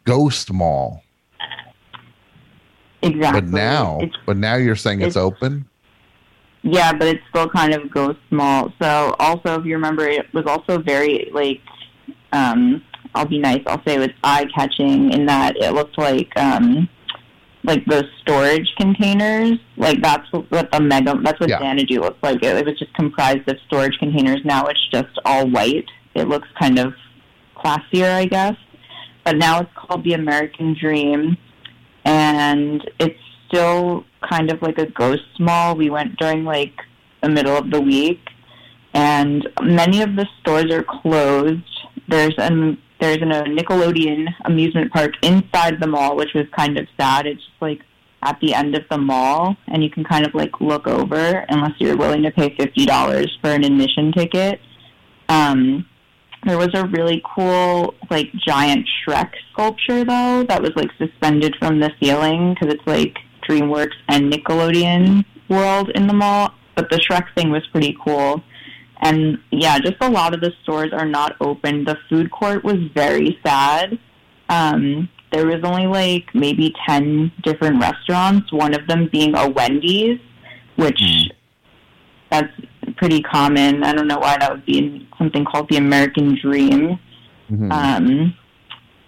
ghost 0.05 0.51
mall. 0.51 1.03
Exactly. 3.03 3.41
But 3.41 3.49
now, 3.49 3.97
it's 4.01 4.15
but 4.25 4.37
now 4.37 4.55
you're 4.55 4.75
saying 4.75 5.01
it's 5.01 5.15
it's- 5.15 5.23
open. 5.23 5.65
Yeah, 6.63 6.93
but 6.93 7.07
it's 7.07 7.23
still 7.31 7.49
kind 7.49 7.73
of 7.73 7.89
ghost 7.89 8.19
mall. 8.29 8.71
So 8.79 9.15
also, 9.17 9.59
if 9.59 9.65
you 9.65 9.73
remember, 9.73 10.07
it 10.07 10.31
was 10.31 10.45
also 10.45 10.77
very 10.79 11.27
like, 11.33 11.59
um, 12.31 12.83
I'll 13.13 13.25
be 13.25 13.39
nice. 13.39 13.61
I'll 13.67 13.83
say 13.85 13.95
it 13.95 13.99
was 13.99 14.09
eye 14.23 14.45
catching 14.55 15.11
in 15.11 15.25
that 15.25 15.57
it 15.57 15.73
looked 15.73 15.97
like, 15.97 16.31
um, 16.37 16.87
like 17.63 17.85
those 17.85 18.05
storage 18.21 18.71
containers. 18.77 19.59
Like 19.77 20.01
that's 20.01 20.31
what 20.31 20.49
what 20.51 20.71
the 20.71 20.79
mega. 20.79 21.19
That's 21.23 21.39
what 21.39 21.49
Yeah. 21.49 21.59
Xanadu 21.59 21.99
looks 22.01 22.21
like. 22.23 22.43
It, 22.43 22.55
it 22.57 22.65
was 22.65 22.79
just 22.79 22.93
comprised 22.93 23.47
of 23.49 23.57
storage 23.67 23.97
containers. 23.99 24.41
Now 24.45 24.65
it's 24.65 24.87
just 24.89 25.17
all 25.25 25.47
white. 25.47 25.89
It 26.15 26.27
looks 26.27 26.47
kind 26.59 26.79
of 26.79 26.93
classier, 27.55 28.11
I 28.13 28.25
guess. 28.25 28.55
But 29.23 29.37
now 29.37 29.61
it's 29.61 29.71
called 29.75 30.03
the 30.03 30.13
American 30.13 30.75
Dream, 30.79 31.37
and 32.05 32.81
it's 32.99 33.19
still 33.47 34.05
kind 34.27 34.51
of 34.51 34.61
like 34.61 34.77
a 34.79 34.87
ghost 34.87 35.39
mall. 35.39 35.75
We 35.75 35.89
went 35.89 36.17
during 36.17 36.43
like 36.43 36.73
the 37.21 37.29
middle 37.29 37.55
of 37.55 37.69
the 37.69 37.79
week, 37.79 38.21
and 38.93 39.47
many 39.61 40.01
of 40.01 40.15
the 40.15 40.25
stores 40.39 40.71
are 40.71 40.83
closed. 40.83 41.61
There's 42.11 42.35
an 42.37 42.77
there's 42.99 43.21
an, 43.21 43.31
a 43.31 43.43
Nickelodeon 43.45 44.27
amusement 44.45 44.91
park 44.91 45.13
inside 45.23 45.79
the 45.79 45.87
mall, 45.87 46.15
which 46.15 46.35
was 46.35 46.45
kind 46.55 46.77
of 46.77 46.87
sad. 46.99 47.25
It's 47.25 47.41
just 47.41 47.61
like 47.61 47.81
at 48.21 48.39
the 48.41 48.53
end 48.53 48.75
of 48.75 48.83
the 48.91 48.97
mall, 48.99 49.55
and 49.67 49.83
you 49.83 49.89
can 49.89 50.03
kind 50.03 50.27
of 50.27 50.35
like 50.35 50.61
look 50.61 50.87
over 50.87 51.45
unless 51.49 51.71
you're 51.79 51.97
willing 51.97 52.21
to 52.23 52.31
pay 52.31 52.55
fifty 52.55 52.85
dollars 52.85 53.35
for 53.41 53.49
an 53.49 53.63
admission 53.63 54.11
ticket. 54.11 54.59
Um, 55.29 55.87
there 56.45 56.57
was 56.57 56.69
a 56.73 56.85
really 56.87 57.23
cool 57.35 57.95
like 58.09 58.31
giant 58.45 58.87
Shrek 59.07 59.31
sculpture 59.51 60.03
though 60.03 60.43
that 60.47 60.61
was 60.61 60.71
like 60.75 60.89
suspended 60.97 61.55
from 61.59 61.79
the 61.79 61.91
ceiling 62.01 62.53
because 62.53 62.73
it's 62.73 62.87
like 62.87 63.17
DreamWorks 63.47 63.95
and 64.09 64.31
Nickelodeon 64.31 65.23
world 65.49 65.89
in 65.95 66.07
the 66.07 66.13
mall. 66.13 66.53
But 66.75 66.89
the 66.89 66.97
Shrek 66.97 67.25
thing 67.35 67.51
was 67.51 67.65
pretty 67.71 67.97
cool. 68.03 68.43
And 69.01 69.39
yeah, 69.51 69.79
just 69.79 69.95
a 70.01 70.09
lot 70.09 70.33
of 70.33 70.41
the 70.41 70.51
stores 70.63 70.91
are 70.93 71.05
not 71.07 71.35
open. 71.41 71.83
The 71.85 71.97
food 72.09 72.29
court 72.31 72.63
was 72.63 72.77
very 72.93 73.39
sad. 73.45 73.97
Um, 74.49 75.09
there 75.31 75.47
was 75.47 75.61
only 75.63 75.87
like 75.87 76.25
maybe 76.35 76.73
10 76.87 77.31
different 77.43 77.81
restaurants, 77.81 78.51
one 78.51 78.73
of 78.75 78.85
them 78.87 79.09
being 79.11 79.33
a 79.35 79.49
Wendy's, 79.49 80.19
which 80.75 81.01
that's 82.29 82.51
pretty 82.97 83.21
common. 83.21 83.83
I 83.83 83.93
don't 83.93 84.07
know 84.07 84.19
why 84.19 84.37
that 84.39 84.51
would 84.51 84.65
be 84.65 84.77
in 84.77 85.07
something 85.17 85.45
called 85.45 85.67
the 85.69 85.77
American 85.77 86.37
Dream. 86.41 86.99
Mhm. 87.51 87.71
Um, 87.71 88.33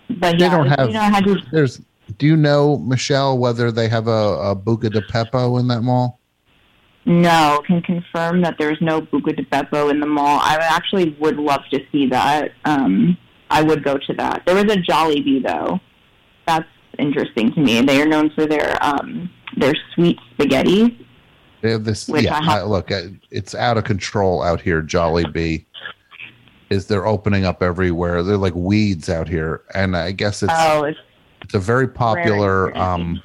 but 0.09 0.37
They 0.39 0.45
yeah, 0.45 0.51
don't 0.57 0.67
have- 0.67 0.87
you 0.87 0.93
know, 0.93 1.01
I 1.01 1.09
had 1.09 1.23
to 1.25 1.37
There's. 1.51 1.81
Do 2.17 2.25
you 2.25 2.35
know 2.35 2.77
Michelle 2.79 3.37
whether 3.37 3.71
they 3.71 3.87
have 3.87 4.07
a, 4.07 4.11
a 4.51 4.55
Buca 4.55 4.91
di 4.91 4.99
Beppo 5.11 5.59
in 5.59 5.67
that 5.69 5.81
mall? 5.81 6.19
No, 7.05 7.61
can 7.67 7.81
confirm 7.81 8.41
that 8.41 8.55
there's 8.57 8.79
no 8.79 9.01
Buca 9.01 9.35
di 9.35 9.43
Beppo 9.43 9.89
in 9.91 9.99
the 9.99 10.05
mall. 10.05 10.39
I 10.41 10.55
actually 10.61 11.09
would 11.19 11.37
love 11.37 11.61
to 11.71 11.79
see 11.91 12.07
that. 12.07 12.51
Um, 12.65 13.17
I 13.49 13.61
would 13.61 13.83
go 13.83 13.97
to 13.97 14.13
that. 14.13 14.43
There 14.45 14.55
was 14.55 14.63
a 14.73 14.77
Jollibee 14.77 15.43
though. 15.45 15.79
That's 16.47 16.67
interesting 16.97 17.53
to 17.53 17.59
me. 17.59 17.81
They 17.81 18.01
are 18.01 18.05
known 18.07 18.29
for 18.31 18.45
their 18.45 18.77
um, 18.81 19.29
their 19.57 19.73
sweet 19.93 20.17
spaghetti. 20.33 21.05
They 21.61 21.71
have 21.71 21.83
this. 21.83 22.07
Yeah, 22.09 22.37
I 22.39 22.43
have- 22.43 22.53
I- 22.59 22.63
look, 22.63 22.91
I- 22.91 23.09
it's 23.31 23.53
out 23.53 23.77
of 23.77 23.83
control 23.83 24.41
out 24.41 24.61
here. 24.61 24.81
Jollibee 24.81 25.65
is 26.69 26.87
they're 26.87 27.05
opening 27.05 27.45
up 27.45 27.61
everywhere. 27.61 28.23
They're 28.23 28.37
like 28.37 28.55
weeds 28.55 29.09
out 29.09 29.27
here, 29.27 29.61
and 29.73 29.95
I 29.97 30.11
guess 30.11 30.41
it's 30.41 30.53
oh, 30.55 30.83
it's 30.85 30.99
it's 31.41 31.53
a 31.53 31.59
very 31.59 31.87
popular. 31.89 32.75
Um 32.77 33.21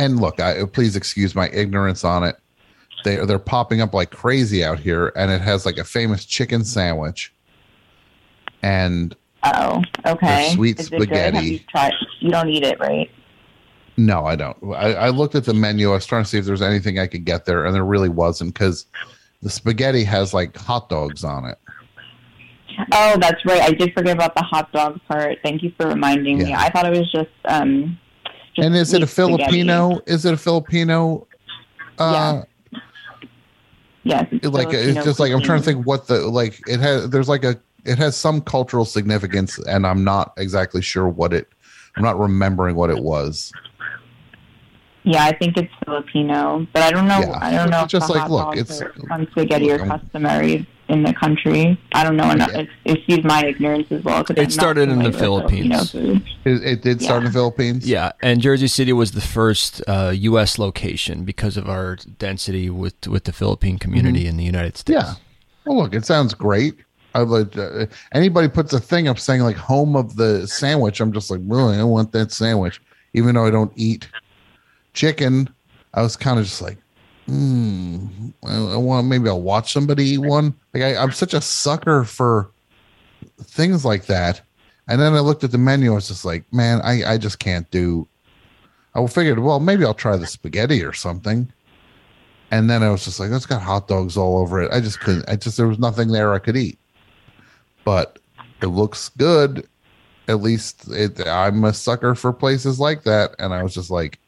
And 0.00 0.18
look, 0.18 0.40
I 0.40 0.64
please 0.64 0.96
excuse 0.96 1.34
my 1.34 1.50
ignorance 1.50 2.04
on 2.04 2.24
it. 2.24 2.36
They 3.04 3.16
they're 3.16 3.38
popping 3.38 3.80
up 3.80 3.92
like 3.92 4.10
crazy 4.10 4.64
out 4.64 4.78
here, 4.78 5.12
and 5.14 5.30
it 5.30 5.40
has 5.42 5.66
like 5.66 5.76
a 5.76 5.84
famous 5.84 6.24
chicken 6.24 6.64
sandwich, 6.64 7.34
and 8.62 9.14
oh, 9.42 9.82
okay. 10.06 10.52
sweet 10.54 10.78
spaghetti. 10.78 11.46
you 11.46 11.58
tried? 11.70 11.92
You 12.20 12.30
don't 12.30 12.48
eat 12.48 12.62
it, 12.62 12.80
right? 12.80 13.10
No, 13.96 14.24
I 14.24 14.36
don't. 14.36 14.56
I, 14.74 14.94
I 14.94 15.08
looked 15.10 15.34
at 15.34 15.44
the 15.44 15.52
menu. 15.52 15.90
I 15.90 15.94
was 15.94 16.06
trying 16.06 16.24
to 16.24 16.28
see 16.28 16.38
if 16.38 16.46
there's 16.46 16.62
anything 16.62 16.98
I 16.98 17.06
could 17.06 17.26
get 17.26 17.44
there, 17.44 17.66
and 17.66 17.74
there 17.74 17.84
really 17.84 18.08
wasn't 18.08 18.54
because 18.54 18.86
the 19.42 19.50
spaghetti 19.50 20.04
has 20.04 20.32
like 20.32 20.56
hot 20.56 20.88
dogs 20.88 21.24
on 21.24 21.44
it. 21.44 21.58
Oh, 22.92 23.18
that's 23.20 23.44
right. 23.44 23.60
I 23.60 23.72
did 23.72 23.92
forget 23.92 24.14
about 24.14 24.34
the 24.34 24.42
hot 24.42 24.72
dog 24.72 24.98
part. 25.08 25.38
Thank 25.42 25.62
you 25.62 25.72
for 25.76 25.88
reminding 25.88 26.38
me. 26.38 26.54
I 26.54 26.70
thought 26.70 26.86
it 26.86 26.98
was 26.98 27.12
just 27.12 27.30
um. 27.44 27.98
And 28.62 28.76
is 28.76 28.92
it 28.92 29.02
a 29.02 29.06
spaghetti. 29.06 29.42
Filipino? 29.44 30.00
Is 30.06 30.24
it 30.24 30.34
a 30.34 30.36
Filipino? 30.36 31.26
Uh, 31.98 32.42
Yes, 34.02 34.26
like 34.44 34.72
it's 34.72 35.04
just 35.04 35.20
like 35.20 35.30
I'm 35.30 35.42
trying 35.42 35.60
to 35.60 35.64
think 35.64 35.86
what 35.86 36.06
the 36.06 36.20
like 36.26 36.58
it 36.66 36.80
has. 36.80 37.10
There's 37.10 37.28
like 37.28 37.44
a 37.44 37.60
it 37.84 37.98
has 37.98 38.16
some 38.16 38.40
cultural 38.40 38.86
significance, 38.86 39.58
and 39.58 39.86
I'm 39.86 40.04
not 40.04 40.32
exactly 40.38 40.80
sure 40.80 41.06
what 41.06 41.34
it. 41.34 41.48
I'm 41.96 42.02
not 42.02 42.18
remembering 42.18 42.76
what 42.76 42.88
it 42.88 43.02
was. 43.02 43.52
Yeah, 45.02 45.24
I 45.24 45.34
think 45.36 45.56
it's 45.56 45.72
Filipino, 45.84 46.66
but 46.74 46.82
I 46.82 46.90
don't 46.90 47.08
know. 47.08 47.20
Yeah. 47.20 47.38
I 47.40 47.50
don't 47.52 47.70
know. 47.70 47.82
It's 47.84 47.92
just 47.92 48.04
if 48.10 48.16
like, 48.16 48.20
hot 48.22 48.30
look, 48.30 48.54
dogs 48.54 48.60
it's- 48.60 48.80
are 48.82 48.94
on 49.10 49.26
spaghetti 49.30 49.68
look, 49.72 49.80
or 49.82 49.86
customary 49.86 50.66
in 50.88 51.02
the 51.04 51.14
country. 51.14 51.80
I 51.92 52.04
don't 52.04 52.16
know 52.16 52.30
enough. 52.30 52.50
Yeah. 52.52 52.58
Ex- 52.58 52.70
Excuse 52.84 53.24
my 53.24 53.44
ignorance 53.44 53.90
as 53.90 54.02
well. 54.04 54.22
'cause 54.24 54.36
It 54.36 54.40
I'm 54.40 54.44
not 54.44 54.52
started 54.52 54.88
in 54.90 54.98
the 55.02 55.10
familiar 55.10 55.10
with 55.44 55.50
Filipino 55.50 55.84
Philippines. 55.84 56.22
It, 56.44 56.64
it 56.64 56.82
did 56.82 57.00
start 57.00 57.18
in 57.18 57.24
the 57.24 57.30
Yeah. 57.30 57.32
Philippines. 57.32 57.88
Yeah, 57.88 58.12
and 58.22 58.40
Jersey 58.40 58.66
City 58.66 58.92
was 58.92 59.12
the 59.12 59.20
first 59.20 59.80
uh, 59.88 60.12
U.S. 60.14 60.58
location 60.58 61.24
because 61.24 61.56
of 61.56 61.68
our 61.68 61.96
density 62.18 62.68
with 62.68 63.06
with 63.06 63.24
the 63.24 63.32
Philippine 63.32 63.78
community 63.78 64.26
in 64.26 64.36
the 64.36 64.44
United 64.44 64.76
States. 64.76 64.98
Yeah. 65.00 65.14
Well, 65.64 65.76
look, 65.78 65.94
it 65.94 66.04
sounds 66.04 66.34
great. 66.34 66.74
I 67.14 67.22
would. 67.22 67.58
Uh, 67.58 67.86
anybody 68.12 68.48
puts 68.48 68.72
a 68.72 68.80
thing 68.80 69.08
up 69.08 69.18
saying 69.18 69.40
like 69.42 69.56
home 69.56 69.96
of 69.96 70.16
the 70.16 70.46
sandwich. 70.46 71.00
I'm 71.00 71.12
just 71.12 71.30
like, 71.30 71.40
really, 71.46 71.76
I 71.78 71.84
want 71.84 72.12
that 72.12 72.32
sandwich, 72.32 72.80
even 73.14 73.34
though 73.34 73.46
I 73.46 73.50
don't 73.50 73.72
eat 73.76 74.08
chicken. 74.92 75.48
I 75.94 76.02
was 76.02 76.16
kind 76.16 76.38
of 76.38 76.44
just 76.44 76.62
like, 76.62 76.78
hmm, 77.26 78.06
I, 78.44 78.72
I 78.72 78.76
want 78.76 79.06
maybe 79.06 79.28
I'll 79.28 79.42
watch 79.42 79.72
somebody 79.72 80.04
eat 80.04 80.18
one. 80.18 80.54
Like 80.74 80.82
I, 80.82 80.96
I'm 80.96 81.12
such 81.12 81.34
a 81.34 81.40
sucker 81.40 82.04
for 82.04 82.50
things 83.42 83.84
like 83.84 84.06
that. 84.06 84.40
And 84.88 85.00
then 85.00 85.14
I 85.14 85.20
looked 85.20 85.44
at 85.44 85.52
the 85.52 85.58
menu. 85.58 85.92
I 85.92 85.94
was 85.94 86.08
just 86.08 86.24
like, 86.24 86.44
man, 86.52 86.80
I, 86.82 87.12
I 87.12 87.18
just 87.18 87.38
can't 87.38 87.70
do. 87.70 88.08
I 88.94 89.06
figured, 89.06 89.38
well, 89.38 89.60
maybe 89.60 89.84
I'll 89.84 89.94
try 89.94 90.16
the 90.16 90.26
spaghetti 90.26 90.84
or 90.84 90.92
something. 90.92 91.52
And 92.50 92.68
then 92.68 92.82
I 92.82 92.90
was 92.90 93.04
just 93.04 93.20
like, 93.20 93.30
it's 93.30 93.46
got 93.46 93.62
hot 93.62 93.86
dogs 93.86 94.16
all 94.16 94.38
over 94.38 94.60
it. 94.60 94.72
I 94.72 94.80
just 94.80 94.98
couldn't. 94.98 95.28
I 95.28 95.36
just 95.36 95.56
there 95.56 95.68
was 95.68 95.78
nothing 95.78 96.08
there 96.08 96.32
I 96.34 96.40
could 96.40 96.56
eat. 96.56 96.78
But 97.84 98.18
it 98.60 98.66
looks 98.66 99.10
good. 99.10 99.68
At 100.26 100.40
least 100.40 100.88
it, 100.88 101.26
I'm 101.26 101.64
a 101.64 101.72
sucker 101.72 102.14
for 102.14 102.32
places 102.32 102.80
like 102.80 103.04
that, 103.04 103.34
and 103.38 103.54
I 103.54 103.62
was 103.62 103.74
just 103.74 103.90
like, 103.90 104.18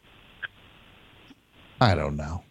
I 1.82 1.96
don't 1.96 2.16
know. 2.16 2.44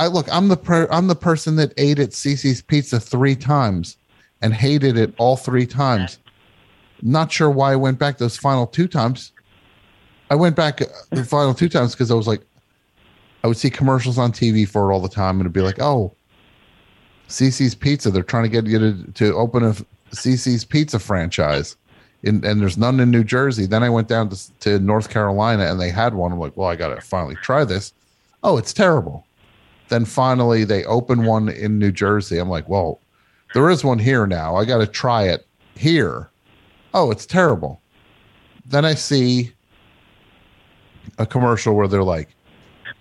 I 0.00 0.08
look. 0.08 0.26
I'm 0.32 0.48
the 0.48 0.56
per, 0.56 0.88
I'm 0.90 1.06
the 1.06 1.14
person 1.14 1.54
that 1.56 1.72
ate 1.76 2.00
at 2.00 2.10
Cicis 2.10 2.66
Pizza 2.66 2.98
three 2.98 3.36
times 3.36 3.96
and 4.40 4.52
hated 4.52 4.98
it 4.98 5.14
all 5.18 5.36
three 5.36 5.66
times. 5.66 6.18
Not 7.00 7.30
sure 7.30 7.48
why 7.48 7.72
I 7.72 7.76
went 7.76 8.00
back 8.00 8.18
those 8.18 8.36
final 8.36 8.66
two 8.66 8.88
times. 8.88 9.30
I 10.30 10.34
went 10.34 10.56
back 10.56 10.82
uh, 10.82 10.86
the 11.10 11.24
final 11.24 11.54
two 11.54 11.68
times 11.68 11.92
because 11.92 12.10
I 12.10 12.14
was 12.14 12.26
like, 12.26 12.42
I 13.44 13.46
would 13.46 13.56
see 13.56 13.70
commercials 13.70 14.18
on 14.18 14.32
TV 14.32 14.68
for 14.68 14.90
it 14.90 14.94
all 14.94 15.00
the 15.00 15.08
time, 15.08 15.36
and 15.36 15.42
it'd 15.42 15.52
be 15.52 15.60
like, 15.60 15.80
"Oh, 15.80 16.12
Cicis 17.28 17.78
Pizza. 17.78 18.10
They're 18.10 18.24
trying 18.24 18.44
to 18.44 18.48
get 18.48 18.66
you 18.66 18.78
to, 18.80 19.12
to 19.12 19.34
open 19.34 19.62
a 19.62 19.74
Cicis 20.10 20.68
Pizza 20.68 20.98
franchise, 20.98 21.76
in, 22.24 22.44
and 22.44 22.60
there's 22.60 22.76
none 22.76 22.98
in 22.98 23.12
New 23.12 23.22
Jersey." 23.22 23.66
Then 23.66 23.84
I 23.84 23.90
went 23.90 24.08
down 24.08 24.30
to, 24.30 24.58
to 24.60 24.78
North 24.80 25.08
Carolina, 25.08 25.70
and 25.70 25.80
they 25.80 25.90
had 25.90 26.14
one. 26.14 26.32
I'm 26.32 26.40
like, 26.40 26.56
"Well, 26.56 26.68
I 26.68 26.74
got 26.74 26.88
to 26.88 27.00
finally 27.00 27.36
try 27.36 27.64
this." 27.64 27.92
Oh, 28.42 28.58
it's 28.58 28.72
terrible. 28.72 29.26
Then 29.88 30.04
finally, 30.04 30.64
they 30.64 30.84
open 30.84 31.24
one 31.24 31.48
in 31.48 31.78
New 31.78 31.92
Jersey. 31.92 32.38
I'm 32.38 32.48
like, 32.48 32.68
"Well, 32.68 33.00
there 33.54 33.70
is 33.70 33.84
one 33.84 33.98
here 33.98 34.26
now. 34.26 34.56
I 34.56 34.64
got 34.64 34.78
to 34.78 34.86
try 34.86 35.24
it 35.24 35.46
here." 35.74 36.30
Oh, 36.94 37.10
it's 37.10 37.26
terrible. 37.26 37.80
Then 38.66 38.84
I 38.84 38.94
see 38.94 39.52
a 41.18 41.26
commercial 41.26 41.74
where 41.74 41.88
they're 41.88 42.02
like, 42.02 42.28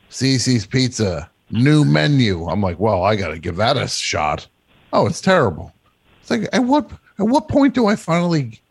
Cicis 0.10 0.70
Pizza 0.70 1.30
new 1.52 1.86
menu. 1.86 2.48
I'm 2.48 2.62
like, 2.62 2.80
well, 2.80 3.04
I 3.04 3.16
got 3.16 3.30
to 3.30 3.40
give 3.40 3.58
that 3.58 3.78
a 3.78 3.88
shot. 3.88 4.48
Oh, 4.94 5.08
it's 5.08 5.22
terrible. 5.22 5.74
It's 6.22 6.32
like, 6.32 6.48
at 6.54 6.64
what 6.64 6.90
at 7.20 7.28
what 7.28 7.48
point 7.48 7.74
do 7.74 7.88
I 7.88 7.96
finally 7.96 8.62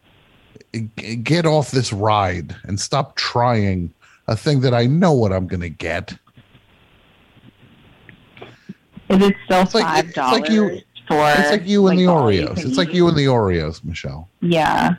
get 1.22 1.46
off 1.46 1.70
this 1.70 1.92
ride 1.92 2.56
and 2.64 2.80
stop 2.80 3.16
trying 3.16 3.92
a 4.28 4.36
thing 4.36 4.60
that 4.60 4.74
I 4.74 4.86
know 4.86 5.12
what 5.12 5.32
I'm 5.32 5.46
going 5.46 5.60
to 5.60 5.68
get? 5.68 6.16
Is 9.10 9.22
it 9.22 9.34
still 9.44 9.62
It's 9.62 9.74
like- 9.74 9.84
five 9.84 10.04
it's 10.06 10.14
dollars 10.14 10.40
like 10.40 10.50
you- 10.50 10.80
for? 11.08 11.28
It's 11.38 11.50
like 11.50 11.66
you 11.66 11.86
and 11.88 11.98
the 11.98 12.04
Oreos. 12.04 12.64
It's 12.64 12.78
like 12.78 12.94
you 12.94 13.08
and 13.08 13.16
the 13.16 13.24
Oreos, 13.26 13.84
Michelle. 13.84 14.28
Yeah. 14.40 14.94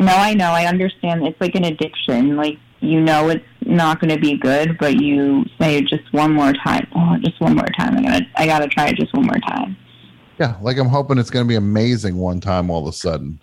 No, 0.00 0.12
I 0.12 0.34
know. 0.34 0.50
I 0.50 0.66
understand. 0.66 1.24
It's 1.26 1.40
like 1.40 1.54
an 1.54 1.64
addiction. 1.64 2.36
Like 2.36 2.58
you 2.80 3.00
know 3.00 3.28
it's 3.28 3.44
not 3.64 4.00
going 4.00 4.12
to 4.12 4.18
be 4.18 4.36
good, 4.36 4.76
but 4.78 4.96
you 5.00 5.44
say 5.60 5.80
just 5.82 6.12
one 6.12 6.32
more 6.32 6.52
time. 6.52 6.84
Oh, 6.96 7.16
just 7.22 7.40
one 7.40 7.54
more 7.54 7.68
time. 7.78 7.96
I 7.98 8.02
gotta, 8.02 8.26
I 8.34 8.46
gotta 8.46 8.66
try 8.66 8.88
it 8.88 8.96
just 8.96 9.14
one 9.14 9.26
more 9.26 9.38
time. 9.48 9.76
Yeah, 10.40 10.56
like 10.60 10.78
I'm 10.78 10.88
hoping 10.88 11.18
it's 11.18 11.30
going 11.30 11.44
to 11.44 11.48
be 11.48 11.54
amazing 11.54 12.16
one 12.16 12.40
time 12.40 12.68
all 12.70 12.82
of 12.82 12.92
a 12.92 12.96
sudden. 12.96 13.38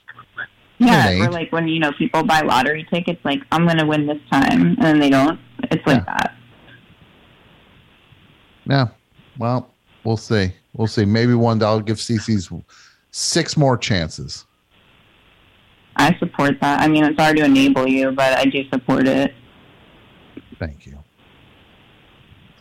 Yeah, 0.79 1.25
or 1.25 1.31
like 1.31 1.51
when 1.53 1.69
you 1.69 1.79
know 1.79 1.93
people 1.93 2.23
buy 2.23 2.41
lottery 2.41 2.85
tickets, 2.91 3.21
like 3.23 3.39
I'm 3.53 3.65
going 3.65 3.77
to 3.77 3.85
win 3.85 4.05
this 4.07 4.19
time, 4.29 4.61
and 4.75 4.81
then 4.81 4.99
they 4.99 5.09
don't. 5.09 5.39
It's 5.71 5.85
like 5.87 6.05
that. 6.05 6.35
Yeah. 8.65 8.87
Well, 9.39 9.71
we'll 10.03 10.17
see. 10.17 10.53
We'll 10.73 10.87
see. 10.87 11.05
Maybe 11.05 11.33
one 11.33 11.57
day 11.57 11.65
I'll 11.65 11.79
give 11.79 11.97
Cicis 11.97 12.63
six 13.09 13.57
more 13.57 13.77
chances. 13.77 14.45
I 15.95 16.15
support 16.19 16.59
that. 16.61 16.81
I 16.81 16.87
mean, 16.87 17.03
it's 17.03 17.19
hard 17.19 17.37
to 17.37 17.45
enable 17.45 17.87
you, 17.87 18.11
but 18.11 18.37
I 18.37 18.45
do 18.45 18.63
support 18.69 19.07
it. 19.07 19.33
Thank 20.59 20.85
you. 20.85 20.97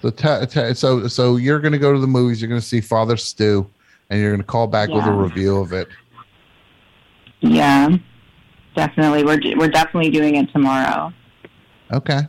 So, 0.01 0.11
ta 0.11 0.45
ta- 0.45 0.73
so, 0.73 1.09
so 1.09 1.37
you're 1.37 1.59
going 1.59 1.73
to 1.73 1.79
go 1.79 1.93
to 1.93 1.99
the 1.99 2.07
movies. 2.07 2.41
You're 2.41 2.49
going 2.49 2.61
to 2.61 2.67
see 2.67 2.81
Father 2.81 3.17
Stu, 3.17 3.69
and 4.09 4.21
you're 4.21 4.31
going 4.31 4.41
to 4.41 4.47
call 4.47 4.67
back 4.67 4.89
with 4.89 5.05
a 5.05 5.13
review 5.13 5.59
of 5.59 5.73
it. 5.73 5.89
Yeah, 7.41 7.97
definitely. 8.75 9.25
We're 9.25 9.41
we're 9.57 9.69
definitely 9.69 10.11
doing 10.11 10.37
it 10.37 10.51
tomorrow. 10.53 11.13
Okay. 11.93 12.21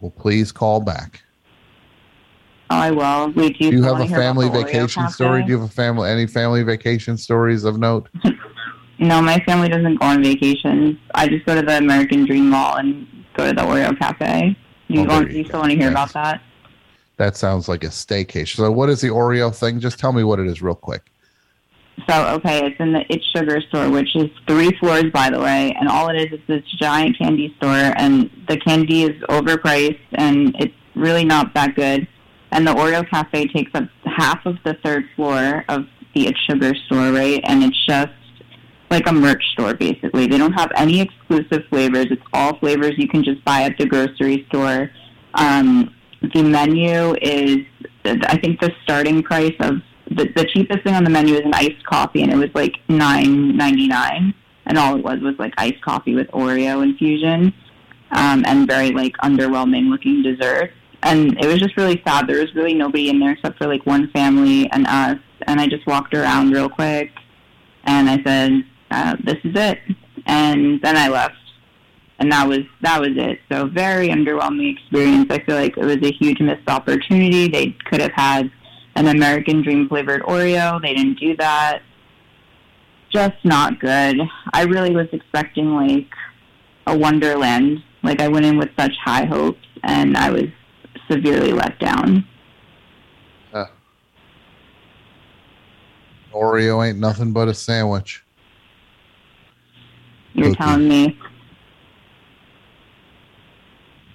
Well, 0.00 0.10
please 0.10 0.50
call 0.50 0.80
back. 0.80 1.22
I 2.72 2.90
will. 2.90 3.32
Wait, 3.32 3.58
do 3.58 3.64
you, 3.66 3.70
Do 3.72 3.76
you 3.78 3.82
have 3.84 4.00
a 4.00 4.06
family 4.06 4.48
vacation 4.48 5.08
story? 5.08 5.42
Do 5.42 5.50
you 5.50 5.60
have 5.60 5.68
a 5.68 5.72
family 5.72 6.08
any 6.10 6.26
family 6.26 6.62
vacation 6.62 7.16
stories 7.16 7.64
of 7.64 7.78
note? 7.78 8.08
No, 8.98 9.20
my 9.20 9.40
family 9.40 9.68
doesn't 9.68 9.96
go 9.96 10.06
on 10.06 10.22
vacations. 10.22 10.96
I 11.16 11.26
just 11.26 11.44
go 11.44 11.56
to 11.56 11.62
the 11.62 11.76
American 11.76 12.24
Dream 12.24 12.50
Mall 12.50 12.76
and 12.76 13.04
go 13.36 13.48
to 13.48 13.52
the 13.52 13.62
Oreo 13.62 13.98
Cafe. 13.98 14.56
You, 14.86 15.00
Oh, 15.00 15.04
want, 15.06 15.32
you 15.32 15.38
you 15.38 15.44
still 15.44 15.58
want 15.58 15.72
to 15.72 15.76
hear 15.76 15.90
Yes. 15.90 15.92
about 15.92 16.12
that? 16.12 16.40
That 17.16 17.36
sounds 17.36 17.68
like 17.68 17.82
a 17.82 17.88
staycation. 17.88 18.56
So, 18.56 18.70
what 18.70 18.88
is 18.90 19.00
the 19.00 19.08
Oreo 19.08 19.52
thing? 19.52 19.80
Just 19.80 19.98
tell 19.98 20.12
me 20.12 20.22
what 20.22 20.38
it 20.38 20.46
is, 20.46 20.62
real 20.62 20.76
quick. 20.76 21.10
So, 22.08 22.26
okay, 22.36 22.64
it's 22.64 22.76
in 22.78 22.92
the 22.92 23.04
It's 23.08 23.24
Sugar 23.34 23.60
store, 23.68 23.90
which 23.90 24.14
is 24.14 24.30
three 24.46 24.70
floors, 24.78 25.06
by 25.12 25.30
the 25.30 25.40
way, 25.40 25.74
and 25.80 25.88
all 25.88 26.08
it 26.08 26.16
is 26.16 26.38
is 26.38 26.40
this 26.46 26.62
giant 26.78 27.18
candy 27.18 27.52
store, 27.56 27.92
and 27.96 28.30
the 28.46 28.56
candy 28.58 29.02
is 29.02 29.20
overpriced, 29.24 29.98
and 30.12 30.54
it's 30.60 30.74
really 30.94 31.24
not 31.24 31.54
that 31.54 31.74
good. 31.74 32.06
And 32.52 32.66
the 32.66 32.72
Oreo 32.74 33.08
Cafe 33.08 33.48
takes 33.48 33.70
up 33.74 33.84
half 34.04 34.44
of 34.46 34.56
the 34.64 34.74
third 34.84 35.04
floor 35.16 35.64
of 35.68 35.86
the 36.14 36.28
It's 36.28 36.38
Sugar 36.40 36.74
store, 36.86 37.10
right? 37.10 37.40
And 37.44 37.64
it's 37.64 37.86
just 37.86 38.12
like 38.90 39.08
a 39.08 39.12
merch 39.12 39.42
store, 39.52 39.74
basically. 39.74 40.26
They 40.26 40.36
don't 40.36 40.52
have 40.52 40.70
any 40.76 41.00
exclusive 41.00 41.64
flavors. 41.70 42.06
It's 42.10 42.22
all 42.34 42.58
flavors 42.58 42.92
you 42.98 43.08
can 43.08 43.24
just 43.24 43.42
buy 43.44 43.62
at 43.62 43.78
the 43.78 43.86
grocery 43.86 44.46
store. 44.48 44.90
Um, 45.34 45.94
the 46.34 46.42
menu 46.42 47.14
is, 47.22 47.58
I 48.04 48.36
think, 48.38 48.60
the 48.60 48.70
starting 48.84 49.22
price 49.22 49.56
of 49.60 49.76
the, 50.10 50.30
the 50.36 50.44
cheapest 50.52 50.84
thing 50.84 50.94
on 50.94 51.04
the 51.04 51.10
menu 51.10 51.34
is 51.34 51.44
an 51.44 51.54
iced 51.54 51.84
coffee, 51.86 52.22
and 52.22 52.30
it 52.30 52.36
was 52.36 52.50
like 52.54 52.74
nine 52.88 53.56
ninety 53.56 53.88
nine, 53.88 54.34
and 54.66 54.76
all 54.76 54.96
it 54.96 55.02
was 55.02 55.20
was 55.20 55.34
like 55.38 55.54
iced 55.56 55.80
coffee 55.80 56.14
with 56.14 56.28
Oreo 56.28 56.82
infusion, 56.82 57.52
um, 58.10 58.44
and 58.46 58.68
very 58.68 58.90
like 58.90 59.16
underwhelming 59.24 59.88
looking 59.88 60.22
dessert. 60.22 60.72
And 61.02 61.36
it 61.42 61.46
was 61.46 61.58
just 61.58 61.76
really 61.76 62.00
sad. 62.06 62.26
There 62.28 62.38
was 62.38 62.54
really 62.54 62.74
nobody 62.74 63.08
in 63.08 63.18
there 63.18 63.32
except 63.32 63.58
for 63.58 63.66
like 63.66 63.84
one 63.86 64.08
family 64.10 64.70
and 64.70 64.86
us. 64.86 65.18
And 65.46 65.60
I 65.60 65.66
just 65.66 65.86
walked 65.86 66.14
around 66.14 66.52
real 66.52 66.68
quick, 66.68 67.10
and 67.84 68.08
I 68.08 68.22
said, 68.22 68.64
uh, 68.90 69.16
"This 69.24 69.38
is 69.44 69.54
it." 69.56 69.80
And 70.26 70.80
then 70.82 70.96
I 70.96 71.08
left, 71.08 71.34
and 72.20 72.30
that 72.30 72.46
was 72.46 72.60
that 72.82 73.00
was 73.00 73.16
it. 73.16 73.40
So 73.50 73.66
very 73.66 74.08
underwhelming 74.08 74.72
experience. 74.72 75.26
I 75.30 75.40
feel 75.40 75.56
like 75.56 75.76
it 75.76 75.84
was 75.84 75.96
a 75.96 76.12
huge 76.12 76.40
missed 76.40 76.68
opportunity. 76.68 77.48
They 77.48 77.76
could 77.90 78.00
have 78.00 78.12
had 78.12 78.52
an 78.94 79.08
American 79.08 79.62
Dream 79.62 79.88
flavored 79.88 80.22
Oreo. 80.22 80.80
They 80.80 80.94
didn't 80.94 81.18
do 81.18 81.36
that. 81.38 81.80
Just 83.10 83.44
not 83.44 83.80
good. 83.80 84.20
I 84.52 84.62
really 84.62 84.94
was 84.94 85.08
expecting 85.12 85.74
like 85.74 86.08
a 86.86 86.96
Wonderland. 86.96 87.82
Like 88.04 88.20
I 88.20 88.28
went 88.28 88.46
in 88.46 88.56
with 88.58 88.70
such 88.78 88.92
high 89.04 89.24
hopes, 89.24 89.66
and 89.82 90.16
I 90.16 90.30
was 90.30 90.44
severely 91.10 91.52
let 91.52 91.78
down. 91.78 92.26
Uh, 93.52 93.66
Oreo 96.32 96.86
ain't 96.86 96.98
nothing 96.98 97.32
but 97.32 97.48
a 97.48 97.54
sandwich. 97.54 98.24
You're 100.34 100.48
Cookie. 100.50 100.56
telling 100.62 100.88
me. 100.88 101.18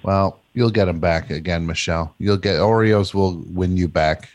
Well, 0.04 0.40
you'll 0.54 0.72
get 0.72 0.86
them 0.86 1.00
back 1.00 1.30
again, 1.30 1.66
Michelle. 1.66 2.16
You'll 2.18 2.38
get 2.38 2.56
Oreos 2.60 3.14
will 3.14 3.44
win 3.48 3.78
you 3.78 3.88
back. 3.88 4.30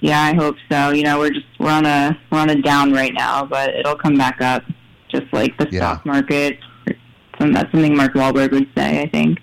Yeah, 0.00 0.20
I 0.22 0.34
hope 0.34 0.56
so. 0.70 0.90
You 0.90 1.02
know, 1.02 1.18
we're 1.18 1.30
just 1.30 1.46
we're 1.58 1.70
on 1.70 1.84
a 1.84 2.16
we're 2.30 2.38
on 2.38 2.48
a 2.50 2.62
down 2.62 2.92
right 2.92 3.12
now, 3.12 3.44
but 3.44 3.70
it'll 3.70 3.96
come 3.96 4.14
back 4.16 4.40
up, 4.40 4.62
just 5.08 5.26
like 5.32 5.56
the 5.58 5.68
Yeah. 5.70 5.78
stock 5.80 6.06
market. 6.06 6.58
That's 7.38 7.70
something 7.72 7.96
Mark 7.96 8.12
Wahlberg 8.14 8.52
would 8.52 8.68
say. 8.76 9.02
I 9.02 9.08
think. 9.08 9.40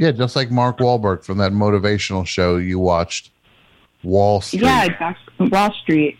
Yeah, 0.00 0.12
just 0.12 0.34
like 0.34 0.50
Mark 0.50 0.78
Wahlberg 0.78 1.22
from 1.22 1.36
that 1.38 1.52
motivational 1.52 2.26
show 2.26 2.56
you 2.56 2.78
watched, 2.78 3.30
Wahl 4.02 4.40
Street. 4.40 4.62
Yeah, 4.62 4.84
exactly. 4.84 5.48
Wahl 5.50 5.70
Street. 5.82 6.16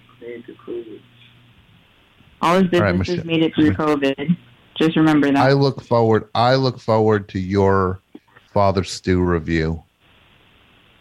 All 2.43 2.61
his 2.61 2.69
All 2.75 2.81
right, 2.81 2.93
businesses 2.93 2.99
Michelle. 2.99 3.25
made 3.25 3.43
it 3.43 3.55
through 3.55 3.73
COVID. 3.73 4.37
Just 4.77 4.97
remember 4.97 5.29
that. 5.29 5.37
I 5.39 5.53
look 5.53 5.81
forward. 5.83 6.29
I 6.35 6.57
look 6.57 6.79
forward 6.79 7.27
to 7.31 7.39
your 7.41 8.01
Father 8.53 8.85
Stu 8.85 9.23
review. 9.23 9.83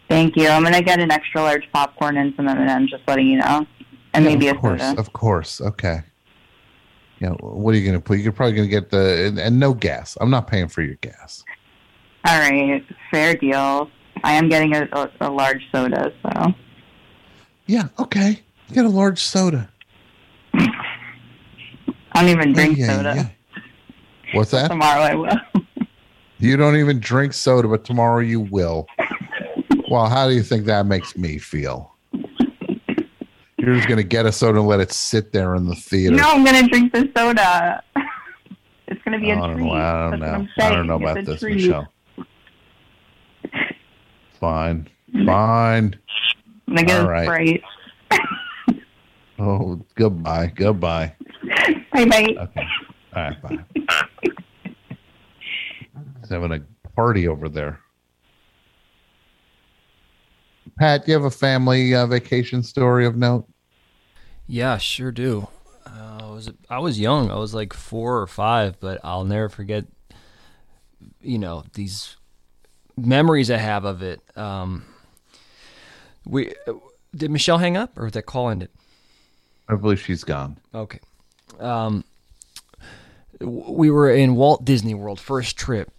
Thank 0.08 0.36
you. 0.36 0.48
I'm 0.48 0.62
gonna 0.62 0.80
get 0.82 1.00
an 1.00 1.10
extra 1.12 1.42
large 1.42 1.70
popcorn 1.74 2.16
and 2.16 2.34
some 2.34 2.48
M&Ms. 2.48 2.88
Just 2.90 3.02
letting 3.06 3.26
you 3.28 3.38
know, 3.40 3.66
and 4.14 4.24
maybe 4.24 4.48
of 4.48 4.56
a 4.56 4.60
course, 4.60 4.80
soda. 4.80 4.98
of 4.98 5.12
course. 5.12 5.60
Okay. 5.60 6.00
Yeah. 7.20 7.32
what 7.40 7.74
are 7.74 7.78
you 7.78 7.84
going 7.84 7.98
to 7.98 8.02
put? 8.02 8.18
You're 8.20 8.32
probably 8.32 8.54
going 8.56 8.66
to 8.66 8.70
get 8.70 8.88
the 8.88 9.26
and, 9.26 9.38
and 9.38 9.60
no 9.60 9.74
gas. 9.74 10.16
I'm 10.22 10.30
not 10.30 10.46
paying 10.46 10.68
for 10.68 10.80
your 10.80 10.94
gas. 11.02 11.44
All 12.26 12.38
right, 12.38 12.84
fair 13.10 13.34
deal. 13.34 13.90
I 14.22 14.32
am 14.32 14.48
getting 14.48 14.74
a, 14.74 14.88
a, 14.92 15.10
a 15.22 15.30
large 15.30 15.62
soda, 15.72 16.12
so 16.22 16.52
Yeah. 17.66 17.88
Okay. 17.98 18.40
Get 18.72 18.84
a 18.84 18.88
large 18.88 19.18
soda. 19.20 19.70
I 20.52 22.22
don't 22.22 22.28
even 22.28 22.52
drink 22.52 22.76
Yeah, 22.78 22.96
soda. 22.96 23.12
yeah. 23.16 23.28
What's 24.34 24.50
that? 24.50 24.68
Tomorrow 24.68 25.00
I 25.00 25.14
will. 25.14 25.36
You 26.42 26.56
don't 26.56 26.76
even 26.76 27.00
drink 27.00 27.34
soda, 27.34 27.68
but 27.68 27.84
tomorrow 27.84 28.20
you 28.20 28.40
will. 28.40 28.86
Well, 29.90 30.08
how 30.08 30.26
do 30.26 30.32
you 30.34 30.42
think 30.42 30.64
that 30.64 30.86
makes 30.86 31.14
me 31.14 31.36
feel? 31.36 31.94
You're 33.58 33.74
just 33.74 33.88
going 33.88 33.98
to 33.98 34.02
get 34.02 34.24
a 34.24 34.32
soda 34.32 34.58
and 34.58 34.66
let 34.66 34.80
it 34.80 34.90
sit 34.90 35.32
there 35.34 35.54
in 35.54 35.66
the 35.66 35.74
theater. 35.74 36.16
No, 36.16 36.30
I'm 36.30 36.42
gonna 36.42 36.66
drink 36.66 36.94
the 36.94 37.10
soda. 37.14 37.82
It's 38.86 39.00
gonna 39.04 39.20
be 39.20 39.30
I 39.32 39.34
a 39.50 39.54
treat. 39.54 39.64
know. 39.66 39.70
I 39.72 40.10
don't 40.10 40.20
That's 40.20 40.42
know. 40.58 40.64
I'm 40.64 40.72
don't 40.72 40.86
know 40.86 40.96
about 40.96 41.24
this, 41.26 41.40
treat. 41.40 41.56
Michelle. 41.56 41.92
Fine. 44.40 44.88
Fine. 45.26 45.96
I'm 46.66 46.74
gonna 46.74 46.86
get 46.86 47.00
All 47.00 47.06
a 47.06 47.10
right. 47.10 47.62
Oh, 49.42 49.80
goodbye. 49.94 50.52
Goodbye. 50.54 51.14
Bye 51.92 52.04
bye. 52.04 52.36
Okay. 52.38 52.66
All 53.16 53.22
right. 53.22 53.42
Bye. 53.42 53.58
He's 56.20 56.28
having 56.28 56.52
a 56.52 56.60
party 56.94 57.26
over 57.26 57.48
there. 57.48 57.80
Pat, 60.78 61.06
do 61.06 61.12
you 61.12 61.16
have 61.16 61.24
a 61.24 61.30
family 61.30 61.94
uh, 61.94 62.06
vacation 62.06 62.62
story 62.62 63.06
of 63.06 63.16
note? 63.16 63.48
Yeah, 64.46 64.76
sure 64.76 65.10
do. 65.10 65.48
Uh, 65.86 66.18
I 66.22 66.30
was 66.30 66.50
I 66.68 66.78
was 66.78 67.00
young. 67.00 67.30
I 67.30 67.36
was 67.36 67.54
like 67.54 67.72
four 67.72 68.20
or 68.20 68.26
five, 68.26 68.78
but 68.78 69.00
I'll 69.02 69.24
never 69.24 69.48
forget. 69.48 69.86
You 71.22 71.38
know 71.38 71.64
these 71.72 72.16
memories 72.96 73.50
I 73.50 73.56
have 73.56 73.84
of 73.84 74.02
it. 74.02 74.20
Um, 74.36 74.84
we 76.26 76.54
did 77.14 77.30
Michelle 77.30 77.58
hang 77.58 77.76
up 77.76 77.98
or 77.98 78.06
did 78.06 78.14
that 78.14 78.26
call 78.26 78.50
ended? 78.50 78.70
I 79.68 79.76
believe 79.76 80.00
she's 80.00 80.24
gone. 80.24 80.58
Okay. 80.74 80.98
Um, 81.58 82.04
we 83.40 83.90
were 83.90 84.10
in 84.10 84.34
Walt 84.34 84.64
Disney 84.64 84.94
World 84.94 85.20
first 85.20 85.56
trip, 85.56 85.90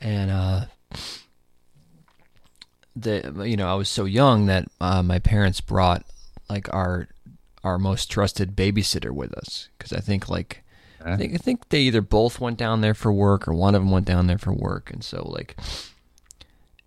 and 0.00 0.30
uh, 0.30 0.64
the 2.96 3.44
you 3.46 3.56
know 3.56 3.68
I 3.68 3.74
was 3.74 3.88
so 3.88 4.04
young 4.04 4.46
that 4.46 4.66
uh, 4.80 5.02
my 5.02 5.18
parents 5.18 5.60
brought 5.60 6.04
like 6.48 6.72
our 6.72 7.08
our 7.64 7.78
most 7.78 8.10
trusted 8.10 8.56
babysitter 8.56 9.10
with 9.10 9.32
us 9.34 9.68
because 9.78 9.92
I 9.92 10.00
think 10.00 10.28
like 10.28 10.62
I 11.04 11.16
think 11.16 11.34
I 11.34 11.38
think 11.38 11.68
they 11.70 11.80
either 11.80 12.02
both 12.02 12.40
went 12.40 12.58
down 12.58 12.80
there 12.80 12.94
for 12.94 13.12
work 13.12 13.48
or 13.48 13.54
one 13.54 13.74
of 13.74 13.82
them 13.82 13.90
went 13.90 14.06
down 14.06 14.26
there 14.26 14.38
for 14.38 14.52
work, 14.52 14.90
and 14.92 15.02
so 15.02 15.26
like 15.28 15.56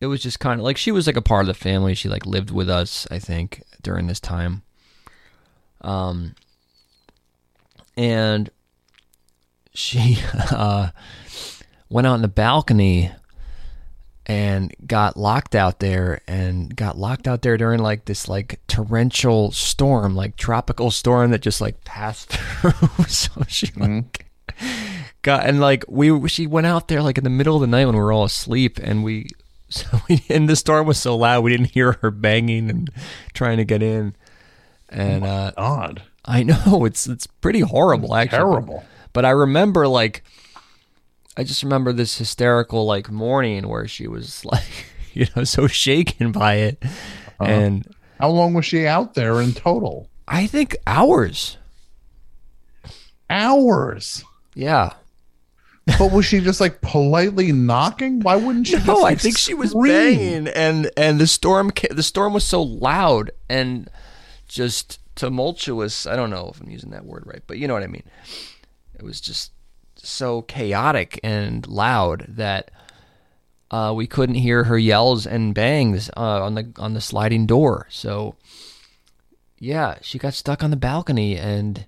it 0.03 0.07
was 0.07 0.21
just 0.21 0.41
kind 0.41 0.59
of 0.59 0.65
like 0.65 0.75
she 0.75 0.91
was 0.91 1.07
like 1.07 1.15
a 1.15 1.21
part 1.21 1.43
of 1.43 1.47
the 1.47 1.53
family. 1.53 1.95
She 1.95 2.09
like 2.09 2.25
lived 2.25 2.51
with 2.51 2.69
us, 2.69 3.07
I 3.09 3.19
think, 3.19 3.63
during 3.81 4.07
this 4.07 4.19
time. 4.19 4.61
Um, 5.79 6.35
and 7.95 8.49
she 9.73 10.17
uh, 10.51 10.89
went 11.89 12.05
out 12.05 12.15
on 12.15 12.21
the 12.21 12.27
balcony 12.27 13.11
and 14.25 14.75
got 14.85 15.15
locked 15.15 15.55
out 15.55 15.79
there 15.79 16.19
and 16.27 16.75
got 16.75 16.97
locked 16.97 17.25
out 17.25 17.41
there 17.41 17.55
during 17.55 17.79
like 17.79 18.03
this 18.03 18.27
like 18.27 18.59
torrential 18.67 19.51
storm 19.51 20.15
like 20.15 20.37
tropical 20.37 20.91
storm 20.91 21.31
that 21.31 21.41
just 21.41 21.59
like 21.59 21.83
passed 21.83 22.29
through 22.61 22.71
so 23.07 23.29
she 23.49 23.69
like 23.75 24.25
got 25.23 25.45
and 25.45 25.59
like 25.59 25.83
we 25.89 26.29
she 26.29 26.47
went 26.47 26.65
out 26.65 26.87
there 26.87 27.01
like 27.01 27.17
in 27.17 27.25
the 27.25 27.29
middle 27.29 27.55
of 27.55 27.61
the 27.61 27.67
night 27.67 27.85
when 27.85 27.95
we 27.95 28.01
were 28.01 28.13
all 28.13 28.23
asleep 28.23 28.79
and 28.81 29.03
we 29.03 29.27
so 29.91 29.99
we 30.09 30.23
and 30.29 30.47
the 30.49 30.55
storm 30.55 30.85
was 30.87 30.97
so 30.99 31.15
loud 31.15 31.43
we 31.43 31.51
didn't 31.51 31.71
hear 31.71 31.93
her 32.01 32.11
banging 32.11 32.69
and 32.69 32.89
trying 33.33 33.57
to 33.57 33.65
get 33.65 33.81
in 33.81 34.15
and 34.89 35.23
uh 35.23 35.51
Odd. 35.57 36.03
I 36.25 36.43
know 36.43 36.85
it's 36.85 37.07
it's 37.07 37.25
pretty 37.27 37.61
horrible 37.61 38.15
actually. 38.15 38.37
Terrible. 38.37 38.83
But 39.13 39.25
I 39.25 39.31
remember 39.31 39.87
like 39.87 40.23
I 41.35 41.43
just 41.43 41.63
remember 41.63 41.91
this 41.93 42.17
hysterical 42.17 42.85
like 42.85 43.09
morning 43.09 43.67
where 43.67 43.87
she 43.87 44.07
was 44.07 44.45
like 44.53 44.85
you 45.13 45.25
know 45.35 45.43
so 45.43 45.67
shaken 45.67 46.31
by 46.31 46.55
it 46.55 46.77
Uh-huh. 46.83 47.45
and 47.45 47.87
How 48.19 48.29
long 48.29 48.53
was 48.53 48.65
she 48.65 48.85
out 48.87 49.15
there 49.15 49.41
in 49.41 49.53
total? 49.53 50.09
I 50.27 50.45
think 50.47 50.77
hours. 50.87 51.57
Hours. 53.29 54.23
Yeah. 54.55 54.93
But 55.85 56.11
was 56.11 56.25
she 56.25 56.39
just 56.39 56.61
like 56.61 56.79
politely 56.81 57.51
knocking? 57.51 58.21
Why 58.21 58.35
wouldn't 58.37 58.67
she? 58.67 58.73
No, 58.73 58.79
just, 58.79 58.89
I 58.89 59.01
like, 59.01 59.19
think 59.19 59.37
she 59.37 59.53
was 59.53 59.71
scream? 59.71 59.91
banging 59.91 60.47
and 60.47 60.89
and 60.95 61.19
the 61.19 61.27
storm 61.27 61.71
ca- 61.71 61.93
the 61.93 62.03
storm 62.03 62.33
was 62.33 62.45
so 62.45 62.61
loud 62.61 63.31
and 63.49 63.89
just 64.47 64.99
tumultuous. 65.15 66.07
I 66.07 66.15
don't 66.15 66.29
know 66.29 66.51
if 66.53 66.61
I'm 66.61 66.69
using 66.69 66.91
that 66.91 67.05
word 67.05 67.23
right, 67.25 67.41
but 67.47 67.57
you 67.57 67.67
know 67.67 67.73
what 67.73 67.83
I 67.83 67.87
mean. 67.87 68.03
It 68.95 69.03
was 69.03 69.19
just 69.19 69.51
so 69.95 70.41
chaotic 70.43 71.19
and 71.23 71.67
loud 71.67 72.25
that 72.29 72.71
uh, 73.71 73.93
we 73.95 74.07
couldn't 74.07 74.35
hear 74.35 74.65
her 74.65 74.77
yells 74.77 75.25
and 75.25 75.53
bangs 75.53 76.09
uh, 76.15 76.43
on 76.43 76.55
the 76.55 76.71
on 76.77 76.93
the 76.93 77.01
sliding 77.01 77.45
door. 77.45 77.87
So 77.89 78.35
yeah, 79.59 79.95
she 80.01 80.17
got 80.17 80.33
stuck 80.33 80.63
on 80.63 80.69
the 80.71 80.77
balcony 80.77 81.37
and 81.37 81.85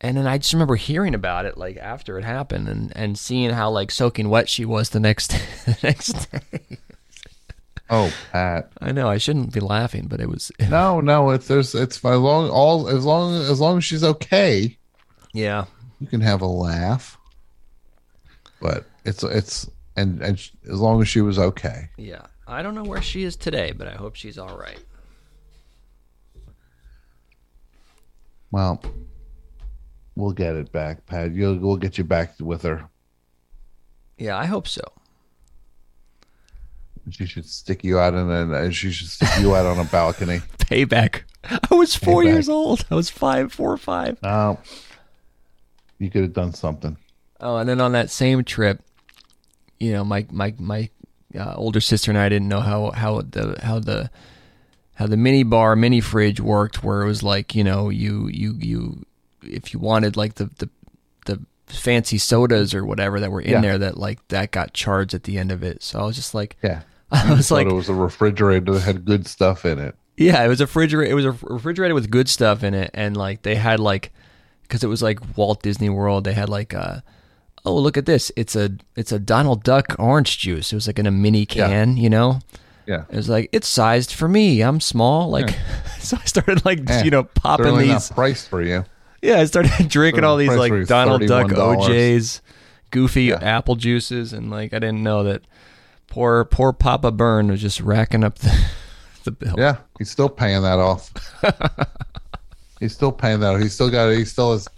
and 0.00 0.16
then 0.16 0.26
I 0.26 0.38
just 0.38 0.52
remember 0.52 0.76
hearing 0.76 1.14
about 1.14 1.46
it 1.46 1.56
like 1.56 1.76
after 1.76 2.18
it 2.18 2.24
happened 2.24 2.68
and 2.68 2.92
and 2.96 3.18
seeing 3.18 3.50
how 3.50 3.70
like 3.70 3.90
soaking 3.90 4.28
wet 4.28 4.48
she 4.48 4.64
was 4.64 4.90
the 4.90 5.00
next 5.00 5.28
the 5.66 5.78
next 5.82 6.30
day. 6.30 6.78
Oh, 7.90 8.12
Pat. 8.32 8.72
I 8.80 8.92
know 8.92 9.08
I 9.08 9.18
shouldn't 9.18 9.52
be 9.52 9.60
laughing, 9.60 10.06
but 10.08 10.20
it 10.20 10.28
was 10.28 10.50
No, 10.68 11.00
no. 11.00 11.30
It's 11.30 11.46
there's 11.48 11.74
it's 11.74 11.98
as 11.98 12.02
long 12.04 12.48
all 12.50 12.88
as 12.88 13.04
long 13.04 13.34
as 13.34 13.60
long 13.60 13.78
as 13.78 13.84
she's 13.84 14.04
okay, 14.04 14.76
yeah. 15.32 15.66
you 16.00 16.06
can 16.06 16.20
have 16.20 16.40
a 16.40 16.46
laugh. 16.46 17.18
But 18.60 18.86
it's 19.04 19.22
it's 19.22 19.70
and 19.96 20.22
and 20.22 20.38
sh- 20.38 20.50
as 20.70 20.80
long 20.80 21.02
as 21.02 21.08
she 21.08 21.20
was 21.20 21.38
okay. 21.38 21.90
Yeah. 21.96 22.26
I 22.46 22.62
don't 22.62 22.74
know 22.74 22.84
where 22.84 23.00
she 23.02 23.22
is 23.22 23.36
today, 23.36 23.72
but 23.72 23.88
I 23.88 23.92
hope 23.94 24.16
she's 24.16 24.38
all 24.38 24.56
right. 24.58 24.78
Well, 28.50 28.82
we'll 30.16 30.32
get 30.32 30.56
it 30.56 30.72
back, 30.72 31.06
Pat. 31.06 31.32
You'll 31.32 31.58
we'll 31.58 31.76
get 31.76 31.98
you 31.98 32.04
back 32.04 32.34
with 32.40 32.62
her. 32.62 32.88
Yeah, 34.18 34.36
I 34.36 34.46
hope 34.46 34.68
so. 34.68 34.82
She 37.10 37.26
should 37.26 37.44
stick 37.46 37.84
you 37.84 37.98
out 37.98 38.14
in 38.14 38.30
a 38.30 38.72
she 38.72 38.90
should 38.90 39.08
stick 39.08 39.28
you 39.40 39.54
out 39.54 39.66
on 39.66 39.78
a 39.78 39.84
balcony. 39.84 40.38
Payback. 40.58 41.22
I 41.70 41.74
was 41.74 41.94
four 41.94 42.22
Payback. 42.22 42.26
years 42.26 42.48
old. 42.48 42.86
I 42.90 42.94
was 42.94 43.10
five, 43.10 43.52
four 43.52 43.70
or 43.70 43.76
five. 43.76 44.22
No, 44.22 44.58
you 45.98 46.10
could 46.10 46.22
have 46.22 46.32
done 46.32 46.54
something. 46.54 46.96
Oh, 47.40 47.56
and 47.56 47.68
then 47.68 47.80
on 47.80 47.92
that 47.92 48.10
same 48.10 48.42
trip, 48.44 48.80
you 49.78 49.92
know, 49.92 50.04
my 50.04 50.26
my 50.30 50.54
my 50.58 50.88
uh, 51.38 51.54
older 51.56 51.80
sister 51.80 52.10
and 52.10 52.18
I 52.18 52.28
didn't 52.30 52.48
know 52.48 52.60
how 52.60 52.90
how 52.92 53.20
the 53.20 53.58
how 53.62 53.80
the 53.80 54.10
how 54.94 55.06
the 55.06 55.16
mini 55.16 55.42
bar 55.42 55.76
mini 55.76 56.00
fridge 56.00 56.40
worked, 56.40 56.82
where 56.82 57.02
it 57.02 57.06
was 57.06 57.22
like 57.22 57.54
you 57.54 57.64
know 57.64 57.90
you 57.90 58.28
you 58.28 58.54
you 58.58 59.04
if 59.46 59.72
you 59.72 59.80
wanted 59.80 60.16
like 60.16 60.34
the 60.34 60.46
the 60.58 60.68
the 61.26 61.40
fancy 61.66 62.18
sodas 62.18 62.74
or 62.74 62.84
whatever 62.84 63.18
that 63.20 63.30
were 63.30 63.40
in 63.40 63.50
Yeah. 63.52 63.60
there 63.60 63.78
that 63.78 63.96
like 63.96 64.26
that 64.28 64.50
got 64.50 64.74
charged 64.74 65.14
at 65.14 65.24
the 65.24 65.38
end 65.38 65.50
of 65.50 65.62
it. 65.62 65.82
So 65.82 65.98
I 66.00 66.04
was 66.04 66.16
just 66.16 66.34
like, 66.34 66.56
Yeah, 66.62 66.82
I 67.10 67.32
was 67.34 67.50
like, 67.50 67.66
it 67.66 67.72
was 67.72 67.88
a 67.88 67.94
refrigerator 67.94 68.72
that 68.72 68.80
had 68.80 69.04
good 69.04 69.26
stuff 69.26 69.64
in 69.64 69.78
it. 69.78 69.94
Yeah, 70.16 70.44
it 70.44 70.48
was 70.48 70.60
a 70.60 70.64
refrigerator. 70.64 71.10
It 71.10 71.14
was 71.14 71.24
a 71.24 71.32
refrigerator 71.42 71.94
with 71.94 72.10
good 72.10 72.28
stuff 72.28 72.62
in 72.62 72.74
it, 72.74 72.90
and 72.94 73.16
like 73.16 73.42
they 73.42 73.56
had 73.56 73.80
like, 73.80 74.12
because 74.62 74.84
it 74.84 74.88
was 74.88 75.02
like 75.02 75.18
Walt 75.36 75.62
Disney 75.62 75.88
World. 75.88 76.22
They 76.24 76.34
had 76.34 76.48
like, 76.48 76.72
uh, 76.72 77.00
oh 77.64 77.74
look 77.76 77.96
at 77.96 78.06
this! 78.06 78.30
It's 78.36 78.54
a 78.54 78.70
it's 78.94 79.10
a 79.10 79.18
Donald 79.18 79.64
Duck 79.64 79.96
orange 79.98 80.38
juice. 80.38 80.72
It 80.72 80.76
was 80.76 80.86
like 80.86 80.98
in 81.00 81.06
a 81.06 81.10
mini 81.10 81.46
Yeah. 81.50 81.66
can, 81.66 81.96
you 81.96 82.08
know. 82.10 82.38
Yeah, 82.86 83.04
It 83.10 83.16
was 83.16 83.28
like 83.30 83.48
it's 83.50 83.66
sized 83.66 84.12
for 84.12 84.28
me. 84.28 84.60
I'm 84.62 84.78
small. 84.78 85.30
Like, 85.30 85.56
so 86.00 86.16
I 86.20 86.24
started 86.26 86.64
like 86.66 86.88
Eh, 86.88 87.02
you 87.04 87.10
know 87.10 87.24
popping 87.24 87.64
certainly 87.64 87.84
these. 87.86 88.10
not 88.10 88.14
priced 88.14 88.48
for 88.50 88.60
you. 88.62 88.84
Yeah, 89.24 89.40
I 89.40 89.44
started 89.46 89.72
drinking 89.88 90.22
all 90.24 90.36
these 90.36 90.54
like 90.54 90.86
Donald 90.86 91.26
Duck 91.26 91.46
OJ's, 91.48 92.42
goofy 92.90 93.24
Yeah. 93.24 93.38
apple 93.42 93.74
juices, 93.74 94.32
and 94.34 94.50
like 94.50 94.74
I 94.74 94.78
didn't 94.78 95.02
know 95.02 95.24
that 95.24 95.42
poor 96.08 96.44
poor 96.44 96.74
Papa 96.74 97.10
Byrne 97.10 97.48
was 97.48 97.62
just 97.62 97.80
racking 97.80 98.22
up 98.22 98.38
the 98.40 98.54
the 99.24 99.30
bill. 99.30 99.54
Yeah, 99.56 99.78
he's 99.98 100.10
still 100.10 100.28
paying 100.28 100.62
that 100.62 100.78
off. 100.78 101.10
he's 102.80 102.92
still 102.92 103.12
paying 103.12 103.40
that. 103.40 103.60
He's 103.60 103.72
still 103.72 103.90
got. 103.90 104.10
It. 104.10 104.18
He 104.18 104.24
still 104.26 104.52
is. 104.52 104.68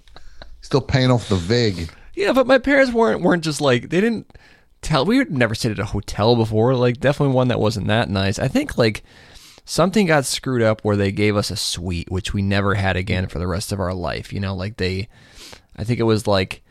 Still 0.61 0.81
paying 0.81 1.11
off 1.11 1.29
the 1.29 1.37
vig. 1.37 1.91
Yeah, 2.15 2.33
but 2.33 2.47
my 2.47 2.59
parents 2.59 2.93
weren't 2.93 3.23
weren't 3.23 3.45
just 3.45 3.61
like 3.61 3.91
they 3.91 4.01
didn't 4.01 4.33
tell. 4.81 5.05
We 5.05 5.19
had 5.19 5.31
never 5.31 5.55
stayed 5.55 5.73
at 5.73 5.79
a 5.79 5.85
hotel 5.87 6.37
before. 6.37 6.75
Like 6.77 6.99
definitely 7.01 7.35
one 7.35 7.49
that 7.49 7.59
wasn't 7.61 7.89
that 7.89 8.09
nice. 8.09 8.39
I 8.39 8.49
think 8.49 8.79
like 8.79 9.03
something 9.67 10.07
got 10.07 10.25
screwed 10.25 10.63
up 10.63 10.81
where 10.83 10.97
they 10.97 11.13
gave 11.13 11.37
us 11.37 11.51
a 11.51 11.57
suite, 11.57 12.11
which 12.11 12.33
we 12.33 12.41
never 12.41 12.77
had 12.77 12.97
again 12.97 13.27
for 13.27 13.39
the 13.39 13.47
rest 13.47 13.73
of 13.73 13.81
our 13.81 13.93
life. 13.93 14.33
You 14.33 14.41
know, 14.41 14.55
like 14.55 14.79
they, 14.79 15.09
I 15.77 15.85
think 15.85 16.01
it 16.01 16.05
was 16.05 16.27
like, 16.27 16.63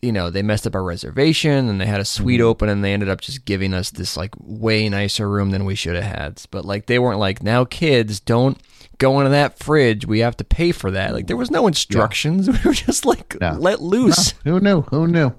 you 0.00 0.12
know, 0.12 0.30
they 0.30 0.42
messed 0.42 0.66
up 0.66 0.74
our 0.74 0.82
reservation 0.82 1.68
and 1.68 1.80
they 1.80 1.86
had 1.86 2.00
a 2.00 2.04
suite 2.04 2.40
mm-hmm. 2.40 2.48
open 2.48 2.68
and 2.68 2.82
they 2.82 2.92
ended 2.92 3.08
up 3.08 3.20
just 3.20 3.44
giving 3.44 3.74
us 3.74 3.90
this 3.90 4.16
like 4.16 4.34
way 4.40 4.88
nicer 4.88 5.28
room 5.28 5.50
than 5.50 5.64
we 5.64 5.74
should 5.74 5.94
have 5.94 6.16
had. 6.16 6.42
But 6.50 6.64
like 6.64 6.86
they 6.86 6.98
weren't 6.98 7.20
like 7.20 7.42
now 7.42 7.64
kids 7.64 8.18
don't 8.18 8.58
go 8.98 9.18
into 9.20 9.30
that 9.30 9.58
fridge. 9.58 10.06
We 10.06 10.20
have 10.20 10.36
to 10.38 10.44
pay 10.44 10.72
for 10.72 10.90
that. 10.92 11.12
Like 11.12 11.26
there 11.26 11.36
was 11.36 11.50
no 11.50 11.66
instructions. 11.66 12.48
We 12.52 12.58
were 12.64 12.74
just 12.74 13.04
like 13.04 13.40
No. 13.40 13.52
let 13.52 13.80
loose. 13.80 14.34
Who 14.44 14.60
knew? 14.60 14.82
Who 14.82 15.06
knew? 15.06 15.34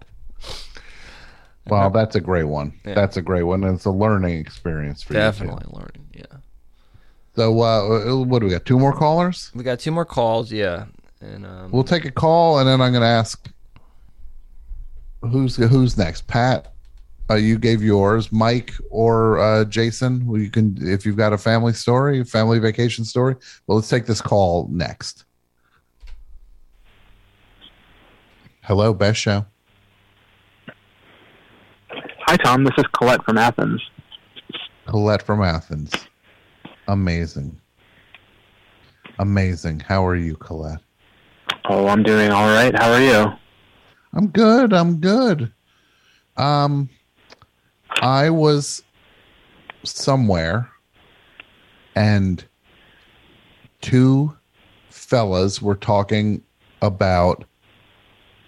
Well, 1.67 1.89
that's 1.89 2.15
a 2.15 2.21
great 2.21 2.43
one. 2.43 2.73
That's 2.83 3.15
a 3.15 3.21
great 3.21 3.43
one. 3.43 3.63
And 3.63 3.75
it's 3.75 3.85
a 3.85 3.91
learning 3.91 4.37
experience 4.37 5.01
for 5.01 5.13
you. 5.13 5.19
Definitely 5.19 5.65
learning. 5.71 6.02
Yeah. 7.35 7.43
So, 7.45 7.61
uh, 7.61 8.23
what 8.25 8.39
do 8.39 8.45
we 8.45 8.51
got? 8.51 8.65
Two 8.65 8.79
more 8.79 8.93
callers. 8.93 9.51
We 9.55 9.63
got 9.63 9.79
two 9.79 9.91
more 9.91 10.05
calls. 10.05 10.51
Yeah. 10.51 10.85
And 11.21 11.45
um, 11.45 11.71
We'll 11.71 11.83
take 11.83 12.05
a 12.05 12.11
call, 12.11 12.59
and 12.59 12.67
then 12.67 12.81
I'm 12.81 12.91
going 12.91 13.01
to 13.01 13.07
ask 13.07 13.49
who's 15.21 15.55
who's 15.55 15.97
next. 15.97 16.27
Pat, 16.27 16.73
uh, 17.29 17.35
you 17.35 17.57
gave 17.57 17.81
yours. 17.81 18.31
Mike 18.31 18.73
or 18.89 19.39
uh, 19.39 19.65
Jason, 19.65 20.29
you 20.35 20.49
can 20.49 20.77
if 20.81 21.05
you've 21.05 21.17
got 21.17 21.33
a 21.33 21.37
family 21.37 21.73
story, 21.73 22.23
family 22.23 22.59
vacation 22.59 23.05
story. 23.05 23.35
Well, 23.67 23.77
let's 23.77 23.89
take 23.89 24.05
this 24.05 24.21
call 24.21 24.67
next. 24.69 25.25
Hello, 28.63 28.93
best 28.93 29.19
show. 29.19 29.45
Hi, 32.25 32.37
Tom. 32.37 32.63
This 32.63 32.73
is 32.77 32.85
Colette 32.93 33.23
from 33.25 33.37
Athens. 33.37 33.81
Colette 34.87 35.21
from 35.21 35.41
Athens. 35.41 35.91
Amazing. 36.87 37.59
Amazing. 39.19 39.79
How 39.79 40.05
are 40.05 40.15
you, 40.15 40.35
Colette? 40.35 40.79
Oh, 41.65 41.87
I'm 41.87 42.03
doing 42.03 42.31
all 42.31 42.47
right. 42.47 42.77
How 42.77 42.91
are 42.91 43.01
you? 43.01 43.33
I'm 44.13 44.27
good. 44.27 44.73
I'm 44.73 44.97
good. 44.97 45.51
Um, 46.35 46.89
I 48.01 48.29
was 48.29 48.83
somewhere, 49.83 50.69
and 51.95 52.43
two 53.81 54.35
fellas 54.89 55.61
were 55.61 55.75
talking 55.75 56.41
about 56.81 57.45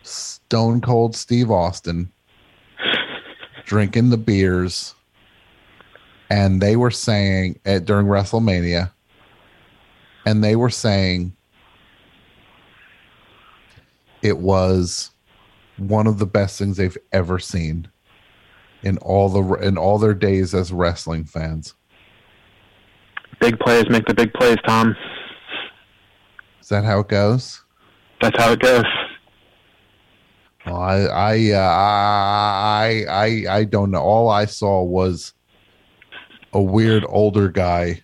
Stone 0.04 0.82
Cold 0.82 1.16
Steve 1.16 1.52
Austin 1.52 2.12
drinking 3.66 4.10
the 4.10 4.18
beers 4.18 4.95
and 6.30 6.62
they 6.62 6.76
were 6.76 6.92
saying 6.92 7.60
uh, 7.66 7.80
during 7.80 8.08
WrestleMania, 8.08 8.92
and 10.26 10.44
they 10.44 10.56
were 10.56 10.70
saying 10.70 11.36
it 14.22 14.38
was 14.38 15.12
one 15.78 16.08
of 16.08 16.20
the 16.20 16.26
best 16.26 16.58
things 16.58 16.78
they've 16.78 16.98
ever 17.12 17.38
seen 17.38 17.88
in 18.84 18.98
all 19.00 19.30
the 19.30 19.56
in 19.66 19.78
all 19.78 19.98
their 19.98 20.14
days 20.14 20.54
as 20.56 20.72
wrestling 20.72 21.26
fans. 21.26 21.74
Big 23.40 23.60
plays 23.60 23.90
make 23.90 24.06
the 24.06 24.14
big 24.14 24.34
plays, 24.34 24.58
Tom. 24.66 24.96
Is 26.62 26.70
that 26.70 26.84
how 26.84 27.02
it 27.02 27.08
goes? 27.08 27.62
That's 28.22 28.38
how 28.42 28.52
it 28.54 28.60
goes. 28.60 28.86
Well, 30.66 30.78
I 30.78 30.96
I 31.04 31.52
uh, 31.52 31.60
I 31.60 33.06
I 33.08 33.58
I 33.58 33.64
don't 33.66 33.92
know. 33.92 34.02
All 34.02 34.30
I 34.30 34.46
saw 34.46 34.82
was 34.82 35.35
a 36.56 36.62
weird 36.62 37.06
older 37.10 37.50
guy 37.50 38.02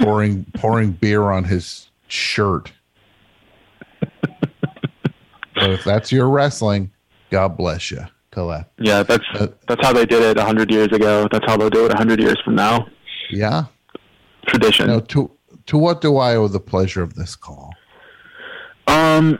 pouring 0.00 0.44
pouring 0.54 0.90
beer 0.90 1.30
on 1.30 1.44
his 1.44 1.88
shirt. 2.08 2.72
but 4.20 5.70
if 5.70 5.84
that's 5.84 6.10
your 6.10 6.28
wrestling, 6.28 6.90
God 7.30 7.56
bless 7.56 7.90
you, 7.90 8.04
Colette. 8.32 8.68
Yeah, 8.78 9.04
that's 9.04 9.24
Uh, 9.34 9.46
that's 9.68 9.84
how 9.86 9.92
they 9.92 10.04
did 10.04 10.22
it 10.22 10.38
hundred 10.38 10.70
years 10.72 10.88
ago. 10.88 11.28
That's 11.30 11.46
how 11.46 11.56
they'll 11.56 11.70
do 11.70 11.86
it 11.86 11.92
hundred 11.92 12.20
years 12.20 12.38
from 12.44 12.56
now. 12.56 12.88
Yeah. 13.30 13.66
Tradition. 14.46 14.88
Now, 14.88 14.98
to 14.98 15.30
to 15.66 15.78
what 15.78 16.00
do 16.00 16.16
I 16.16 16.34
owe 16.34 16.48
the 16.48 16.60
pleasure 16.60 17.02
of 17.02 17.14
this 17.14 17.36
call? 17.36 17.72
Um, 18.88 19.38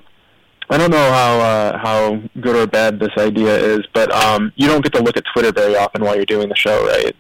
I 0.71 0.79
don't 0.79 0.93
know 0.93 1.11
how 1.11 1.41
uh, 1.41 1.79
how 1.79 2.23
good 2.41 2.55
or 2.55 2.69
bad 2.69 3.01
this 3.01 3.11
idea 3.19 3.59
is, 3.59 3.81
but 3.93 4.13
um, 4.13 4.53
you 4.55 4.69
don't 4.69 4.83
get 4.83 4.93
to 4.95 5.03
look 5.03 5.17
at 5.17 5.25
Twitter 5.35 5.51
very 5.51 5.77
often 5.77 6.05
while 6.05 6.15
you're 6.15 6.25
doing 6.25 6.49
the 6.49 6.55
show, 6.57 6.87
right? 6.87 7.17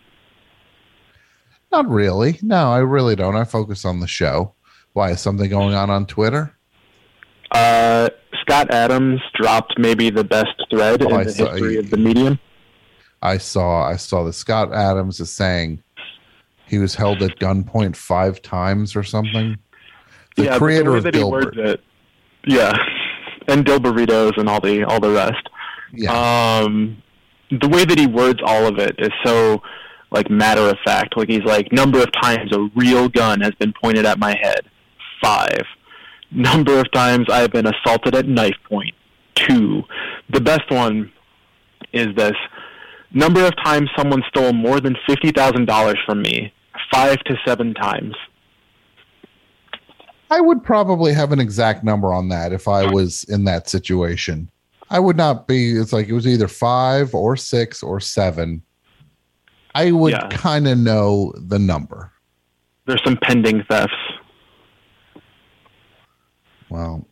Not 1.73 1.89
really. 1.89 2.39
No, 2.43 2.71
I 2.71 2.79
really 2.79 3.17
don't. 3.17 3.35
I 3.37 3.45
focus 3.45 3.85
on 3.85 4.01
the 4.01 4.07
show. 4.07 4.55
Why 4.93 5.11
is 5.11 5.21
something 5.21 5.49
going 5.49 5.75
on 5.75 5.89
on 5.91 6.07
Twitter? 6.07 6.55
Uh, 7.51 8.09
Scott 8.43 8.71
Adams 8.73 9.21
dropped 9.35 9.79
maybe 9.79 10.11
the 10.11 10.25
best 10.25 10.51
thread 10.71 11.03
Oh, 11.03 11.15
I 11.15 11.21
in 11.23 11.27
the 11.27 11.33
saw- 11.33 11.51
history 11.53 11.77
of 11.79 11.91
the 11.91 11.97
medium. 11.97 12.39
I 13.23 13.39
saw 13.39 13.85
I 13.89 13.97
saw 13.97 14.25
that 14.25 14.33
Scott 14.33 14.75
Adams 14.75 15.21
is 15.21 15.31
saying 15.31 15.83
he 16.67 16.79
was 16.79 16.95
held 16.95 17.23
at 17.23 17.39
gunpoint 17.39 17.95
five 17.95 18.43
times 18.43 18.97
or 18.97 19.05
something. 19.05 19.57
The 20.37 20.45
yeah, 20.45 20.59
creator 20.59 20.93
way 20.93 20.99
of 20.99 21.05
that 21.05 21.15
he 21.15 21.23
words 21.23 21.57
Dilbert. 21.57 21.79
yeah, 22.47 22.73
and 23.49 23.65
Dill 23.65 23.79
burritos 23.79 24.37
and 24.39 24.49
all 24.49 24.61
the 24.61 24.83
all 24.85 24.99
the 24.99 25.11
rest. 25.13 25.49
Yeah. 25.93 26.11
Um, 26.63 27.01
the 27.51 27.69
way 27.69 27.85
that 27.85 27.99
he 27.99 28.07
words 28.07 28.41
all 28.45 28.67
of 28.67 28.79
it 28.79 28.97
is 28.99 29.11
so 29.25 29.63
like 30.13 30.31
matter 30.31 30.63
of 30.63 30.77
fact. 30.85 31.17
Like 31.17 31.29
he's 31.29 31.45
like 31.45 31.73
number 31.73 32.01
of 32.01 32.13
times 32.13 32.53
a 32.53 32.69
real 32.77 33.09
gun 33.09 33.41
has 33.41 33.55
been 33.55 33.73
pointed 33.73 34.05
at 34.05 34.19
my 34.19 34.37
head, 34.41 34.61
five. 35.23 35.63
Number 36.31 36.79
of 36.79 36.91
times 36.93 37.27
I 37.31 37.39
have 37.39 37.53
been 37.53 37.67
assaulted 37.67 38.15
at 38.15 38.27
knife 38.27 38.57
point, 38.69 38.95
two. 39.35 39.83
The 40.31 40.41
best 40.41 40.71
one 40.71 41.13
is 41.93 42.09
this. 42.17 42.37
Number 43.13 43.45
of 43.45 43.53
times 43.63 43.91
someone 43.97 44.23
stole 44.29 44.53
more 44.53 44.81
than 44.81 44.97
fifty 45.07 45.33
thousand 45.33 45.67
dollars 45.67 45.99
from 46.07 46.23
me, 46.23 46.53
five 46.93 47.19
to 47.25 47.37
seven 47.45 47.75
times. 47.75 48.15
I 50.31 50.41
would 50.41 50.65
probably 50.65 51.13
have 51.13 51.33
an 51.33 51.41
exact 51.41 51.85
number 51.85 52.15
on 52.15 52.31
that 52.31 52.53
if 52.53 52.67
I 52.67 52.91
was 52.91 53.25
in 53.25 53.45
that 53.45 53.69
situation. 53.69 54.51
I 54.89 54.99
would 54.99 55.17
not 55.17 55.47
be 55.47 55.73
it's 55.73 55.93
like 55.93 56.09
it 56.09 56.15
was 56.15 56.27
either 56.27 56.49
five 56.49 57.15
or 57.15 57.37
six 57.37 57.83
or 57.83 58.01
seven. 58.01 58.63
I 59.75 59.91
would 59.93 60.13
Yeah. 60.13 60.29
kind 60.31 60.69
of 60.69 60.79
know 60.79 61.33
the 61.37 61.59
number. 61.59 62.13
There's 62.87 63.03
some 63.05 63.17
pending 63.17 63.63
thefts. 63.65 63.95
Well, 66.69 67.07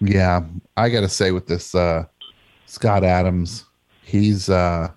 yeah, 0.00 0.40
I 0.76 0.88
got 0.88 1.00
to 1.00 1.08
say 1.08 1.30
with 1.32 1.46
this 1.46 1.74
uh, 1.74 2.04
Scott 2.66 3.04
Adams, 3.04 3.64
he's 4.02 4.48
uh, 4.48 4.88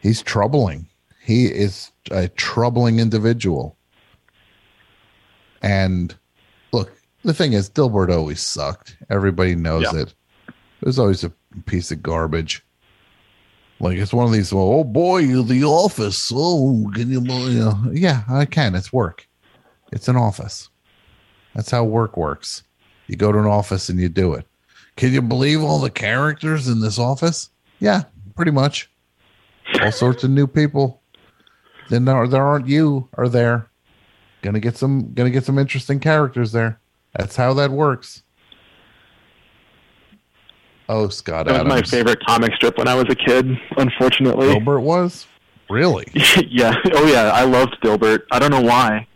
he's 0.00 0.22
troubling. 0.22 0.88
He 1.22 1.46
is 1.46 1.90
a 2.10 2.28
troubling 2.28 2.98
individual. 3.00 3.76
And 5.60 6.14
look, 6.72 6.92
the 7.24 7.34
thing 7.34 7.52
is, 7.52 7.68
Dilbert 7.68 8.10
always 8.14 8.40
sucked. 8.40 8.96
Everybody 9.10 9.54
knows 9.54 9.82
Yeah. 9.92 10.02
it. 10.02 10.14
It 10.48 10.86
was 10.86 10.98
always 10.98 11.24
a 11.24 11.30
piece 11.66 11.90
of 11.90 12.02
garbage. 12.02 12.64
Like 13.80 13.98
it's 13.98 14.12
one 14.12 14.26
of 14.26 14.32
these. 14.32 14.52
Oh 14.52 14.84
boy, 14.84 15.42
the 15.42 15.64
office. 15.64 16.32
Oh, 16.34 16.90
can 16.94 17.10
you? 17.10 17.20
you 17.20 17.92
yeah, 17.92 18.24
I 18.28 18.44
can. 18.44 18.74
It's 18.74 18.92
work. 18.92 19.26
It's 19.92 20.08
an 20.08 20.16
office. 20.16 20.68
That's 21.54 21.70
how 21.70 21.84
work 21.84 22.16
works. 22.16 22.62
You 23.06 23.16
go 23.16 23.32
to 23.32 23.38
an 23.38 23.46
office 23.46 23.88
and 23.88 23.98
you 23.98 24.08
do 24.08 24.34
it. 24.34 24.46
Can 24.96 25.12
you 25.12 25.22
believe 25.22 25.62
all 25.62 25.78
the 25.78 25.90
characters 25.90 26.68
in 26.68 26.80
this 26.80 26.98
office? 26.98 27.50
Yeah, 27.78 28.04
pretty 28.34 28.50
much. 28.50 28.90
All 29.80 29.92
sorts 29.92 30.24
of 30.24 30.30
new 30.30 30.46
people. 30.46 31.00
Then 31.88 32.04
there, 32.04 32.26
there 32.26 32.46
aren't 32.46 32.66
you 32.68 33.08
are 33.14 33.28
there. 33.28 33.70
Gonna 34.42 34.60
get 34.60 34.76
some 34.76 35.14
gonna 35.14 35.30
get 35.30 35.44
some 35.44 35.58
interesting 35.58 36.00
characters 36.00 36.52
there. 36.52 36.80
That's 37.16 37.36
how 37.36 37.54
that 37.54 37.70
works. 37.70 38.22
Oh, 40.88 41.08
Scott 41.08 41.46
That 41.46 41.64
was 41.64 41.68
my 41.68 41.82
favorite 41.82 42.18
comic 42.24 42.54
strip 42.54 42.78
when 42.78 42.88
I 42.88 42.94
was 42.94 43.04
a 43.10 43.14
kid. 43.14 43.58
Unfortunately, 43.76 44.48
Dilbert 44.48 44.82
was 44.82 45.26
really. 45.68 46.06
yeah. 46.48 46.74
Oh 46.94 47.06
yeah, 47.06 47.30
I 47.32 47.44
loved 47.44 47.76
Dilbert. 47.82 48.22
I 48.30 48.38
don't 48.38 48.50
know 48.50 48.62
why. 48.62 49.06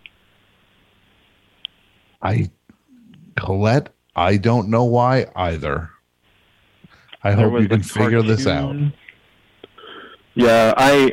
I 2.20 2.50
Colette, 3.36 3.88
I 4.14 4.36
don't 4.36 4.68
know 4.68 4.84
why 4.84 5.26
either. 5.34 5.90
I 7.24 7.34
There 7.34 7.48
hope 7.48 7.60
you 7.60 7.68
can 7.68 7.82
figure 7.82 8.22
this 8.22 8.46
out. 8.46 8.76
Yeah, 10.34 10.74
I 10.76 11.12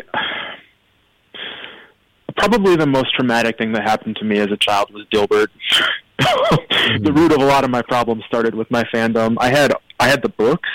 probably 2.36 2.76
the 2.76 2.88
most 2.88 3.14
traumatic 3.16 3.58
thing 3.58 3.72
that 3.74 3.84
happened 3.84 4.16
to 4.18 4.26
me 4.26 4.40
as 4.40 4.52
a 4.52 4.58
child 4.58 4.94
was 4.94 5.06
Dilbert. 5.12 5.48
the 6.20 7.12
hmm. 7.12 7.18
root 7.18 7.32
of 7.32 7.42
a 7.42 7.46
lot 7.46 7.64
of 7.64 7.70
my 7.70 7.82
problems 7.82 8.24
started 8.26 8.56
with 8.56 8.70
my 8.72 8.84
fandom. 8.86 9.36
I 9.40 9.50
had 9.50 9.74
I 10.00 10.08
had 10.08 10.22
the 10.22 10.30
books. 10.30 10.70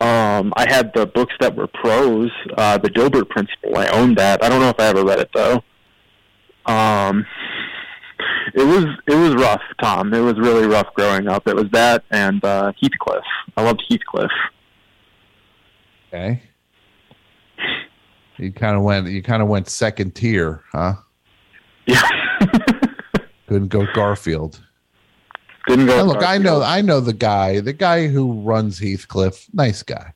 Um, 0.00 0.52
I 0.56 0.66
had 0.68 0.92
the 0.94 1.06
books 1.06 1.34
that 1.40 1.54
were 1.54 1.66
prose, 1.66 2.30
uh, 2.56 2.78
the 2.78 2.88
Dilbert 2.88 3.28
Principle. 3.28 3.76
I 3.76 3.88
owned 3.88 4.16
that. 4.16 4.42
I 4.42 4.48
don't 4.48 4.60
know 4.60 4.70
if 4.70 4.80
I 4.80 4.86
ever 4.86 5.04
read 5.04 5.18
it 5.18 5.30
though. 5.34 5.62
Um, 6.64 7.26
it 8.54 8.64
was 8.64 8.86
it 9.06 9.14
was 9.14 9.34
rough, 9.34 9.62
Tom. 9.82 10.12
It 10.14 10.20
was 10.20 10.38
really 10.38 10.66
rough 10.66 10.92
growing 10.94 11.28
up. 11.28 11.46
It 11.46 11.54
was 11.54 11.66
that 11.72 12.04
and 12.10 12.42
uh, 12.44 12.72
Heathcliff. 12.80 13.24
I 13.56 13.62
loved 13.62 13.82
Heathcliff. 13.90 14.30
Okay. 16.08 16.42
You 18.38 18.52
kind 18.52 18.76
of 18.76 18.82
went 18.82 19.08
you 19.08 19.22
kind 19.22 19.42
of 19.42 19.48
went 19.48 19.68
second 19.68 20.14
tier, 20.14 20.64
huh? 20.72 20.94
Yeah. 21.86 22.02
Couldn't 23.46 23.68
go 23.68 23.86
Garfield. 23.92 24.62
Didn't 25.66 25.86
go. 25.86 25.98
With 26.06 26.14
look, 26.16 26.24
I 26.24 26.38
know 26.38 26.62
I 26.62 26.80
know 26.80 27.00
the 27.00 27.12
guy, 27.12 27.60
the 27.60 27.72
guy 27.72 28.08
who 28.08 28.40
runs 28.42 28.78
Heathcliff. 28.78 29.46
Nice 29.52 29.82
guy. 29.82 30.12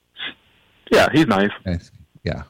Yeah, 0.90 1.08
he's 1.12 1.26
nice. 1.26 1.50
Nice. 1.66 1.90
Yeah. 2.24 2.44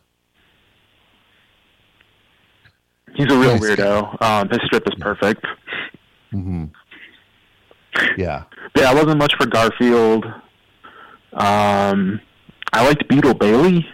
He's 3.14 3.30
a 3.30 3.38
real 3.38 3.52
Nice 3.52 3.60
weirdo. 3.62 4.20
Um, 4.22 4.48
his 4.48 4.58
strip 4.64 4.86
is 4.88 4.94
perfect. 5.00 5.44
hmm 6.30 6.64
Yeah. 8.16 8.44
Yeah, 8.76 8.90
I 8.90 8.94
wasn't 8.94 9.18
much 9.18 9.34
for 9.36 9.46
Garfield. 9.46 10.24
Um, 11.32 12.20
I 12.72 12.86
liked 12.86 13.06
Beetle 13.08 13.34
Bailey. 13.34 13.86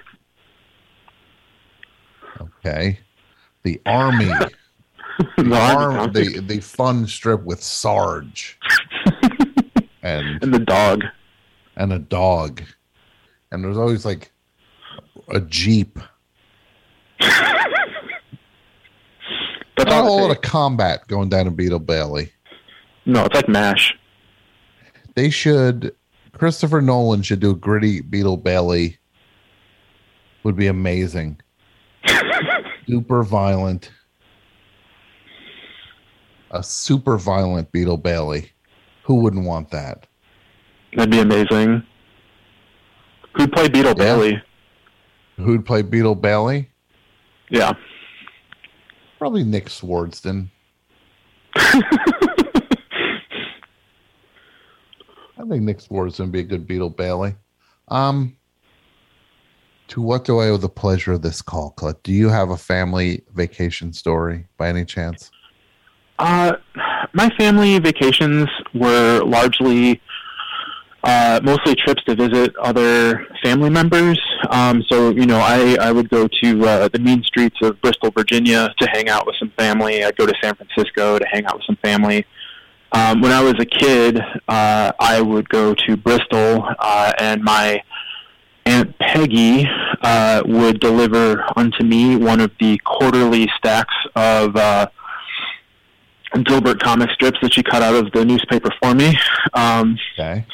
Okay. 2.41 3.01
The 3.63 3.81
army. 3.87 4.31
The 5.37 5.55
arm, 5.55 6.13
the 6.13 6.41
the 6.41 6.61
fun 6.61 7.07
strip 7.07 7.43
with 7.45 7.63
Sarge 7.63 8.59
and 10.03 10.43
and 10.43 10.55
the 10.55 10.59
dog. 10.61 11.03
and 11.77 11.93
a 11.93 11.99
dog. 11.99 12.63
And 13.53 13.65
there's 13.65 13.77
always 13.77 14.05
like 14.05 14.31
a 15.29 15.41
jeep. 15.41 15.99
That's 17.21 17.39
Not 19.79 19.89
a 19.89 20.03
whole 20.03 20.23
lot 20.23 20.31
of 20.37 20.43
combat 20.43 21.07
going 21.09 21.29
down 21.31 21.47
in 21.47 21.55
Beetle 21.55 21.79
Bailey. 21.81 22.31
No, 23.07 23.25
it's 23.25 23.35
like 23.35 23.49
Mash. 23.49 23.95
They 25.15 25.31
should 25.31 25.95
Christopher 26.33 26.81
Nolan 26.81 27.23
should 27.23 27.41
do 27.41 27.51
a 27.51 27.57
gritty 27.57 28.01
Beetle 28.01 28.37
Bailey. 28.37 28.99
Would 30.45 30.57
be 30.57 30.69
amazing. 30.69 31.41
super 32.87 33.23
violent. 33.23 33.91
A 36.53 36.63
super 36.63 37.17
violent 37.17 37.71
Beetle 37.73 37.97
Bailey. 37.99 38.51
Who 39.05 39.15
wouldn't 39.17 39.47
want 39.47 39.71
that? 39.71 40.07
That'd 40.95 41.11
be 41.11 41.21
amazing. 41.21 41.83
Who'd 43.37 43.53
play 43.53 43.69
Beetle 43.69 43.93
Yeah. 43.93 44.05
Bailey? 44.05 44.43
Who'd 45.37 45.65
play 45.65 45.83
Beetle 45.83 46.17
Bailey? 46.17 46.69
Yeah. 47.51 47.73
Probably 49.19 49.45
Nick 49.45 49.67
Swardson. 49.67 50.49
I 51.57 51.83
think 55.49 55.63
Nick 55.63 55.79
Swardson 55.79 56.21
would 56.21 56.33
be 56.33 56.41
a 56.41 56.45
good 56.45 56.67
Beetle 56.67 56.91
Bailey. 56.91 57.35
Um, 57.89 58.37
to 59.89 60.01
what 60.03 60.25
do 60.25 60.39
I 60.39 60.49
owe 60.49 60.57
the 60.57 60.69
pleasure 60.69 61.13
of 61.13 61.23
this 61.23 61.43
call, 61.43 61.71
Colette? 61.71 62.03
Do 62.03 62.13
you 62.13 62.29
have 62.29 62.51
a 62.51 62.57
family 62.57 63.23
vacation 63.35 63.93
story 63.93 64.47
by 64.59 64.69
any 64.69 64.85
chance? 64.85 65.31
Uh, 66.21 66.57
my 67.15 67.31
family 67.39 67.79
vacations 67.79 68.47
were 68.75 69.23
largely 69.25 70.01
uh, 71.03 71.41
mostly 71.43 71.75
trips 71.75 72.05
to 72.05 72.15
visit 72.15 72.55
other 72.57 73.27
family 73.43 73.71
members. 73.71 74.21
Um, 74.51 74.83
so, 74.91 75.09
you 75.09 75.25
know, 75.25 75.39
I, 75.39 75.79
I 75.81 75.93
would 75.93 76.11
go 76.11 76.29
to 76.43 76.67
uh, 76.67 76.89
the 76.89 76.99
mean 76.99 77.23
streets 77.23 77.57
of 77.63 77.81
Bristol, 77.81 78.11
Virginia 78.11 78.69
to 78.79 78.89
hang 78.93 79.09
out 79.09 79.27
with 79.27 79.37
some 79.39 79.51
family. 79.59 80.05
I'd 80.05 80.17
go 80.17 80.27
to 80.27 80.35
San 80.43 80.55
Francisco 80.55 81.19
to 81.19 81.25
hang 81.27 81.47
out 81.47 81.55
with 81.55 81.65
some 81.65 81.77
family. 81.77 82.27
Um, 82.93 83.23
when 83.23 83.33
I 83.33 83.43
was 83.43 83.55
a 83.59 83.65
kid, 83.65 84.21
uh, 84.47 84.93
I 85.01 85.23
would 85.23 85.49
go 85.49 85.75
to 85.75 85.97
Bristol, 85.97 86.69
uh, 86.79 87.13
and 87.19 87.43
my 87.43 87.83
Aunt 88.67 88.99
Peggy 88.99 89.67
uh, 90.03 90.43
would 90.45 90.81
deliver 90.81 91.47
unto 91.57 91.83
me 91.83 92.17
one 92.17 92.41
of 92.41 92.51
the 92.61 92.79
quarterly 92.85 93.49
stacks 93.57 93.95
of 94.15 94.55
uh, 94.57 94.89
Dilbert 96.45 96.81
comic 96.81 97.11
strips 97.11 97.39
that 97.43 97.53
she 97.55 97.63
cut 97.63 97.83
out 97.83 97.95
of 97.95 98.11
the 98.13 98.25
newspaper 98.25 98.71
for 98.83 98.95
me. 98.95 99.17
Um, 99.55 99.99
Okay. 100.19 100.45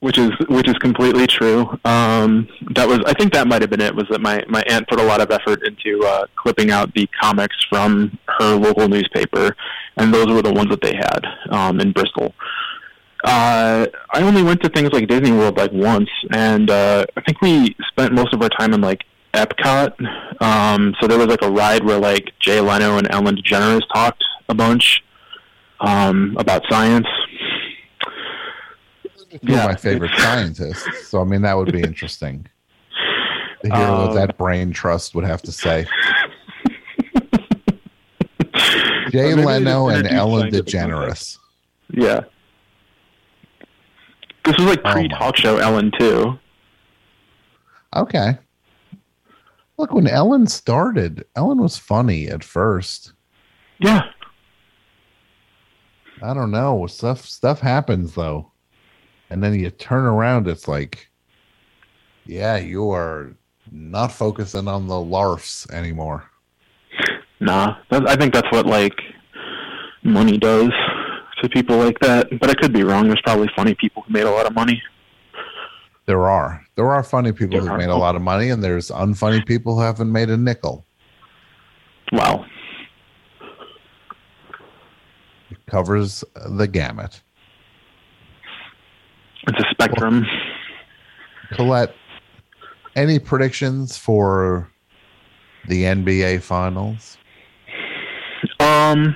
which 0.00 0.18
is 0.18 0.30
which 0.48 0.68
is 0.68 0.74
completely 0.78 1.26
true. 1.26 1.78
Um, 1.84 2.48
that 2.74 2.88
was 2.88 3.00
I 3.06 3.12
think 3.14 3.32
that 3.34 3.46
might 3.46 3.60
have 3.62 3.70
been 3.70 3.80
it. 3.80 3.94
Was 3.94 4.06
that 4.10 4.20
my 4.20 4.42
my 4.48 4.62
aunt 4.68 4.88
put 4.88 4.98
a 4.98 5.04
lot 5.04 5.20
of 5.20 5.30
effort 5.30 5.62
into 5.64 6.04
uh, 6.04 6.26
clipping 6.36 6.70
out 6.72 6.92
the 6.94 7.08
comics 7.20 7.56
from 7.68 8.18
her 8.40 8.54
local 8.56 8.88
newspaper, 8.88 9.54
and 9.96 10.12
those 10.12 10.26
were 10.26 10.42
the 10.42 10.52
ones 10.52 10.70
that 10.70 10.80
they 10.82 10.94
had 10.96 11.20
um, 11.50 11.78
in 11.80 11.92
Bristol. 11.92 12.34
Uh, 13.24 13.86
I 14.12 14.22
only 14.22 14.42
went 14.42 14.60
to 14.62 14.68
things 14.68 14.90
like 14.92 15.06
Disney 15.06 15.30
World 15.30 15.56
like 15.56 15.70
once, 15.72 16.08
and 16.32 16.68
uh, 16.68 17.04
I 17.16 17.20
think 17.20 17.40
we 17.40 17.76
spent 17.88 18.12
most 18.12 18.34
of 18.34 18.42
our 18.42 18.48
time 18.48 18.74
in 18.74 18.80
like 18.80 19.04
Epcot. 19.34 19.92
Um, 20.42 20.94
so 21.00 21.06
there 21.06 21.18
was 21.18 21.28
like 21.28 21.42
a 21.42 21.50
ride 21.50 21.84
where 21.84 21.98
like 22.00 22.32
Jay 22.40 22.60
Leno 22.60 22.98
and 22.98 23.06
Ellen 23.12 23.36
DeGeneres 23.36 23.82
talked 23.94 24.24
a 24.48 24.54
bunch 24.54 25.04
um, 25.82 26.34
about 26.38 26.62
science. 26.70 27.06
Two 29.30 29.38
Yeah. 29.42 29.66
my 29.66 29.74
favorite 29.74 30.10
scientists. 30.18 31.08
So 31.08 31.20
I 31.20 31.24
mean 31.24 31.42
that 31.42 31.54
would 31.56 31.72
be 31.72 31.80
interesting 31.90 32.46
to 33.62 33.68
hear 33.68 33.90
what 33.90 34.10
Um, 34.10 34.14
that 34.14 34.36
brain 34.38 34.72
trust 34.72 35.14
would 35.14 35.24
have 35.24 35.42
to 35.42 35.52
say. 35.52 35.86
Jay 39.10 39.34
Leno 39.34 39.88
and 39.88 40.06
Ellen 40.06 40.50
DeGeneres. 40.50 41.38
Yeah. 41.90 42.20
This 44.44 44.56
was 44.58 44.66
like 44.66 44.80
Oh, 44.84 44.92
pre 44.92 45.08
talk 45.08 45.36
show 45.36 45.58
Ellen 45.58 45.92
too. 45.98 46.38
Okay. 47.94 48.38
Look, 49.78 49.92
when 49.92 50.06
Ellen 50.06 50.46
started, 50.46 51.24
Ellen 51.36 51.58
was 51.58 51.76
funny 51.78 52.28
at 52.28 52.42
first. 52.44 53.12
Yeah. 53.78 54.02
I 56.22 56.34
don't 56.34 56.50
know. 56.50 56.86
Stuff 56.86 57.24
stuff 57.26 57.60
happens 57.60 58.14
though. 58.14 58.50
And 59.30 59.42
then 59.42 59.58
you 59.58 59.70
turn 59.70 60.04
around, 60.04 60.46
it's 60.46 60.68
like, 60.68 61.08
yeah, 62.26 62.58
you 62.58 62.90
are 62.90 63.32
not 63.70 64.12
focusing 64.12 64.68
on 64.68 64.86
the 64.86 65.00
larfs 65.00 65.68
anymore. 65.70 66.24
Nah. 67.40 67.76
That, 67.90 68.08
I 68.08 68.16
think 68.16 68.34
that's 68.34 68.50
what 68.52 68.66
like 68.66 68.94
money 70.04 70.38
does 70.38 70.70
to 71.42 71.48
people 71.48 71.76
like 71.78 71.98
that. 72.00 72.28
But 72.40 72.50
I 72.50 72.54
could 72.54 72.72
be 72.72 72.84
wrong. 72.84 73.08
There's 73.08 73.20
probably 73.22 73.50
funny 73.56 73.74
people 73.74 74.02
who 74.02 74.12
made 74.12 74.24
a 74.24 74.30
lot 74.30 74.46
of 74.46 74.54
money. 74.54 74.80
There 76.06 76.28
are. 76.28 76.64
There 76.76 76.90
are 76.90 77.02
funny 77.02 77.32
people 77.32 77.60
There 77.60 77.72
are. 77.72 77.78
made 77.78 77.88
a 77.88 77.96
lot 77.96 78.16
of 78.16 78.22
money, 78.22 78.50
and 78.50 78.62
there's 78.62 78.90
unfunny 78.90 79.44
people 79.46 79.76
who 79.76 79.82
haven't 79.82 80.10
made 80.10 80.30
a 80.30 80.36
nickel. 80.36 80.84
Wow. 82.12 82.44
It 83.40 83.46
covers 85.66 86.24
the 86.46 86.66
gamut. 86.66 87.20
It's 89.48 89.58
a 89.58 89.70
spectrum. 89.70 90.24
Colette, 91.52 91.94
any 92.96 93.18
predictions 93.18 93.96
for 93.96 94.70
the 95.68 95.82
NBA 95.84 96.42
finals? 96.42 97.18
Um, 98.60 99.14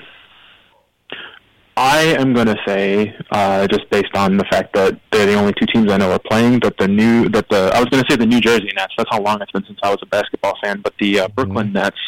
I 1.77 1.99
am 2.19 2.33
going 2.35 2.47
to 2.47 2.57
say, 2.67 3.15
uh, 3.31 3.67
just 3.69 3.89
based 3.91 4.15
on 4.17 4.37
the 4.37 4.45
fact 4.51 4.73
that 4.75 4.99
they're 5.13 5.27
the 5.27 5.35
only 5.35 5.53
two 5.53 5.67
teams 5.67 5.91
I 5.93 5.97
know 5.99 6.11
are 6.11 6.19
playing, 6.19 6.61
that 6.61 6.77
the 6.79 6.89
new 6.89 7.29
that 7.31 7.49
the 7.49 7.71
I 7.75 7.79
was 7.81 7.89
going 7.91 8.03
to 8.03 8.11
say 8.11 8.17
the 8.17 8.27
New 8.27 8.41
Jersey 8.41 8.71
Nets. 8.75 8.95
That's 8.97 9.11
how 9.11 9.21
long 9.21 9.41
it's 9.43 9.53
been 9.53 9.65
since 9.65 9.79
I 9.83 9.91
was 9.91 9.99
a 10.03 10.07
basketball 10.07 10.55
fan. 10.63 10.81
But 10.83 10.95
the 10.99 11.21
uh, 11.21 11.29
Brooklyn 11.29 11.73
Nets 11.73 11.99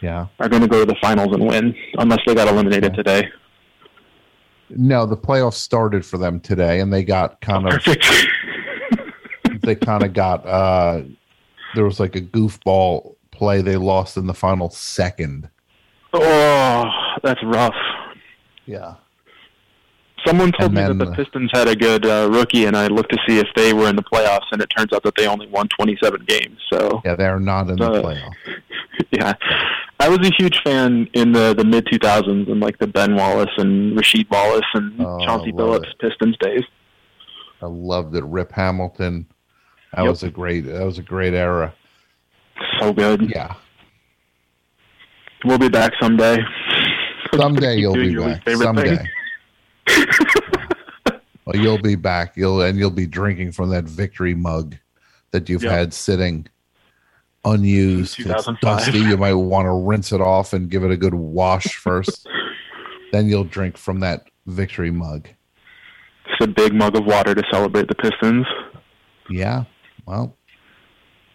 Yeah. 0.00 0.26
are 0.38 0.48
going 0.48 0.62
to 0.62 0.68
go 0.68 0.80
to 0.80 0.86
the 0.86 0.96
finals 1.02 1.34
and 1.34 1.46
win, 1.46 1.74
unless 1.98 2.20
they 2.26 2.34
got 2.34 2.48
eliminated 2.48 2.94
today. 2.94 3.28
No, 4.76 5.06
the 5.06 5.16
playoffs 5.16 5.54
started 5.54 6.04
for 6.04 6.18
them 6.18 6.40
today, 6.40 6.80
and 6.80 6.92
they 6.92 7.04
got 7.04 7.40
kind 7.40 7.68
of 7.68 7.82
they 9.62 9.74
kind 9.74 10.02
of 10.02 10.12
got 10.12 10.46
uh 10.46 11.02
there 11.74 11.84
was 11.84 12.00
like 12.00 12.16
a 12.16 12.20
goofball 12.20 13.14
play 13.30 13.62
they 13.62 13.76
lost 13.76 14.16
in 14.16 14.26
the 14.26 14.34
final 14.34 14.70
second. 14.70 15.48
oh, 16.12 16.84
that's 17.22 17.42
rough. 17.44 17.74
Yeah. 18.66 18.94
Someone 20.26 20.52
told 20.52 20.76
And 20.76 20.98
me 20.98 21.04
that 21.04 21.04
the 21.10 21.12
Pistons 21.16 21.50
had 21.52 21.66
a 21.68 21.74
good 21.74 22.06
uh, 22.06 22.28
rookie, 22.30 22.66
and 22.66 22.76
I 22.76 22.86
looked 22.86 23.10
to 23.12 23.18
see 23.28 23.38
if 23.38 23.48
they 23.56 23.72
were 23.72 23.88
in 23.88 23.96
the 23.96 24.02
playoffs, 24.04 24.46
and 24.52 24.62
it 24.62 24.66
turns 24.76 24.92
out 24.92 25.02
that 25.02 25.14
they 25.16 25.26
only 25.26 25.48
won 25.48 25.66
27 25.76 26.24
games. 26.26 26.58
So 26.72 27.00
Yeah, 27.04 27.16
they're 27.16 27.40
not 27.40 27.68
in 27.70 27.76
the 27.76 27.88
playoffs. 27.90 28.34
yeah, 29.10 29.32
I 29.98 30.08
was 30.08 30.18
a 30.26 30.30
huge 30.38 30.60
fan 30.62 31.08
in 31.14 31.32
the 31.32 31.54
the 31.54 31.64
mid 31.64 31.86
2000s 31.86 32.50
and 32.50 32.60
like 32.60 32.78
the 32.78 32.86
Ben 32.86 33.16
Wallace 33.16 33.50
and 33.56 33.98
Rasheed 33.98 34.30
Wallace 34.30 34.66
and 34.74 35.00
Oh, 35.00 35.24
Chauncey 35.24 35.50
Billups 35.52 35.86
it. 35.88 35.98
Pistons 35.98 36.36
days. 36.38 36.62
I 37.60 37.66
loved 37.66 38.14
it. 38.14 38.24
Rip 38.24 38.52
Hamilton. 38.52 39.26
That 39.94 40.02
Yep. 40.02 40.10
was 40.10 40.22
a 40.22 40.30
great 40.30 40.60
that 40.66 40.84
was 40.84 40.98
a 40.98 41.02
great 41.02 41.34
era. 41.34 41.74
So 42.80 42.92
good. 42.92 43.30
Yeah. 43.34 43.54
We'll 45.44 45.58
be 45.58 45.68
back 45.68 45.92
someday. 46.00 46.38
Someday 47.34 47.76
you'll 47.78 47.94
be 47.94 48.14
back. 48.16 48.48
Someday. 48.48 49.04
Well, 51.44 51.56
you'll 51.60 51.82
be 51.82 51.96
back. 51.96 52.36
You'll 52.36 52.62
and 52.62 52.78
you'll 52.78 52.90
be 52.90 53.04
drinking 53.06 53.50
from 53.50 53.70
that 53.70 53.82
victory 53.84 54.32
mug 54.34 54.76
that 55.32 55.48
you've 55.48 55.64
Yep. 55.64 55.72
had 55.72 55.92
sitting 55.92 56.46
unused. 57.44 58.20
It's 58.20 58.48
dusty. 58.62 58.98
You 59.00 59.16
might 59.16 59.34
want 59.34 59.66
to 59.66 59.72
rinse 59.72 60.12
it 60.12 60.20
off 60.20 60.52
and 60.52 60.70
give 60.70 60.84
it 60.84 60.92
a 60.92 60.96
good 60.96 61.14
wash 61.14 61.74
first. 61.82 62.28
then 63.10 63.28
you'll 63.28 63.42
drink 63.44 63.76
from 63.76 63.98
that 64.00 64.28
victory 64.46 64.92
mug. 64.92 65.28
It's 66.26 66.44
a 66.44 66.46
big 66.46 66.72
mug 66.74 66.96
of 66.96 67.04
water 67.06 67.34
to 67.34 67.42
celebrate 67.50 67.88
the 67.88 67.96
Pistons. 67.96 68.46
Yeah. 69.28 69.64
Well, 70.06 70.36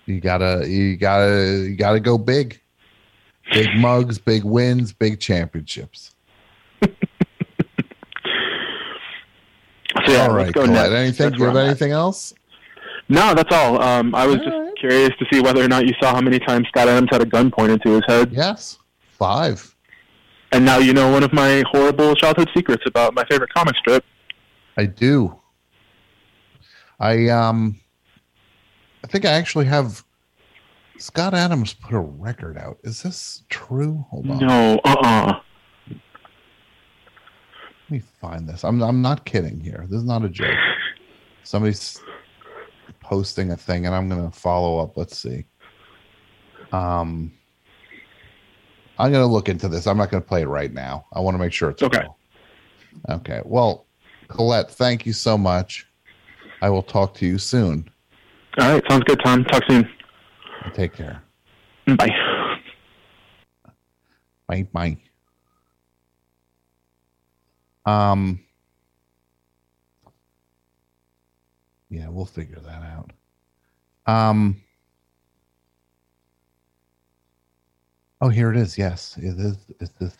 you 0.05 0.21
gotta 0.21 0.63
you 0.67 0.95
gotta 0.95 1.65
you 1.69 1.75
gotta 1.75 1.99
go 1.99 2.17
big. 2.17 2.61
Big 3.51 3.67
mugs, 3.77 4.17
big 4.19 4.43
wins, 4.45 4.91
big 4.93 5.19
championships. 5.19 6.13
So 10.05 10.11
yeah, 10.13 10.27
all 10.27 10.33
let's 10.33 10.51
go 10.51 10.65
Colette. 10.65 10.91
Anything? 10.93 11.29
That's 11.29 11.39
you 11.39 11.45
have 11.45 11.55
I'm 11.55 11.61
at. 11.63 11.69
anything 11.69 11.91
else? 11.91 12.33
No, 13.09 13.33
that's 13.33 13.53
all. 13.55 13.81
Um, 13.81 14.13
I 14.13 14.25
was 14.25 14.35
just 14.37 14.49
All 14.49 14.63
right. 14.65 14.75
curious 14.77 15.11
to 15.19 15.25
see 15.31 15.39
whether 15.39 15.63
or 15.63 15.67
not 15.67 15.85
you 15.87 15.93
saw 16.01 16.13
how 16.13 16.21
many 16.21 16.39
times 16.39 16.67
Scott 16.67 16.87
Adams 16.89 17.07
had 17.11 17.21
a 17.21 17.25
gun 17.25 17.49
pointed 17.51 17.81
to 17.83 17.91
his 17.91 18.01
head. 18.07 18.31
Yes. 18.33 18.77
Five. 19.17 19.73
And 20.51 20.63
now 20.65 20.77
you 20.77 20.93
know 20.93 21.11
one 21.11 21.23
of 21.23 21.31
my 21.33 21.63
horrible 21.71 22.15
childhood 22.15 22.49
secrets 22.55 22.83
about 22.85 23.13
my 23.13 23.23
favorite 23.29 23.53
comic 23.53 23.75
strip. 23.77 24.03
I 24.77 24.85
do. 24.85 25.39
I 26.99 27.27
um 27.29 27.79
I 29.03 29.07
think 29.07 29.25
I 29.25 29.31
actually 29.31 29.65
have 29.65 30.03
Scott 30.97 31.33
Adams 31.33 31.73
put 31.73 31.93
a 31.95 31.99
record 31.99 32.57
out. 32.57 32.77
Is 32.83 33.03
this 33.03 33.43
true? 33.49 34.05
Hold 34.09 34.29
on. 34.31 34.39
No, 34.39 34.79
uh-uh. 34.83 35.39
Let 37.87 37.91
me 37.91 37.99
find 38.19 38.49
this. 38.49 38.65
I'm 38.65 38.81
I'm 38.83 39.01
not 39.01 39.23
kidding 39.23 39.61
here. 39.61 39.85
This 39.89 39.99
is 39.99 40.03
not 40.03 40.25
a 40.25 40.29
joke. 40.29 40.57
Somebody's 41.43 42.01
posting 42.99 43.51
a 43.51 43.55
thing 43.55 43.85
and 43.85 43.95
I'm 43.95 44.09
gonna 44.09 44.29
follow 44.29 44.79
up. 44.79 44.97
Let's 44.97 45.17
see. 45.17 45.45
Um 46.73 47.31
I'm 48.99 49.11
gonna 49.13 49.25
look 49.27 49.47
into 49.47 49.69
this. 49.69 49.87
I'm 49.87 49.97
not 49.97 50.11
gonna 50.11 50.21
play 50.21 50.41
it 50.41 50.47
right 50.47 50.73
now. 50.73 51.05
I 51.13 51.21
want 51.21 51.35
to 51.35 51.39
make 51.39 51.53
sure 51.53 51.69
it's 51.69 51.81
Okay. 51.81 51.99
real. 51.99 52.17
Okay. 53.09 53.41
Well, 53.45 53.85
Colette, 54.27 54.69
thank 54.69 55.05
you 55.05 55.13
so 55.13 55.37
much. 55.37 55.87
I 56.61 56.69
will 56.69 56.83
talk 56.83 57.13
to 57.15 57.25
you 57.25 57.37
soon. 57.37 57.89
All 58.59 58.73
right, 58.73 58.83
sounds 58.89 59.03
good, 59.05 59.21
Tom. 59.23 59.45
Talk 59.45 59.63
soon. 59.69 59.87
Take 60.73 60.93
care. 60.93 61.21
Bye. 61.85 62.09
Bye 64.47 64.67
bye. 64.73 64.97
Um. 67.87 68.41
Yeah, 71.89 72.09
we'll 72.09 72.25
figure 72.25 72.59
that 72.59 72.83
out. 72.83 73.13
Um. 74.05 74.61
Oh, 78.19 78.27
here 78.29 78.51
it 78.51 78.57
is. 78.57 78.77
Yes, 78.77 79.17
it 79.17 79.39
is. 79.39 79.57
Is 79.79 79.91
this? 79.99 80.17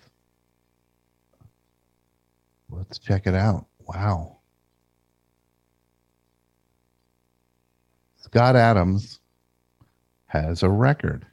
Let's 2.70 3.00
check 3.00 3.28
it 3.28 3.36
out. 3.36 3.66
Wow. 3.80 4.38
Scott 8.18 8.56
Adams 8.56 9.20
has 10.28 10.64
a 10.64 10.70
record. 10.70 11.26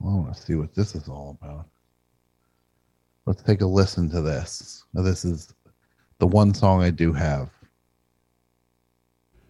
I 0.00 0.04
want 0.04 0.34
to 0.34 0.40
see 0.42 0.54
what 0.54 0.74
this 0.74 0.94
is 0.96 1.08
all 1.08 1.38
about. 1.40 1.66
Let's 3.24 3.42
take 3.42 3.60
a 3.60 3.66
listen 3.66 4.10
to 4.10 4.20
this. 4.20 4.84
Now, 4.92 5.02
this 5.02 5.24
is 5.24 5.54
the 6.18 6.26
one 6.26 6.52
song 6.52 6.82
I 6.82 6.90
do 6.90 7.12
have. 7.12 7.50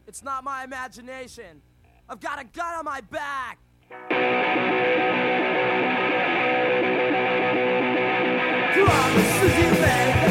It's 0.06 0.22
not 0.22 0.44
my 0.44 0.62
imagination. 0.64 1.62
I've 2.08 2.20
got 2.20 2.38
a 2.38 2.44
gun 2.44 2.74
on 2.74 2.84
my 2.84 3.00
back. 3.00 3.58
Promises 8.74 9.58
you 9.58 10.21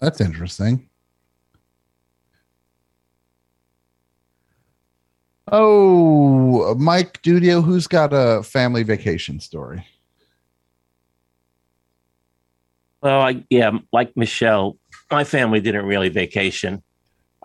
That's 0.00 0.20
interesting. 0.20 0.88
Oh, 5.50 6.74
Mike 6.74 7.22
Dudio, 7.22 7.64
who's 7.64 7.86
got 7.86 8.10
a 8.12 8.42
family 8.42 8.82
vacation 8.82 9.40
story? 9.40 9.86
Well, 13.00 13.20
I, 13.20 13.44
yeah, 13.48 13.70
like 13.92 14.16
Michelle, 14.16 14.76
my 15.10 15.24
family 15.24 15.60
didn't 15.60 15.86
really 15.86 16.08
vacation. 16.08 16.82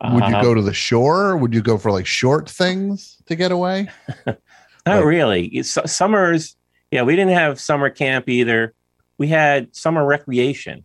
Would 0.04 0.28
you 0.28 0.36
Uh, 0.36 0.42
go 0.42 0.54
to 0.54 0.62
the 0.62 0.74
shore? 0.74 1.38
Would 1.38 1.54
you 1.54 1.62
go 1.62 1.78
for 1.78 1.92
like 1.92 2.06
short 2.08 2.50
things 2.50 3.18
to 3.28 3.36
get 3.36 3.52
away? 3.52 3.88
Not 4.86 5.06
really. 5.06 5.46
It's, 5.48 5.78
summers, 5.86 6.58
yeah, 6.92 7.04
we 7.04 7.16
didn't 7.16 7.34
have 7.34 7.60
summer 7.60 7.90
camp 7.90 8.28
either. 8.28 8.74
We 9.18 9.28
had 9.28 9.74
summer 9.74 10.06
recreation. 10.06 10.84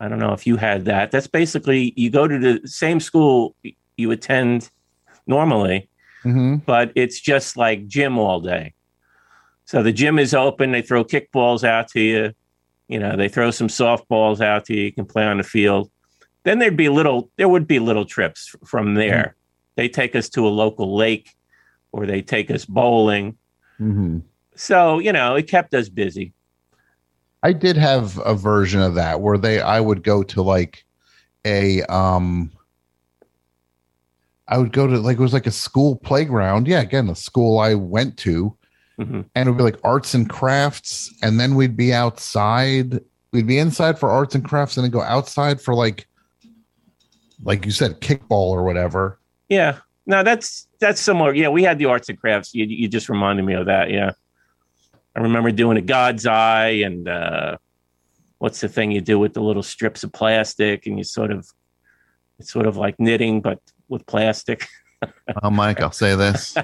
I 0.00 0.08
don't 0.08 0.18
know 0.18 0.32
if 0.32 0.46
you 0.46 0.56
had 0.56 0.84
that. 0.86 1.10
That's 1.10 1.26
basically 1.26 1.92
you 1.96 2.10
go 2.10 2.26
to 2.26 2.38
the 2.38 2.68
same 2.68 3.00
school 3.00 3.54
you 3.96 4.10
attend 4.10 4.70
normally, 5.26 5.88
Mm-hmm. 6.24 6.56
but 6.64 6.90
it's 6.94 7.20
just 7.20 7.58
like 7.58 7.86
gym 7.86 8.18
all 8.18 8.40
day. 8.40 8.72
So 9.66 9.82
the 9.82 9.92
gym 9.92 10.18
is 10.18 10.32
open. 10.32 10.72
They 10.72 10.80
throw 10.80 11.04
kickballs 11.04 11.64
out 11.64 11.88
to 11.88 12.00
you. 12.00 12.32
You 12.88 12.98
know, 12.98 13.14
they 13.14 13.28
throw 13.28 13.50
some 13.50 13.68
softballs 13.68 14.40
out 14.40 14.64
to 14.66 14.74
you. 14.74 14.84
You 14.84 14.92
can 14.92 15.04
play 15.04 15.24
on 15.24 15.36
the 15.36 15.42
field. 15.42 15.90
Then 16.44 16.60
there'd 16.60 16.78
be 16.78 16.88
little. 16.88 17.30
There 17.36 17.48
would 17.48 17.66
be 17.66 17.78
little 17.78 18.06
trips 18.06 18.54
from 18.64 18.94
there. 18.94 19.36
They 19.76 19.88
take 19.88 20.16
us 20.16 20.28
to 20.30 20.46
a 20.46 20.48
local 20.48 20.96
lake, 20.96 21.30
or 21.92 22.06
they 22.06 22.22
take 22.22 22.50
us 22.50 22.64
bowling. 22.64 23.36
Mm-hmm. 23.78 24.20
So 24.54 24.98
you 25.00 25.12
know, 25.12 25.34
it 25.34 25.48
kept 25.48 25.74
us 25.74 25.90
busy. 25.90 26.32
I 27.44 27.52
did 27.52 27.76
have 27.76 28.18
a 28.24 28.34
version 28.34 28.80
of 28.80 28.94
that 28.94 29.20
where 29.20 29.36
they 29.38 29.60
I 29.60 29.78
would 29.78 30.02
go 30.02 30.22
to 30.22 30.42
like 30.42 30.84
a 31.44 31.82
um 31.82 32.50
I 34.48 34.58
would 34.58 34.72
go 34.72 34.86
to 34.86 34.98
like 34.98 35.18
it 35.18 35.22
was 35.22 35.34
like 35.34 35.46
a 35.46 35.50
school 35.52 35.96
playground. 35.96 36.66
Yeah, 36.66 36.80
again, 36.80 37.06
the 37.06 37.14
school 37.14 37.58
I 37.58 37.74
went 37.74 38.16
to. 38.18 38.56
Mhm. 38.98 39.24
And 39.34 39.48
it 39.48 39.50
would 39.50 39.58
be 39.58 39.64
like 39.64 39.78
arts 39.84 40.14
and 40.14 40.28
crafts, 40.28 41.12
and 41.22 41.38
then 41.38 41.54
we'd 41.54 41.76
be 41.76 41.92
outside. 41.92 43.00
We'd 43.32 43.46
be 43.46 43.58
inside 43.58 43.98
for 43.98 44.08
arts 44.08 44.34
and 44.34 44.44
crafts, 44.44 44.76
and 44.76 44.84
then 44.84 44.90
go 44.90 45.02
outside 45.02 45.60
for 45.60 45.74
like 45.74 46.06
like 47.42 47.66
you 47.66 47.72
said, 47.72 48.00
kickball 48.00 48.50
or 48.50 48.64
whatever. 48.64 49.18
Yeah. 49.48 49.78
No, 50.06 50.22
that's 50.22 50.66
that's 50.80 51.00
similar. 51.00 51.34
Yeah, 51.34 51.48
we 51.48 51.62
had 51.62 51.78
the 51.78 51.86
arts 51.86 52.08
and 52.08 52.18
crafts. 52.18 52.54
You 52.54 52.64
you 52.64 52.88
just 52.88 53.08
reminded 53.08 53.44
me 53.44 53.54
of 53.54 53.66
that. 53.66 53.90
Yeah. 53.90 54.12
I 55.16 55.20
remember 55.20 55.50
doing 55.52 55.76
a 55.76 55.82
God's 55.82 56.26
eye 56.26 56.82
and 56.84 57.08
uh 57.08 57.56
what's 58.38 58.60
the 58.60 58.68
thing 58.68 58.90
you 58.92 59.00
do 59.00 59.18
with 59.18 59.32
the 59.34 59.40
little 59.40 59.62
strips 59.62 60.02
of 60.04 60.12
plastic 60.12 60.86
and 60.86 60.98
you 60.98 61.04
sort 61.04 61.30
of 61.30 61.48
it's 62.38 62.52
sort 62.52 62.66
of 62.66 62.76
like 62.76 62.98
knitting 62.98 63.40
but 63.40 63.60
with 63.88 64.04
plastic. 64.06 64.66
Oh, 65.42 65.50
Mike, 65.50 65.82
I'll 65.82 65.92
say 65.92 66.14
this. 66.16 66.54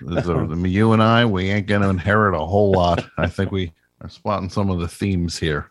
This 0.00 0.24
is 0.24 0.28
a- 0.28 0.62
you 0.66 0.92
and 0.94 1.02
I, 1.02 1.26
we 1.26 1.50
ain't 1.50 1.66
going 1.66 1.82
to 1.82 1.90
inherit 1.90 2.34
a 2.34 2.38
whole 2.46 2.72
lot. 2.72 3.04
I 3.18 3.26
think 3.26 3.50
we 3.52 3.72
are 4.00 4.08
spotting 4.08 4.48
some 4.48 4.70
of 4.70 4.80
the 4.80 4.88
themes 4.88 5.38
here. 5.38 5.70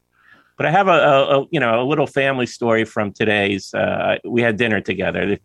But 0.58 0.68
I 0.68 0.72
have 0.72 0.88
a, 0.88 0.92
a, 0.92 1.42
a 1.42 1.46
you 1.50 1.60
know 1.60 1.82
a 1.82 1.86
little 1.88 2.06
family 2.06 2.46
story 2.46 2.86
from 2.86 3.12
today's. 3.14 3.74
Uh, 3.74 4.18
we 4.24 4.44
had 4.44 4.58
dinner 4.58 4.80
together 4.80 5.40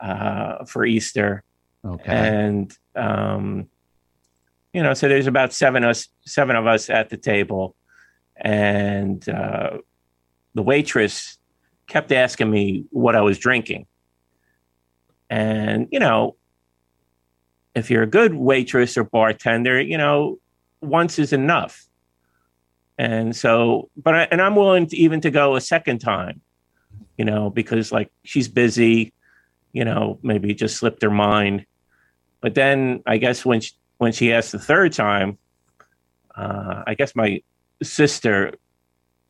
uh, 0.00 0.64
for 0.64 0.86
Easter, 0.86 1.42
Okay. 1.84 2.10
and 2.10 2.74
um, 2.96 3.68
you 4.78 4.84
know, 4.84 4.94
so 4.94 5.08
there's 5.08 5.26
about 5.26 5.52
seven 5.52 5.82
us 5.82 6.06
seven 6.24 6.54
of 6.54 6.68
us 6.68 6.88
at 6.88 7.10
the 7.10 7.16
table, 7.16 7.74
and 8.36 9.28
uh, 9.28 9.78
the 10.54 10.62
waitress 10.62 11.36
kept 11.88 12.12
asking 12.12 12.48
me 12.48 12.84
what 12.90 13.16
I 13.16 13.20
was 13.22 13.40
drinking, 13.40 13.86
and 15.28 15.88
you 15.90 15.98
know, 15.98 16.36
if 17.74 17.90
you're 17.90 18.04
a 18.04 18.06
good 18.06 18.34
waitress 18.34 18.96
or 18.96 19.02
bartender, 19.02 19.80
you 19.80 19.98
know, 19.98 20.38
once 20.80 21.18
is 21.18 21.32
enough. 21.32 21.88
And 22.98 23.34
so, 23.34 23.90
but 23.96 24.14
I, 24.14 24.28
and 24.30 24.40
I'm 24.40 24.54
willing 24.54 24.86
to 24.86 24.96
even 24.96 25.20
to 25.22 25.32
go 25.32 25.56
a 25.56 25.60
second 25.60 25.98
time, 25.98 26.40
you 27.16 27.24
know, 27.24 27.50
because 27.50 27.90
like 27.90 28.12
she's 28.22 28.46
busy, 28.46 29.12
you 29.72 29.84
know, 29.84 30.20
maybe 30.22 30.54
just 30.54 30.76
slipped 30.76 31.02
her 31.02 31.10
mind. 31.10 31.66
But 32.40 32.54
then 32.54 33.02
I 33.06 33.16
guess 33.16 33.44
when 33.44 33.60
she, 33.60 33.72
when 33.98 34.12
she 34.12 34.32
asked 34.32 34.52
the 34.52 34.58
third 34.58 34.92
time, 34.92 35.38
uh, 36.34 36.82
I 36.86 36.94
guess 36.94 37.14
my 37.14 37.42
sister 37.82 38.52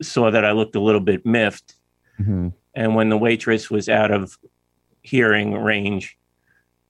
saw 0.01 0.31
that 0.31 0.45
I 0.45 0.51
looked 0.51 0.75
a 0.75 0.79
little 0.79 1.01
bit 1.01 1.25
miffed. 1.25 1.75
Mhm. 2.19 2.53
And 2.75 2.95
when 2.95 3.09
the 3.09 3.17
waitress 3.17 3.69
was 3.69 3.89
out 3.89 4.11
of 4.11 4.37
hearing 5.01 5.53
range, 5.53 6.17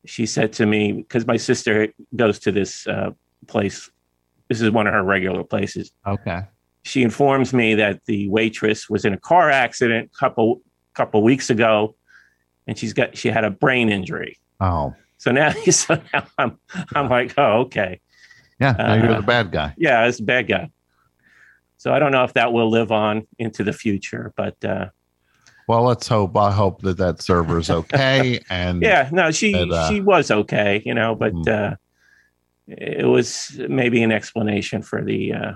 she 0.06 0.26
said 0.26 0.53
to 0.53 0.65
me, 0.65 0.91
because 0.91 1.26
my 1.26 1.38
sister 1.38 1.88
goes 2.15 2.39
to 2.39 2.51
this 2.51 2.85
uh, 2.88 3.11
place, 3.47 3.89
this 4.47 4.61
is 4.61 4.72
one 4.72 4.88
of 4.88 4.93
her 4.93 5.03
regular 5.03 5.43
places. 5.43 5.91
Okay. 6.06 6.41
She 6.84 7.03
informs 7.03 7.53
me 7.53 7.76
that 7.76 8.06
the 8.06 8.30
waitress 8.30 8.89
was 8.89 9.06
in 9.06 9.14
a 9.14 9.18
car 9.18 9.49
accident 9.49 10.11
a 10.14 10.18
couple 10.18 10.61
couple 10.95 11.22
weeks 11.22 11.49
ago, 11.49 11.95
and 12.68 12.77
she's 12.77 12.93
got 12.93 13.15
she 13.15 13.30
had 13.30 13.43
a 13.43 13.51
brain 13.51 13.89
injury. 13.89 14.38
Oh, 14.60 14.93
So 15.20 15.32
now, 15.32 15.52
so 15.72 16.02
now 16.14 16.26
I'm 16.38 16.58
I'm 16.96 17.08
like, 17.10 17.36
oh, 17.38 17.62
okay, 17.68 18.00
yeah. 18.60 18.74
Now 18.78 18.96
you're 18.96 19.12
Uh, 19.12 19.18
the 19.18 19.28
bad 19.28 19.52
guy. 19.52 19.74
yeah, 19.78 20.08
it's 20.08 20.20
a 20.20 20.24
bad 20.24 20.48
guy. 20.48 20.70
So 21.78 21.94
I 21.94 22.00
don't 22.00 22.12
know 22.12 22.24
if 22.24 22.34
that 22.34 22.52
will 22.52 22.70
live 22.70 22.91
on 22.91 23.26
into 23.38 23.64
the 23.64 23.72
future, 23.74 24.34
but 24.36 24.56
uh, 24.66 24.88
Well, 25.68 25.84
let's 25.84 26.08
hope. 26.08 26.36
I 26.36 26.52
hope 26.52 26.82
that 26.82 26.98
that 26.98 27.22
server's 27.22 27.70
okay. 27.82 28.40
And 28.50 28.82
yeah, 28.82 29.10
no, 29.14 29.32
she 29.32 29.54
And, 29.54 29.72
uh, 29.72 29.88
she 29.90 30.02
was 30.02 30.32
okay, 30.32 30.82
you 30.86 30.94
know, 30.94 31.16
but 31.16 31.34
Mhm. 31.34 31.48
uh, 31.48 31.76
it 32.68 33.06
was 33.08 33.60
maybe 33.68 34.04
an 34.04 34.12
explanation 34.12 34.82
for 34.82 35.04
the 35.04 35.34
uh, 35.34 35.54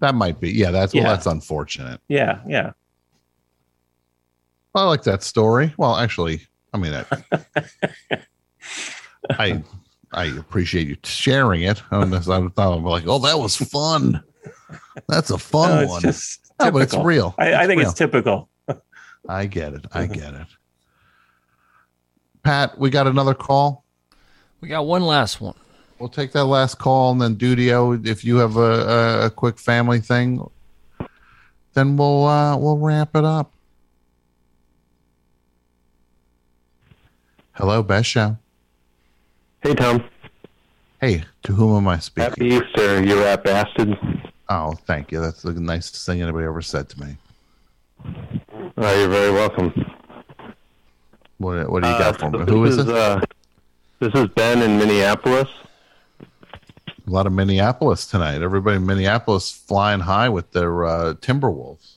that 0.00 0.14
might 0.14 0.40
be. 0.40 0.50
Yeah, 0.50 0.70
that's 0.72 0.92
well, 0.94 1.04
that's 1.04 1.26
unfortunate. 1.26 2.00
yeah, 2.08 2.40
yeah. 2.46 2.72
I 4.74 4.84
like 4.84 5.04
that 5.04 5.22
story. 5.22 5.72
Well, 5.78 5.96
actually, 5.96 6.40
I 6.72 6.78
mean, 6.78 6.92
I, 6.94 7.04
I, 9.30 9.62
I 10.12 10.24
appreciate 10.38 10.86
you 10.88 10.96
sharing 11.04 11.62
it. 11.62 11.82
I, 11.90 11.98
was- 12.04 12.28
I 12.28 12.46
thought 12.48 12.76
I'm 12.76 12.84
like, 12.84 13.04
oh, 13.06 13.18
that 13.20 13.38
was 13.38 13.56
fun. 13.56 14.22
That's 15.08 15.30
a 15.30 15.38
fun 15.38 15.70
No, 15.70 15.80
it's 15.82 15.90
one. 15.90 16.02
just 16.02 16.52
No, 16.60 16.70
but 16.70 16.82
it's 16.82 16.94
real. 16.94 17.34
I, 17.38 17.54
I 17.54 17.66
think 17.66 17.78
real. 17.80 17.88
it's 17.90 17.98
typical. 17.98 18.48
I 19.28 19.46
get 19.46 19.72
it. 19.74 19.86
I 19.92 20.06
get 20.20 20.34
it. 20.34 20.46
Pat, 22.42 22.78
we 22.78 22.90
got 22.90 23.06
another 23.06 23.34
call. 23.34 23.84
We 24.60 24.68
got 24.68 24.86
one 24.86 25.02
last 25.02 25.40
one. 25.40 25.54
We'll 25.98 26.08
take 26.10 26.32
that 26.32 26.44
last 26.44 26.78
call, 26.78 27.12
and 27.12 27.20
then 27.20 27.36
Dudio, 27.36 28.06
if 28.06 28.24
you 28.24 28.36
have 28.36 28.56
a, 28.56 28.60
a, 28.60 29.26
a 29.26 29.30
quick 29.30 29.58
family 29.58 30.00
thing, 30.00 30.44
then 31.72 31.96
we'll 31.96 32.26
uh, 32.26 32.56
we'll 32.56 32.76
wrap 32.78 33.14
it 33.16 33.24
up. 33.24 33.52
Hello, 37.52 37.82
best 37.82 38.08
show. 38.10 38.36
Hey, 39.64 39.74
Tom. 39.74 40.04
Hey, 41.00 41.24
to 41.44 41.52
whom 41.52 41.76
am 41.76 41.88
I 41.88 41.98
speaking? 41.98 42.28
Happy 42.30 42.46
Easter, 42.48 43.02
you 43.02 43.18
rat 43.18 43.42
bastard. 43.44 43.96
Oh, 44.50 44.74
thank 44.86 45.10
you. 45.10 45.20
That's 45.20 45.40
the 45.42 45.54
nicest 45.54 46.04
thing 46.04 46.20
anybody 46.22 46.44
ever 46.46 46.60
said 46.62 46.88
to 46.90 47.00
me. 47.00 47.16
Oh, 48.76 48.98
you're 49.00 49.08
very 49.08 49.32
welcome. 49.32 49.72
What, 51.38 51.70
what 51.70 51.82
do 51.82 51.88
you 51.88 51.94
Uh, 51.94 51.98
got 51.98 52.20
for 52.20 52.30
me? 52.30 52.44
Who 52.46 52.64
is 52.66 52.76
this? 52.76 52.86
Uh, 52.88 53.20
this 54.00 54.12
is 54.14 54.26
Ben 54.36 54.60
in 54.60 54.78
Minneapolis. 54.78 55.48
a 56.20 57.10
lot 57.10 57.26
of 57.26 57.32
Minneapolis 57.32 58.06
tonight. 58.06 58.42
Everybody 58.42 58.76
in 58.76 58.84
Minneapolis 58.86 59.50
flying 59.50 60.00
high 60.00 60.28
with 60.28 60.52
their 60.52 60.84
uh, 60.84 61.14
Timberwolves. 61.14 61.92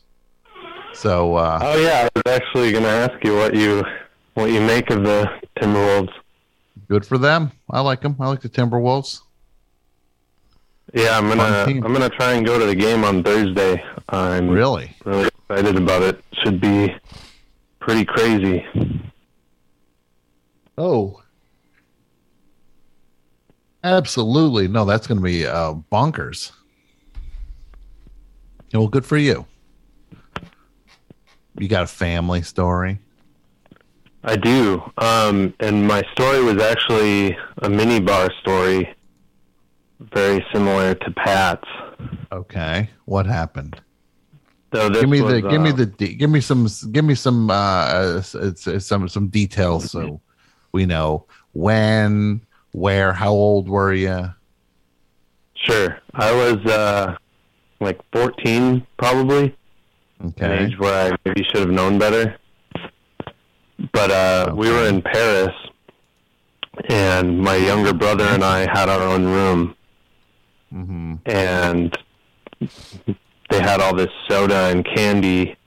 So 0.94 1.36
uh, 1.36 1.60
Oh 1.62 1.78
yeah, 1.78 2.08
I 2.08 2.10
was 2.16 2.34
actually 2.34 2.72
going 2.72 2.86
to 2.86 2.90
ask 2.90 3.24
you 3.26 3.36
what 3.36 3.54
you 3.54 3.84
what 4.36 4.52
you 4.52 4.62
make 4.62 4.90
of 4.90 5.04
the 5.04 5.30
Timberwolves. 5.60 6.10
Good 6.88 7.06
for 7.06 7.18
them. 7.18 7.52
I 7.70 7.82
like 7.82 8.02
them. 8.02 8.16
I 8.20 8.28
like 8.28 8.42
the 8.42 8.50
Timberwolves. 8.50 9.22
Yeah, 10.94 11.18
I'm 11.18 11.28
gonna. 11.28 11.44
I'm 11.68 11.82
gonna 11.94 12.10
try 12.10 12.34
and 12.34 12.46
go 12.46 12.58
to 12.58 12.66
the 12.66 12.76
game 12.76 13.04
on 13.04 13.24
Thursday. 13.24 13.84
I'm 14.10 14.48
Really? 14.50 14.96
really 15.06 15.28
excited 15.50 15.76
about 15.76 16.02
it. 16.02 16.24
Should 16.44 16.62
be 16.62 16.96
pretty 17.80 18.06
crazy. 18.06 18.66
Oh, 20.78 21.22
absolutely. 23.84 24.68
No, 24.68 24.86
that's 24.86 25.08
going 25.08 25.18
to 25.18 25.24
be 25.24 25.46
uh, 25.46 25.74
bonkers. 25.92 26.52
Well, 28.74 28.88
good 28.88 29.06
for 29.06 29.18
you. 29.18 29.46
You 31.58 31.68
got 31.68 31.84
a 31.84 31.88
family 31.88 32.44
story. 32.44 33.00
I 34.28 34.36
do. 34.36 34.84
Um, 34.98 35.54
and 35.60 35.88
my 35.88 36.04
story 36.12 36.44
was 36.44 36.62
actually 36.62 37.38
a 37.60 37.70
mini 37.70 38.00
bar 38.00 38.30
story, 38.42 38.94
very 40.00 40.46
similar 40.54 40.94
to 40.96 41.12
Pat's. 41.12 41.68
Okay, 42.32 42.90
what 43.06 43.26
happened? 43.26 43.82
So 44.74 44.90
this 44.90 45.02
give 45.02 45.10
me 45.10 45.22
was, 45.22 45.34
the 45.34 45.42
give 45.42 45.62
me 45.62 45.70
uh, 45.70 45.76
the 45.76 45.86
de- 45.86 46.14
give 46.14 46.30
me 46.30 46.42
some 46.42 46.68
give 46.92 47.06
me 47.06 47.16
some 47.16 47.50
uh 47.50 48.22
it's, 48.34 48.68
it's 48.68 48.86
some 48.86 49.08
some 49.08 49.30
details 49.30 49.90
so 49.90 50.20
we 50.74 50.86
know 50.86 51.26
when 51.54 52.42
where 52.74 53.14
how 53.14 53.32
old 53.32 53.70
were 53.70 53.94
you 53.94 54.30
Sure. 55.68 56.00
I 56.14 56.32
was 56.32 56.66
uh, 56.66 57.16
like 57.80 58.00
14, 58.14 58.86
probably. 58.98 59.56
An 60.20 60.28
okay 60.30 60.66
age 60.66 60.80
where 60.80 61.14
I 61.14 61.18
maybe 61.26 61.44
should 61.44 61.62
have 61.62 61.70
known 61.70 62.00
better. 62.00 62.38
But 63.98 64.12
uh, 64.12 64.54
we 64.56 64.70
were 64.70 64.88
in 64.88 65.02
Paris, 65.02 65.56
and 66.88 67.40
my 67.40 67.56
younger 67.56 67.96
brother 67.96 68.26
and 68.26 68.44
I 68.44 68.60
had 68.72 68.90
our 68.90 69.02
own 69.02 69.26
room, 69.26 69.76
mm-hmm. 70.72 71.16
and 71.26 71.98
they 73.50 73.60
had 73.60 73.82
all 73.82 73.96
this 73.96 74.12
soda 74.30 74.70
and 74.70 74.86
candy 74.86 75.58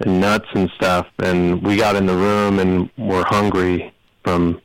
and 0.00 0.20
nuts 0.20 0.44
and 0.54 0.70
stuff. 0.76 1.06
And 1.20 1.62
we 1.62 1.78
got 1.78 1.96
in 1.96 2.04
the 2.04 2.14
room 2.14 2.58
and 2.58 2.90
were 2.98 3.24
hungry 3.26 3.90
from 4.22 4.60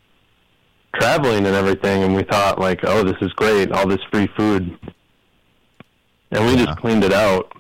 traveling 1.00 1.46
and 1.46 1.56
everything. 1.56 2.04
And 2.04 2.14
we 2.14 2.24
thought, 2.24 2.60
like, 2.60 2.82
oh, 2.84 3.06
this 3.06 3.16
is 3.22 3.32
great, 3.32 3.72
all 3.72 3.88
this 3.88 4.04
free 4.12 4.28
food. 4.36 4.78
And 6.32 6.46
we 6.46 6.58
just 6.58 6.78
cleaned 6.78 7.06
it 7.06 7.14
out. 7.14 7.54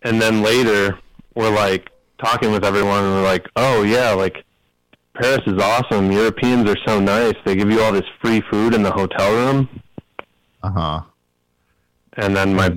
And 0.00 0.22
then 0.22 0.40
later, 0.40 0.98
we're 1.34 1.54
like 1.54 1.90
talking 2.22 2.50
with 2.52 2.64
everyone, 2.64 3.04
and 3.04 3.12
we're 3.14 3.22
like, 3.22 3.46
oh, 3.56 3.82
yeah, 3.82 4.10
like, 4.12 4.44
Paris 5.20 5.40
is 5.46 5.60
awesome. 5.60 6.12
Europeans 6.12 6.68
are 6.70 6.76
so 6.86 7.00
nice. 7.00 7.34
They 7.44 7.56
give 7.56 7.70
you 7.70 7.80
all 7.82 7.92
this 7.92 8.04
free 8.22 8.40
food 8.50 8.74
in 8.74 8.82
the 8.82 8.90
hotel 8.92 9.32
room. 9.32 9.68
uh-huh 10.62 11.00
And 12.14 12.36
then 12.36 12.54
my 12.54 12.70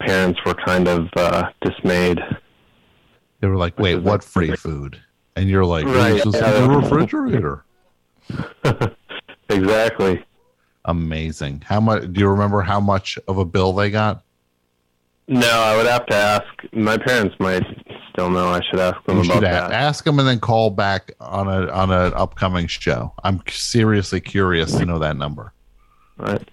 parents 0.00 0.38
were 0.46 0.54
kind 0.54 0.86
of 0.88 1.08
uh, 1.16 1.50
dismayed. 1.60 2.18
they 3.40 3.46
were 3.48 3.56
like 3.56 3.78
wait 3.78 3.96
what 3.96 4.22
free 4.22 4.54
food 4.54 5.00
and 5.36 5.48
you're 5.48 5.64
like 5.64 5.84
Right, 5.86 6.14
this 6.14 6.26
is 6.26 6.34
yeah. 6.36 6.62
in 6.64 6.70
the 6.70 6.78
refrigerator 6.78 7.64
Exactly. 9.50 10.24
amazing 10.84 11.62
how 11.66 11.80
much 11.80 12.12
do 12.12 12.20
you 12.20 12.28
remember 12.28 12.60
how 12.62 12.78
much 12.80 13.18
of 13.26 13.38
a 13.38 13.44
bill 13.44 13.72
they 13.72 13.90
got 13.90 14.22
No, 15.26 15.48
I 15.48 15.76
would 15.76 15.86
have 15.86 16.06
to 16.06 16.14
ask. 16.16 16.46
My 16.72 16.96
parents 16.96 17.34
might 17.40 17.64
still 18.18 18.30
know. 18.30 18.48
I 18.48 18.60
should 18.68 18.80
ask 18.80 19.02
them 19.04 19.22
you 19.22 19.30
about 19.30 19.40
that. 19.42 19.72
ask 19.72 20.04
them 20.04 20.18
and 20.18 20.26
then 20.26 20.40
call 20.40 20.70
back 20.70 21.12
on 21.20 21.46
a 21.46 21.70
on 21.70 21.90
an 21.90 22.12
upcoming 22.14 22.66
show 22.66 23.12
i'm 23.22 23.40
seriously 23.48 24.20
curious 24.20 24.72
to 24.76 24.84
know 24.84 24.98
that 24.98 25.16
number 25.16 25.52
Right. 26.18 26.48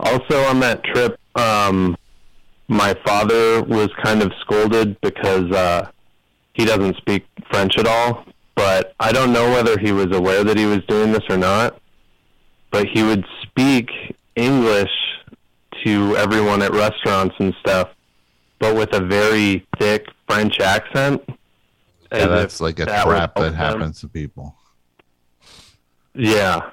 Also, 0.00 0.42
on 0.44 0.60
that 0.60 0.82
trip, 0.84 1.18
um, 1.36 1.96
my 2.68 2.94
father 3.06 3.62
was 3.62 3.88
kind 4.02 4.20
of 4.20 4.32
scolded 4.40 5.00
because 5.00 5.50
uh, 5.52 5.88
he 6.54 6.64
doesn't 6.64 6.96
speak 6.96 7.24
French 7.50 7.78
at 7.78 7.86
all. 7.86 8.24
But 8.56 8.94
I 8.98 9.12
don't 9.12 9.32
know 9.32 9.50
whether 9.50 9.78
he 9.78 9.92
was 9.92 10.08
aware 10.10 10.42
that 10.42 10.56
he 10.56 10.66
was 10.66 10.84
doing 10.88 11.12
this 11.12 11.22
or 11.30 11.36
not. 11.36 11.80
But 12.72 12.88
he 12.88 13.02
would 13.02 13.24
speak 13.42 13.90
English 14.34 14.90
to 15.84 16.16
everyone 16.16 16.62
at 16.62 16.72
restaurants 16.72 17.36
and 17.38 17.54
stuff, 17.60 17.90
but 18.58 18.74
with 18.74 18.92
a 18.92 19.00
very 19.00 19.66
thick 19.78 20.06
French 20.26 20.60
accent. 20.60 21.22
yeah 22.12 22.26
that's 22.26 22.60
like 22.60 22.78
a 22.80 22.84
that 22.84 23.04
trap 23.04 23.34
that 23.34 23.54
help 23.54 23.72
them. 23.72 23.80
happens 23.80 24.00
to 24.00 24.08
people 24.08 24.56
Yeah. 26.14 26.70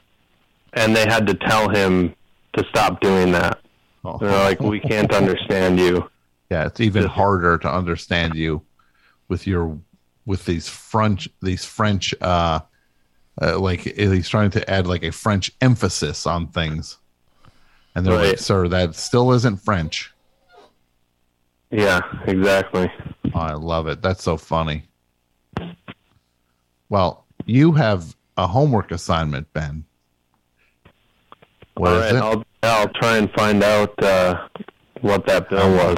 And 0.73 0.95
they 0.95 1.05
had 1.05 1.27
to 1.27 1.33
tell 1.35 1.69
him 1.69 2.15
to 2.53 2.65
stop 2.69 2.99
doing 3.01 3.31
that. 3.33 3.59
Oh. 4.05 4.17
They're 4.17 4.31
like, 4.31 4.59
we 4.59 4.79
can't 4.79 5.13
understand 5.13 5.79
you. 5.79 6.09
Yeah, 6.49 6.65
it's 6.65 6.79
even 6.79 7.05
harder 7.05 7.57
to 7.59 7.71
understand 7.71 8.35
you 8.35 8.61
with 9.27 9.47
your 9.47 9.77
with 10.25 10.45
these 10.45 10.69
French 10.69 11.27
these 11.41 11.65
French 11.65 12.13
uh, 12.21 12.59
uh 13.41 13.59
like 13.59 13.81
he's 13.81 14.29
trying 14.29 14.51
to 14.51 14.69
add 14.69 14.87
like 14.87 15.03
a 15.03 15.11
French 15.11 15.51
emphasis 15.61 16.25
on 16.27 16.47
things. 16.47 16.97
And 17.95 18.05
they're 18.05 18.15
like, 18.15 18.39
sir, 18.39 18.67
that 18.69 18.95
still 18.95 19.33
isn't 19.33 19.57
French. 19.57 20.12
Yeah, 21.73 22.01
exactly. 22.27 22.91
Oh, 23.33 23.39
I 23.39 23.53
love 23.53 23.87
it. 23.87 24.03
That's 24.03 24.21
so 24.21 24.37
funny. 24.37 24.83
Well, 26.89 27.25
you 27.45 27.71
have 27.71 28.15
a 28.37 28.45
homework 28.45 28.91
assignment, 28.91 29.51
Ben. 29.53 29.83
What 31.73 31.93
All 31.93 31.97
is 31.97 32.13
right? 32.13 32.21
I'll 32.21 32.45
I'll 32.61 32.89
try 32.89 33.17
and 33.17 33.31
find 33.31 33.63
out 33.63 34.03
uh, 34.03 34.47
what 35.01 35.25
that 35.25 35.49
bill 35.49 35.71
was. 35.71 35.97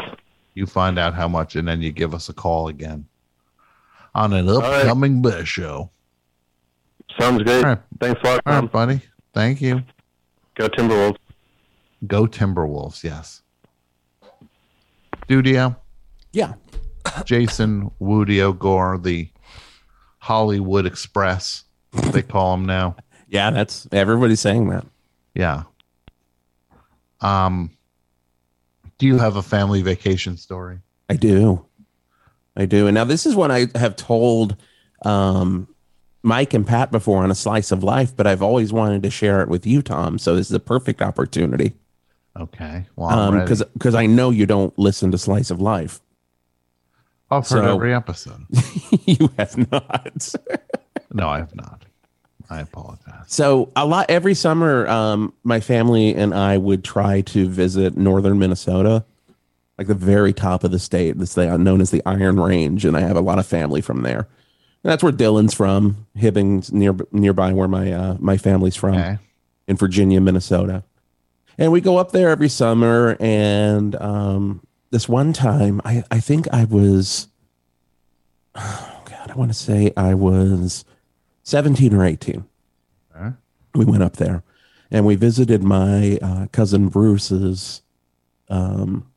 You 0.54 0.66
find 0.66 0.98
out 0.98 1.14
how 1.14 1.28
much, 1.28 1.58
and 1.58 1.68
then 1.68 1.82
you 1.82 1.92
give 1.92 2.14
us 2.14 2.30
a 2.30 2.34
call 2.34 2.70
again 2.70 3.06
on 4.16 4.32
an 4.32 4.48
right. 4.48 4.64
upcoming 4.64 5.22
best 5.22 5.48
show. 5.48 5.90
Sounds 7.20 7.44
good. 7.44 7.66
Right. 7.66 7.80
Thanks 8.00 8.22
a 8.24 8.28
lot, 8.28 8.42
All 8.46 8.62
right, 8.62 8.72
buddy. 8.72 9.02
Thank 9.34 9.62
you. 9.62 9.84
Go 10.56 10.70
Timberwolves. 10.70 11.18
Go 12.08 12.26
Timberwolves. 12.26 13.04
Yes. 13.04 13.42
Dudio. 15.28 15.76
Yeah. 16.32 16.54
Jason 17.26 17.92
Woodio 18.02 18.58
Gore, 18.58 18.98
the 18.98 19.30
Hollywood 20.20 20.86
Express, 20.86 21.64
they 21.92 22.22
call 22.22 22.56
him 22.56 22.66
now. 22.66 22.96
Yeah, 23.28 23.52
that's 23.52 23.88
everybody's 23.92 24.42
saying 24.42 24.70
that. 24.70 24.86
Yeah. 25.34 25.64
Um. 27.22 27.72
Do 28.98 29.08
you 29.08 29.18
have 29.18 29.36
a 29.36 29.42
family 29.42 29.82
vacation 29.82 30.38
story? 30.38 30.80
I 31.10 31.16
do. 31.16 31.66
I 32.56 32.66
do. 32.66 32.88
And 32.88 32.96
now 32.96 33.04
this 33.04 33.26
is 33.26 33.36
one 33.36 33.52
I 33.52 33.68
have 33.76 33.96
told 33.98 34.56
um, 35.04 35.68
Mike 36.24 36.54
and 36.54 36.66
Pat 36.66 36.92
before 36.92 37.24
on 37.24 37.30
a 37.30 37.36
slice 37.36 37.72
of 37.72 37.84
life, 37.84 38.16
but 38.16 38.26
I've 38.26 38.42
always 38.42 38.72
wanted 38.72 39.04
to 39.04 39.10
share 39.10 39.42
it 39.42 39.50
with 39.50 39.68
you, 39.68 39.82
Tom. 39.82 40.18
So 40.18 40.36
this 40.36 40.48
is 40.48 40.54
a 40.54 40.60
perfect 40.60 41.02
opportunity. 41.02 41.74
Okay. 42.38 42.86
Well, 42.96 43.32
because 43.32 43.62
ready. 43.62 43.72
because 43.74 43.96
I 43.96 44.06
know 44.08 44.30
you 44.30 44.46
don't 44.46 44.78
listen 44.78 45.12
to 45.12 45.18
Slice 45.18 45.52
of 45.52 45.62
Life. 45.62 46.02
I've 47.32 47.48
heard 47.48 47.64
so- 47.64 47.76
every 47.76 47.94
episode. 47.94 48.46
you 49.06 49.30
have 49.38 49.72
not. 49.72 50.34
No, 51.14 51.30
I 51.30 51.38
have 51.38 51.56
not. 51.56 51.86
I 52.50 52.60
apologize. 52.60 53.24
So 53.28 53.72
a 53.74 53.86
lot 53.86 54.08
every 54.10 54.34
summer, 54.34 54.86
um, 54.90 55.32
my 55.46 55.62
family 55.62 56.14
and 56.14 56.34
I 56.34 56.58
would 56.58 56.84
try 56.84 57.22
to 57.22 57.48
visit 57.48 57.96
northern 57.96 58.38
Minnesota, 58.38 59.06
like 59.78 59.88
the 59.88 59.94
very 59.94 60.34
top 60.34 60.66
of 60.66 60.72
the 60.72 60.80
state. 60.80 61.18
This 61.18 61.34
thing 61.34 61.64
known 61.64 61.80
as 61.80 61.90
the 61.92 62.02
Iron 62.06 62.38
Range, 62.38 62.84
and 62.84 62.98
I 62.98 63.00
have 63.00 63.16
a 63.16 63.22
lot 63.22 63.40
of 63.40 63.46
family 63.48 63.80
from 63.80 64.02
there. 64.02 64.28
And 64.84 64.92
that's 64.92 65.02
where 65.02 65.14
Dylan's 65.14 65.54
from. 65.54 66.06
Hibbing's 66.18 66.74
near 66.74 66.94
nearby 67.14 67.54
where 67.54 67.70
my 67.70 67.94
uh, 67.94 68.18
my 68.20 68.36
family's 68.36 68.76
from 68.76 68.96
Okay. 68.96 69.18
in 69.68 69.78
Virginia, 69.78 70.20
Minnesota. 70.20 70.84
And 71.58 71.72
we 71.72 71.82
go 71.82 71.98
up 71.98 72.12
there 72.12 72.30
every 72.30 72.50
summer. 72.50 73.16
And 73.20 73.96
um, 74.02 74.66
this 74.92 75.08
one 75.08 75.34
time, 75.34 75.82
I, 75.86 76.04
I 76.12 76.20
think 76.20 76.48
I 76.54 76.66
was, 76.66 77.28
oh 78.56 79.02
God, 79.06 79.32
I 79.32 79.36
want 79.36 79.52
to 79.52 79.58
say 79.58 79.92
I 79.96 80.14
was 80.14 80.86
17 81.44 81.94
or 81.94 82.06
18. 82.06 82.46
Okay. 83.16 83.36
We 83.74 83.86
went 83.86 84.04
up 84.04 84.18
there 84.18 84.44
and 84.92 85.06
we 85.06 85.16
visited 85.16 85.64
my 85.64 86.18
uh, 86.22 86.48
cousin 86.52 86.90
Bruce's. 86.90 87.82
Um, 88.50 89.08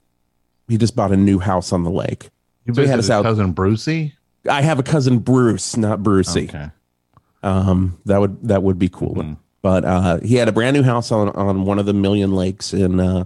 he 0.69 0.78
just 0.78 0.94
bought 0.97 1.12
a 1.12 1.16
new 1.16 1.39
house 1.39 1.73
on 1.73 1.85
the 1.85 1.90
lake. 1.90 2.31
You 2.66 2.74
So 2.74 2.86
had 2.86 2.98
us 2.98 3.10
out- 3.10 3.23
cousin 3.24 3.52
Brucey. 3.52 4.15
I 4.48 4.62
have 4.62 4.78
a 4.78 4.82
cousin 4.82 5.19
Bruce, 5.19 5.77
not 5.77 6.02
Brucey. 6.02 6.44
Okay. 6.48 6.70
Um, 7.43 7.98
that 8.06 8.19
would 8.20 8.48
that 8.48 8.62
would 8.62 8.78
be 8.78 8.89
cool. 8.89 9.15
Mhm. 9.16 9.36
But 9.69 9.85
uh, 9.85 10.19
he 10.20 10.36
had 10.36 10.49
a 10.49 10.53
brand 10.53 10.74
new 10.74 10.82
house 10.82 11.12
on 11.12 11.28
on 11.28 11.66
one 11.66 11.78
of 11.78 11.85
the 11.85 11.93
million 11.93 12.32
lakes 12.32 12.73
in 12.73 13.01
uh, 13.01 13.24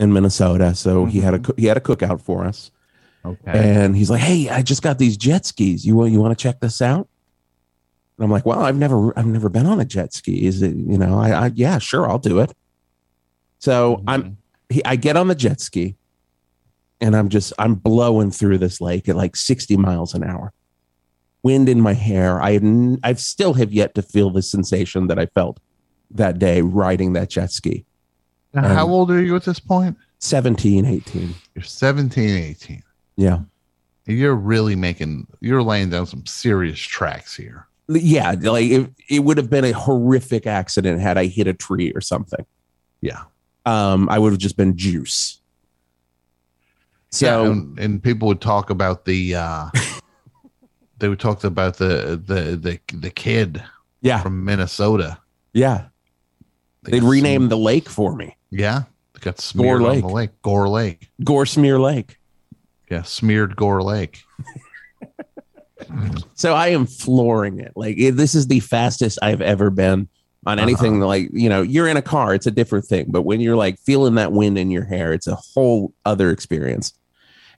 in 0.00 0.12
Minnesota. 0.12 0.74
So 0.74 1.04
he 1.04 1.20
had 1.20 1.34
a 1.34 1.54
he 1.56 1.66
had 1.66 1.76
a 1.76 1.80
cookout 1.80 2.20
for 2.20 2.44
us, 2.44 2.72
Okay. 3.24 3.52
and 3.54 3.94
he's 3.96 4.10
like, 4.10 4.20
"Hey, 4.20 4.48
I 4.48 4.62
just 4.62 4.82
got 4.82 4.98
these 4.98 5.16
jet 5.16 5.46
skis. 5.46 5.86
You 5.86 5.94
want 5.94 6.10
you 6.10 6.20
want 6.20 6.36
to 6.36 6.42
check 6.42 6.58
this 6.58 6.82
out?" 6.82 7.08
And 8.18 8.24
I'm 8.24 8.32
like, 8.32 8.44
"Well, 8.44 8.58
I've 8.62 8.74
never 8.76 9.16
I've 9.16 9.28
never 9.28 9.48
been 9.48 9.64
on 9.64 9.78
a 9.78 9.84
jet 9.84 10.12
ski. 10.12 10.44
Is 10.44 10.60
it 10.60 10.74
you 10.74 10.98
know? 10.98 11.20
I, 11.20 11.30
I 11.30 11.52
yeah, 11.54 11.78
sure, 11.78 12.10
I'll 12.10 12.18
do 12.18 12.40
it." 12.40 12.52
So 13.60 14.02
I'm 14.08 14.38
he, 14.70 14.84
I 14.84 14.96
get 14.96 15.16
on 15.16 15.28
the 15.28 15.36
jet 15.36 15.60
ski, 15.60 15.94
and 17.00 17.14
I'm 17.14 17.28
just 17.28 17.52
I'm 17.60 17.76
blowing 17.76 18.32
through 18.32 18.58
this 18.58 18.80
lake 18.80 19.08
at 19.08 19.14
like 19.14 19.36
60 19.36 19.76
miles 19.76 20.14
an 20.14 20.24
hour 20.24 20.52
wind 21.42 21.68
in 21.68 21.80
my 21.80 21.94
hair. 21.94 22.40
I 22.40 22.52
had, 22.52 22.98
I 23.02 23.12
still 23.14 23.54
have 23.54 23.72
yet 23.72 23.94
to 23.94 24.02
feel 24.02 24.30
the 24.30 24.42
sensation 24.42 25.06
that 25.08 25.18
I 25.18 25.26
felt 25.26 25.60
that 26.10 26.38
day 26.38 26.60
riding 26.60 27.12
that 27.14 27.30
jet 27.30 27.50
ski. 27.50 27.84
Now, 28.52 28.68
how 28.68 28.84
um, 28.86 28.90
old 28.90 29.10
are 29.10 29.22
you 29.22 29.36
at 29.36 29.44
this 29.44 29.60
point? 29.60 29.96
17, 30.18 30.84
18. 30.84 31.34
You're 31.54 31.62
17, 31.62 32.28
18. 32.36 32.82
Yeah. 33.16 33.40
You're 34.06 34.34
really 34.34 34.74
making, 34.74 35.26
you're 35.40 35.62
laying 35.62 35.90
down 35.90 36.06
some 36.06 36.26
serious 36.26 36.78
tracks 36.78 37.36
here. 37.36 37.66
Yeah. 37.88 38.34
Like 38.40 38.70
it, 38.70 38.90
it 39.08 39.20
would 39.20 39.36
have 39.36 39.50
been 39.50 39.64
a 39.64 39.72
horrific 39.72 40.46
accident 40.46 41.00
had 41.00 41.16
I 41.16 41.26
hit 41.26 41.46
a 41.46 41.54
tree 41.54 41.92
or 41.94 42.00
something. 42.00 42.44
Yeah. 43.00 43.22
Um, 43.66 44.08
I 44.08 44.18
would 44.18 44.32
have 44.32 44.40
just 44.40 44.56
been 44.56 44.76
juice. 44.76 45.40
So 47.12 47.26
Yeah, 47.26 47.50
and, 47.50 47.78
and 47.78 48.02
people 48.02 48.28
would 48.28 48.40
talk 48.40 48.70
about 48.70 49.04
the, 49.04 49.36
uh, 49.36 49.70
they 51.00 51.08
would 51.08 51.20
talk 51.20 51.44
about 51.44 51.76
the, 51.78 52.20
the, 52.24 52.56
the, 52.56 52.80
the 52.96 53.10
kid 53.10 53.62
yeah, 54.00 54.22
from 54.22 54.44
Minnesota. 54.44 55.18
yeah. 55.52 55.86
They 56.82 56.92
They'd 56.92 57.00
got 57.00 57.10
rename 57.10 57.48
the 57.48 57.58
lake 57.58 57.88
for 57.90 58.14
me. 58.16 58.36
yeah. 58.50 58.84
They 59.12 59.20
got 59.20 59.38
smeared 59.38 59.82
Lake. 59.82 60.02
on 60.02 60.08
the 60.08 60.14
lake. 60.14 60.30
Gore 60.40 60.68
Lake. 60.68 61.10
Gore 61.22 61.44
Smear 61.44 61.78
Lake. 61.78 62.16
Yeah. 62.90 63.02
Smeared 63.02 63.54
Gore 63.56 63.82
Lake. 63.82 64.22
So 66.34 66.54
I 66.54 66.68
am 66.68 66.86
flooring 66.86 67.58
it. 67.58 67.72
Like 67.74 67.96
this 67.96 68.34
is 68.34 68.46
the 68.46 68.60
fastest 68.60 69.18
I've 69.22 69.40
ever 69.40 69.70
been 69.70 70.08
on 70.46 70.58
uh-huh. 70.58 70.62
anything. 70.62 71.00
Like 71.00 71.30
you 71.32 71.48
know, 71.48 71.62
you're 71.62 71.88
in 71.88 71.96
a 71.96 72.02
car, 72.02 72.34
it's 72.34 72.46
a 72.46 72.50
different 72.50 72.84
thing. 72.84 73.06
But 73.08 73.22
when 73.22 73.40
you're 73.40 73.56
like 73.56 73.78
feeling 73.80 74.14
that 74.16 74.32
wind 74.32 74.58
in 74.58 74.70
your 74.70 74.84
hair, 74.84 75.12
it's 75.12 75.26
a 75.26 75.36
whole 75.36 75.92
other 76.04 76.30
experience. 76.30 76.92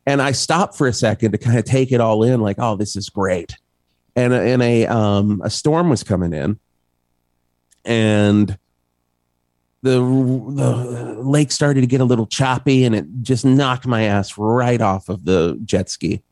And 0.06 0.20
I 0.20 0.32
stopped 0.32 0.76
for 0.76 0.86
a 0.86 0.92
second 0.92 1.32
to 1.32 1.38
kind 1.38 1.58
of 1.58 1.64
take 1.64 1.92
it 1.92 2.00
all 2.00 2.22
in. 2.24 2.40
Like, 2.40 2.56
oh, 2.58 2.76
this 2.76 2.96
is 2.96 3.08
great. 3.08 3.56
And 4.16 4.32
a- 4.32 4.42
and 4.42 4.62
a 4.62 4.86
um 4.86 5.40
a 5.44 5.50
storm 5.50 5.88
was 5.88 6.02
coming 6.02 6.32
in, 6.32 6.58
and 7.84 8.58
the 9.82 9.92
the 9.92 11.16
lake 11.22 11.50
started 11.50 11.80
to 11.80 11.86
get 11.86 12.00
a 12.00 12.04
little 12.04 12.26
choppy, 12.26 12.84
and 12.84 12.94
it 12.94 13.06
just 13.22 13.44
knocked 13.44 13.86
my 13.86 14.02
ass 14.02 14.36
right 14.36 14.80
off 14.80 15.08
of 15.08 15.24
the 15.24 15.58
jet 15.64 15.88
ski 15.88 16.22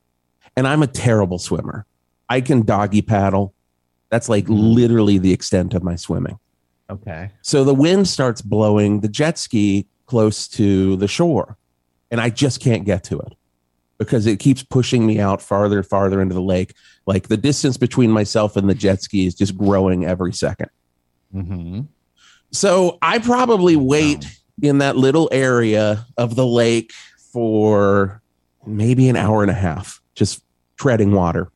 and 0.57 0.67
I'm 0.67 0.83
a 0.83 0.87
terrible 0.87 1.39
swimmer. 1.39 1.87
I 2.29 2.41
can 2.41 2.63
doggy 2.65 3.03
paddle. 3.03 3.55
That's 4.11 4.29
like 4.29 4.45
literally 4.49 5.19
the 5.19 5.33
extent 5.33 5.75
of 5.75 5.83
my 5.83 5.97
swimming. 5.97 6.39
Okay. 6.91 7.31
So 7.43 7.65
the 7.65 7.75
wind 7.75 8.09
starts 8.09 8.43
blowing 8.43 9.01
the 9.01 9.09
jet 9.09 9.39
ski 9.39 9.87
close 10.07 10.49
to 10.49 10.97
the 10.97 11.09
shore, 11.09 11.57
and 12.11 12.21
I 12.21 12.31
just 12.31 12.61
can't 12.61 12.85
get 12.85 13.05
to 13.05 13.19
it 13.21 13.35
because 14.01 14.27
it 14.27 14.39
keeps 14.39 14.63
pushing 14.63 15.07
me 15.07 15.21
out 15.21 15.43
farther 15.43 15.77
and 15.77 15.87
farther 15.87 16.23
into 16.23 16.35
the 16.35 16.41
lake. 16.41 16.75
Like 17.07 17.29
the 17.29 17.37
distance 17.37 17.77
between 17.77 18.11
myself 18.11 18.57
and 18.57 18.69
the 18.69 18.75
jet 18.75 19.03
ski 19.03 19.27
is 19.27 19.35
just 19.35 19.57
growing 19.57 20.07
every 20.07 20.33
second. 20.33 20.71
Mm-hmm. 21.35 21.83
So 22.51 22.99
I 23.03 23.19
probably 23.19 23.77
wait 23.77 24.27
in 24.63 24.79
that 24.79 24.97
little 24.97 25.29
area 25.31 26.07
of 26.17 26.35
the 26.35 26.47
lake 26.47 26.93
for 27.33 28.23
maybe 28.67 29.11
an 29.11 29.17
hour 29.17 29.43
and 29.43 29.51
a 29.51 29.55
half, 29.55 30.01
just 30.15 30.43
treading 30.79 31.13
water. 31.13 31.53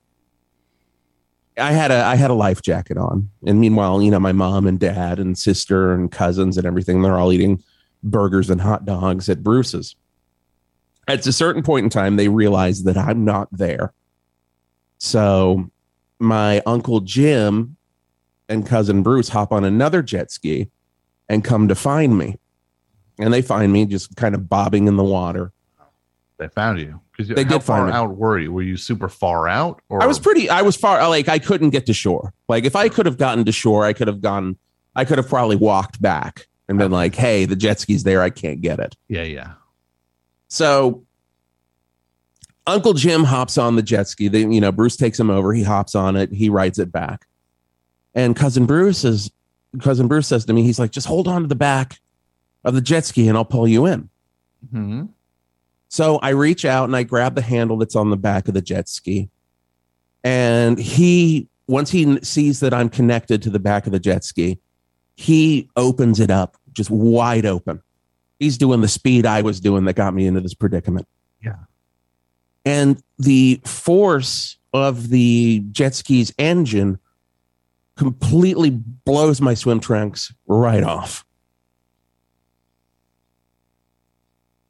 I 1.57 1.73
had 1.73 1.91
a 1.91 2.05
I 2.05 2.17
had 2.17 2.31
a 2.31 2.35
life 2.35 2.61
jacket 2.61 2.99
on, 2.99 3.31
and 3.47 3.59
meanwhile, 3.59 4.03
you 4.03 4.11
know, 4.11 4.21
my 4.21 4.33
mom 4.33 4.67
and 4.67 4.79
dad 4.79 5.19
and 5.19 5.39
sister 5.39 5.95
and 5.95 6.11
cousins 6.13 6.59
and 6.59 6.67
everything, 6.67 7.01
they're 7.01 7.19
all 7.19 7.33
eating 7.33 7.63
burgers 8.03 8.51
and 8.51 8.61
hot 8.61 8.85
dogs 8.85 9.29
at 9.29 9.43
Bruce's. 9.43 9.97
At 11.07 11.27
a 11.27 11.33
certain 11.33 11.63
point 11.63 11.85
in 11.85 11.91
time, 11.91 12.17
they 12.17 12.29
realize 12.29 12.85
that 12.85 12.97
I'm 12.97 13.25
not 13.25 13.49
there. 13.53 13.93
So 14.99 15.71
my 16.19 16.63
uncle 16.67 17.01
Jim 17.01 17.77
and 18.49 18.67
cousin 18.67 19.03
Bruce 19.03 19.29
hop 19.29 19.53
on 19.53 19.65
another 19.65 20.03
jet 20.03 20.31
ski 20.31 20.71
and 21.29 21.45
come 21.45 21.69
to 21.69 21.75
find 21.75 22.17
me. 22.17 22.39
And 23.19 23.33
they 23.33 23.43
find 23.43 23.73
me 23.73 23.87
just 23.87 24.17
kind 24.17 24.35
of 24.35 24.49
bobbing 24.49 24.89
in 24.89 24.97
the 24.97 25.05
water. 25.05 25.53
They 26.39 26.49
found 26.49 26.81
you. 26.81 27.01
Because 27.13 27.29
They 27.29 27.45
did 27.45 27.63
find 27.63 27.87
me. 27.87 27.93
out 27.93 28.17
were 28.17 28.39
you? 28.41 28.53
Were 28.53 28.63
you 28.63 28.77
super 28.77 29.09
far 29.09 29.47
out? 29.47 29.81
Or 29.89 30.03
I 30.03 30.07
was 30.07 30.19
pretty, 30.19 30.51
I 30.51 30.63
was 30.63 30.75
far, 30.75 31.09
like, 31.09 31.29
I 31.29 31.39
couldn't 31.39 31.71
get 31.71 31.87
to 31.87 31.93
shore. 31.93 32.35
Like, 32.49 32.65
if 32.65 32.75
I 32.75 32.89
could 32.89 33.07
have 33.07 33.19
gotten 33.19 33.45
to 33.45 33.53
shore, 33.53 33.85
I 33.85 33.93
could 33.93 34.09
have 34.09 34.21
gone, 34.21 34.57
I 34.97 35.05
could 35.05 35.19
have 35.19 35.29
probably 35.29 35.55
walked 35.55 36.03
back 36.03 36.49
and 36.69 36.77
been 36.77 36.91
like, 36.91 37.15
hey, 37.15 37.45
the 37.45 37.55
jet 37.55 37.79
ski's 37.79 38.03
there. 38.03 38.21
I 38.21 38.31
can't 38.31 38.61
get 38.61 38.81
it. 38.81 38.97
Yeah, 39.09 39.23
yeah. 39.23 39.53
So 40.55 41.03
Uncle 42.65 42.93
Jim 42.93 43.25
hops 43.25 43.59
on 43.59 43.75
the 43.75 43.83
jet 43.83 44.07
ski. 44.07 44.29
They, 44.29 44.43
you 44.43 44.61
know, 44.61 44.71
Bruce 44.71 44.97
takes 44.97 45.19
him 45.19 45.29
over. 45.29 45.53
He 45.53 45.65
hops 45.65 45.97
on 45.97 46.15
it. 46.15 46.33
He 46.33 46.49
rides 46.49 46.79
it 46.79 46.93
back. 46.93 47.27
And 48.15 48.37
cousin 48.37 48.65
Bruce 48.65 49.03
is 49.03 49.33
cousin 49.81 50.07
Bruce 50.07 50.29
says 50.29 50.45
to 50.45 50.53
me, 50.53 50.63
he's 50.63 50.79
like, 50.79 50.93
just 50.93 51.09
hold 51.09 51.27
on 51.27 51.43
to 51.43 51.49
the 51.49 51.57
back 51.57 51.99
of 52.63 52.75
the 52.75 52.81
jet 52.81 53.05
ski 53.05 53.27
and 53.27 53.37
I'll 53.37 53.45
pull 53.45 53.67
you 53.67 53.87
in. 53.87 54.09
Mm-hmm. 54.67 55.07
So 55.89 56.19
I 56.19 56.29
reach 56.29 56.65
out 56.65 56.85
and 56.85 56.95
I 56.95 57.03
grab 57.03 57.35
the 57.35 57.43
handle 57.43 57.77
that's 57.77 57.97
on 57.97 58.11
the 58.11 58.17
back 58.17 58.47
of 58.47 58.55
the 58.55 58.63
jet 58.63 58.89
ski. 58.89 59.29
And 60.23 60.79
he, 60.79 61.49
once 61.67 61.91
he 61.91 62.21
sees 62.23 62.61
that 62.61 62.73
I'm 62.73 62.91
connected 62.91 63.43
to 63.43 63.51
the 63.51 63.59
back 63.59 63.87
of 63.87 63.93
the 63.93 63.99
jet 63.99 64.23
ski, 64.23 64.61
he 65.17 65.69
opens 65.75 66.21
it 66.21 66.31
up 66.31 66.57
just 66.73 66.91
wide 66.91 67.45
open. 67.45 67.83
He's 68.39 68.59
doing 68.59 68.81
the 68.81 68.89
speed 68.89 69.27
I 69.27 69.43
was 69.43 69.61
doing 69.61 69.85
that 69.85 69.95
got 69.95 70.15
me 70.15 70.27
into 70.27 70.41
this 70.41 70.55
predicament. 70.55 71.07
Yeah. 71.43 71.57
And 72.65 73.03
the 73.19 73.61
force 73.65 74.57
of 74.73 75.09
the 75.09 75.63
jet 75.71 75.95
ski's 75.95 76.33
engine 76.39 76.99
completely 77.97 78.71
blows 78.71 79.41
my 79.41 79.55
swim 79.55 79.81
trunks 79.81 80.33
right 80.47 80.83
off. 80.83 81.25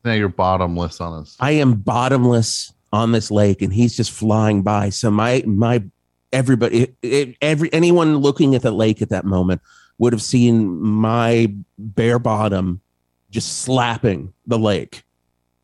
Now 0.04 0.12
you're 0.12 0.28
bottomless 0.28 1.00
on 1.00 1.22
us. 1.22 1.36
I 1.40 1.52
am 1.52 1.74
bottomless 1.76 2.74
on 2.92 3.12
this 3.12 3.30
lake, 3.30 3.62
and 3.62 3.72
he's 3.72 3.96
just 3.96 4.10
flying 4.10 4.62
by. 4.62 4.90
So 4.90 5.10
my 5.10 5.42
my 5.46 5.82
everybody, 6.32 6.82
it, 6.82 6.96
it, 7.00 7.36
every 7.40 7.72
anyone 7.72 8.18
looking 8.18 8.54
at 8.54 8.62
the 8.62 8.70
lake 8.70 9.00
at 9.00 9.08
that 9.08 9.24
moment 9.24 9.62
would 9.96 10.12
have 10.12 10.22
seen 10.22 10.80
my 10.82 11.52
bare 11.78 12.18
bottom 12.18 12.80
just 13.34 13.62
slapping 13.62 14.32
the 14.46 14.58
lake, 14.58 15.02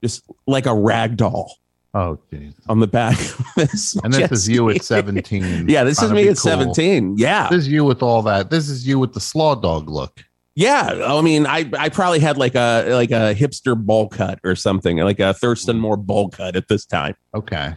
just 0.02 0.24
like 0.46 0.66
a 0.66 0.74
rag 0.74 1.16
doll 1.16 1.54
Oh, 1.94 2.18
geez. 2.30 2.52
on 2.68 2.80
the 2.80 2.86
back. 2.86 3.18
Of 3.18 3.46
this 3.56 3.96
And 4.02 4.12
this 4.12 4.30
is 4.30 4.48
you 4.48 4.68
at 4.70 4.82
17. 4.84 5.68
Yeah, 5.68 5.84
this 5.84 6.02
is 6.02 6.12
me 6.12 6.22
at 6.22 6.36
cool. 6.36 6.50
17. 6.74 7.16
Yeah. 7.16 7.48
This 7.48 7.60
is 7.60 7.68
you 7.68 7.84
with 7.84 8.02
all 8.02 8.22
that. 8.22 8.50
This 8.50 8.68
is 8.68 8.86
you 8.86 8.98
with 8.98 9.14
the 9.14 9.20
slaw 9.20 9.54
dog 9.54 9.88
look. 9.88 10.24
Yeah, 10.56 11.04
I 11.06 11.22
mean, 11.22 11.46
I 11.46 11.70
I 11.78 11.88
probably 11.88 12.18
had 12.18 12.36
like 12.36 12.54
a 12.54 12.84
like 12.90 13.12
a 13.12 13.34
hipster 13.34 13.80
bowl 13.80 14.08
cut 14.08 14.40
or 14.44 14.56
something, 14.56 14.98
like 14.98 15.20
a 15.20 15.32
Thurston 15.32 15.76
mm. 15.76 15.80
Moore 15.80 15.96
bowl 15.96 16.28
cut 16.28 16.56
at 16.56 16.68
this 16.68 16.84
time. 16.84 17.14
Okay. 17.34 17.74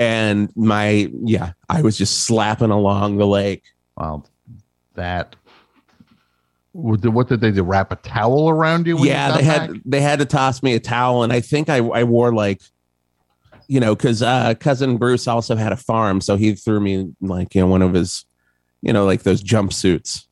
And 0.00 0.54
my 0.54 1.10
yeah, 1.24 1.52
I 1.68 1.80
was 1.80 1.96
just 1.96 2.24
slapping 2.24 2.70
along 2.70 3.16
the 3.16 3.26
lake. 3.26 3.62
Well, 3.96 4.28
that 4.94 5.36
What 6.80 7.28
did, 7.28 7.40
they 7.40 7.50
do? 7.50 7.64
Wrap 7.64 7.90
a 7.90 7.96
towel 7.96 8.48
around 8.48 8.86
you? 8.86 8.94
When 8.94 9.06
you 9.06 9.10
yeah, 9.10 9.30
got 9.30 9.38
they 9.38 9.44
had 9.44 9.82
they 9.84 10.00
had 10.00 10.20
to 10.20 10.24
toss 10.24 10.62
me 10.62 10.74
a 10.74 10.80
towel, 10.80 11.24
and 11.24 11.32
I 11.32 11.40
think 11.40 11.68
I 11.68 11.78
I 11.78 12.04
wore 12.04 12.32
like, 12.32 12.60
you 13.66 13.80
know, 13.80 13.96
because 13.96 14.22
uh, 14.22 14.54
cousin 14.54 14.96
Bruce 14.96 15.26
also 15.26 15.56
had 15.56 15.72
a 15.72 15.76
farm, 15.76 16.20
so 16.20 16.36
he 16.36 16.54
threw 16.54 16.78
me 16.78 17.12
like 17.20 17.56
you 17.56 17.62
know 17.62 17.66
one 17.66 17.82
of 17.82 17.94
his, 17.94 18.24
you 18.80 18.92
know, 18.92 19.04
like 19.04 19.24
those 19.24 19.42
jumpsuits 19.42 20.26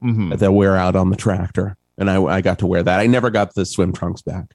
Mhm. 0.00 0.38
that 0.38 0.52
wear 0.52 0.76
out 0.76 0.94
on 0.94 1.10
the 1.10 1.16
tractor, 1.16 1.76
and 1.98 2.08
I 2.08 2.22
I 2.22 2.40
got 2.42 2.60
to 2.60 2.66
wear 2.68 2.84
that. 2.84 3.00
I 3.00 3.08
never 3.08 3.28
got 3.28 3.54
the 3.54 3.66
swim 3.66 3.92
trunks 3.92 4.22
back. 4.22 4.54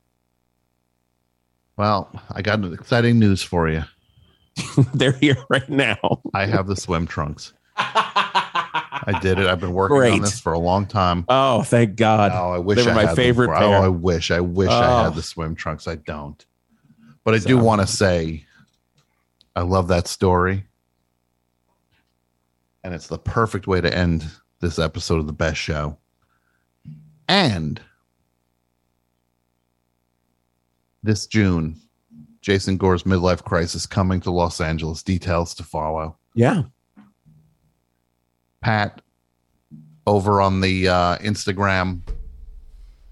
Well, 1.75 2.09
I 2.31 2.41
got 2.41 2.63
exciting 2.63 3.19
news 3.19 3.43
for 3.43 3.67
you. 3.67 3.83
They're 4.93 5.11
here 5.11 5.43
right 5.49 5.67
now. 5.67 6.21
I 6.33 6.45
have 6.45 6.67
the 6.67 6.77
swim 6.77 7.05
trunks. 7.05 7.51
I 9.05 9.19
did 9.19 9.39
it. 9.39 9.47
I've 9.47 9.59
been 9.59 9.73
working 9.73 10.13
on 10.13 10.21
this 10.21 10.39
for 10.39 10.53
a 10.53 10.59
long 10.59 10.85
time. 10.85 11.25
Oh, 11.27 11.63
thank 11.63 11.95
God! 11.95 12.31
Oh, 12.33 12.51
I 12.51 12.57
wish 12.59 12.77
They 12.77 12.85
were 12.85 12.91
I 12.91 13.05
my 13.05 13.15
favorite 13.15 13.49
oh, 13.49 13.59
pair. 13.59 13.77
Oh, 13.79 13.83
I 13.83 13.87
wish. 13.87 14.31
I 14.31 14.39
wish 14.39 14.69
I 14.69 15.01
Oh. 15.01 15.03
had 15.05 15.15
the 15.15 15.23
swim 15.23 15.55
trunks. 15.55 15.87
I 15.87 15.95
don't. 15.95 16.43
But 17.23 17.33
I 17.35 17.39
do 17.39 17.57
want 17.57 17.81
to 17.81 17.87
say 17.87 18.45
I 19.55 19.61
love 19.61 19.87
that 19.89 20.07
story. 20.07 20.65
And 22.83 22.93
it's 22.93 23.07
the 23.07 23.17
perfect 23.17 23.65
way 23.65 23.79
to 23.79 23.93
end 23.95 24.25
this 24.59 24.77
episode 24.77 25.19
of 25.19 25.27
the 25.27 25.33
best 25.33 25.57
show. 25.57 25.97
And 27.29 27.79
this 31.01 31.27
June, 31.27 31.77
Jason 32.41 32.75
Gore's 32.77 33.03
midlife 33.03 33.43
crisis 33.43 33.85
coming 33.85 34.19
to 34.21 34.31
Los 34.31 34.59
Angeles. 34.59 35.01
Details 35.01 35.53
to 35.55 35.63
follow. 35.63 36.17
Yeah, 36.33 36.63
Pat 38.63 39.01
over 40.07 40.41
on 40.41 40.61
the 40.61 40.87
uh, 40.87 41.17
Instagram, 41.17 42.01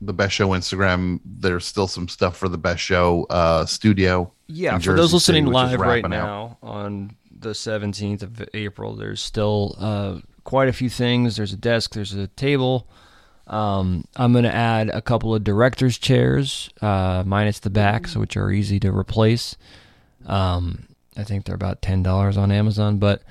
the 0.02 0.14
best 0.14 0.34
show 0.34 0.50
Instagram. 0.50 1.20
There's 1.26 1.66
still 1.66 1.88
some 1.88 2.08
stuff 2.08 2.38
for 2.38 2.50
the 2.50 2.58
best 2.58 2.82
show 2.82 3.26
uh, 3.30 3.66
studio. 3.66 4.32
Yeah, 4.48 4.80
for 4.80 4.96
those 4.96 5.14
listening 5.14 5.46
City, 5.46 5.54
live 5.54 5.80
right 5.80 6.04
out. 6.04 6.10
now 6.10 6.58
on 6.62 7.16
the 7.32 7.52
17th 7.52 8.24
of 8.24 8.44
April, 8.54 8.96
there's 8.96 9.22
still 9.22 9.76
uh, 9.80 10.20
quite 10.44 10.70
a 10.70 10.74
few 10.74 10.90
things. 10.90 11.36
There's 11.36 11.54
a 11.54 11.58
desk, 11.58 11.94
there's 11.94 12.14
a 12.14 12.28
table. 12.28 12.88
Um, 13.48 14.06
I'm 14.16 14.32
going 14.32 14.46
to 14.46 14.54
add 14.54 14.90
a 14.90 15.02
couple 15.02 15.36
of 15.36 15.44
director's 15.44 15.98
chairs, 15.98 16.70
uh, 16.82 17.24
minus 17.26 17.60
the 17.60 17.70
backs, 17.70 18.16
which 18.16 18.38
are 18.38 18.52
easy 18.52 18.80
to 18.80 18.96
replace. 18.96 19.58
Um, 20.26 20.88
I 21.18 21.24
think 21.24 21.46
they're 21.46 21.56
about 21.56 21.82
$10 21.82 22.38
on 22.38 22.52
Amazon, 22.52 22.98
but 22.98 23.24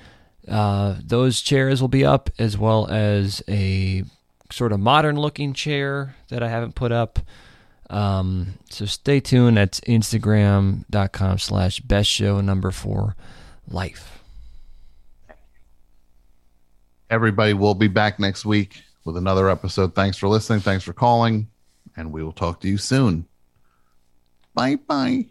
uh, 0.50 0.96
those 1.02 1.40
chairs 1.40 1.80
will 1.80 1.88
be 1.88 2.04
up 2.04 2.28
as 2.38 2.58
well 2.58 2.88
as 2.88 3.42
a 3.48 4.04
sort 4.50 4.72
of 4.72 4.80
modern 4.80 5.16
looking 5.16 5.52
chair 5.52 6.16
that 6.28 6.42
I 6.42 6.48
haven't 6.48 6.74
put 6.74 6.90
up. 6.90 7.20
Um, 7.88 8.54
so 8.68 8.84
stay 8.84 9.20
tuned. 9.20 9.56
That's 9.56 9.80
Instagram.com 9.80 11.38
slash 11.38 11.80
best 11.80 12.10
show 12.10 12.40
number 12.40 12.70
four 12.70 13.16
life. 13.68 14.22
Everybody 17.08 17.54
will 17.54 17.74
be 17.74 17.88
back 17.88 18.18
next 18.20 18.44
week 18.44 18.82
with 19.04 19.16
another 19.16 19.48
episode. 19.48 19.94
Thanks 19.94 20.16
for 20.16 20.28
listening. 20.28 20.60
Thanks 20.60 20.84
for 20.84 20.92
calling. 20.92 21.48
And 21.96 22.12
we 22.12 22.22
will 22.22 22.32
talk 22.32 22.60
to 22.60 22.68
you 22.68 22.78
soon. 22.78 23.26
Bye 24.54 24.76
bye. 24.76 25.26